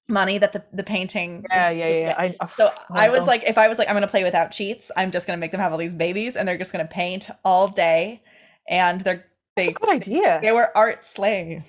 money 0.08 0.38
that 0.38 0.54
the, 0.54 0.64
the 0.72 0.84
painting. 0.84 1.44
Yeah, 1.50 1.70
yeah, 1.72 1.88
yeah. 1.88 2.16
I, 2.18 2.36
oh, 2.40 2.50
So 2.58 2.72
I 2.92 3.10
was 3.10 3.28
like, 3.28 3.44
if 3.44 3.58
I 3.58 3.68
was 3.68 3.80
like, 3.80 3.90
I'm 3.90 3.96
gonna 3.96 4.08
play 4.08 4.24
without 4.24 4.52
cheats, 4.52 4.92
I'm 4.96 5.12
just 5.12 5.28
gonna 5.28 5.38
make 5.38 5.52
them 5.52 5.60
have 5.60 5.72
all 5.72 5.78
these 5.78 5.94
babies, 5.94 6.36
and 6.36 6.48
they're 6.48 6.58
just 6.58 6.72
gonna 6.72 6.86
paint 6.86 7.30
all 7.44 7.68
day, 7.68 8.22
and 8.70 9.02
they're 9.02 9.26
they 9.56 9.72
good 9.74 9.90
idea. 9.90 10.40
they 10.42 10.52
were 10.52 10.70
art 10.76 11.06
slaves. 11.06 11.64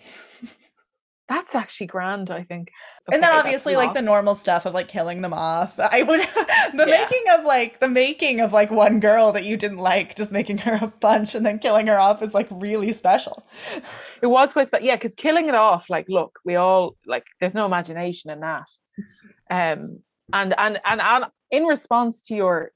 That's 1.29 1.57
actually 1.57 1.89
grand, 1.89 2.31
I 2.31 2.45
think. 2.45 2.69
and 3.13 3.21
then 3.21 3.33
obviously 3.33 3.75
like 3.75 3.95
the 3.95 4.03
normal 4.03 4.37
stuff 4.37 4.65
of 4.65 4.75
like 4.75 4.87
killing 4.87 5.23
them 5.23 5.33
off. 5.33 5.79
I 5.81 6.03
would 6.03 6.21
the 6.75 6.85
Yeah. 6.87 6.99
making 7.01 7.25
of 7.37 7.45
like 7.45 7.81
the 7.81 7.89
making 7.89 8.41
of 8.41 8.53
like 8.53 8.71
one 8.71 9.01
girl 9.01 9.33
that 9.33 9.45
you 9.45 9.57
didn't 9.57 9.79
like, 9.79 10.15
just 10.15 10.31
making 10.31 10.59
her 10.67 10.79
a 10.81 10.87
bunch 10.87 11.35
and 11.35 11.45
then 11.45 11.59
killing 11.59 11.89
her 11.89 11.99
off 11.99 12.23
is 12.23 12.33
like 12.33 12.47
really 12.51 12.93
special. 12.93 13.45
It 14.23 14.29
was 14.29 14.53
quite, 14.53 14.71
but 14.71 14.85
yeah, 14.85 14.95
because 14.97 15.15
killing 15.17 15.49
it 15.49 15.55
off, 15.57 15.91
like, 15.91 16.07
look, 16.09 16.39
we 16.45 16.55
all 16.55 16.97
like, 17.07 17.25
there's 17.41 17.55
no 17.55 17.67
imagination 17.67 18.31
in 18.31 18.41
that. 18.41 18.69
Um, 19.51 20.01
and 20.33 20.55
and 20.59 20.79
and 20.85 21.01
and 21.01 21.25
in 21.51 21.65
response 21.65 22.23
to 22.23 22.35
your 22.35 22.71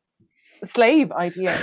slave 0.75 1.11
idea, 1.13 1.57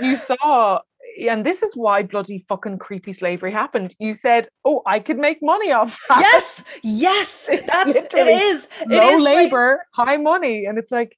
you 0.00 0.16
saw, 0.16 0.80
and 1.28 1.44
this 1.44 1.62
is 1.62 1.74
why 1.74 2.02
bloody 2.02 2.44
fucking 2.48 2.78
creepy 2.78 3.12
slavery 3.12 3.52
happened. 3.52 3.94
You 3.98 4.14
said, 4.14 4.48
"Oh, 4.64 4.82
I 4.86 4.98
could 5.00 5.18
make 5.18 5.38
money 5.42 5.72
off 5.72 5.98
that." 6.08 6.20
yes, 6.20 6.64
yes, 6.82 7.46
that's 7.66 7.96
it 7.96 8.12
is. 8.14 8.68
It 8.82 8.88
low 8.88 9.16
is 9.18 9.22
like- 9.22 9.34
labor, 9.34 9.84
high 9.94 10.16
money, 10.16 10.66
and 10.66 10.78
it's 10.78 10.90
like, 10.92 11.16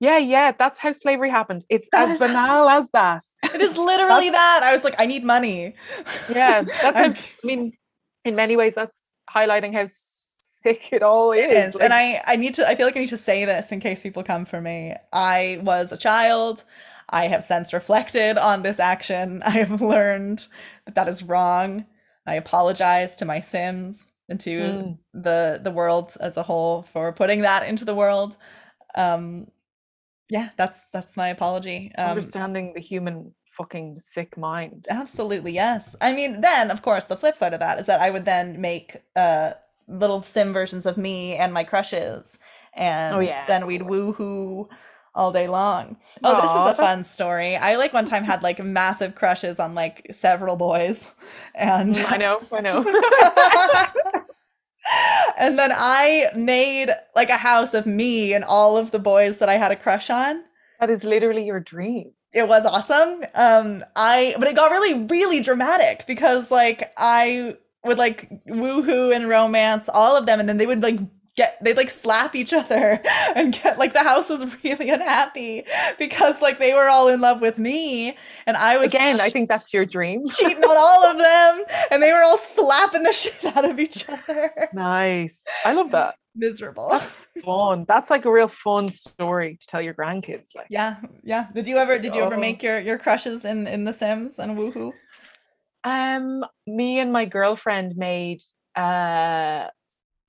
yeah, 0.00 0.18
yeah, 0.18 0.52
that's 0.58 0.78
how 0.78 0.92
slavery 0.92 1.30
happened. 1.30 1.64
It's 1.68 1.86
That 1.92 2.08
as 2.08 2.18
banal 2.18 2.68
as 2.68 2.84
that. 2.92 3.22
it 3.54 3.60
is 3.60 3.76
literally 3.76 4.30
that. 4.30 4.60
I 4.64 4.72
was 4.72 4.82
like, 4.84 4.94
I 4.98 5.06
need 5.06 5.24
money. 5.24 5.74
Yeah, 6.34 6.62
that's 6.62 6.96
how, 6.96 7.04
I 7.04 7.16
mean, 7.44 7.72
in 8.24 8.34
many 8.34 8.56
ways, 8.56 8.72
that's 8.74 8.98
highlighting 9.30 9.74
how 9.74 9.86
sick 10.62 10.88
it 10.92 11.02
all 11.02 11.32
is. 11.32 11.40
It 11.42 11.50
is. 11.52 11.74
like- 11.74 11.84
and 11.84 11.92
I, 11.94 12.22
I 12.26 12.36
need 12.36 12.54
to 12.54 12.66
I 12.68 12.74
feel 12.76 12.86
like 12.86 12.96
I 12.96 13.00
need 13.00 13.08
to 13.10 13.16
say 13.16 13.44
this 13.44 13.72
in 13.72 13.80
case 13.80 14.02
people 14.02 14.22
come 14.22 14.44
for 14.44 14.60
me. 14.60 14.94
I 15.12 15.58
was 15.62 15.92
a 15.92 15.96
child. 15.98 16.64
I 17.10 17.26
have 17.28 17.44
since 17.44 17.72
reflected 17.72 18.38
on 18.38 18.62
this 18.62 18.80
action. 18.80 19.42
I 19.44 19.50
have 19.50 19.80
learned 19.82 20.46
that 20.86 20.94
that 20.94 21.08
is 21.08 21.22
wrong. 21.22 21.86
I 22.26 22.34
apologize 22.34 23.16
to 23.18 23.24
my 23.24 23.40
Sims 23.40 24.10
and 24.28 24.38
to 24.40 24.60
Mm. 24.60 24.98
the 25.12 25.60
the 25.62 25.70
world 25.70 26.16
as 26.20 26.36
a 26.36 26.42
whole 26.42 26.82
for 26.82 27.12
putting 27.12 27.42
that 27.42 27.66
into 27.68 27.84
the 27.84 27.94
world. 27.94 28.36
Um 28.94 29.48
yeah, 30.30 30.50
that's 30.56 30.88
that's 30.90 31.16
my 31.16 31.28
apology. 31.28 31.92
Um 31.98 32.10
understanding 32.10 32.72
the 32.74 32.80
human 32.80 33.34
fucking 33.56 34.00
sick 34.00 34.36
mind. 34.38 34.86
Absolutely, 34.88 35.52
yes. 35.52 35.96
I 36.00 36.12
mean, 36.12 36.40
then 36.40 36.70
of 36.70 36.82
course 36.82 37.06
the 37.06 37.16
flip 37.16 37.36
side 37.36 37.54
of 37.54 37.60
that 37.60 37.78
is 37.78 37.86
that 37.86 38.00
I 38.00 38.10
would 38.10 38.24
then 38.24 38.60
make 38.60 38.96
uh 39.16 39.54
little 39.88 40.22
sim 40.22 40.52
versions 40.52 40.86
of 40.86 40.96
me 40.96 41.34
and 41.34 41.52
my 41.52 41.64
crushes, 41.64 42.38
and 42.74 43.16
Oh, 43.16 43.20
yeah, 43.20 43.46
then 43.48 43.66
we'd 43.66 43.82
woohoo 43.82 44.68
all 45.14 45.32
day 45.32 45.48
long. 45.48 45.96
Oh, 46.22 46.40
this 46.40 46.50
is 46.50 46.78
a 46.78 46.82
fun 46.82 47.04
story. 47.04 47.56
I 47.56 47.76
like 47.76 47.92
one 47.92 48.04
time 48.04 48.24
had 48.24 48.42
like 48.42 48.62
massive 48.62 49.14
crushes 49.14 49.58
on 49.60 49.74
like 49.74 50.06
several 50.12 50.56
boys, 50.56 51.12
and 51.54 51.96
I 51.98 52.16
know, 52.16 52.40
I 52.52 52.60
know. 52.60 52.84
and 55.38 55.58
then 55.58 55.70
I 55.74 56.30
made 56.34 56.90
like 57.14 57.28
a 57.30 57.36
house 57.36 57.74
of 57.74 57.86
me 57.86 58.32
and 58.32 58.44
all 58.44 58.76
of 58.76 58.90
the 58.90 58.98
boys 58.98 59.38
that 59.38 59.48
I 59.48 59.56
had 59.56 59.72
a 59.72 59.76
crush 59.76 60.10
on 60.10 60.42
that 60.80 60.90
is 60.90 61.04
literally 61.04 61.44
your 61.44 61.60
dream. 61.60 62.12
it 62.32 62.48
was 62.48 62.64
awesome 62.64 63.24
um 63.34 63.84
i 63.96 64.34
but 64.38 64.48
it 64.48 64.56
got 64.56 64.70
really 64.70 64.94
really 65.04 65.40
dramatic 65.40 66.04
because 66.06 66.50
like 66.50 66.90
i 66.96 67.54
would 67.84 67.98
like 67.98 68.30
woohoo 68.48 69.14
and 69.14 69.28
romance 69.28 69.88
all 69.92 70.16
of 70.16 70.24
them 70.26 70.40
and 70.40 70.48
then 70.48 70.56
they 70.56 70.66
would 70.66 70.82
like 70.82 70.98
get 71.36 71.56
they'd 71.62 71.76
like 71.76 71.90
slap 71.90 72.34
each 72.34 72.52
other 72.52 73.00
and 73.36 73.52
get 73.62 73.78
like 73.78 73.92
the 73.92 74.02
house 74.02 74.28
was 74.28 74.44
really 74.64 74.90
unhappy 74.90 75.64
because 75.98 76.42
like 76.42 76.58
they 76.58 76.74
were 76.74 76.88
all 76.88 77.08
in 77.08 77.20
love 77.20 77.40
with 77.40 77.56
me 77.58 78.16
and 78.46 78.56
i 78.56 78.76
was 78.76 78.88
Again, 78.88 79.20
I 79.20 79.30
think 79.34 79.48
that's 79.48 79.72
your 79.72 79.86
dream. 79.86 80.26
cheating 80.28 80.64
on 80.64 80.76
all 80.76 81.04
of 81.04 81.18
them 81.18 81.64
and 81.90 82.02
they 82.02 82.12
were 82.12 82.22
all 82.22 82.36
slapping 82.38 83.04
the 83.04 83.12
shit 83.22 83.44
out 83.56 83.64
of 83.68 83.78
each 83.78 84.08
other 84.08 84.68
Nice. 84.74 85.40
I 85.64 85.72
love 85.72 85.90
that. 85.92 86.16
miserable 86.34 86.98
Fun. 87.44 87.86
That's 87.88 88.10
like 88.10 88.24
a 88.26 88.30
real 88.30 88.48
fun 88.48 88.90
story 88.90 89.56
to 89.60 89.66
tell 89.66 89.80
your 89.80 89.94
grandkids. 89.94 90.48
Like, 90.54 90.66
yeah 90.68 90.96
yeah 91.22 91.46
did 91.54 91.68
you 91.68 91.78
ever 91.78 91.98
did 91.98 92.14
you 92.14 92.22
ever 92.22 92.36
make 92.36 92.62
your 92.62 92.80
your 92.80 92.98
crushes 92.98 93.44
in 93.44 93.66
in 93.66 93.84
the 93.84 93.92
sims 93.92 94.38
and 94.38 94.58
woohoo 94.58 94.92
um, 95.84 96.44
me 96.66 96.98
and 96.98 97.10
my 97.12 97.24
girlfriend 97.24 97.96
made 97.96 98.40
uh 98.76 99.68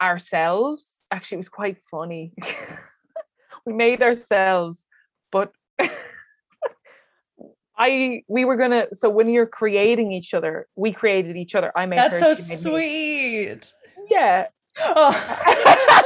ourselves. 0.02 0.84
Actually, 1.11 1.36
it 1.36 1.40
was 1.40 1.49
quite 1.49 1.78
funny. 1.90 2.34
we 3.65 3.73
made 3.73 4.02
ourselves, 4.02 4.86
but 5.32 5.52
I 7.78 8.23
we 8.28 8.45
were 8.45 8.57
gonna. 8.57 8.88
So 8.94 9.10
when 9.10 9.30
you're 9.30 9.48
creating 9.48 10.11
each 10.11 10.34
other, 10.34 10.68
we 10.76 10.94
created 10.94 11.36
each 11.38 11.56
other. 11.56 11.72
I 11.76 11.86
made 11.86 11.99
that's 11.99 12.19
her. 12.19 12.36
so 12.36 12.41
made 12.41 12.49
me. 12.49 12.56
sweet 12.56 13.73
Yeah. 14.10 14.48
oh 14.80 16.03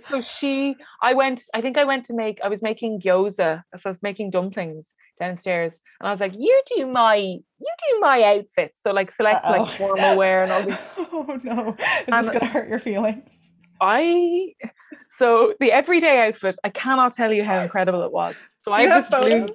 so 0.08 0.22
she, 0.22 0.74
I 1.02 1.14
went. 1.14 1.42
I 1.54 1.60
think 1.60 1.78
I 1.78 1.84
went 1.84 2.04
to 2.06 2.14
make. 2.14 2.40
I 2.42 2.48
was 2.48 2.62
making 2.62 3.00
gyoza. 3.00 3.62
So 3.76 3.88
I 3.88 3.90
was 3.90 4.02
making 4.02 4.30
dumplings 4.30 4.92
downstairs, 5.20 5.80
and 6.00 6.08
I 6.08 6.10
was 6.10 6.18
like, 6.18 6.34
"You 6.36 6.60
do 6.74 6.86
my, 6.88 7.14
you 7.16 7.40
do 7.86 8.00
my 8.00 8.22
outfits." 8.24 8.80
So 8.82 8.90
like 8.90 9.12
select 9.12 9.44
Uh-oh. 9.44 9.62
like 9.62 9.70
formal 9.70 10.16
wear 10.16 10.42
and 10.42 10.50
all 10.50 10.62
these. 10.64 10.78
oh 11.12 11.38
no 11.44 11.76
is 11.78 11.84
And- 12.08 12.26
this 12.26 12.30
gonna 12.30 12.46
hurt 12.46 12.68
your 12.68 12.80
feelings 12.80 13.52
I 13.80 14.54
so 15.18 15.54
the 15.60 15.70
everyday 15.72 16.26
outfit. 16.26 16.56
I 16.64 16.70
cannot 16.70 17.14
tell 17.14 17.32
you 17.32 17.44
how 17.44 17.58
incredible 17.60 18.02
it 18.02 18.12
was. 18.12 18.34
So 18.60 18.72
I 18.72 18.82
have 18.82 19.08
blue. 19.08 19.46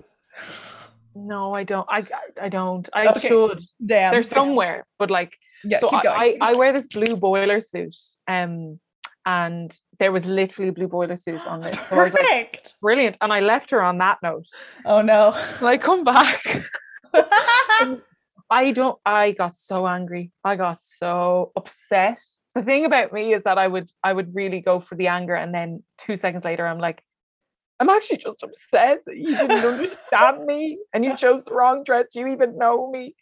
No, 1.16 1.54
I 1.54 1.64
don't. 1.64 1.88
I 1.90 2.04
I- 2.42 2.50
don't. 2.50 2.88
I 2.94 3.08
Okay. 3.08 3.28
should. 3.28 3.60
damn 3.86 4.12
They're 4.14 4.24
somewhere, 4.24 4.86
but 5.00 5.10
like 5.12 5.34
yeah 5.64 5.80
so 5.80 5.88
I, 5.90 6.02
I, 6.26 6.38
I 6.50 6.54
wear 6.56 6.72
this 6.74 6.86
blue 6.86 7.16
boiler 7.16 7.60
suit 7.62 7.96
um 8.28 8.80
and 9.26 9.78
there 10.00 10.12
was 10.12 10.26
literally 10.26 10.72
blue 10.72 10.88
boiler 10.88 11.18
suit 11.18 11.46
on 11.48 11.64
it. 11.64 11.76
So 11.90 11.96
was 11.96 12.14
like, 12.14 12.22
perfect. 12.22 12.76
Brilliant. 12.82 13.18
And 13.22 13.34
i 13.34 13.40
left 13.40 13.72
her 13.72 13.82
on 13.82 13.98
that 14.00 14.20
note. 14.22 14.46
Oh 14.86 15.02
no. 15.02 15.34
And 15.60 15.68
i 15.68 15.78
come 15.78 16.04
back. 16.04 16.44
I 18.50 18.72
don't 18.72 19.00
i 19.06 19.32
got 19.32 19.56
so 19.56 19.88
angry. 19.88 20.32
I 20.44 20.56
got 20.56 20.80
so 20.80 21.52
upset. 21.56 22.20
The 22.54 22.64
thing 22.64 22.86
about 22.86 23.12
me 23.12 23.34
is 23.34 23.44
that 23.44 23.58
i 23.58 23.68
would 23.68 23.92
i 24.04 24.14
would 24.14 24.34
really 24.34 24.62
go 24.62 24.80
for 24.80 24.96
the 24.96 25.08
anger 25.08 25.36
and 25.36 25.54
then 25.54 25.84
two 25.98 26.16
seconds 26.16 26.46
later 26.46 26.66
i'm 26.66 26.80
like 26.80 27.04
I'm 27.80 27.90
actually 27.90 28.18
just 28.18 28.42
upset 28.42 29.00
that 29.06 29.18
you 29.18 29.36
didn't 29.36 29.52
understand 29.52 30.46
me 30.46 30.78
and 30.94 31.04
you 31.04 31.16
chose 31.18 31.44
the 31.44 31.54
wrong 31.54 31.84
dress. 31.84 32.08
You 32.14 32.28
even 32.28 32.58
know 32.58 32.90
me. 32.90 33.16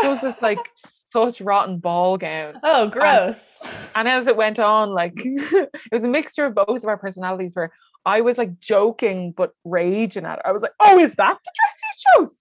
She 0.00 0.06
was 0.06 0.20
this 0.20 0.40
like 0.40 0.58
such 1.12 1.40
rotten 1.40 1.78
ball 1.78 2.16
gown. 2.16 2.54
Oh, 2.62 2.86
gross. 2.86 3.58
And 3.96 4.06
as 4.08 4.28
it 4.28 4.36
went 4.36 4.60
on, 4.60 4.90
like 4.90 5.14
it 5.16 5.70
was 5.90 6.04
a 6.04 6.08
mixture 6.08 6.44
of 6.44 6.54
both 6.54 6.68
of 6.68 6.84
our 6.84 6.96
personalities 6.96 7.54
where 7.54 7.72
I 8.04 8.20
was 8.20 8.38
like 8.38 8.60
joking 8.60 9.34
but 9.36 9.52
raging 9.64 10.24
at 10.24 10.38
her. 10.38 10.46
I 10.46 10.52
was 10.52 10.62
like, 10.62 10.74
oh, 10.80 11.00
is 11.00 11.12
that 11.16 11.38
the 11.44 11.50
dress 11.56 12.20
you 12.20 12.26
chose? 12.26 12.36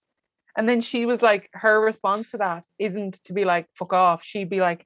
And 0.57 0.69
then 0.69 0.81
she 0.81 1.05
was 1.05 1.21
like, 1.21 1.49
her 1.53 1.81
response 1.81 2.31
to 2.31 2.37
that 2.37 2.63
isn't 2.77 3.19
to 3.25 3.33
be 3.33 3.43
like, 3.43 3.67
fuck 3.77 3.91
off. 3.91 4.21
She'd 4.23 4.49
be 4.49 4.61
like, 4.61 4.85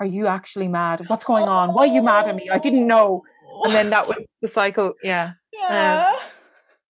are 0.00 0.06
you 0.06 0.26
actually 0.26 0.68
mad? 0.68 1.04
What's 1.06 1.24
going 1.24 1.44
on? 1.44 1.72
Why 1.72 1.84
are 1.84 1.86
you 1.86 2.02
mad 2.02 2.28
at 2.28 2.36
me? 2.36 2.50
I 2.50 2.58
didn't 2.58 2.86
know. 2.86 3.22
And 3.64 3.72
then 3.72 3.90
that 3.90 4.06
was 4.06 4.18
the 4.42 4.48
cycle. 4.48 4.92
Yeah. 5.02 5.32
Yeah. 5.60 6.14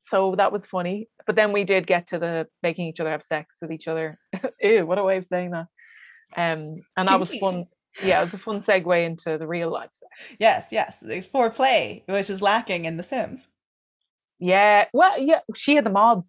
So 0.00 0.34
that 0.36 0.52
was 0.52 0.66
funny. 0.66 1.08
But 1.26 1.34
then 1.36 1.52
we 1.52 1.64
did 1.64 1.86
get 1.86 2.08
to 2.08 2.18
the 2.18 2.46
making 2.62 2.86
each 2.88 3.00
other 3.00 3.10
have 3.10 3.22
sex 3.24 3.56
with 3.62 3.72
each 3.72 3.88
other. 3.88 4.18
Ew, 4.60 4.84
what 4.86 4.98
a 4.98 5.02
way 5.04 5.16
of 5.16 5.26
saying 5.26 5.50
that. 5.52 5.66
Um, 6.36 6.82
and 6.96 7.08
that 7.08 7.20
was 7.20 7.34
fun. 7.34 7.66
Yeah, 8.02 8.22
it 8.22 8.24
was 8.24 8.34
a 8.34 8.38
fun 8.38 8.60
segue 8.60 9.06
into 9.06 9.38
the 9.38 9.46
real 9.46 9.70
life 9.70 9.90
sex. 9.92 10.36
yes, 10.40 10.68
yes. 10.72 10.98
The 10.98 11.22
foreplay, 11.22 12.02
which 12.08 12.28
is 12.28 12.42
lacking 12.42 12.86
in 12.86 12.96
The 12.96 13.04
Sims. 13.04 13.46
Yeah. 14.40 14.86
Well, 14.92 15.16
yeah, 15.22 15.42
she 15.54 15.76
had 15.76 15.86
the 15.86 15.90
mods. 15.90 16.28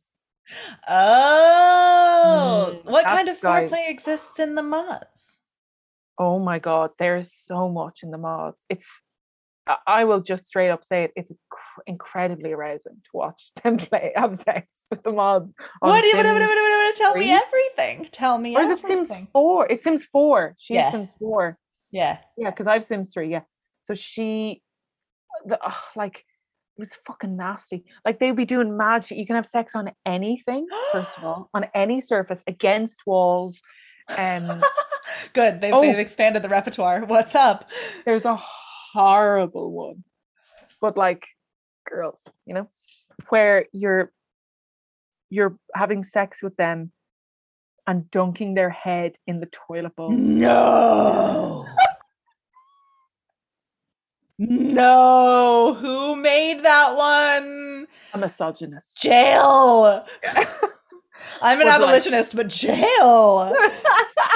Oh, 0.87 2.81
Mm, 2.85 2.91
what 2.91 3.05
kind 3.05 3.27
of 3.29 3.39
that's 3.41 3.41
guys. 3.41 3.71
foreplay 3.71 3.89
exists 3.89 4.37
in 4.39 4.53
the 4.53 4.61
mods? 4.61 5.39
Oh 6.19 6.37
my 6.39 6.59
god, 6.59 6.91
there's 6.99 7.33
so 7.33 7.67
much 7.67 8.01
in 8.03 8.11
the 8.11 8.17
mods. 8.19 8.63
It's 8.69 8.85
I- 9.87 10.03
will 10.05 10.21
just 10.21 10.47
straight 10.47 10.69
up 10.69 10.83
say 10.85 11.05
it. 11.05 11.11
It's 11.15 11.31
incredibly 11.87 12.51
arousing 12.53 12.93
to 12.93 13.09
watch 13.13 13.51
them 13.63 13.77
play 13.77 14.13
have 14.15 14.39
sex 14.45 14.67
with 14.89 15.03
the 15.03 15.11
mods. 15.11 15.53
What 15.79 16.01
do 16.01 16.07
you 16.07 16.15
what, 16.17 16.25
what, 16.25 16.33
Sims. 16.41 16.47
what, 16.47 16.55
what, 16.55 16.85
what, 16.87 16.95
tell 16.95 17.15
me 17.15 17.31
everything? 17.31 18.07
Tell 18.11 18.37
me 18.37 18.55
Or 18.55 18.61
is 18.61 18.69
it 18.79 18.87
Sims 18.87 19.11
four? 19.33 19.67
It's 19.67 19.83
Sims 19.83 20.03
four. 20.11 20.55
She's 20.57 20.75
Yeah. 20.75 20.91
Sims 20.91 21.13
four. 21.19 21.57
Yeah. 21.91 22.17
Yeah, 22.37 22.49
because 22.51 22.67
I've 22.67 22.85
Sims 22.85 23.13
three. 23.13 23.29
Yeah, 23.31 23.41
so 23.87 23.95
she, 23.95 24.61
the 25.45 25.59
ugh, 25.63 25.73
like, 25.95 26.17
it 26.77 26.81
was 26.81 26.91
fucking 27.07 27.37
nasty. 27.37 27.85
Like 28.03 28.19
they'd 28.19 28.35
be 28.35 28.45
doing 28.45 28.75
mad 28.77 29.05
shit. 29.05 29.17
You 29.17 29.25
can 29.25 29.37
have 29.37 29.47
sex 29.47 29.73
on 29.75 29.91
anything. 30.05 30.67
First 30.91 31.17
of 31.17 31.23
all, 31.23 31.49
on 31.53 31.65
any 31.73 32.01
surface, 32.01 32.41
against 32.47 32.99
walls. 33.05 33.57
Um, 34.17 34.61
Good. 35.33 35.61
They've, 35.61 35.73
Oh. 35.73 35.81
they've 35.81 35.97
expanded 35.97 36.43
the 36.43 36.49
repertoire. 36.49 37.05
What's 37.05 37.33
up? 37.35 37.69
there's 38.05 38.25
a 38.25 38.35
horrible 38.95 39.71
one, 39.71 40.03
but 40.79 40.95
like, 40.97 41.27
girls, 41.89 42.19
you 42.45 42.53
know, 42.53 42.69
where 43.29 43.65
you're 43.73 44.11
you're 45.29 45.57
having 45.73 46.03
sex 46.03 46.41
with 46.41 46.55
them 46.55 46.91
and 47.87 48.09
dunking 48.09 48.53
their 48.53 48.69
head 48.69 49.17
in 49.27 49.39
the 49.41 49.47
toilet 49.47 49.95
bowl. 49.95 50.11
No. 50.11 51.65
no. 54.39 55.75
Who 55.79 56.15
made 56.15 56.63
that 56.63 56.95
one? 56.95 57.87
A 58.13 58.17
misogynist. 58.17 58.97
Jail. 58.97 60.05
I'm 61.41 61.59
an 61.59 61.65
Was 61.65 61.67
like- 61.67 61.81
abolitionist, 61.81 62.35
but 62.35 62.47
jail. 62.47 63.55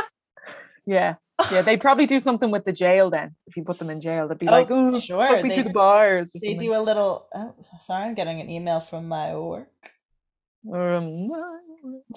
yeah. 0.85 1.15
Yeah, 1.51 1.61
they'd 1.61 1.81
probably 1.87 2.05
do 2.05 2.19
something 2.19 2.51
with 2.51 2.65
the 2.65 2.71
jail 2.73 3.09
then. 3.09 3.35
If 3.47 3.55
you 3.57 3.63
put 3.63 3.79
them 3.79 3.89
in 3.89 4.01
jail, 4.01 4.27
they'd 4.27 4.37
be 4.37 4.47
Oh, 4.47 4.51
like, 4.51 4.67
"Oh, 4.69 4.99
sure, 4.99 5.41
they- 5.43 5.61
the 5.61 5.69
bars." 5.69 6.31
They 6.33 6.39
something. 6.53 6.59
do 6.59 6.75
a 6.75 6.81
little. 6.81 7.27
Oh, 7.33 7.55
sorry, 7.81 8.05
I'm 8.05 8.13
getting 8.15 8.41
an 8.41 8.49
email 8.49 8.79
from 8.79 9.07
my 9.07 9.35
work. 9.35 9.69
Um, 10.73 11.31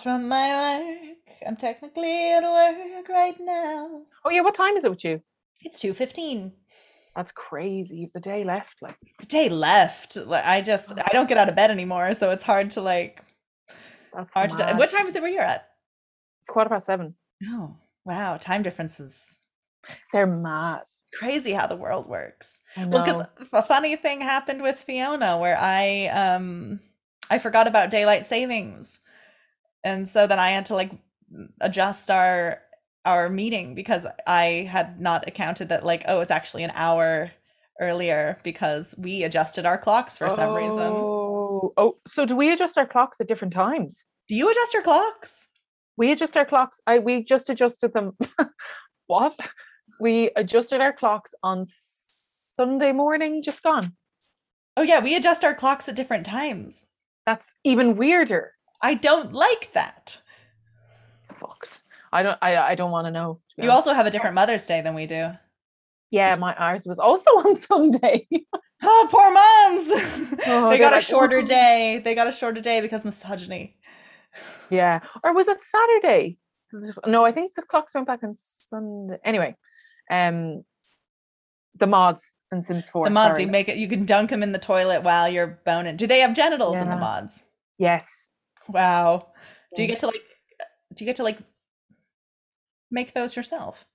From 0.02 0.28
my 0.28 0.80
work. 0.80 1.18
I'm 1.46 1.56
technically 1.56 2.32
at 2.32 2.42
work 2.42 3.08
right 3.08 3.36
now. 3.40 4.02
oh 4.24 4.30
yeah, 4.30 4.40
what 4.40 4.54
time 4.54 4.76
is 4.76 4.84
it 4.84 4.90
with 4.90 5.04
you? 5.04 5.22
It's 5.62 5.80
two 5.80 5.94
fifteen. 5.94 6.52
That's 7.14 7.30
crazy. 7.32 7.94
You've 7.96 8.12
the 8.14 8.20
day 8.20 8.42
left. 8.42 8.80
Like, 8.82 8.96
The 9.20 9.26
day 9.26 9.48
left. 9.48 10.16
Like 10.16 10.44
I 10.44 10.60
just 10.62 10.92
I 10.98 11.10
don't 11.12 11.28
get 11.28 11.38
out 11.38 11.48
of 11.48 11.54
bed 11.54 11.70
anymore, 11.70 12.14
so 12.14 12.30
it's 12.30 12.42
hard 12.42 12.72
to 12.72 12.80
like 12.80 13.22
that's 14.12 14.32
hard 14.32 14.50
to. 14.50 14.74
What 14.76 14.90
time 14.90 15.06
is 15.06 15.14
it 15.14 15.22
where 15.22 15.30
you're 15.30 15.42
at? 15.42 15.68
It's 16.42 16.50
quarter 16.50 16.70
past 16.70 16.86
seven. 16.86 17.14
Oh 17.48 17.76
wow, 18.04 18.36
time 18.36 18.62
differences. 18.62 19.40
They're 20.12 20.26
mad. 20.26 20.82
Crazy 21.14 21.52
how 21.52 21.66
the 21.66 21.76
world 21.76 22.08
works. 22.08 22.60
Well, 22.76 23.04
because 23.04 23.26
a 23.52 23.62
funny 23.62 23.96
thing 23.96 24.20
happened 24.20 24.62
with 24.62 24.78
Fiona 24.78 25.38
where 25.38 25.58
I 25.58 26.06
um 26.06 26.80
I 27.30 27.38
forgot 27.38 27.66
about 27.66 27.90
daylight 27.90 28.26
savings, 28.26 29.00
and 29.84 30.08
so 30.08 30.26
then 30.26 30.38
I 30.38 30.50
had 30.50 30.66
to 30.66 30.74
like 30.74 30.92
adjust 31.60 32.10
our 32.10 32.60
our 33.04 33.28
meeting 33.28 33.74
because 33.74 34.06
I 34.26 34.68
had 34.70 35.00
not 35.00 35.26
accounted 35.26 35.70
that 35.70 35.84
like 35.84 36.04
oh 36.06 36.20
it's 36.20 36.30
actually 36.30 36.62
an 36.62 36.72
hour 36.74 37.32
earlier 37.80 38.38
because 38.44 38.94
we 38.96 39.24
adjusted 39.24 39.66
our 39.66 39.76
clocks 39.76 40.16
for 40.16 40.30
some 40.30 40.54
reason. 40.54 40.78
Oh, 40.78 41.72
oh, 41.76 41.96
so 42.06 42.24
do 42.24 42.36
we 42.36 42.52
adjust 42.52 42.78
our 42.78 42.86
clocks 42.86 43.20
at 43.20 43.26
different 43.26 43.52
times? 43.52 44.04
Do 44.28 44.34
you 44.34 44.48
adjust 44.48 44.72
your 44.72 44.82
clocks? 44.82 45.48
We 46.02 46.10
adjust 46.10 46.36
our 46.36 46.44
clocks. 46.44 46.80
I 46.84 46.98
we 46.98 47.22
just 47.22 47.48
adjusted 47.48 47.92
them. 47.92 48.16
what? 49.06 49.34
We 50.00 50.32
adjusted 50.34 50.80
our 50.80 50.92
clocks 50.92 51.32
on 51.44 51.64
Sunday 52.56 52.90
morning, 52.90 53.40
just 53.40 53.62
gone. 53.62 53.92
Oh 54.76 54.82
yeah, 54.82 54.98
we 54.98 55.14
adjust 55.14 55.44
our 55.44 55.54
clocks 55.54 55.88
at 55.88 55.94
different 55.94 56.26
times. 56.26 56.82
That's 57.24 57.54
even 57.62 57.96
weirder. 57.96 58.50
I 58.82 58.94
don't 58.94 59.32
like 59.32 59.72
that. 59.74 60.18
Fucked. 61.38 61.82
I 62.12 62.24
don't. 62.24 62.38
I. 62.42 62.56
I 62.56 62.74
don't 62.74 62.90
want 62.90 63.06
to 63.06 63.12
know. 63.12 63.34
to 63.54 63.62
You 63.62 63.70
honest. 63.70 63.86
also 63.86 63.92
have 63.92 64.06
a 64.06 64.10
different 64.10 64.34
Mother's 64.34 64.66
Day 64.66 64.80
than 64.80 64.94
we 64.96 65.06
do. 65.06 65.30
Yeah, 66.10 66.34
my 66.34 66.52
ours 66.56 66.84
was 66.84 66.98
also 66.98 67.30
on 67.46 67.54
Sunday. 67.54 68.26
Oh, 68.82 69.08
poor 69.08 69.30
moms! 69.30 70.40
Oh, 70.48 70.68
they 70.68 70.78
got 70.78 70.98
a 70.98 71.00
shorter 71.00 71.38
"Oh." 71.38 71.42
day. 71.42 72.00
They 72.02 72.16
got 72.16 72.26
a 72.26 72.32
shorter 72.32 72.60
day 72.60 72.80
because 72.80 73.04
misogyny. 73.04 73.76
Yeah, 74.70 75.00
or 75.24 75.32
was 75.34 75.48
it 75.48 75.58
Saturday? 75.70 76.38
No, 77.06 77.24
I 77.24 77.32
think 77.32 77.54
the 77.54 77.62
clocks 77.62 77.94
went 77.94 78.06
back 78.06 78.22
on 78.22 78.34
Sunday. 78.70 79.18
Anyway, 79.24 79.56
um, 80.10 80.64
the 81.76 81.86
mods 81.86 82.24
and 82.50 82.64
Sims 82.64 82.86
Four. 82.90 83.04
The 83.04 83.10
mods, 83.10 83.34
sorry. 83.34 83.44
you 83.44 83.50
make 83.50 83.68
it. 83.68 83.76
You 83.76 83.88
can 83.88 84.06
dunk 84.06 84.30
them 84.30 84.42
in 84.42 84.52
the 84.52 84.58
toilet 84.58 85.02
while 85.02 85.28
you're 85.28 85.60
boning. 85.66 85.96
Do 85.96 86.06
they 86.06 86.20
have 86.20 86.34
genitals 86.34 86.80
in 86.80 86.88
the 86.88 86.96
mods? 86.96 87.44
Yes. 87.78 88.06
Wow. 88.68 89.32
Do 89.74 89.82
you 89.82 89.88
get 89.88 89.98
to 90.00 90.06
like? 90.06 90.22
Do 90.94 91.04
you 91.04 91.06
get 91.06 91.16
to 91.16 91.22
like 91.24 91.38
make 92.90 93.14
those 93.14 93.36
yourself? 93.36 93.86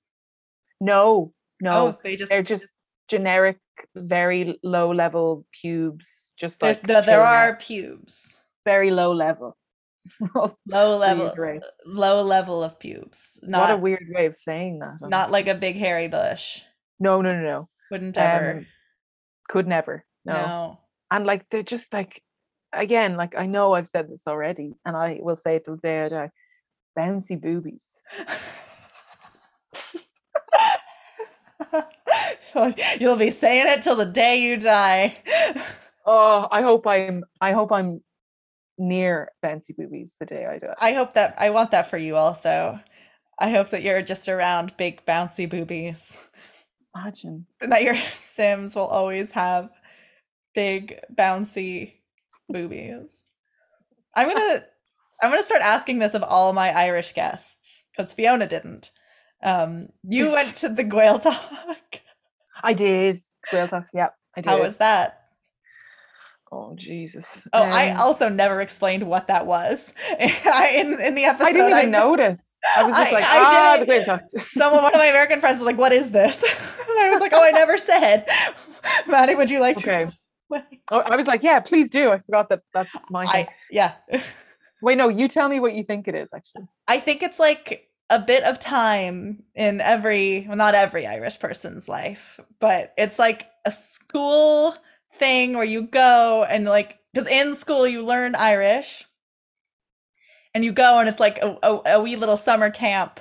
No, 0.80 1.34
no, 1.62 1.72
Oh, 1.72 1.98
they 2.04 2.16
just. 2.16 2.32
they're 2.32 2.44
just 2.44 2.66
generic, 3.08 3.58
very 3.96 4.60
low 4.64 4.92
level 4.92 5.46
pubes. 5.62 6.06
Just 6.40 6.62
like 6.62 6.80
the, 6.82 7.02
there 7.02 7.24
are 7.24 7.56
pubes. 7.56 8.38
very 8.66 8.92
low 8.92 9.12
level. 9.12 9.58
Low 10.68 10.98
level. 10.98 11.34
Low 11.86 12.22
level 12.24 12.64
of 12.64 12.80
pubes. 12.80 13.40
what 13.44 13.72
a 13.72 13.78
weird 13.78 14.08
way 14.10 14.26
of 14.26 14.36
saying 14.46 14.80
that. 14.80 14.98
not 15.02 15.32
like 15.32 15.48
a 15.48 15.56
big 15.56 15.78
hairy 15.78 16.08
bush. 16.08 16.62
no, 17.00 17.22
no, 17.22 17.36
no, 17.36 17.42
no. 17.42 17.70
Wouldn't 17.92 18.18
ever. 18.18 18.52
Um, 18.52 18.66
could 19.48 19.68
never. 19.68 20.06
No. 20.26 20.34
no. 20.34 20.80
And 21.10 21.26
like 21.26 21.50
they're 21.50 21.64
just 21.64 21.94
like, 21.94 22.22
again, 22.74 23.16
like 23.16 23.36
I 23.38 23.46
know 23.46 23.74
I've 23.74 23.88
said 23.88 24.10
this 24.10 24.24
already, 24.28 24.74
and 24.86 24.96
I 24.96 25.20
will 25.22 25.38
say 25.38 25.56
it 25.56 25.66
till 25.66 25.76
the 25.76 25.82
day 25.82 26.06
I 26.06 26.10
die. 26.10 26.32
Bouncy 26.98 27.40
boobies. 27.40 27.82
You'll 33.00 33.16
be 33.16 33.32
saying 33.32 33.68
it 33.68 33.82
till 33.82 33.96
the 33.96 34.06
day 34.06 34.42
you 34.42 34.58
die. 34.58 35.18
Oh, 36.06 36.48
I 36.52 36.62
hope 36.62 36.88
I'm. 36.88 37.24
I 37.42 37.52
hope 37.52 37.72
I'm 37.72 38.02
near 38.78 39.32
bouncy 39.44 39.76
boobies 39.76 40.14
the 40.20 40.26
day 40.26 40.46
I 40.46 40.58
do 40.58 40.68
it. 40.68 40.78
I 40.80 40.94
hope 40.94 41.14
that 41.14 41.36
I 41.38 41.50
want 41.50 41.72
that 41.72 41.90
for 41.90 41.98
you 41.98 42.16
also. 42.16 42.80
I 43.40 43.50
hope 43.50 43.70
that 43.70 43.84
you're 43.84 44.02
just 44.02 44.28
around 44.28 44.76
big 44.78 45.06
bouncy 45.06 45.50
boobies. 45.50 46.18
Imagine. 46.96 47.46
And 47.62 47.72
that 47.72 47.84
your 47.84 47.96
Sims 48.12 48.76
will 48.76 48.88
always 48.88 49.32
have 49.32 49.70
big 50.56 51.00
bouncy 51.14 51.94
boobies. 52.50 53.24
I'm 54.16 54.28
gonna 54.28 54.66
I'm 55.22 55.32
gonna 55.32 55.44
start 55.44 55.62
asking 55.62 56.00
this 56.00 56.14
of 56.14 56.24
all 56.24 56.54
my 56.54 56.70
Irish 56.70 57.14
guests, 57.14 57.86
because 57.92 58.14
Fiona 58.14 58.48
didn't. 58.48 58.92
Um, 59.44 59.90
you 60.04 60.32
went 60.34 60.56
to 60.58 60.70
the 60.70 60.84
Gaeltacht. 60.84 62.00
I 62.64 62.74
did. 62.74 63.22
Squirrel 63.46 63.68
talks. 63.68 63.90
Yep, 63.94 64.14
I 64.36 64.42
did. 64.42 64.50
How 64.50 64.60
was 64.60 64.78
that? 64.78 65.27
Oh 66.52 66.74
Jesus. 66.76 67.26
Oh, 67.54 67.64
I 67.64 67.94
also 67.94 68.30
never 68.30 68.62
explained 68.62 69.04
what 69.04 69.28
that 69.28 69.46
was. 69.46 69.94
In 70.20 71.00
in 71.00 71.16
the 71.16 71.26
episode, 71.26 71.48
I 71.48 71.52
didn't 71.52 71.78
even 71.78 71.92
notice. 71.92 72.40
I 72.76 72.84
was 72.84 72.96
just 72.96 73.12
I- 73.12 73.14
like, 73.14 73.24
I 73.24 73.38
ah, 73.38 73.78
didn't- 73.78 73.88
the 73.88 74.02
Squirrel 74.02 74.20
talk. 74.20 74.48
Someone, 74.54 74.84
one 74.84 74.94
of 74.94 75.00
my 75.00 75.06
American 75.06 75.40
friends 75.40 75.60
was 75.60 75.66
like, 75.66 75.78
"What 75.78 75.94
is 75.94 76.12
this?" 76.12 76.42
and 76.90 77.00
I 77.00 77.10
was 77.12 77.22
like, 77.22 77.34
"Oh, 77.34 77.44
I 77.44 77.52
never 77.52 77.78
said." 77.78 78.28
Maddie, 79.08 79.36
would 79.36 79.50
you 79.50 79.60
like 79.60 79.78
to? 79.78 80.04
Okay. 80.04 80.08
Oh, 80.92 81.00
I 81.00 81.18
was 81.18 81.28
like, 81.28 81.44
yeah, 81.44 81.60
please 81.60 81.90
do. 81.90 82.10
I 82.10 82.20
forgot 82.20 82.50
that 82.50 82.62
that's 82.74 82.90
my. 83.10 83.26
I 83.26 83.48
yeah. 83.70 83.94
Wait, 84.82 84.98
no, 84.98 85.10
you 85.10 85.28
tell 85.28 85.50
me 85.50 85.60
what 85.60 85.74
you 85.74 85.84
think 85.84 86.08
it 86.08 86.16
is 86.16 86.30
actually. 86.34 86.68
I 86.88 87.00
think 87.00 87.22
it's 87.22 87.40
like 87.40 87.90
a 88.10 88.20
bit 88.20 88.44
of 88.44 88.58
time 88.60 89.44
in 89.56 89.82
every 89.82 90.46
well 90.48 90.56
not 90.58 90.76
every 90.76 91.06
Irish 91.06 91.40
person's 91.40 91.90
life, 91.90 92.40
but 92.60 92.94
it's 92.98 93.20
like 93.20 93.48
a 93.66 93.72
school 93.72 94.76
thing 95.18 95.54
where 95.54 95.66
you 95.66 95.84
go 95.84 96.46
and 96.48 96.66
like 96.66 97.00
because 97.14 97.28
in 97.30 97.56
school 97.56 97.88
you 97.88 98.06
learn 98.06 98.36
Irish 98.36 99.06
and 100.54 100.64
you 100.64 100.72
go 100.72 101.00
and 101.00 101.10
it's 101.10 101.20
like 101.20 101.40
a, 101.44 101.58
a, 101.64 101.82
a 101.86 102.02
wee 102.02 102.16
little 102.16 102.38
summer 102.38 102.70
camp. 102.70 103.20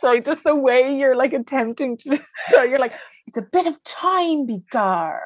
Sorry, 0.00 0.22
just 0.22 0.42
the 0.42 0.54
way 0.54 0.96
you're 0.96 1.16
like 1.16 1.34
attempting 1.34 1.98
to 1.98 2.18
so 2.50 2.62
you're 2.62 2.78
like, 2.78 2.94
it's 3.26 3.36
a 3.36 3.42
bit 3.42 3.66
of 3.66 3.82
time, 3.84 4.46
Begar. 4.46 5.18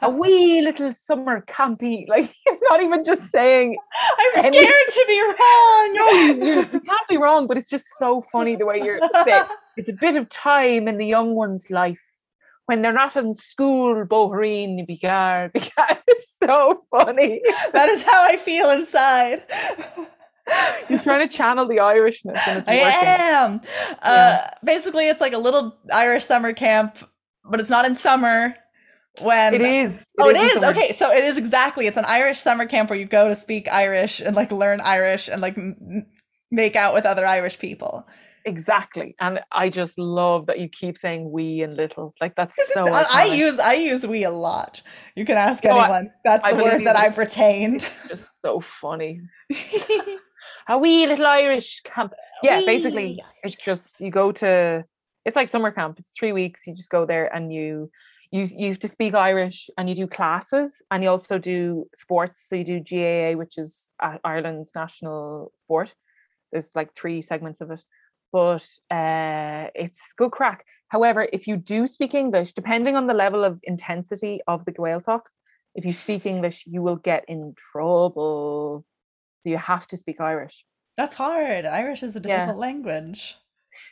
A 0.00 0.10
wee 0.20 0.62
little 0.62 0.92
summer 0.92 1.44
campy. 1.46 2.08
Like 2.08 2.34
you're 2.46 2.58
not 2.70 2.82
even 2.82 3.04
just 3.04 3.30
saying 3.30 3.76
I'm 4.18 4.44
scared 4.44 4.88
to 4.88 5.04
be 5.08 5.20
wrong. 5.20 5.92
no, 5.92 6.10
you, 6.10 6.54
you 6.54 6.80
can't 6.80 7.08
be 7.08 7.18
wrong, 7.18 7.46
but 7.46 7.56
it's 7.56 7.68
just 7.68 7.86
so 7.98 8.22
funny 8.32 8.56
the 8.56 8.66
way 8.66 8.80
you're 8.82 9.00
saying 9.24 9.44
it's 9.76 9.88
a 9.88 9.94
bit 9.94 10.16
of 10.16 10.28
time 10.30 10.88
in 10.88 10.96
the 10.96 11.06
young 11.06 11.34
one's 11.34 11.68
life 11.70 11.98
when 12.66 12.82
they're 12.82 12.92
not 12.92 13.16
in 13.16 13.34
school, 13.34 14.04
Bohreen, 14.06 14.86
Begar. 14.88 15.50
It's 16.08 16.36
so 16.42 16.84
funny. 16.90 17.40
that 17.72 17.88
is 17.88 18.02
how 18.02 18.24
I 18.24 18.36
feel 18.36 18.70
inside. 18.70 19.42
You're 20.88 20.98
trying 20.98 21.26
to 21.28 21.34
channel 21.34 21.66
the 21.68 21.76
Irishness 21.76 22.40
and 22.48 22.58
it's 22.58 22.68
I 22.68 22.80
working. 22.82 23.08
am. 23.08 23.60
Uh, 24.02 24.38
basically, 24.64 25.08
it's 25.08 25.20
like 25.20 25.32
a 25.32 25.38
little 25.38 25.76
Irish 25.92 26.24
summer 26.24 26.52
camp, 26.52 26.98
but 27.48 27.60
it's 27.60 27.70
not 27.70 27.84
in 27.86 27.94
summer. 27.94 28.54
When 29.20 29.54
It 29.54 29.60
is. 29.60 29.92
oh, 30.18 30.30
it 30.30 30.36
is 30.36 30.52
summer. 30.54 30.68
okay. 30.68 30.92
So 30.92 31.12
it 31.12 31.22
is 31.22 31.36
exactly. 31.36 31.86
It's 31.86 31.96
an 31.98 32.06
Irish 32.06 32.40
summer 32.40 32.66
camp 32.66 32.88
where 32.90 32.98
you 32.98 33.04
go 33.04 33.28
to 33.28 33.36
speak 33.36 33.68
Irish 33.70 34.20
and 34.20 34.34
like 34.34 34.50
learn 34.50 34.80
Irish 34.80 35.28
and 35.28 35.40
like 35.42 35.56
m- 35.58 36.06
make 36.50 36.76
out 36.76 36.94
with 36.94 37.04
other 37.06 37.26
Irish 37.26 37.58
people. 37.58 38.06
Exactly. 38.44 39.14
And 39.20 39.40
I 39.52 39.68
just 39.68 39.98
love 39.98 40.46
that 40.46 40.58
you 40.58 40.68
keep 40.68 40.98
saying 40.98 41.30
we 41.30 41.62
and 41.62 41.76
little. 41.76 42.14
Like 42.20 42.34
that's 42.34 42.54
so 42.72 42.84
I, 42.92 43.06
I 43.10 43.24
use 43.34 43.58
I 43.58 43.74
use 43.74 44.06
we 44.06 44.24
a 44.24 44.30
lot. 44.30 44.82
You 45.14 45.24
can 45.24 45.36
ask 45.36 45.64
No, 45.64 45.70
anyone. 45.78 46.10
That's 46.24 46.44
I 46.44 46.54
the 46.54 46.62
word 46.62 46.86
that. 46.86 46.96
I've 46.96 47.18
retained. 47.18 47.88
It's 48.04 48.08
just 48.08 48.24
so 48.44 48.60
funny. 48.60 49.20
A 50.68 50.78
wee 50.78 51.06
little 51.06 51.26
Irish 51.26 51.80
camp. 51.84 52.14
Yeah, 52.42 52.60
basically 52.64 53.06
Wee 53.06 53.20
it's 53.42 53.60
just 53.60 54.00
you 54.00 54.10
go 54.10 54.32
to 54.32 54.84
it's 55.24 55.36
like 55.36 55.48
summer 55.48 55.70
camp. 55.70 55.98
It's 55.98 56.10
three 56.18 56.32
weeks. 56.32 56.66
You 56.66 56.74
just 56.74 56.90
go 56.90 57.06
there 57.06 57.34
and 57.34 57.52
you 57.52 57.90
you 58.30 58.48
you 58.50 58.68
have 58.70 58.78
to 58.80 58.88
speak 58.88 59.14
Irish 59.14 59.70
and 59.76 59.88
you 59.88 59.94
do 59.94 60.06
classes 60.06 60.72
and 60.90 61.02
you 61.02 61.10
also 61.10 61.38
do 61.38 61.86
sports. 61.94 62.42
So 62.48 62.56
you 62.56 62.64
do 62.64 62.80
GAA, 62.80 63.38
which 63.38 63.58
is 63.58 63.90
uh, 64.02 64.18
Ireland's 64.24 64.70
national 64.74 65.52
sport. 65.60 65.94
There's 66.50 66.70
like 66.74 66.94
three 66.94 67.22
segments 67.22 67.60
of 67.60 67.70
it, 67.70 67.84
but 68.32 68.66
uh, 68.90 69.68
it's 69.74 70.00
good 70.16 70.30
crack. 70.32 70.64
However, 70.88 71.28
if 71.32 71.46
you 71.46 71.56
do 71.56 71.86
speak 71.86 72.14
English, 72.14 72.52
depending 72.52 72.96
on 72.96 73.06
the 73.06 73.14
level 73.14 73.44
of 73.44 73.60
intensity 73.62 74.40
of 74.46 74.64
the 74.64 74.72
Gaeltacht, 74.72 75.26
if 75.74 75.84
you 75.84 75.92
speak 75.92 76.26
English, 76.26 76.64
you 76.66 76.82
will 76.82 76.96
get 76.96 77.24
in 77.28 77.54
trouble. 77.72 78.84
So 79.42 79.50
you 79.50 79.58
have 79.58 79.86
to 79.88 79.96
speak 79.96 80.20
Irish. 80.20 80.64
That's 80.96 81.16
hard. 81.16 81.64
Irish 81.64 82.02
is 82.02 82.14
a 82.16 82.20
Yeah. 82.20 82.40
difficult 82.46 82.58
language. 82.58 83.36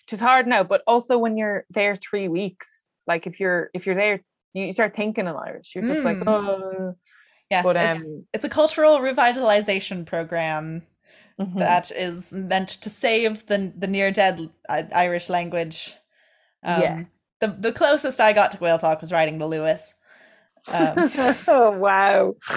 which 0.05 0.13
is 0.15 0.21
hard 0.21 0.47
now 0.47 0.63
but 0.63 0.83
also 0.87 1.17
when 1.19 1.37
you're 1.39 1.65
there 1.71 1.97
three 1.97 2.29
weeks 2.29 2.69
like 3.07 3.27
if 3.27 3.41
you're 3.41 3.71
if 3.75 3.87
you're 3.87 3.95
there 3.95 4.21
you 4.55 4.73
start 4.73 4.95
thinking 4.95 5.27
in 5.27 5.35
irish 5.35 5.69
you're 5.75 5.85
just 5.93 6.05
like 6.05 6.19
Mm. 6.19 6.29
oh 6.29 6.95
Yes, 7.51 7.65
But, 7.65 7.77
it's, 7.77 7.99
um, 7.99 8.27
it's 8.35 8.45
a 8.45 8.49
cultural 8.49 8.99
revitalization 9.01 10.05
program 10.07 10.83
mhm. 11.41 11.59
that 11.59 11.91
is 11.93 12.33
meant 12.33 12.69
to 12.69 12.91
save 12.91 13.47
the 13.47 13.73
the 13.77 13.87
near 13.87 14.11
dead 14.11 14.51
uh, 14.69 14.83
Irish 14.95 15.29
language. 15.29 15.95
Um, 16.63 16.83
Yeah. 16.83 17.05
The 17.41 17.49
the 17.49 17.73
closest 17.73 18.21
I 18.21 18.33
got 18.33 18.51
to 18.51 18.59
Gaeltacht 18.59 19.01
was 19.01 19.13
writing 19.13 19.39
the 19.39 19.47
Luas. 19.47 19.95
Um, 20.69 20.95
oh 21.49 21.71
wow 21.71 22.35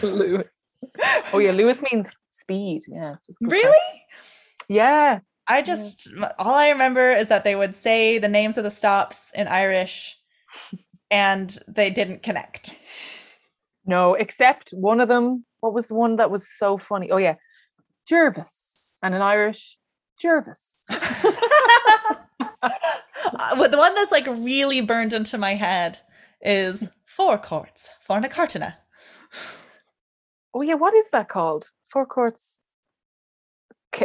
luas 0.00 0.48
oh 1.32 1.40
yeah 1.40 1.50
luas 1.50 1.82
means 1.82 2.08
speed 2.30 2.82
yes 2.86 3.18
crack. 3.42 3.52
really? 3.52 4.04
yeah 4.68 5.18
I 5.48 5.60
just 5.60 6.08
all 6.38 6.54
I 6.54 6.70
remember 6.70 7.10
is 7.10 7.28
that 7.28 7.44
they 7.44 7.56
would 7.56 7.74
say 7.74 8.18
the 8.18 8.28
names 8.28 8.56
of 8.56 8.64
the 8.64 8.70
stops 8.70 9.32
in 9.34 9.48
Irish, 9.48 10.16
and 11.10 11.58
they 11.68 11.90
didn't 11.90 12.22
connect. 12.22 12.74
no 13.84 14.14
except 14.14 14.70
one 14.70 15.00
of 15.00 15.08
them 15.08 15.44
what 15.60 15.74
was 15.74 15.88
the 15.88 15.94
one 15.94 16.16
that 16.16 16.30
was 16.30 16.48
so 16.48 16.78
funny 16.78 17.10
oh 17.10 17.18
yeah 17.18 17.34
jervis 18.06 18.60
and 19.02 19.14
in 19.14 19.20
irish 19.22 19.78
jervis 20.20 20.76
Uh, 23.36 23.68
the 23.68 23.76
one 23.78 23.94
that's 23.94 24.12
like 24.12 24.26
really 24.26 24.80
burned 24.80 25.12
into 25.12 25.36
my 25.38 25.54
head 25.54 25.98
is 26.40 26.88
four 27.04 27.36
courts 27.38 27.90
for 28.00 28.18
a 28.18 28.28
cartina. 28.28 28.76
oh 30.54 30.60
yeah 30.62 30.74
what 30.74 30.94
is 30.94 31.08
that 31.10 31.28
called 31.28 31.70
four 31.90 32.06
courts 32.06 32.60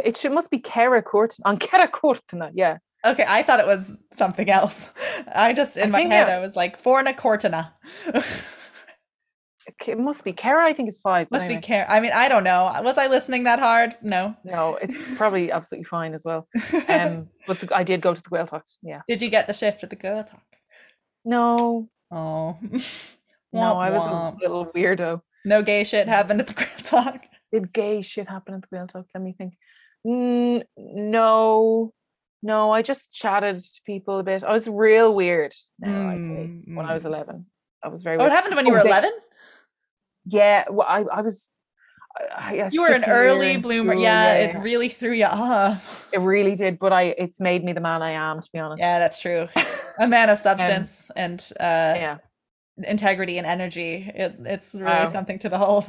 it 0.04 0.16
should 0.16 0.32
must 0.32 0.50
be 0.50 0.58
Kera 0.58 1.02
Court 1.04 1.34
on 1.44 1.58
Kera 1.58 1.90
Courtina, 1.90 2.50
yeah. 2.54 2.78
Okay, 3.04 3.24
I 3.26 3.42
thought 3.42 3.58
it 3.60 3.66
was 3.66 3.98
something 4.12 4.48
else. 4.48 4.90
I 5.34 5.52
just 5.52 5.76
in 5.76 5.94
I 5.94 6.04
my 6.04 6.08
head 6.08 6.28
it- 6.28 6.32
I 6.32 6.38
was 6.38 6.54
like 6.56 6.78
four 6.78 6.98
and 7.00 7.08
a 7.08 7.12
cortina. 7.14 7.74
It 9.86 9.98
must 9.98 10.24
be 10.24 10.32
Kara, 10.32 10.66
I 10.66 10.72
think 10.72 10.88
it's 10.88 10.98
five. 10.98 11.30
Must 11.30 11.48
be 11.48 11.56
Kara. 11.58 11.86
I 11.88 12.00
mean, 12.00 12.12
I 12.14 12.28
don't 12.28 12.44
know. 12.44 12.70
Was 12.82 12.98
I 12.98 13.06
listening 13.08 13.44
that 13.44 13.58
hard? 13.58 13.96
No. 14.02 14.34
No, 14.44 14.76
it's 14.76 14.96
probably 15.16 15.50
absolutely 15.52 15.84
fine 15.84 16.14
as 16.14 16.22
well. 16.24 16.46
Um, 16.88 17.28
but 17.46 17.58
the, 17.60 17.74
I 17.76 17.82
did 17.84 18.00
go 18.00 18.14
to 18.14 18.22
the 18.22 18.28
Whale 18.30 18.46
Talk. 18.46 18.64
Yeah. 18.82 19.00
Did 19.06 19.22
you 19.22 19.30
get 19.30 19.46
the 19.46 19.52
shift 19.54 19.82
at 19.82 19.90
the 19.90 19.96
Go 19.96 20.22
Talk? 20.22 20.42
No, 21.24 21.88
Oh. 22.10 22.58
no, 23.52 23.78
I 23.78 23.90
was 23.90 24.34
a 24.34 24.42
little 24.42 24.66
weirdo. 24.66 25.20
No 25.44 25.62
gay 25.62 25.84
shit 25.84 26.08
happened 26.08 26.40
at 26.40 26.46
the 26.48 26.54
Go 26.54 26.64
Talk. 26.82 27.24
Did 27.52 27.72
gay 27.72 28.02
shit 28.02 28.28
happen 28.28 28.54
at 28.54 28.62
the 28.62 28.68
Whale 28.70 28.86
Talk? 28.86 29.06
Let 29.14 29.22
me 29.22 29.34
think. 29.36 29.54
Mm, 30.06 30.62
no, 30.78 31.92
no, 32.42 32.70
I 32.72 32.82
just 32.82 33.12
chatted 33.12 33.58
to 33.60 33.80
people 33.84 34.18
a 34.18 34.22
bit. 34.22 34.42
I 34.44 34.52
was 34.52 34.66
real 34.66 35.14
weird. 35.14 35.52
Now 35.78 36.08
I 36.08 36.16
say 36.16 36.62
when 36.64 36.86
I 36.86 36.94
was 36.94 37.02
Mm. 37.02 37.06
eleven, 37.06 37.46
I 37.84 37.88
was 37.88 38.02
very. 38.02 38.16
Oh, 38.16 38.20
weird. 38.20 38.32
it 38.32 38.34
happened 38.34 38.56
when 38.56 38.66
you 38.66 38.72
Oh, 38.72 38.76
were 38.80 38.86
11? 38.86 39.10
Yeah, 40.30 40.64
well, 40.70 40.86
I 40.88 41.02
I 41.02 41.20
was. 41.22 41.48
I, 42.36 42.60
I 42.62 42.68
You 42.72 42.82
were 42.82 42.88
an 42.88 43.02
skipped 43.02 43.06
a 43.06 43.22
year 43.24 43.30
early 43.34 43.56
bloomer. 43.56 43.92
school, 43.92 44.02
Yeah, 44.02 44.22
yeah, 44.38 44.58
it 44.58 44.62
really 44.62 44.88
threw 44.88 45.12
you 45.12 45.26
off. 45.26 46.08
it 46.12 46.18
really 46.18 46.54
did. 46.56 46.78
But 46.78 46.92
I, 46.92 47.02
it's 47.16 47.40
made 47.40 47.64
me 47.64 47.72
the 47.72 47.80
man 47.80 48.02
I 48.02 48.12
am. 48.12 48.40
To 48.40 48.48
be 48.52 48.58
honest. 48.58 48.80
Yeah, 48.80 48.98
that's 48.98 49.20
true. 49.20 49.48
A 49.98 50.06
man 50.06 50.30
of 50.30 50.38
substance 50.38 51.10
and 51.14 51.40
uh, 51.60 51.94
yeah. 51.96 52.18
Integrity 52.84 53.38
and 53.38 53.46
energy. 53.46 54.10
It, 54.14 54.36
it's 54.40 54.74
really 54.74 54.86
Wow. 54.86 55.04
something 55.06 55.38
to 55.40 55.50
behold. 55.50 55.86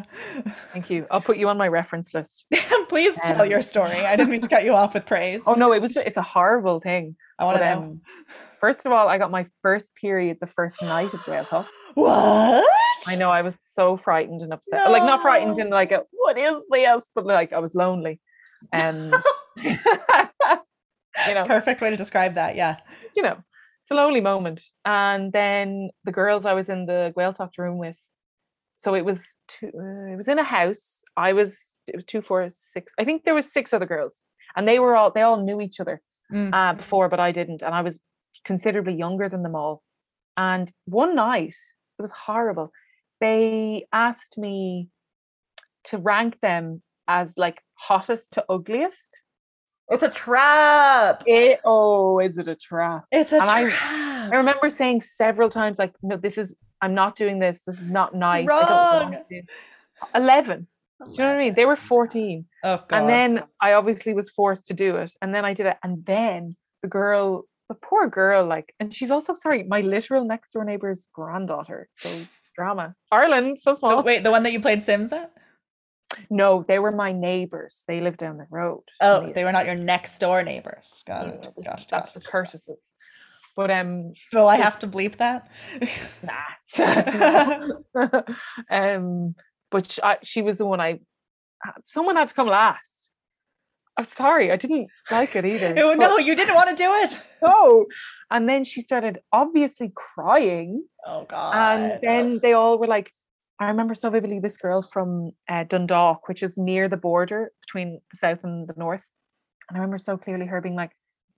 Thank 0.73 0.89
you. 0.89 1.07
I'll 1.11 1.21
put 1.21 1.37
you 1.37 1.47
on 1.49 1.57
my 1.57 1.67
reference 1.67 2.13
list. 2.13 2.45
Please 2.89 3.15
tell 3.23 3.41
Um, 3.43 3.49
your 3.49 3.61
story. 3.61 4.05
I 4.05 4.15
didn't 4.15 4.29
mean 4.29 4.41
to 4.41 4.47
cut 4.49 4.63
you 4.63 4.73
off 4.73 4.93
with 4.93 5.05
praise. 5.05 5.43
Oh 5.47 5.53
no, 5.53 5.71
it 5.73 5.81
was. 5.81 5.95
It's 5.97 6.17
a 6.17 6.21
horrible 6.21 6.79
thing. 6.79 7.15
I 7.39 7.45
want 7.45 7.57
to 7.57 7.65
know. 7.65 7.77
um, 7.77 8.01
First 8.59 8.85
of 8.85 8.91
all, 8.91 9.07
I 9.07 9.17
got 9.17 9.31
my 9.31 9.47
first 9.61 9.93
period 9.95 10.37
the 10.39 10.47
first 10.47 10.81
night 10.81 11.13
of 11.13 11.25
Whale 11.27 11.45
Talk. 11.45 11.67
what? 11.95 12.65
I 13.07 13.15
know 13.15 13.31
I 13.31 13.41
was 13.41 13.53
so 13.75 13.97
frightened 13.97 14.41
and 14.41 14.53
upset. 14.53 14.91
Like 14.91 15.03
not 15.03 15.21
frightened 15.21 15.57
No. 15.57 15.61
and 15.63 15.69
like 15.71 15.91
a, 15.91 16.03
what 16.11 16.37
is 16.37 16.61
this? 16.69 17.05
But 17.15 17.25
like 17.25 17.53
I 17.53 17.59
was 17.59 17.73
lonely. 17.75 18.19
Um 18.73 19.11
you 21.27 21.33
know, 21.33 21.43
Perfect 21.45 21.81
way 21.81 21.89
to 21.89 21.97
describe 21.97 22.35
that. 22.35 22.55
Yeah. 22.55 22.77
you 23.15 23.23
know, 23.23 23.37
a 23.91 23.95
lonely 23.95 24.21
moment. 24.21 24.63
And 24.85 25.31
then 25.31 25.89
the 26.03 26.11
girls 26.11 26.45
I 26.45 26.53
was 26.53 26.69
in 26.69 26.85
the 26.85 27.13
Talk 27.37 27.51
room 27.57 27.77
with, 27.77 27.97
so 28.75 28.95
it 28.95 29.05
was 29.05 29.19
two, 29.47 29.67
uh, 29.67 30.13
it 30.13 30.17
was 30.17 30.27
in 30.27 30.39
a 30.39 30.43
house. 30.43 31.01
I 31.17 31.33
was 31.33 31.77
it 31.87 31.95
was 31.95 32.05
two, 32.05 32.21
four, 32.21 32.47
six. 32.49 32.93
I 32.97 33.03
think 33.03 33.23
there 33.23 33.35
was 33.35 33.51
six 33.51 33.73
other 33.73 33.85
girls, 33.85 34.21
and 34.55 34.67
they 34.67 34.79
were 34.79 34.95
all 34.95 35.11
they 35.11 35.21
all 35.21 35.43
knew 35.43 35.61
each 35.61 35.79
other 35.79 36.01
Mm. 36.31 36.53
uh, 36.53 36.73
before, 36.75 37.09
but 37.09 37.19
I 37.19 37.33
didn't, 37.33 37.61
and 37.61 37.75
I 37.75 37.81
was 37.81 37.99
considerably 38.45 38.93
younger 38.93 39.27
than 39.27 39.43
them 39.43 39.53
all. 39.53 39.83
And 40.37 40.71
one 40.85 41.13
night, 41.13 41.55
it 41.99 42.01
was 42.01 42.11
horrible. 42.11 42.71
They 43.19 43.85
asked 43.91 44.37
me 44.37 44.87
to 45.85 45.97
rank 45.97 46.39
them 46.41 46.81
as 47.07 47.33
like 47.35 47.61
hottest 47.73 48.31
to 48.31 48.45
ugliest. 48.47 49.19
It's 49.91 50.03
a 50.03 50.09
trap. 50.09 51.23
It, 51.25 51.59
oh, 51.65 52.19
is 52.19 52.37
it 52.37 52.47
a 52.47 52.55
trap? 52.55 53.05
It's 53.11 53.33
a 53.33 53.41
And 53.41 53.45
trap. 53.45 54.31
I 54.31 54.35
remember 54.37 54.69
saying 54.69 55.01
several 55.01 55.49
times, 55.49 55.77
like, 55.77 55.93
no, 56.01 56.17
this 56.17 56.37
is, 56.37 56.53
I'm 56.81 56.93
not 56.93 57.15
doing 57.15 57.39
this. 57.39 57.61
This 57.67 57.79
is 57.79 57.89
not 57.89 58.15
nice. 58.15 58.47
I 58.49 59.01
Wrong. 59.01 59.17
to. 59.29 59.41
11. 60.15 60.67
Do 61.03 61.11
you 61.11 61.17
know 61.17 61.29
what 61.29 61.35
I 61.35 61.37
mean? 61.39 61.55
They 61.55 61.65
were 61.65 61.75
14. 61.75 62.45
Oh 62.63 62.83
god. 62.87 62.97
And 62.97 63.09
then 63.09 63.43
I 63.59 63.73
obviously 63.73 64.13
was 64.13 64.29
forced 64.29 64.67
to 64.67 64.73
do 64.73 64.95
it. 64.97 65.13
And 65.21 65.33
then 65.33 65.45
I 65.45 65.53
did 65.53 65.65
it. 65.65 65.77
And 65.83 66.05
then 66.05 66.55
the 66.83 66.87
girl, 66.87 67.45
the 67.69 67.75
poor 67.75 68.07
girl, 68.07 68.45
like, 68.45 68.73
and 68.79 68.93
she's 68.93 69.11
also 69.11 69.33
sorry, 69.33 69.63
my 69.63 69.81
literal 69.81 70.25
next 70.25 70.53
door 70.53 70.63
neighbor's 70.63 71.07
granddaughter. 71.13 71.89
So 71.97 72.09
drama. 72.55 72.95
Ireland, 73.11 73.59
so 73.59 73.75
small. 73.75 73.99
Oh, 73.99 74.01
wait, 74.01 74.23
the 74.23 74.31
one 74.31 74.43
that 74.43 74.51
you 74.51 74.59
played 74.59 74.83
Sims 74.83 75.11
at? 75.11 75.31
No, 76.29 76.63
they 76.67 76.79
were 76.79 76.91
my 76.91 77.11
neighbors. 77.11 77.83
They 77.87 78.01
lived 78.01 78.17
down 78.17 78.37
the 78.37 78.47
road. 78.49 78.83
Oh, 78.99 79.27
they 79.27 79.43
were 79.43 79.51
not 79.51 79.65
your 79.65 79.75
next 79.75 80.17
door 80.19 80.43
neighbors. 80.43 81.03
Got 81.07 81.27
it. 81.27 81.47
Got 81.63 81.81
it. 81.81 81.87
That's 81.89 82.13
Got 82.13 82.15
it. 82.15 82.25
Curtis's. 82.25 82.79
But 83.55 83.69
um, 83.71 84.13
Will 84.33 84.47
I 84.47 84.55
have 84.55 84.79
to 84.79 84.87
bleep 84.87 85.17
that? 85.17 85.49
nah. 86.23 87.61
um, 88.69 89.35
but 89.69 89.91
sh- 89.91 89.99
I, 90.03 90.17
she 90.23 90.41
was 90.41 90.57
the 90.57 90.65
one 90.65 90.79
I. 90.79 90.99
Someone 91.83 92.15
had 92.15 92.29
to 92.29 92.33
come 92.33 92.47
last. 92.47 92.79
I'm 93.97 94.05
sorry, 94.05 94.51
I 94.51 94.55
didn't 94.55 94.87
like 95.11 95.35
it 95.35 95.45
either. 95.45 95.75
oh, 95.77 95.93
no, 95.97 96.17
you 96.17 96.33
didn't 96.35 96.55
want 96.55 96.69
to 96.69 96.75
do 96.75 96.89
it. 96.89 97.21
no. 97.43 97.85
And 98.31 98.47
then 98.47 98.63
she 98.63 98.81
started 98.81 99.19
obviously 99.33 99.91
crying, 99.93 100.85
Oh 101.05 101.25
God. 101.25 101.53
and 101.79 101.99
then 102.01 102.39
they 102.41 102.53
all 102.53 102.77
were 102.79 102.87
like, 102.87 103.11
I 103.61 103.67
remember 103.67 103.93
so 103.93 104.09
vividly 104.09 104.39
this 104.39 104.57
girl 104.57 104.81
from 104.81 105.33
uh, 105.47 105.65
Dundalk, 105.65 106.27
which 106.27 106.41
is 106.41 106.57
near 106.57 106.89
the 106.89 106.97
border 106.97 107.51
between 107.61 108.01
the 108.11 108.17
south 108.17 108.39
and 108.43 108.67
the 108.67 108.73
north. 108.75 109.01
And 109.69 109.77
I 109.77 109.81
remember 109.81 109.99
so 109.99 110.17
clearly 110.17 110.47
her 110.47 110.61
being 110.61 110.75
like, 110.75 110.89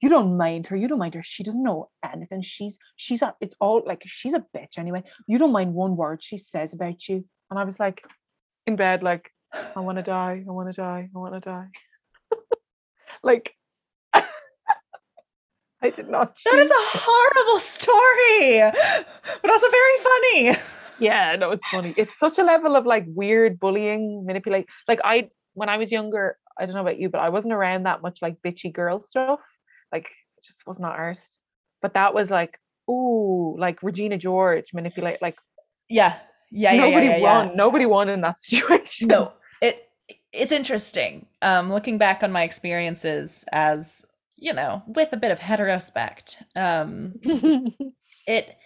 "You 0.02 0.08
don't 0.08 0.38
mind 0.38 0.68
her. 0.68 0.78
You 0.78 0.88
don't 0.88 1.00
mind 1.00 1.16
her. 1.16 1.22
She 1.22 1.44
doesn't 1.44 1.62
know 1.62 1.90
anything. 2.02 2.42
She's 2.42 2.78
she's 2.96 3.22
a, 3.22 3.36
it's 3.42 3.56
all 3.60 3.84
like 3.86 4.04
she's 4.06 4.34
a 4.34 4.46
bitch 4.56 4.78
anyway. 4.78 5.04
You 5.28 5.38
don't 5.38 5.52
mind 5.52 5.74
one 5.74 5.98
word 5.98 6.24
she 6.24 6.38
says 6.38 6.72
about 6.72 7.10
you." 7.10 7.26
And 7.52 7.60
I 7.60 7.66
was 7.66 7.78
like, 7.78 8.02
in 8.68 8.78
bed, 8.78 9.04
like, 9.04 9.30
I 9.76 9.82
want 9.82 9.98
to 9.98 10.04
die. 10.18 10.46
I 10.48 10.52
want 10.52 10.74
to 10.74 10.82
die. 10.82 11.10
I 11.14 11.20
want 11.20 11.34
to 11.34 11.42
die. 11.42 11.68
like, 13.24 13.54
I 14.14 14.24
did 15.82 16.10
not. 16.10 16.38
that 16.46 16.58
is 16.58 16.72
a 16.72 16.98
horrible 17.00 17.60
story, 17.60 18.62
but 19.42 19.52
also 19.52 19.70
very 19.70 19.98
funny. 20.00 20.83
Yeah 21.00 21.36
no 21.36 21.52
it's 21.52 21.68
funny 21.70 21.94
it's 21.98 22.18
such 22.20 22.38
a 22.38 22.44
level 22.44 22.76
of 22.76 22.86
like 22.86 23.06
weird 23.08 23.60
bullying 23.60 24.24
manipulate 24.26 24.68
like 24.88 25.00
i 25.04 25.30
when 25.54 25.70
i 25.70 25.78
was 25.78 25.92
younger 25.92 26.38
i 26.60 26.66
don't 26.66 26.76
know 26.76 26.82
about 26.82 27.00
you 27.00 27.10
but 27.10 27.22
i 27.22 27.30
wasn't 27.30 27.54
around 27.54 27.84
that 27.84 28.02
much 28.02 28.22
like 28.22 28.38
bitchy 28.46 28.72
girl 28.72 29.04
stuff 29.04 29.40
like 29.92 30.06
it 30.06 30.46
just 30.46 30.66
was 30.66 30.80
not 30.80 30.92
ours 30.94 31.20
but 31.82 31.94
that 31.94 32.14
was 32.14 32.30
like 32.30 32.60
ooh 32.90 33.56
like 33.58 33.82
regina 33.84 34.18
george 34.18 34.66
manipulate 34.74 35.22
like 35.22 35.36
Yeah. 35.90 36.18
Yeah. 36.52 36.74
Yeah. 36.74 36.86
nobody 36.86 37.06
yeah, 37.08 37.12
yeah, 37.12 37.18
yeah. 37.18 37.46
won 37.46 37.56
nobody 37.58 37.86
won 37.86 38.10
in 38.10 38.22
that 38.22 38.40
situation 38.44 39.08
No, 39.08 39.34
it 39.62 39.90
it's 40.34 40.52
interesting. 40.52 41.28
Um, 41.42 41.72
looking 41.72 41.98
back 41.98 42.24
on 42.24 42.32
my 42.32 42.44
experiences 42.44 43.46
as 43.52 44.06
you 44.38 44.52
know, 44.52 44.84
with 44.88 45.14
a 45.14 45.18
bit 45.18 45.32
of 45.32 45.40
heterospect, 45.40 46.44
um, 46.56 47.14
it 48.28 48.58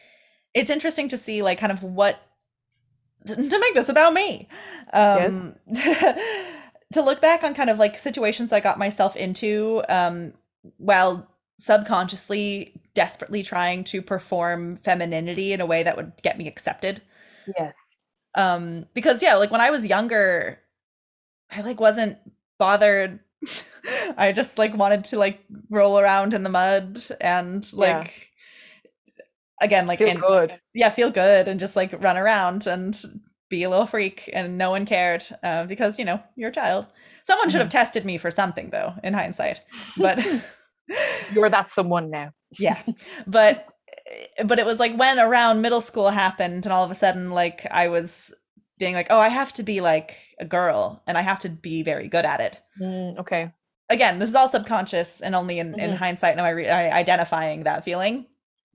it's 0.57 0.71
interesting 0.71 1.09
to 1.09 1.17
see 1.17 1.41
like 1.41 1.59
kind 1.59 1.71
of 1.71 1.83
what 1.83 2.21
to 3.25 3.59
make 3.59 3.73
this 3.73 3.89
about 3.89 4.13
me. 4.13 4.47
Um, 4.93 5.53
to 6.93 7.01
look 7.01 7.21
back 7.21 7.43
on 7.43 7.53
kind 7.53 7.69
of 7.69 7.77
like 7.77 7.97
situations 7.97 8.51
I 8.51 8.59
got 8.59 8.79
myself 8.79 9.15
into, 9.15 9.83
um, 9.89 10.33
while 10.77 11.29
subconsciously 11.59 12.79
desperately 12.93 13.43
trying 13.43 13.83
to 13.83 14.01
perform 14.01 14.77
femininity 14.77 15.53
in 15.53 15.61
a 15.61 15.65
way 15.65 15.83
that 15.83 15.97
would 15.97 16.13
get 16.23 16.37
me 16.37 16.47
accepted. 16.47 17.01
Yes. 17.57 17.75
Um 18.35 18.85
because 18.93 19.23
yeah 19.23 19.35
like 19.35 19.49
when 19.49 19.61
i 19.61 19.71
was 19.71 19.83
younger 19.83 20.59
i 21.49 21.61
like 21.61 21.79
wasn't 21.79 22.17
bothered. 22.57 23.19
I 24.17 24.31
just 24.31 24.57
like 24.57 24.75
wanted 24.75 25.05
to 25.05 25.17
like 25.17 25.39
roll 25.69 25.99
around 25.99 26.33
in 26.33 26.43
the 26.43 26.49
mud 26.49 27.01
and 27.21 27.71
like 27.73 28.31
again 29.61 29.87
like 29.87 29.99
feel 29.99 30.09
in, 30.09 30.19
good. 30.19 30.59
yeah 30.73 30.89
feel 30.89 31.09
good 31.11 31.47
and 31.47 31.59
just 31.59 31.75
like 31.75 31.91
run 32.03 32.17
around 32.17 32.67
and 32.67 33.01
be 33.49 33.63
a 33.63 33.69
little 33.69 33.85
freak 33.85 34.29
and 34.33 34.57
no 34.57 34.71
one 34.71 34.85
cared 34.85 35.25
uh, 35.43 35.65
because 35.65 35.97
you 35.97 36.03
know 36.05 36.21
you're 36.35 36.49
a 36.49 36.53
child. 36.53 36.85
Someone 37.23 37.49
should 37.49 37.61
have 37.61 37.69
tested 37.69 38.03
me 38.05 38.17
for 38.17 38.29
something 38.31 38.69
though 38.71 38.93
in 39.03 39.13
hindsight 39.13 39.61
but 39.97 40.19
you're 41.33 41.49
that 41.49 41.71
someone 41.71 42.09
now. 42.09 42.31
Yeah 42.59 42.81
but 43.25 43.65
eh, 44.37 44.43
but 44.43 44.59
it 44.59 44.65
was 44.65 44.79
like 44.79 44.95
when 44.97 45.19
around 45.19 45.61
middle 45.61 45.81
school 45.81 46.09
happened 46.09 46.65
and 46.65 46.73
all 46.73 46.83
of 46.83 46.91
a 46.91 46.95
sudden 46.95 47.31
like 47.31 47.65
i 47.71 47.87
was 47.89 48.33
being 48.79 48.93
like 48.93 49.07
oh 49.09 49.19
i 49.19 49.27
have 49.27 49.51
to 49.53 49.63
be 49.63 49.81
like 49.81 50.15
a 50.39 50.45
girl 50.45 51.01
and 51.07 51.17
i 51.17 51.21
have 51.21 51.39
to 51.39 51.49
be 51.49 51.83
very 51.83 52.07
good 52.07 52.25
at 52.25 52.39
it. 52.39 52.61
Mm, 52.81 53.19
okay. 53.19 53.51
Again 53.89 54.19
this 54.19 54.29
is 54.29 54.35
all 54.35 54.47
subconscious 54.49 55.21
and 55.21 55.33
only 55.35 55.59
in, 55.59 55.79
in 55.79 55.91
Mhm. 55.91 55.95
hindsight 55.97 56.37
am 56.37 56.45
i, 56.45 56.49
re- 56.49 56.69
I 56.69 56.91
identifying 56.97 57.63
that 57.63 57.83
feeling 57.83 58.25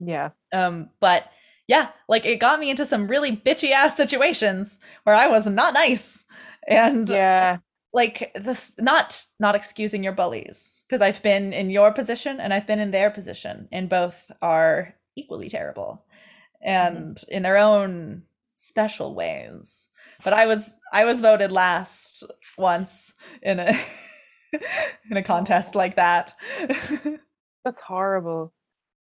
yeah. 0.05 0.29
Um 0.51 0.89
but 0.99 1.29
yeah 1.67 1.89
like 2.09 2.25
it 2.25 2.39
got 2.39 2.59
me 2.59 2.69
into 2.69 2.85
some 2.85 3.07
really 3.07 3.35
bitchy 3.35 3.71
ass 3.71 3.95
situations 3.95 4.79
where 5.03 5.15
i 5.15 5.27
was 5.27 5.45
not 5.45 5.73
nice 5.73 6.25
and 6.67 7.09
yeah. 7.09 7.57
like 7.93 8.31
this 8.35 8.73
not 8.79 9.25
not 9.39 9.55
excusing 9.55 10.03
your 10.03 10.11
bullies 10.11 10.83
because 10.85 11.01
i've 11.01 11.23
been 11.23 11.53
in 11.53 11.69
your 11.69 11.93
position 11.93 12.41
and 12.41 12.53
i've 12.53 12.67
been 12.67 12.79
in 12.79 12.91
their 12.91 13.09
position 13.09 13.67
and 13.71 13.89
both 13.89 14.29
are 14.41 14.93
equally 15.15 15.49
terrible 15.49 16.05
and 16.61 17.23
in 17.29 17.43
their 17.43 17.57
own 17.57 18.23
special 18.53 19.13
ways. 19.15 19.89
But 20.23 20.33
i 20.33 20.45
was 20.45 20.73
i 20.91 21.05
was 21.05 21.21
voted 21.21 21.51
last 21.51 22.23
once 22.57 23.13
in 23.41 23.59
a 23.59 23.73
in 25.11 25.17
a 25.17 25.23
contest 25.23 25.75
like 25.75 25.95
that. 25.95 26.33
That's 27.65 27.79
horrible 27.85 28.53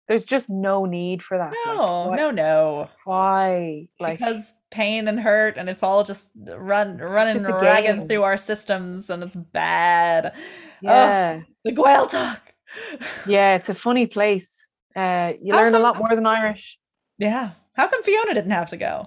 there's 0.10 0.26
just 0.26 0.50
no 0.50 0.86
need 0.86 1.22
for 1.24 1.38
that 1.38 1.54
no 1.68 2.08
what- 2.08 2.18
no 2.18 2.32
no 2.32 2.90
why 3.06 3.88
like 4.00 4.18
because 4.18 4.56
pain 4.72 5.08
and 5.08 5.20
hurt 5.20 5.56
and 5.56 5.70
it's 5.70 5.84
all 5.84 6.04
just 6.04 6.30
run 6.58 6.98
running 6.98 7.38
just 7.38 7.50
a 7.50 7.54
ragged 7.54 8.00
game. 8.00 8.08
through 8.10 8.24
our 8.24 8.36
systems 8.36 9.10
and 9.10 9.24
it's 9.24 9.36
bad 9.36 10.34
yeah 10.82 11.40
the 11.64 11.72
Gaeltacht 11.72 12.40
yeah 13.28 13.56
it's 13.56 13.70
a 13.70 13.74
funny 13.74 14.08
place 14.08 14.68
uh 14.96 15.34
you 15.42 15.54
How 15.54 15.60
learn 15.60 15.76
a 15.76 15.80
lot 15.80 15.98
more 15.98 16.10
than 16.14 16.26
irish 16.26 16.78
Yeah. 17.18 17.52
How 17.76 17.88
come 17.88 18.04
Fiona 18.04 18.34
didn't 18.34 18.52
have 18.52 18.70
to 18.72 18.78
go? 18.78 19.06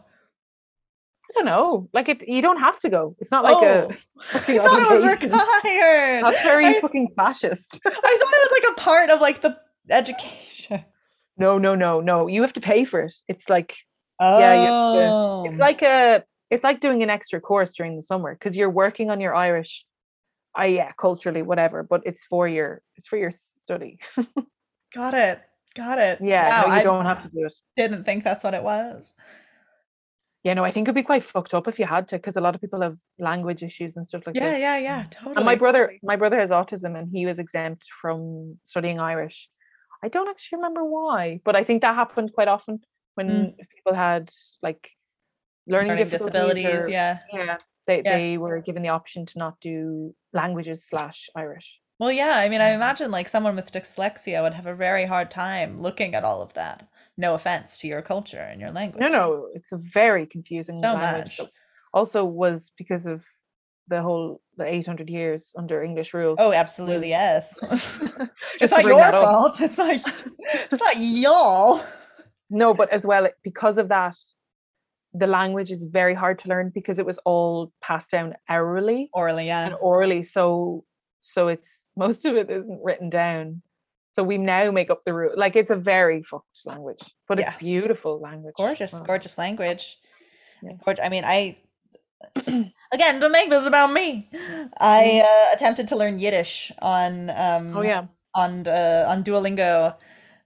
i 1.25 1.33
don't 1.35 1.47
know 1.47 1.89
like 1.93 2.09
it 2.09 2.29
you 2.29 2.43
don't 2.43 2.59
have 2.61 2.79
to 2.79 2.89
go 2.91 3.17
it's 3.19 3.31
not 3.31 3.43
like 3.43 3.57
oh, 3.57 3.63
a 4.35 4.35
I 4.35 4.59
thought 4.59 4.83
it 4.83 4.89
was 4.91 5.05
required. 5.05 6.25
that's 6.25 6.43
very 6.43 6.67
I, 6.67 6.81
fucking 6.81 7.09
fascist 7.17 7.81
I 7.85 7.91
thought 7.91 8.35
it 8.39 8.51
was 8.51 8.61
like 8.61 8.73
a 8.73 8.81
part 8.81 9.11
of 9.11 9.21
like 9.21 9.41
the 9.41 9.59
education. 9.91 10.85
No 11.37 11.59
no 11.59 11.75
no 11.75 12.01
no 12.01 12.27
you 12.27 12.43
have 12.43 12.53
to 12.53 12.61
pay 12.61 12.85
for 12.85 13.01
it 13.03 13.15
it's 13.29 13.49
like 13.49 13.77
Oh, 14.21 14.39
Yeah, 14.39 14.55
have 14.55 15.45
it's 15.45 15.59
like 15.59 15.83
a 15.83 16.23
it's 16.49 16.63
like 16.63 16.81
doing 16.81 17.03
an 17.03 17.11
extra 17.11 17.41
course 17.41 17.73
during 17.73 17.97
the 17.97 18.03
summer 18.03 18.35
because 18.35 18.57
you're 18.57 18.71
working 18.71 19.11
on 19.11 19.21
your 19.21 19.35
irish 19.35 19.85
i 20.55 20.67
yeah 20.67 20.93
culturally 20.99 21.43
whatever 21.43 21.83
but 21.83 22.03
it's 22.05 22.23
for 22.25 22.47
your 22.47 22.83
it's 22.97 23.09
for 23.09 23.17
your 23.17 23.31
study 23.33 23.99
got 24.95 25.15
it, 25.15 25.41
got 25.75 25.99
it. 25.99 26.21
yeah 26.23 26.51
wow, 26.51 26.61
no 26.61 26.67
you 26.69 26.73
I 26.81 26.83
don't 26.83 27.05
have 27.07 27.23
to 27.23 27.29
do 27.31 27.47
it 27.47 27.55
didn't 27.77 28.05
think 28.05 28.23
that's 28.23 28.45
what 28.45 28.55
it 28.55 28.63
was. 28.63 29.15
yeah 30.45 30.55
no 30.55 30.63
i 30.63 30.71
think 30.71 30.85
it'd 30.87 30.95
be 30.95 31.03
quite 31.03 31.25
fucked 31.25 31.55
up 31.55 31.67
if 31.67 31.79
you 31.79 31.87
had 31.87 32.07
to 32.09 32.17
because 32.17 32.37
a 32.37 32.41
lot 32.41 32.55
of 32.55 32.61
people 32.61 32.83
have 32.83 32.97
language 33.19 33.63
issues 33.63 33.97
and 33.97 34.07
stuff 34.07 34.23
like 34.27 34.35
that. 34.37 34.61
Yeah, 34.61 34.77
yeah, 34.77 34.79
yeah, 34.79 35.05
totally. 35.11 35.37
And 35.37 35.45
my 35.45 35.55
brother, 35.55 35.95
my 36.03 36.17
brother 36.17 36.39
has 36.39 36.51
autism, 36.51 36.99
and 36.99 37.09
he 37.11 37.25
was 37.27 37.39
exempt 37.39 37.87
from 38.01 38.59
studying 38.65 39.01
Irish. 39.01 39.49
I 40.03 40.09
don't 40.09 40.29
actually 40.29 40.57
remember 40.57 40.85
why, 40.85 41.41
but 41.45 41.55
I 41.57 41.65
think 41.65 41.83
that 41.83 41.95
happened 41.95 42.33
quite 42.33 42.49
often 42.49 42.81
when 43.15 43.29
mm. 43.29 43.55
people 43.75 43.95
had 43.95 44.33
like 44.63 44.91
learning, 45.67 45.91
learning 45.91 46.09
difficulties 46.09 46.33
disabilities. 46.33 46.87
or- 46.87 46.91
Yeah. 46.91 47.19
yeah, 47.33 47.57
they 47.87 48.03
Yeah. 48.05 48.17
they 48.17 48.39
were 48.39 48.61
given 48.61 48.83
the 48.83 48.89
option 48.89 49.27
to 49.27 49.39
not 49.39 49.61
do 49.61 50.15
languages 50.33 50.85
slash 50.89 51.29
Irish. 51.37 51.79
Well, 51.99 52.11
yeah. 52.11 52.35
I 52.37 52.49
mean, 52.49 52.61
I 52.61 52.71
imagine 52.71 53.13
like 53.13 53.29
someone 53.29 53.55
with 53.55 53.71
dyslexia 53.71 54.43
would 54.43 54.55
have 54.55 54.67
a 54.67 54.75
very 54.75 55.05
hard 55.05 55.31
time 55.31 55.77
looking 55.77 56.15
at 56.17 56.25
all 56.25 56.43
of 56.43 56.53
that. 56.55 56.89
No 57.17 57.35
offense 57.35 57.79
to 57.79 57.87
your 57.87 58.03
culture 58.03 58.39
and 58.41 58.61
your 58.61 58.73
language. 58.73 59.01
No, 59.01 59.09
no, 59.09 59.49
it's 59.55 59.71
a 59.71 59.77
very 59.77 60.27
confusing 60.27 60.81
So 60.81 60.95
language. 60.95 61.39
much. 61.39 61.49
Also, 61.95 62.25
was 62.25 62.73
because 62.77 63.07
of 63.07 63.23
the 63.93 64.01
whole 64.07 64.41
the 64.59 64.65
eight 64.75 64.87
hundred 64.87 65.09
years 65.19 65.43
under 65.61 65.77
English 65.83 66.11
rule. 66.19 66.35
Oh, 66.39 66.53
absolutely, 66.63 67.11
yes. 67.21 67.59
It's 68.61 68.73
not 68.73 68.85
your 68.85 69.11
fault. 69.13 69.61
It's 69.61 69.79
not. 69.79 69.95
It's 70.73 70.83
not 70.87 70.95
y'all. 70.99 71.81
No, 72.63 72.75
but 72.81 72.89
as 72.97 73.05
well, 73.11 73.25
because 73.43 73.79
of 73.83 73.89
that, 73.89 74.17
the 75.23 75.27
language 75.27 75.71
is 75.77 75.83
very 76.01 76.15
hard 76.23 76.37
to 76.41 76.49
learn 76.49 76.71
because 76.79 76.99
it 76.99 77.07
was 77.07 77.19
all 77.25 77.73
passed 77.89 78.11
down 78.11 78.35
orally 78.49 79.09
Orally, 79.15 79.47
yeah. 79.47 79.65
and 79.67 79.75
orally. 79.81 80.23
So, 80.25 80.85
so 81.21 81.49
it's 81.49 81.71
most 82.05 82.25
of 82.29 82.37
it 82.37 82.49
isn't 82.51 82.81
written 82.83 83.11
down. 83.11 83.63
So 84.15 84.23
we 84.23 84.37
now 84.37 84.71
make 84.71 84.91
up 84.91 85.01
the 85.07 85.15
rule. 85.15 85.33
Like 85.45 85.57
it's 85.57 85.71
a 85.71 85.81
very 85.95 86.23
fucked 86.31 86.61
language, 86.67 87.03
but 87.29 87.39
Yeah. 87.39 87.49
it's 87.51 87.59
beautiful 87.59 88.21
language. 88.21 88.55
gorgeous 88.57 88.95
gorgeous 89.01 89.37
language 89.39 89.85
Yeah. 90.63 90.77
I 91.07 91.09
mean 91.15 91.25
i 91.37 91.39
again 92.93 93.21
don't 93.21 93.33
make 93.33 93.51
this 93.51 93.67
about 93.67 93.93
me 93.93 94.29
i 94.79 95.23
uh, 95.25 95.55
attempted 95.55 95.89
to 95.89 95.97
learn 95.97 96.19
yiddish 96.19 96.73
on 96.81 97.31
um 97.31 97.77
Oh 97.77 97.83
yeah. 97.83 98.07
on 98.35 98.67
uh, 98.67 99.05
on 99.09 99.23
duolingo 99.25 99.95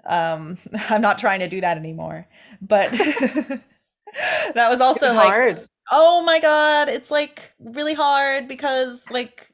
Um, 0.06 0.58
I'm 0.90 1.02
not 1.02 1.18
trying 1.18 1.40
to 1.40 1.48
do 1.48 1.60
that 1.62 1.76
anymore. 1.78 2.28
But 2.62 2.92
that 4.54 4.70
was 4.70 4.80
also 4.80 5.06
It's 5.06 5.14
like 5.14 5.32
hard. 5.32 5.68
Oh 5.92 6.22
my 6.22 6.40
god, 6.40 6.88
it's 6.88 7.10
like 7.10 7.54
really 7.60 7.94
hard 7.94 8.48
because 8.48 9.10
like 9.10 9.52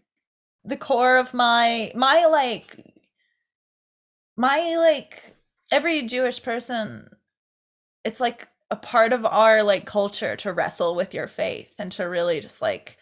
the 0.65 0.77
core 0.77 1.19
of 1.19 1.35
my 1.35 1.93
my 1.97 2.27
like 2.27 2.77
my 4.37 4.77
like 4.77 5.35
every 5.71 6.03
Jewish 6.03 6.43
person 6.43 7.09
it's 8.05 8.21
like 8.21 8.49
a 8.73 8.77
part 8.77 9.15
of 9.15 9.27
our 9.27 9.63
like 9.65 9.87
culture 9.87 10.37
to 10.39 10.53
wrestle 10.55 10.97
with 10.97 11.15
your 11.15 11.29
faith 11.29 11.75
and 11.79 11.93
to 11.95 12.05
really 12.05 12.41
just 12.41 12.63
like 12.63 12.99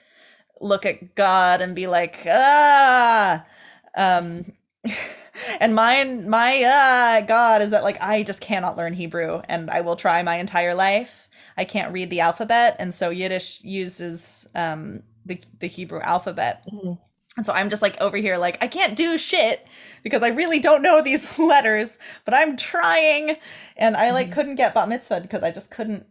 look 0.61 0.87
at 0.87 1.15
God 1.17 1.63
and 1.63 1.75
be 1.77 1.87
like 1.89 2.25
ah 2.29 3.45
um 3.97 4.53
and 5.61 5.75
mine 5.75 6.29
my 6.31 6.63
uh 6.65 7.27
God 7.27 7.63
is 7.63 7.73
that 7.73 7.85
like 7.85 7.99
I 8.03 8.25
just 8.25 8.43
cannot 8.43 8.77
learn 8.79 8.95
Hebrew 8.95 9.43
and 9.49 9.71
I 9.71 9.83
will 9.83 9.97
try 9.97 10.23
my 10.23 10.37
entire 10.39 10.75
life 10.75 11.23
I 11.59 11.67
can't 11.67 11.93
read 11.95 12.11
the 12.11 12.21
alphabet, 12.23 12.77
and 12.81 12.95
so 12.95 13.11
Yiddish 13.11 13.63
uses 13.65 14.49
um, 14.57 15.05
the 15.27 15.41
the 15.61 15.69
Hebrew 15.69 16.01
alphabet. 16.03 16.65
Mhm. 16.73 16.99
And 17.37 17.47
so 17.47 17.53
I'm 17.53 17.71
just 17.71 17.83
like 17.83 18.01
over 18.01 18.17
here, 18.17 18.37
like 18.39 18.59
I 18.61 18.67
can't 18.67 18.97
do 18.97 19.17
shit 19.17 19.67
because 20.03 20.23
I 20.23 20.29
really 20.29 20.59
don't 20.61 20.83
know 20.83 21.01
these 21.03 21.39
letters, 21.41 21.99
but 22.25 22.35
I'm 22.35 22.57
trying, 22.57 23.37
and 23.77 23.97
I 23.97 24.11
like 24.11 24.31
Mhm. 24.31 24.33
couldn't 24.33 24.57
get 24.57 24.75
bat 24.75 24.89
mitzvah 24.89 25.21
because 25.21 25.43
I 25.43 25.51
just 25.51 25.71
couldn't, 25.71 26.07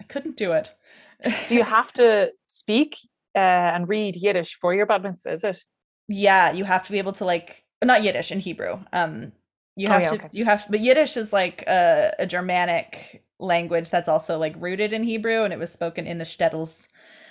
I 0.00 0.04
couldn't 0.04 0.36
do 0.36 0.52
it. 0.52 0.74
Do 1.46 1.54
you 1.54 1.64
have 1.64 1.92
to 1.94 2.32
speak 2.46 2.96
uh, 3.34 3.38
and 3.38 3.88
read 3.88 4.16
Yiddish 4.16 4.58
for 4.60 4.74
your 4.74 4.86
bat 4.86 5.02
mitzvah? 5.02 5.32
Is 5.32 5.44
it? 5.44 5.64
yeah, 6.08 6.52
you 6.52 6.64
have 6.64 6.84
to 6.86 6.92
be 6.92 6.98
able 6.98 7.12
to 7.14 7.24
like 7.24 7.64
not 7.82 8.02
Yiddish 8.02 8.32
in 8.32 8.40
Hebrew. 8.40 8.78
Um, 8.92 9.32
you 9.76 9.88
Oh, 9.88 9.96
have 9.96 9.98
yeah, 9.98 10.08
to 10.08 10.20
okay. 10.20 10.30
you 10.30 10.44
have 10.44 10.66
but 10.70 10.80
Yiddish 10.80 11.16
is 11.16 11.32
like 11.32 11.62
a, 11.66 12.12
a 12.20 12.26
Germanic 12.26 13.24
language 13.40 13.90
that's 13.90 14.08
also 14.08 14.38
like 14.38 14.54
rooted 14.58 14.92
in 14.92 15.02
Hebrew 15.02 15.42
and 15.44 15.52
it 15.52 15.58
was 15.58 15.72
spoken 15.72 16.06
in 16.06 16.18
the 16.18 16.24
shtetls 16.24 16.88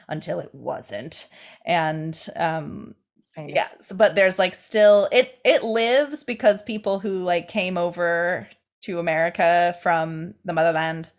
until 0.09 0.39
it 0.39 0.53
wasn't. 0.53 1.27
And 1.65 2.19
um 2.35 2.95
Famous. 3.35 3.53
yeah, 3.55 3.69
s- 3.77 3.91
but 3.91 4.15
there's 4.15 4.39
like 4.39 4.55
still 4.55 5.07
it 5.11 5.39
it 5.45 5.63
lives 5.63 6.23
because 6.23 6.61
people 6.63 6.99
who 6.99 7.23
like 7.23 7.47
came 7.47 7.77
over 7.77 8.47
to 8.83 8.99
America 8.99 9.75
from 9.81 10.35
the 10.45 10.53
motherland 10.53 11.09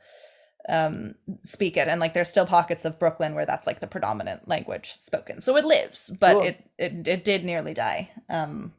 um 0.68 1.14
speak 1.40 1.76
it 1.76 1.88
and 1.88 2.00
like 2.00 2.14
there's 2.14 2.28
still 2.30 2.46
pockets 2.46 2.84
of 2.84 2.98
Brooklyn 2.98 3.34
where 3.34 3.46
that's 3.46 3.66
like 3.66 3.80
the 3.80 3.86
predominant 3.86 4.48
language 4.48 4.92
spoken. 4.92 5.40
So 5.40 5.56
it 5.56 5.64
lives, 5.64 6.10
but 6.10 6.34
Cool. 6.36 6.42
it, 6.42 6.70
it 6.78 7.08
it 7.08 7.24
did 7.24 7.44
nearly 7.44 7.74
die. 7.74 8.10
Um 8.30 8.72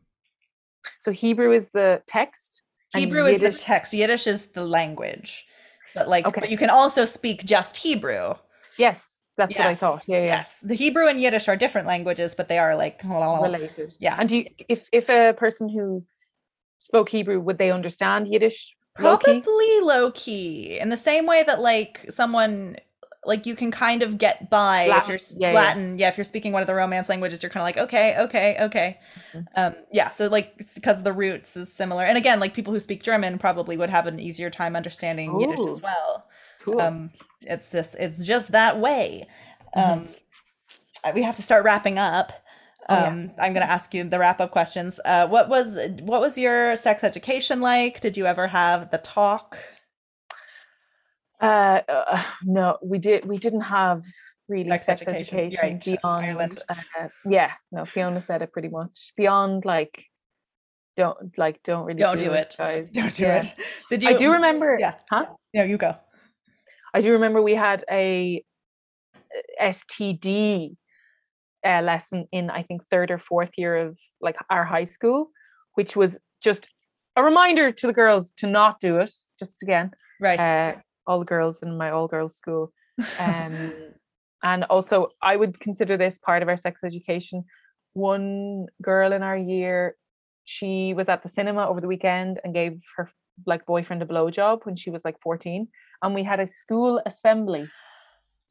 So 1.02 1.12
Hebrew 1.12 1.52
is 1.54 1.70
the 1.72 2.02
text. 2.08 2.62
Hebrew 2.94 3.26
is 3.26 3.40
the 3.40 3.52
text, 3.52 3.94
Yiddish 3.94 4.28
is 4.28 4.48
the 4.48 4.66
language. 4.66 5.46
But 5.94 6.08
like 6.08 6.26
but 6.40 6.50
you 6.50 6.58
can 6.58 6.70
also 6.70 7.06
speak 7.06 7.46
just 7.46 7.78
Hebrew. 7.78 8.36
Yes, 8.78 9.00
that's 9.38 9.56
what 9.56 9.66
I 9.66 9.74
thought. 9.74 10.04
Yeah, 10.08 10.20
yeah. 10.20 10.26
Yes. 10.26 10.62
The 10.62 10.76
Hebrew 10.76 11.08
and 11.08 11.20
Yiddish 11.20 11.48
are 11.48 11.56
different 11.56 11.88
languages, 11.88 12.36
but 12.36 12.48
they 12.48 12.58
are 12.58 12.76
like 12.76 13.02
Related. 13.04 13.96
Yeah. 14.00 14.16
And 14.20 14.30
do 14.30 14.38
you, 14.38 14.46
if 14.70 14.88
if 14.92 15.10
a 15.10 15.34
person 15.34 15.70
who 15.70 16.04
spoke 16.80 17.10
Hebrew 17.10 17.40
would 17.40 17.58
they 17.58 17.72
understand 17.72 18.28
Yiddish? 18.28 18.76
Probably 18.96 19.44
low 19.82 20.12
key. 20.12 20.80
In 20.80 20.88
the 20.90 20.98
same 20.98 21.26
way 21.26 21.44
that 21.44 21.60
like 21.60 22.06
someone 22.10 22.78
like 23.26 23.46
you 23.46 23.56
can 23.56 23.72
kind 23.72 24.04
of 24.04 24.18
get 24.18 24.50
by 24.50 24.84
if 24.84 25.08
you're 25.08 25.18
yeah, 25.38 25.50
yeah. 25.50 25.56
Latin. 25.56 26.00
Yeah, 26.00 26.10
if 26.10 26.18
you're 26.18 26.24
speaking 26.24 26.54
one 26.54 26.62
of 26.62 26.68
the 26.68 26.76
Romance 26.76 27.10
languages, 27.10 27.42
you're 27.42 27.50
kind 27.50 27.62
of 27.62 27.66
like, 27.66 27.78
okay, 27.86 28.18
okay, 28.20 28.58
okay. 28.62 29.00
Mhm. 29.34 29.46
Um, 29.56 29.76
yeah, 29.92 30.10
so 30.10 30.28
like 30.28 30.58
because 30.76 31.04
the 31.04 31.12
roots 31.12 31.58
is 31.58 31.74
similar. 31.74 32.04
And 32.04 32.18
again, 32.18 32.40
like 32.40 32.54
people 32.54 32.72
who 32.72 32.80
speak 32.80 33.04
German 33.04 33.38
probably 33.38 33.76
would 33.78 33.90
have 33.90 34.08
an 34.08 34.20
easier 34.20 34.50
time 34.50 34.76
understanding 34.76 35.40
Yiddish 35.40 35.60
as 35.60 35.82
well. 35.82 36.28
Cool. 36.62 36.82
Um, 36.82 37.12
it's 37.42 37.72
just 37.72 37.96
it's 38.00 38.24
just 38.24 38.52
that 38.52 38.80
way. 38.80 39.28
Mhm. 39.76 40.08
Um, 41.04 41.14
we 41.14 41.22
have 41.24 41.36
to 41.36 41.44
start 41.44 41.64
wrapping 41.64 42.00
up. 42.00 42.32
Oh, 42.88 42.96
yeah. 42.96 43.08
Um, 43.08 43.32
I'm 43.40 43.54
going 43.54 43.66
to 43.66 43.72
ask 43.72 43.94
you 43.94 44.04
the 44.04 44.20
wrap 44.20 44.40
up 44.40 44.52
questions. 44.52 45.00
Uh, 45.06 45.28
what 45.28 45.50
was 45.50 45.78
what 46.02 46.22
was 46.22 46.38
your 46.38 46.76
sex 46.76 47.04
education 47.04 47.60
like? 47.62 48.00
Did 48.00 48.16
you 48.18 48.26
ever 48.28 48.48
have 48.48 48.92
the 48.92 49.00
talk? 49.00 49.58
Uh, 51.42 51.82
uh, 51.90 52.24
no, 52.44 52.78
we 52.82 52.98
did. 52.98 53.26
We 53.26 53.38
didn't 53.38 53.62
have 53.62 54.04
really 54.48 54.64
Sex 54.70 54.86
sex, 54.86 55.02
education, 55.02 55.40
education, 55.40 55.60
right, 55.62 55.84
beyond. 56.02 56.26
Ireland. 56.26 56.62
Uh, 56.70 57.08
yeah, 57.28 57.52
no. 57.72 57.86
Fiona 57.86 58.22
said 58.22 58.42
it 58.42 58.52
pretty 58.54 58.70
much. 58.70 59.12
Beyond 59.18 59.66
like, 59.66 60.06
don't 60.96 61.38
like, 61.38 61.62
don't 61.64 61.86
really 61.86 62.00
Don't 62.00 62.18
do 62.20 62.32
it. 62.32 62.56
guys. 62.58 62.90
Don't 62.94 63.14
do 63.14 63.24
Yeah. 63.24 63.44
it. 63.46 63.54
Did 63.90 64.04
you? 64.04 64.10
I 64.10 64.14
do 64.14 64.32
remember. 64.32 64.78
Yeah. 64.80 64.94
Huh? 65.10 65.26
yeah 65.54 65.64
you 65.66 65.78
go. 65.78 65.96
I 66.96 67.02
do 67.02 67.12
remember 67.12 67.42
we 67.42 67.56
had 67.56 67.84
a 67.92 68.42
STD 69.62 70.78
uh, 71.66 71.82
lesson 71.82 72.26
in 72.32 72.50
I 72.50 72.64
think 72.64 72.84
third 72.90 73.12
or 73.12 73.20
fourth 73.20 73.50
year 73.58 73.76
of 73.76 73.98
like 74.22 74.38
our 74.50 74.64
high 74.64 74.86
school, 74.86 75.30
which 75.74 75.98
was 75.98 76.18
just 76.42 76.70
a 77.18 77.24
reminder 77.24 77.74
to 77.74 77.88
the 77.88 77.92
girls 77.92 78.32
to 78.38 78.48
not 78.48 78.80
do 78.80 79.00
it. 79.00 79.12
Just 79.38 79.62
again, 79.62 79.92
Right. 80.22 80.40
uh, 80.40 80.76
all 81.06 81.20
the 81.20 81.26
girls 81.26 81.60
in 81.62 81.78
my 81.78 81.92
all 81.92 82.08
girls 82.08 82.38
school, 82.38 82.72
um, 83.20 83.74
and 84.44 84.64
also 84.64 85.10
I 85.22 85.36
would 85.36 85.60
consider 85.60 85.98
this 85.98 86.18
part 86.18 86.44
of 86.44 86.48
our 86.48 86.58
sex 86.58 86.80
education. 86.86 87.44
One 87.92 88.68
girl 88.82 89.12
in 89.12 89.22
our 89.22 89.38
year, 89.38 89.98
she 90.46 90.94
was 90.94 91.10
at 91.10 91.24
the 91.24 91.30
cinema 91.30 91.68
over 91.68 91.82
the 91.82 91.88
weekend 91.88 92.40
and 92.46 92.54
gave 92.54 92.80
her 92.96 93.12
like 93.46 93.66
boyfriend 93.66 94.02
a 94.02 94.06
blowjob 94.06 94.66
when 94.66 94.78
she 94.78 94.92
was 94.92 95.02
like 95.04 95.18
14 95.22 95.68
and 96.06 96.14
we 96.16 96.24
had 96.24 96.40
a 96.40 96.48
school 96.48 97.02
assembly 97.06 97.68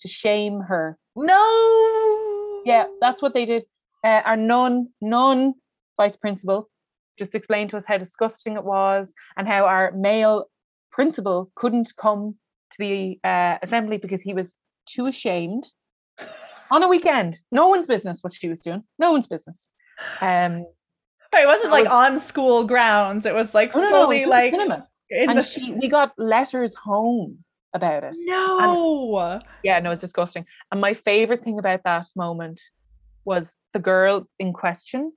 to 0.00 0.08
shame 0.08 0.60
her 0.60 0.98
no. 1.16 2.62
yeah 2.64 2.84
that's 3.00 3.22
what 3.22 3.32
they 3.34 3.44
did 3.44 3.64
uh, 4.04 4.22
our 4.24 4.36
non 4.36 4.88
non 5.00 5.54
vice 5.96 6.16
principal 6.16 6.68
just 7.18 7.34
explained 7.34 7.70
to 7.70 7.76
us 7.76 7.84
how 7.86 7.96
disgusting 7.96 8.54
it 8.56 8.64
was 8.64 9.12
and 9.36 9.46
how 9.46 9.64
our 9.64 9.92
male 9.92 10.46
principal 10.90 11.50
couldn't 11.54 11.92
come 11.96 12.34
to 12.72 12.76
the 12.78 13.18
uh, 13.24 13.56
assembly 13.62 13.98
because 13.98 14.20
he 14.20 14.34
was 14.34 14.54
too 14.86 15.06
ashamed 15.06 15.68
on 16.70 16.82
a 16.82 16.88
weekend 16.88 17.38
no 17.52 17.68
one's 17.68 17.86
business 17.86 18.22
what 18.22 18.32
she 18.32 18.48
was 18.48 18.62
doing 18.62 18.82
no 18.98 19.12
one's 19.12 19.26
business 19.28 19.66
um 20.20 20.66
It 21.32 21.46
wasn't 21.46 21.70
like 21.72 21.84
was- 21.84 21.92
on 21.92 22.20
school 22.20 22.64
grounds. 22.64 23.26
It 23.26 23.34
was 23.34 23.54
like 23.54 23.74
no, 23.74 23.80
no, 23.82 23.90
fully 23.90 24.22
it 24.22 24.26
was 24.28 24.34
at 24.34 24.40
the 24.40 24.40
like 24.42 24.50
cinema. 24.52 24.88
in 25.10 25.30
and 25.30 25.38
the 25.38 25.42
she 25.42 25.72
we 25.72 25.88
got 25.88 26.12
letters 26.18 26.74
home 26.74 27.43
about 27.74 28.04
it. 28.04 28.16
No. 28.24 29.40
yeah 29.62 29.78
no 29.80 29.90
it's 29.90 30.00
disgusting. 30.00 30.44
And 30.72 30.80
my 30.80 30.94
favorite 30.94 31.44
thing 31.44 31.58
about 31.58 31.82
that 31.84 32.06
moment 32.16 32.60
was 33.24 33.54
the 33.72 33.78
girl 33.80 34.26
in 34.38 34.52
question 34.52 35.12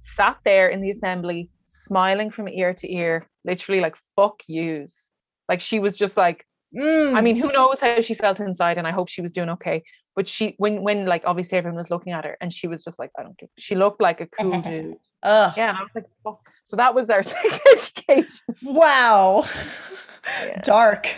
sat 0.00 0.38
there 0.44 0.68
in 0.68 0.80
the 0.80 0.90
assembly 0.92 1.50
smiling 1.66 2.30
from 2.30 2.48
ear 2.48 2.72
to 2.72 2.92
ear 2.92 3.26
literally 3.44 3.80
like 3.80 3.96
fuck 4.14 4.40
yous. 4.46 5.08
Like 5.48 5.60
she 5.60 5.78
was 5.80 5.96
just 5.96 6.16
like 6.16 6.44
i 6.76 6.78
Mm. 6.78 7.22
mean 7.22 7.36
who 7.40 7.50
knows 7.52 7.80
how 7.80 8.00
she 8.02 8.12
felt 8.14 8.38
inside 8.40 8.76
and 8.76 8.86
i 8.88 8.90
hope 8.90 9.08
she 9.08 9.22
was 9.22 9.32
doing 9.32 9.48
okay. 9.50 9.82
But 10.16 10.28
she 10.28 10.54
when 10.58 10.82
when 10.82 11.06
like 11.06 11.22
obviously 11.24 11.58
everyone 11.58 11.76
was 11.78 11.90
looking 11.90 12.12
at 12.12 12.24
her 12.24 12.36
and 12.40 12.52
she 12.52 12.66
was 12.68 12.82
just 12.84 12.98
like 12.98 13.10
i 13.18 13.22
don't 13.22 13.38
give 13.38 13.48
she 13.58 13.74
looked 13.74 14.00
like 14.00 14.20
a 14.20 14.26
cool 14.26 14.60
dude 14.68 14.96
Ugh. 15.26 15.52
yeah 15.56 15.68
and 15.70 15.78
i 15.78 15.82
was 15.82 15.90
like 15.94 16.06
fuck 16.24 16.40
so 16.64 16.76
that 16.76 16.94
was 16.94 17.10
our 17.10 17.22
sex 17.34 17.58
education 17.72 18.30
Wow. 18.62 19.44
Yeah. 20.44 20.60
Dark. 20.62 21.08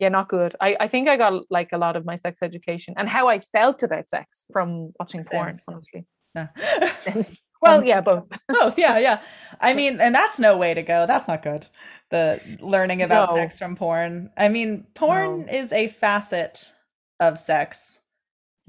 yeah 0.00 0.08
not 0.08 0.28
good 0.28 0.54
I, 0.60 0.76
I 0.80 0.88
think 0.88 1.08
i 1.08 1.16
got 1.16 1.42
like 1.50 1.68
a 1.72 1.78
lot 1.78 1.94
of 1.96 2.04
my 2.04 2.16
sex 2.16 2.38
education 2.42 2.94
and 2.96 3.08
how 3.08 3.28
i 3.28 3.40
felt 3.52 3.82
about 3.82 4.08
sex 4.08 4.44
from 4.52 4.92
watching 4.98 5.22
porn 5.24 5.58
honestly 5.68 6.06
No. 6.34 6.48
well 7.62 7.78
Um, 7.80 7.84
yeah 7.84 8.00
both 8.00 8.24
Both, 8.48 8.78
yeah, 8.78 8.98
yeah. 8.98 9.20
I 9.60 9.74
mean, 9.74 10.00
and 10.00 10.14
that's 10.14 10.38
no 10.40 10.56
way 10.56 10.72
to 10.74 10.82
go. 10.82 11.06
That's 11.06 11.28
not 11.28 11.42
good. 11.42 11.66
The 12.10 12.40
learning 12.60 13.02
about 13.02 13.28
No. 13.30 13.36
sex 13.36 13.58
from 13.58 13.76
porn. 13.76 14.30
I 14.38 14.48
mean, 14.48 14.86
porn 14.94 15.44
No. 15.46 15.52
is 15.52 15.70
a 15.72 15.88
facet 15.88 16.72
of 17.20 17.38
sex, 17.38 18.00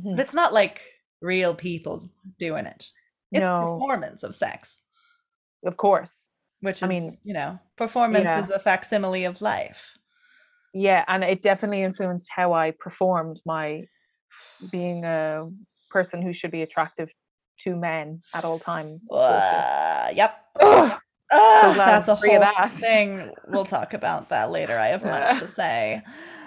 Mhm. 0.04 0.18
but 0.18 0.26
it's 0.26 0.34
not 0.34 0.52
like 0.54 0.82
real 1.22 1.56
people 1.56 2.10
doing 2.38 2.66
it. 2.66 2.90
It's 3.32 3.42
No. 3.48 3.78
performance 3.80 4.24
of 4.24 4.36
sex, 4.36 4.82
of 5.66 5.78
course 5.78 6.28
which 6.62 6.78
is, 6.78 6.84
I 6.84 6.88
mean, 6.88 7.18
you 7.24 7.34
know, 7.34 7.58
performance 7.76 8.26
yeah. 8.26 8.40
is 8.40 8.52
a 8.52 8.60
facsimile 8.60 9.26
of 9.26 9.42
life. 9.42 9.98
yeah 10.74 11.04
and 11.08 11.24
it 11.24 11.42
definitely 11.42 11.82
influenced 11.84 12.30
how 12.36 12.54
i 12.54 12.72
performed 12.72 13.40
my 13.46 13.84
being 14.72 15.04
a 15.04 15.50
person 15.90 16.22
who 16.22 16.34
should 16.34 16.52
be 16.52 16.62
attractive 16.62 17.10
to 17.60 17.76
men 17.76 18.22
at 18.34 18.44
all 18.46 18.58
times. 18.60 19.06
Uh, 19.12 20.10
yep. 20.16 20.34
Ugh, 20.62 21.00
glad 21.30 21.76
that's 21.76 22.08
a 22.08 22.12
I'm 22.14 22.18
free 22.18 22.36
of 22.36 22.44
whole 22.44 22.54
that. 22.58 22.74
thing. 22.74 23.32
We'll 23.50 23.66
talk 23.66 23.94
about 23.94 24.30
that 24.30 24.52
later. 24.52 24.78
I 24.78 24.88
have 24.88 25.04
much 25.04 25.40
to 25.44 25.48
say. 25.48 26.02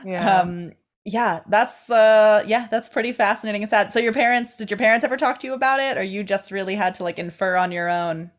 yeah 0.05 0.41
Um, 0.41 0.73
yeah, 1.05 1.41
that's 1.49 1.91
uh, 1.91 2.43
yeah, 2.47 2.67
that's 2.71 2.89
pretty 2.89 3.13
fascinating 3.13 3.63
and 3.63 3.71
sad. 3.71 3.93
So 3.93 3.99
your 3.99 4.13
parents, 4.13 4.57
did 4.57 4.71
your 4.71 4.79
parents 4.79 5.05
ever 5.05 5.17
talk 5.17 5.39
to 5.41 5.47
you 5.47 5.55
about 5.55 5.81
it, 5.81 5.99
or 5.99 6.03
you 6.03 6.25
just 6.25 6.51
really 6.51 6.75
had 6.75 6.95
to 6.97 7.03
like 7.03 7.19
infer 7.19 7.57
on 7.57 7.73
your 7.73 7.89
own? 7.89 8.31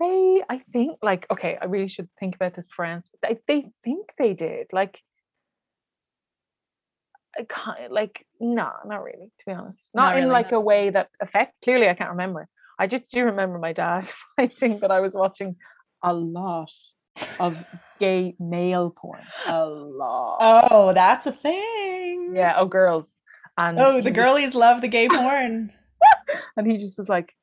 they 0.00 0.42
i 0.48 0.58
think 0.72 0.98
like 1.02 1.26
okay 1.30 1.56
i 1.60 1.66
really 1.66 1.86
should 1.86 2.08
think 2.18 2.34
about 2.34 2.54
this 2.56 2.66
answer. 2.82 3.10
they, 3.22 3.38
they 3.46 3.66
think 3.84 4.10
they 4.18 4.32
did 4.34 4.66
like 4.72 5.00
I 7.38 7.44
can't, 7.44 7.92
like 7.92 8.26
no 8.40 8.70
not 8.86 9.02
really 9.04 9.30
to 9.38 9.46
be 9.46 9.52
honest 9.52 9.90
not, 9.94 10.02
Not 10.02 10.16
in 10.16 10.22
really. 10.24 10.32
like 10.32 10.52
a 10.52 10.60
way 10.60 10.90
that 10.90 11.10
affect 11.20 11.62
clearly 11.62 11.88
i 11.88 11.94
can't 11.94 12.10
remember 12.10 12.48
i 12.78 12.86
just 12.86 13.12
do 13.12 13.24
remember 13.24 13.58
my 13.58 13.72
dad 13.72 14.08
finding 14.36 14.80
that 14.80 14.90
i 14.90 15.00
was 15.00 15.12
watching 15.12 15.56
a 16.02 16.12
lot 16.12 16.70
of 17.38 17.56
gay 17.98 18.34
male 18.38 18.90
porn 18.90 19.22
a 19.48 19.66
lot 19.66 20.38
Oh, 20.70 20.92
that's 20.92 21.26
a 21.26 21.32
thing. 21.32 22.32
yeah 22.34 22.54
oh 22.56 22.66
girls 22.66 23.10
and 23.58 23.78
Oh, 23.78 24.00
the 24.00 24.10
was- 24.10 24.12
girlies 24.12 24.54
love 24.54 24.80
the 24.80 24.88
gay 24.88 25.08
porn. 25.12 25.72
and 26.56 26.66
he 26.70 26.78
just 26.78 26.96
was 26.98 27.08
like 27.08 27.34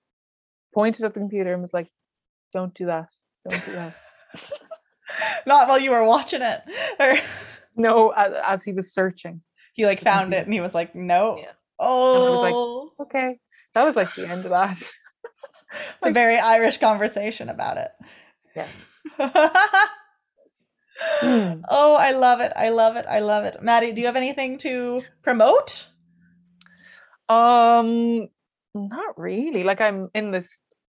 pointed 0.74 1.06
at 1.06 1.14
the 1.14 1.20
computer 1.20 1.54
and 1.54 1.62
was 1.62 1.74
like 1.74 1.90
don't 2.54 2.74
do 2.74 2.86
that 2.88 3.10
don't 3.48 3.66
do 3.66 3.72
that 3.74 3.94
Not 5.46 5.70
while 5.70 5.80
you 5.80 5.92
were 5.92 6.04
watching 6.04 6.42
it. 6.42 6.62
Or 7.00 7.16
no 7.78 8.10
as, 8.10 8.34
as 8.46 8.64
he 8.64 8.74
was 8.74 8.92
searching 8.94 9.42
he 9.74 9.86
like 9.86 10.00
The 10.00 10.06
found 10.06 10.34
it 10.34 10.44
and 10.46 10.54
he 10.54 10.60
was 10.62 10.74
like, 10.76 10.96
no. 10.96 11.38
Yeah. 11.38 11.52
Oh, 11.80 12.32
was 12.32 12.42
like, 12.42 12.54
oh. 12.56 12.92
okay 13.02 13.40
that 13.74 13.84
was 13.86 13.96
like 13.96 14.14
the 14.16 14.28
end 14.28 14.44
of 14.46 14.52
that 14.52 14.78
it's 14.80 16.08
a 16.08 16.12
very 16.12 16.38
Irish 16.38 16.78
conversation 16.78 17.50
about 17.50 17.78
it. 17.78 17.92
Yeah. 18.58 18.68
oh, 21.70 21.96
I 22.00 22.12
love 22.12 22.42
it. 22.42 22.52
I 22.56 22.70
love 22.70 22.96
it. 22.96 23.06
I 23.08 23.20
love 23.20 23.46
it. 23.46 23.58
Maddie, 23.62 23.92
do 23.92 24.02
you 24.02 24.08
have 24.08 24.16
anything 24.16 24.58
to 24.60 25.02
promote? 25.22 25.88
Um, 27.30 28.30
not 28.74 29.18
really. 29.18 29.64
Like 29.64 29.82
I'm 29.82 30.10
in 30.16 30.32
this 30.32 30.48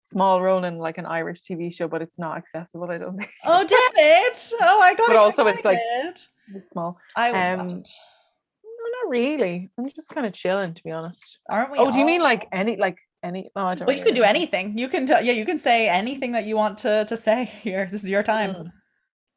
small 0.05 0.41
role 0.41 0.63
in 0.63 0.77
like 0.77 0.97
an 0.97 1.05
Irish 1.05 1.41
TV 1.41 1.73
show, 1.73 1.87
but 1.87 2.01
it's 2.01 2.17
not 2.17 2.37
accessible. 2.37 2.89
I 2.89 2.97
don't 2.97 3.17
think. 3.17 3.29
Oh, 3.45 3.65
damn 3.65 3.79
it. 3.95 4.53
Oh, 4.61 4.81
I 4.81 4.93
got 4.95 5.07
But 5.07 5.17
also 5.17 5.47
it's 5.47 5.63
like- 5.65 5.77
it. 5.79 6.27
It's 6.55 6.71
small. 6.71 6.97
I 7.15 7.31
would 7.31 7.37
watch 7.37 7.59
um. 7.73 7.77
No, 7.77 9.03
not 9.03 9.09
really. 9.09 9.69
I'm 9.77 9.87
just 9.89 10.09
kind 10.09 10.25
of 10.25 10.33
chilling, 10.33 10.73
to 10.73 10.83
be 10.83 10.89
honest. 10.91 11.37
Aren't 11.47 11.71
we? 11.71 11.77
Oh, 11.77 11.91
do 11.91 11.99
you 11.99 12.05
mean 12.05 12.21
like 12.21 12.47
any 12.51 12.75
like 12.77 12.97
any? 13.23 13.49
Oh, 13.55 13.65
I 13.65 13.75
don't. 13.75 13.87
Well, 13.87 13.95
you 13.97 14.03
can 14.03 14.13
do 14.13 14.23
anything. 14.23 14.77
You 14.77 14.87
can 14.87 15.05
tell. 15.05 15.23
Yeah, 15.23 15.33
you 15.33 15.45
can 15.45 15.57
say 15.59 15.87
anything 15.89 16.31
that 16.33 16.45
you 16.45 16.55
want 16.55 16.77
to 16.79 17.05
to 17.05 17.17
say 17.17 17.45
here. 17.63 17.87
This 17.91 18.03
is 18.03 18.09
your 18.09 18.23
time. 18.23 18.53
Mm. 18.53 18.71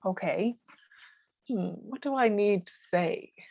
Okay. 0.06 0.54
Hmm, 1.48 1.70
what 1.90 2.00
do 2.00 2.14
I 2.14 2.28
need 2.28 2.66
to 2.66 2.72
say? 2.90 3.32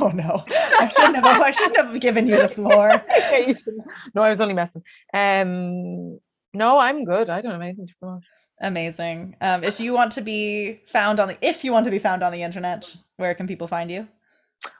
Oh 0.00 0.08
no, 0.14 0.44
I 0.78 0.86
shouldn't 0.88 1.16
have. 1.16 1.40
I 1.40 1.50
shouldn't 1.50 1.76
have 1.76 2.00
given 2.00 2.26
you 2.28 2.36
the 2.36 2.48
floor. 2.50 2.90
Okay, 3.18 3.46
you 3.48 3.54
shouldn't- 3.54 3.84
no, 4.14 4.22
I 4.22 4.30
was 4.30 4.40
only 4.40 4.54
messing. 4.54 4.82
Um, 5.12 6.20
no, 6.54 6.78
I'm 6.78 7.04
good. 7.04 7.28
I 7.28 7.40
don't 7.40 7.52
have 7.52 7.60
anything 7.60 7.88
to 7.88 7.94
promote. 7.98 8.22
Amazing. 8.60 9.34
Um, 9.40 9.64
if 9.64 9.80
you 9.80 9.92
want 9.92 10.12
to 10.12 10.20
be 10.20 10.80
found 10.86 11.18
on 11.18 11.28
the, 11.28 11.38
if 11.40 11.64
you 11.64 11.72
want 11.72 11.84
to 11.86 11.90
be 11.90 11.98
found 11.98 12.22
on 12.22 12.30
the 12.30 12.42
internet, 12.44 12.96
where 13.16 13.34
can 13.34 13.46
people 13.48 13.66
find 13.66 13.90
you? 13.90 14.06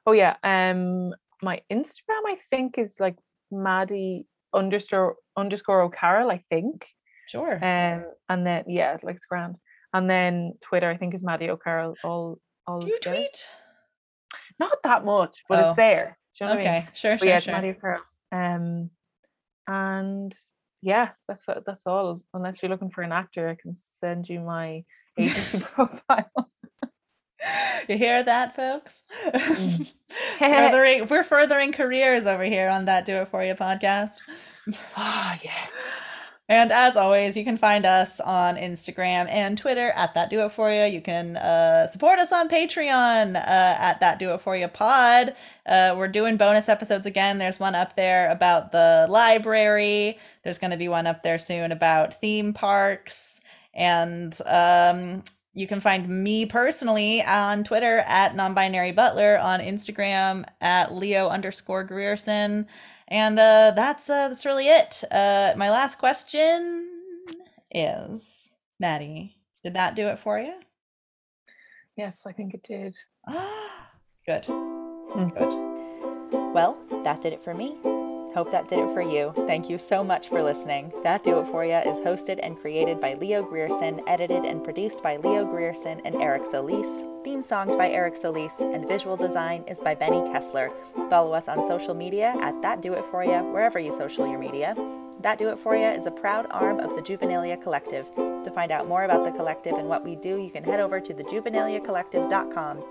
Oh 0.07 0.13
yeah. 0.13 0.37
Um, 0.45 1.15
my 1.43 1.61
Instagram 1.73 2.23
I 2.29 2.37
think 2.51 2.79
is 2.79 2.95
like 3.01 3.17
Maddie 3.51 4.27
underscore 4.55 5.17
underscore 5.37 5.83
O'Carroll. 5.83 6.31
I 6.31 6.43
think. 6.51 6.87
Sure. 7.29 7.55
Um, 7.55 8.05
and 8.29 8.47
then 8.47 8.65
yeah, 8.67 8.97
like 9.03 9.17
it's 9.17 9.27
grand. 9.27 9.57
And 9.93 10.09
then 10.09 10.55
Twitter 10.63 10.91
I 10.91 10.97
think 10.97 11.15
is 11.15 11.23
Maddie 11.23 11.51
O'Carroll. 11.51 11.95
All 12.05 12.39
all 12.67 12.79
do 12.81 12.89
you 12.89 12.99
together. 12.99 13.17
tweet? 13.17 13.49
Not 14.59 14.79
that 14.85 15.05
much, 15.05 15.39
but 15.49 15.65
Oh, 15.65 15.69
it's 15.71 15.77
there. 15.77 16.19
You 16.41 16.47
know 16.47 16.55
what 16.55 16.61
I 16.61 16.65
mean? 16.65 16.69
Okay. 16.83 16.89
Sure. 16.95 17.13
But 17.15 17.19
Sure. 17.21 17.29
yeah, 17.29 17.39
sure. 17.41 17.53
Maddie 17.55 17.69
O'Carroll. 17.71 18.03
Um, 18.33 18.91
and 19.67 20.35
yeah, 20.83 21.11
that's 21.29 21.45
that's 21.67 21.83
all. 21.87 22.23
Unless 22.35 22.63
you're 22.63 22.71
looking 22.71 22.91
for 22.91 23.03
an 23.03 23.13
actor, 23.13 23.49
I 23.49 23.55
can 23.61 23.75
send 24.01 24.29
you 24.29 24.41
my 24.41 24.85
agency 25.19 25.61
profile. 25.75 26.31
You 27.89 27.97
hear 27.97 28.23
that, 28.23 28.55
folks? 28.55 29.03
Mm. 29.25 29.91
furthering, 30.39 31.07
we're 31.11 31.25
furthering 31.25 31.73
careers 31.73 32.27
over 32.27 32.45
here 32.45 32.69
on 32.69 32.85
that 32.85 33.05
Do 33.05 33.15
It 33.17 33.29
For 33.29 33.43
You 33.43 33.55
podcast. 33.55 34.13
Ah, 34.97 35.39
yes. 35.43 35.71
And 36.51 36.73
as 36.73 36.97
always, 36.97 37.37
you 37.37 37.45
can 37.45 37.57
find 37.57 37.87
us 37.87 38.19
on 38.19 38.57
Instagram 38.57 39.29
and 39.29 39.57
Twitter 39.57 39.91
at 39.91 40.15
That 40.15 40.31
Do 40.31 40.45
It 40.45 40.51
For 40.51 40.69
You. 40.71 40.83
You 40.83 41.01
can 41.01 41.37
uh, 41.37 41.87
support 41.87 42.19
us 42.19 42.33
on 42.33 42.49
Patreon 42.49 43.37
uh, 43.37 43.39
at 43.39 44.01
That 44.01 44.19
Do 44.19 44.35
It 44.35 44.41
For 44.41 44.57
You 44.57 44.67
Pod. 44.67 45.35
Uh, 45.65 45.95
we're 45.97 46.09
doing 46.09 46.37
bonus 46.37 46.69
episodes 46.69 47.07
again. 47.07 47.39
There's 47.39 47.61
one 47.61 47.77
up 47.77 47.95
there 47.95 48.31
about 48.33 48.73
the 48.73 49.07
library. 49.09 50.19
There's 50.43 50.59
going 50.59 50.73
to 50.73 50.77
be 50.77 50.89
one 50.89 51.07
up 51.07 51.23
there 51.23 51.39
soon 51.39 51.71
about 51.71 52.21
theme 52.21 52.53
parks. 52.53 53.41
And 53.73 54.37
um, 54.45 55.23
you 55.53 55.67
can 55.67 55.81
find 55.81 56.09
me 56.09 56.47
personally 56.47 57.23
on 57.23 57.65
Twitter 57.65 57.99
at 58.07 58.37
non-binary 58.37 58.93
butler, 58.93 59.39
on 59.39 59.61
Instagram 59.61 60.45
at 60.61 60.95
Leo 60.95 61.29
underscore 61.29 61.85
Grierson. 61.85 62.67
And 63.09 63.39
uh, 63.39 63.73
that's 63.75 64.09
uh, 64.09 64.29
that's 64.29 64.47
really 64.47 64.69
it. 64.69 65.03
Uh, 65.11 65.55
my 65.57 65.71
last 65.71 65.99
question 65.99 66.89
is, 67.73 68.49
Maddie, 68.79 69.37
did 69.65 69.75
that 69.75 69.97
do 69.97 70.07
it 70.07 70.21
for 70.21 70.39
you? 70.39 70.55
Yes, 71.97 72.21
I 72.25 72.33
think 72.33 72.55
it 72.55 72.63
did. 72.63 72.97
Good. 74.27 74.47
Good. 74.47 75.53
Well, 76.55 76.79
that 77.03 77.21
did 77.21 77.33
it 77.33 77.43
for 77.43 77.55
me. 77.55 77.77
Hope 78.35 78.53
that 78.53 78.69
did 78.69 78.79
it 78.79 78.95
for 78.95 79.03
you. 79.03 79.33
Thank 79.47 79.69
you 79.69 79.77
so 79.77 80.05
much 80.05 80.29
for 80.29 80.43
listening. 80.43 80.93
That 81.03 81.25
Do 81.25 81.39
It 81.41 81.47
For 81.47 81.65
You 81.65 81.77
is 81.77 81.99
hosted 82.01 82.39
and 82.43 82.57
created 82.59 83.01
by 83.01 83.15
Leo 83.15 83.43
Grierson, 83.43 84.01
edited 84.07 84.45
and 84.45 84.63
produced 84.63 85.03
by 85.03 85.17
Leo 85.17 85.45
Grierson 85.45 86.01
and 86.05 86.15
Eric 86.17 86.45
Solis, 86.45 87.03
theme 87.25 87.43
songed 87.43 87.77
by 87.77 87.91
Eric 87.91 88.17
Solis, 88.17 88.61
and 88.61 88.87
visual 88.87 89.17
design 89.17 89.65
is 89.67 89.81
by 89.81 89.95
Benny 89.95 90.21
Kessler. 90.31 90.71
Follow 91.09 91.33
us 91.33 91.49
on 91.49 91.67
social 91.67 91.95
media 91.95 92.35
at 92.41 92.63
That 92.63 92.81
Do 92.81 92.93
It 92.93 93.05
For 93.07 93.25
You, 93.25 93.43
wherever 93.53 93.79
you 93.81 93.97
social 93.97 94.27
your 94.27 94.39
media. 94.39 94.75
That 95.21 95.39
Do 95.39 95.51
It 95.51 95.59
For 95.59 95.77
You 95.77 95.85
is 95.85 96.07
a 96.07 96.11
proud 96.11 96.47
arm 96.51 96.81
of 96.81 96.97
the 96.97 97.03
Juvenilia 97.03 97.63
Collective. 97.63 98.11
To 98.15 98.51
find 98.55 98.73
out 98.73 98.89
more 98.89 99.05
about 99.05 99.23
the 99.23 99.31
collective 99.31 99.75
and 99.75 99.87
what 99.87 100.03
we 100.03 100.17
do, 100.17 100.39
you 100.39 100.51
can 100.51 100.65
head 100.65 100.81
over 100.81 100.99
to 100.99 101.13
thejuveniliacollective.com. 101.13 102.83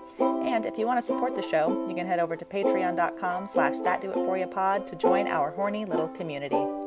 And 0.46 0.64
if 0.64 0.78
you 0.78 0.86
want 0.86 1.00
to 1.00 1.04
support 1.04 1.34
the 1.34 1.42
show, 1.42 1.88
you 1.88 1.94
can 1.94 2.06
head 2.06 2.20
over 2.20 2.36
to 2.36 2.44
patreon.com 2.44 3.48
slash 3.48 3.74
thatdoitforyoupod 3.74 4.86
to 4.86 4.96
join 4.96 5.26
our 5.26 5.50
horny 5.50 5.84
little 5.84 6.08
community. 6.08 6.79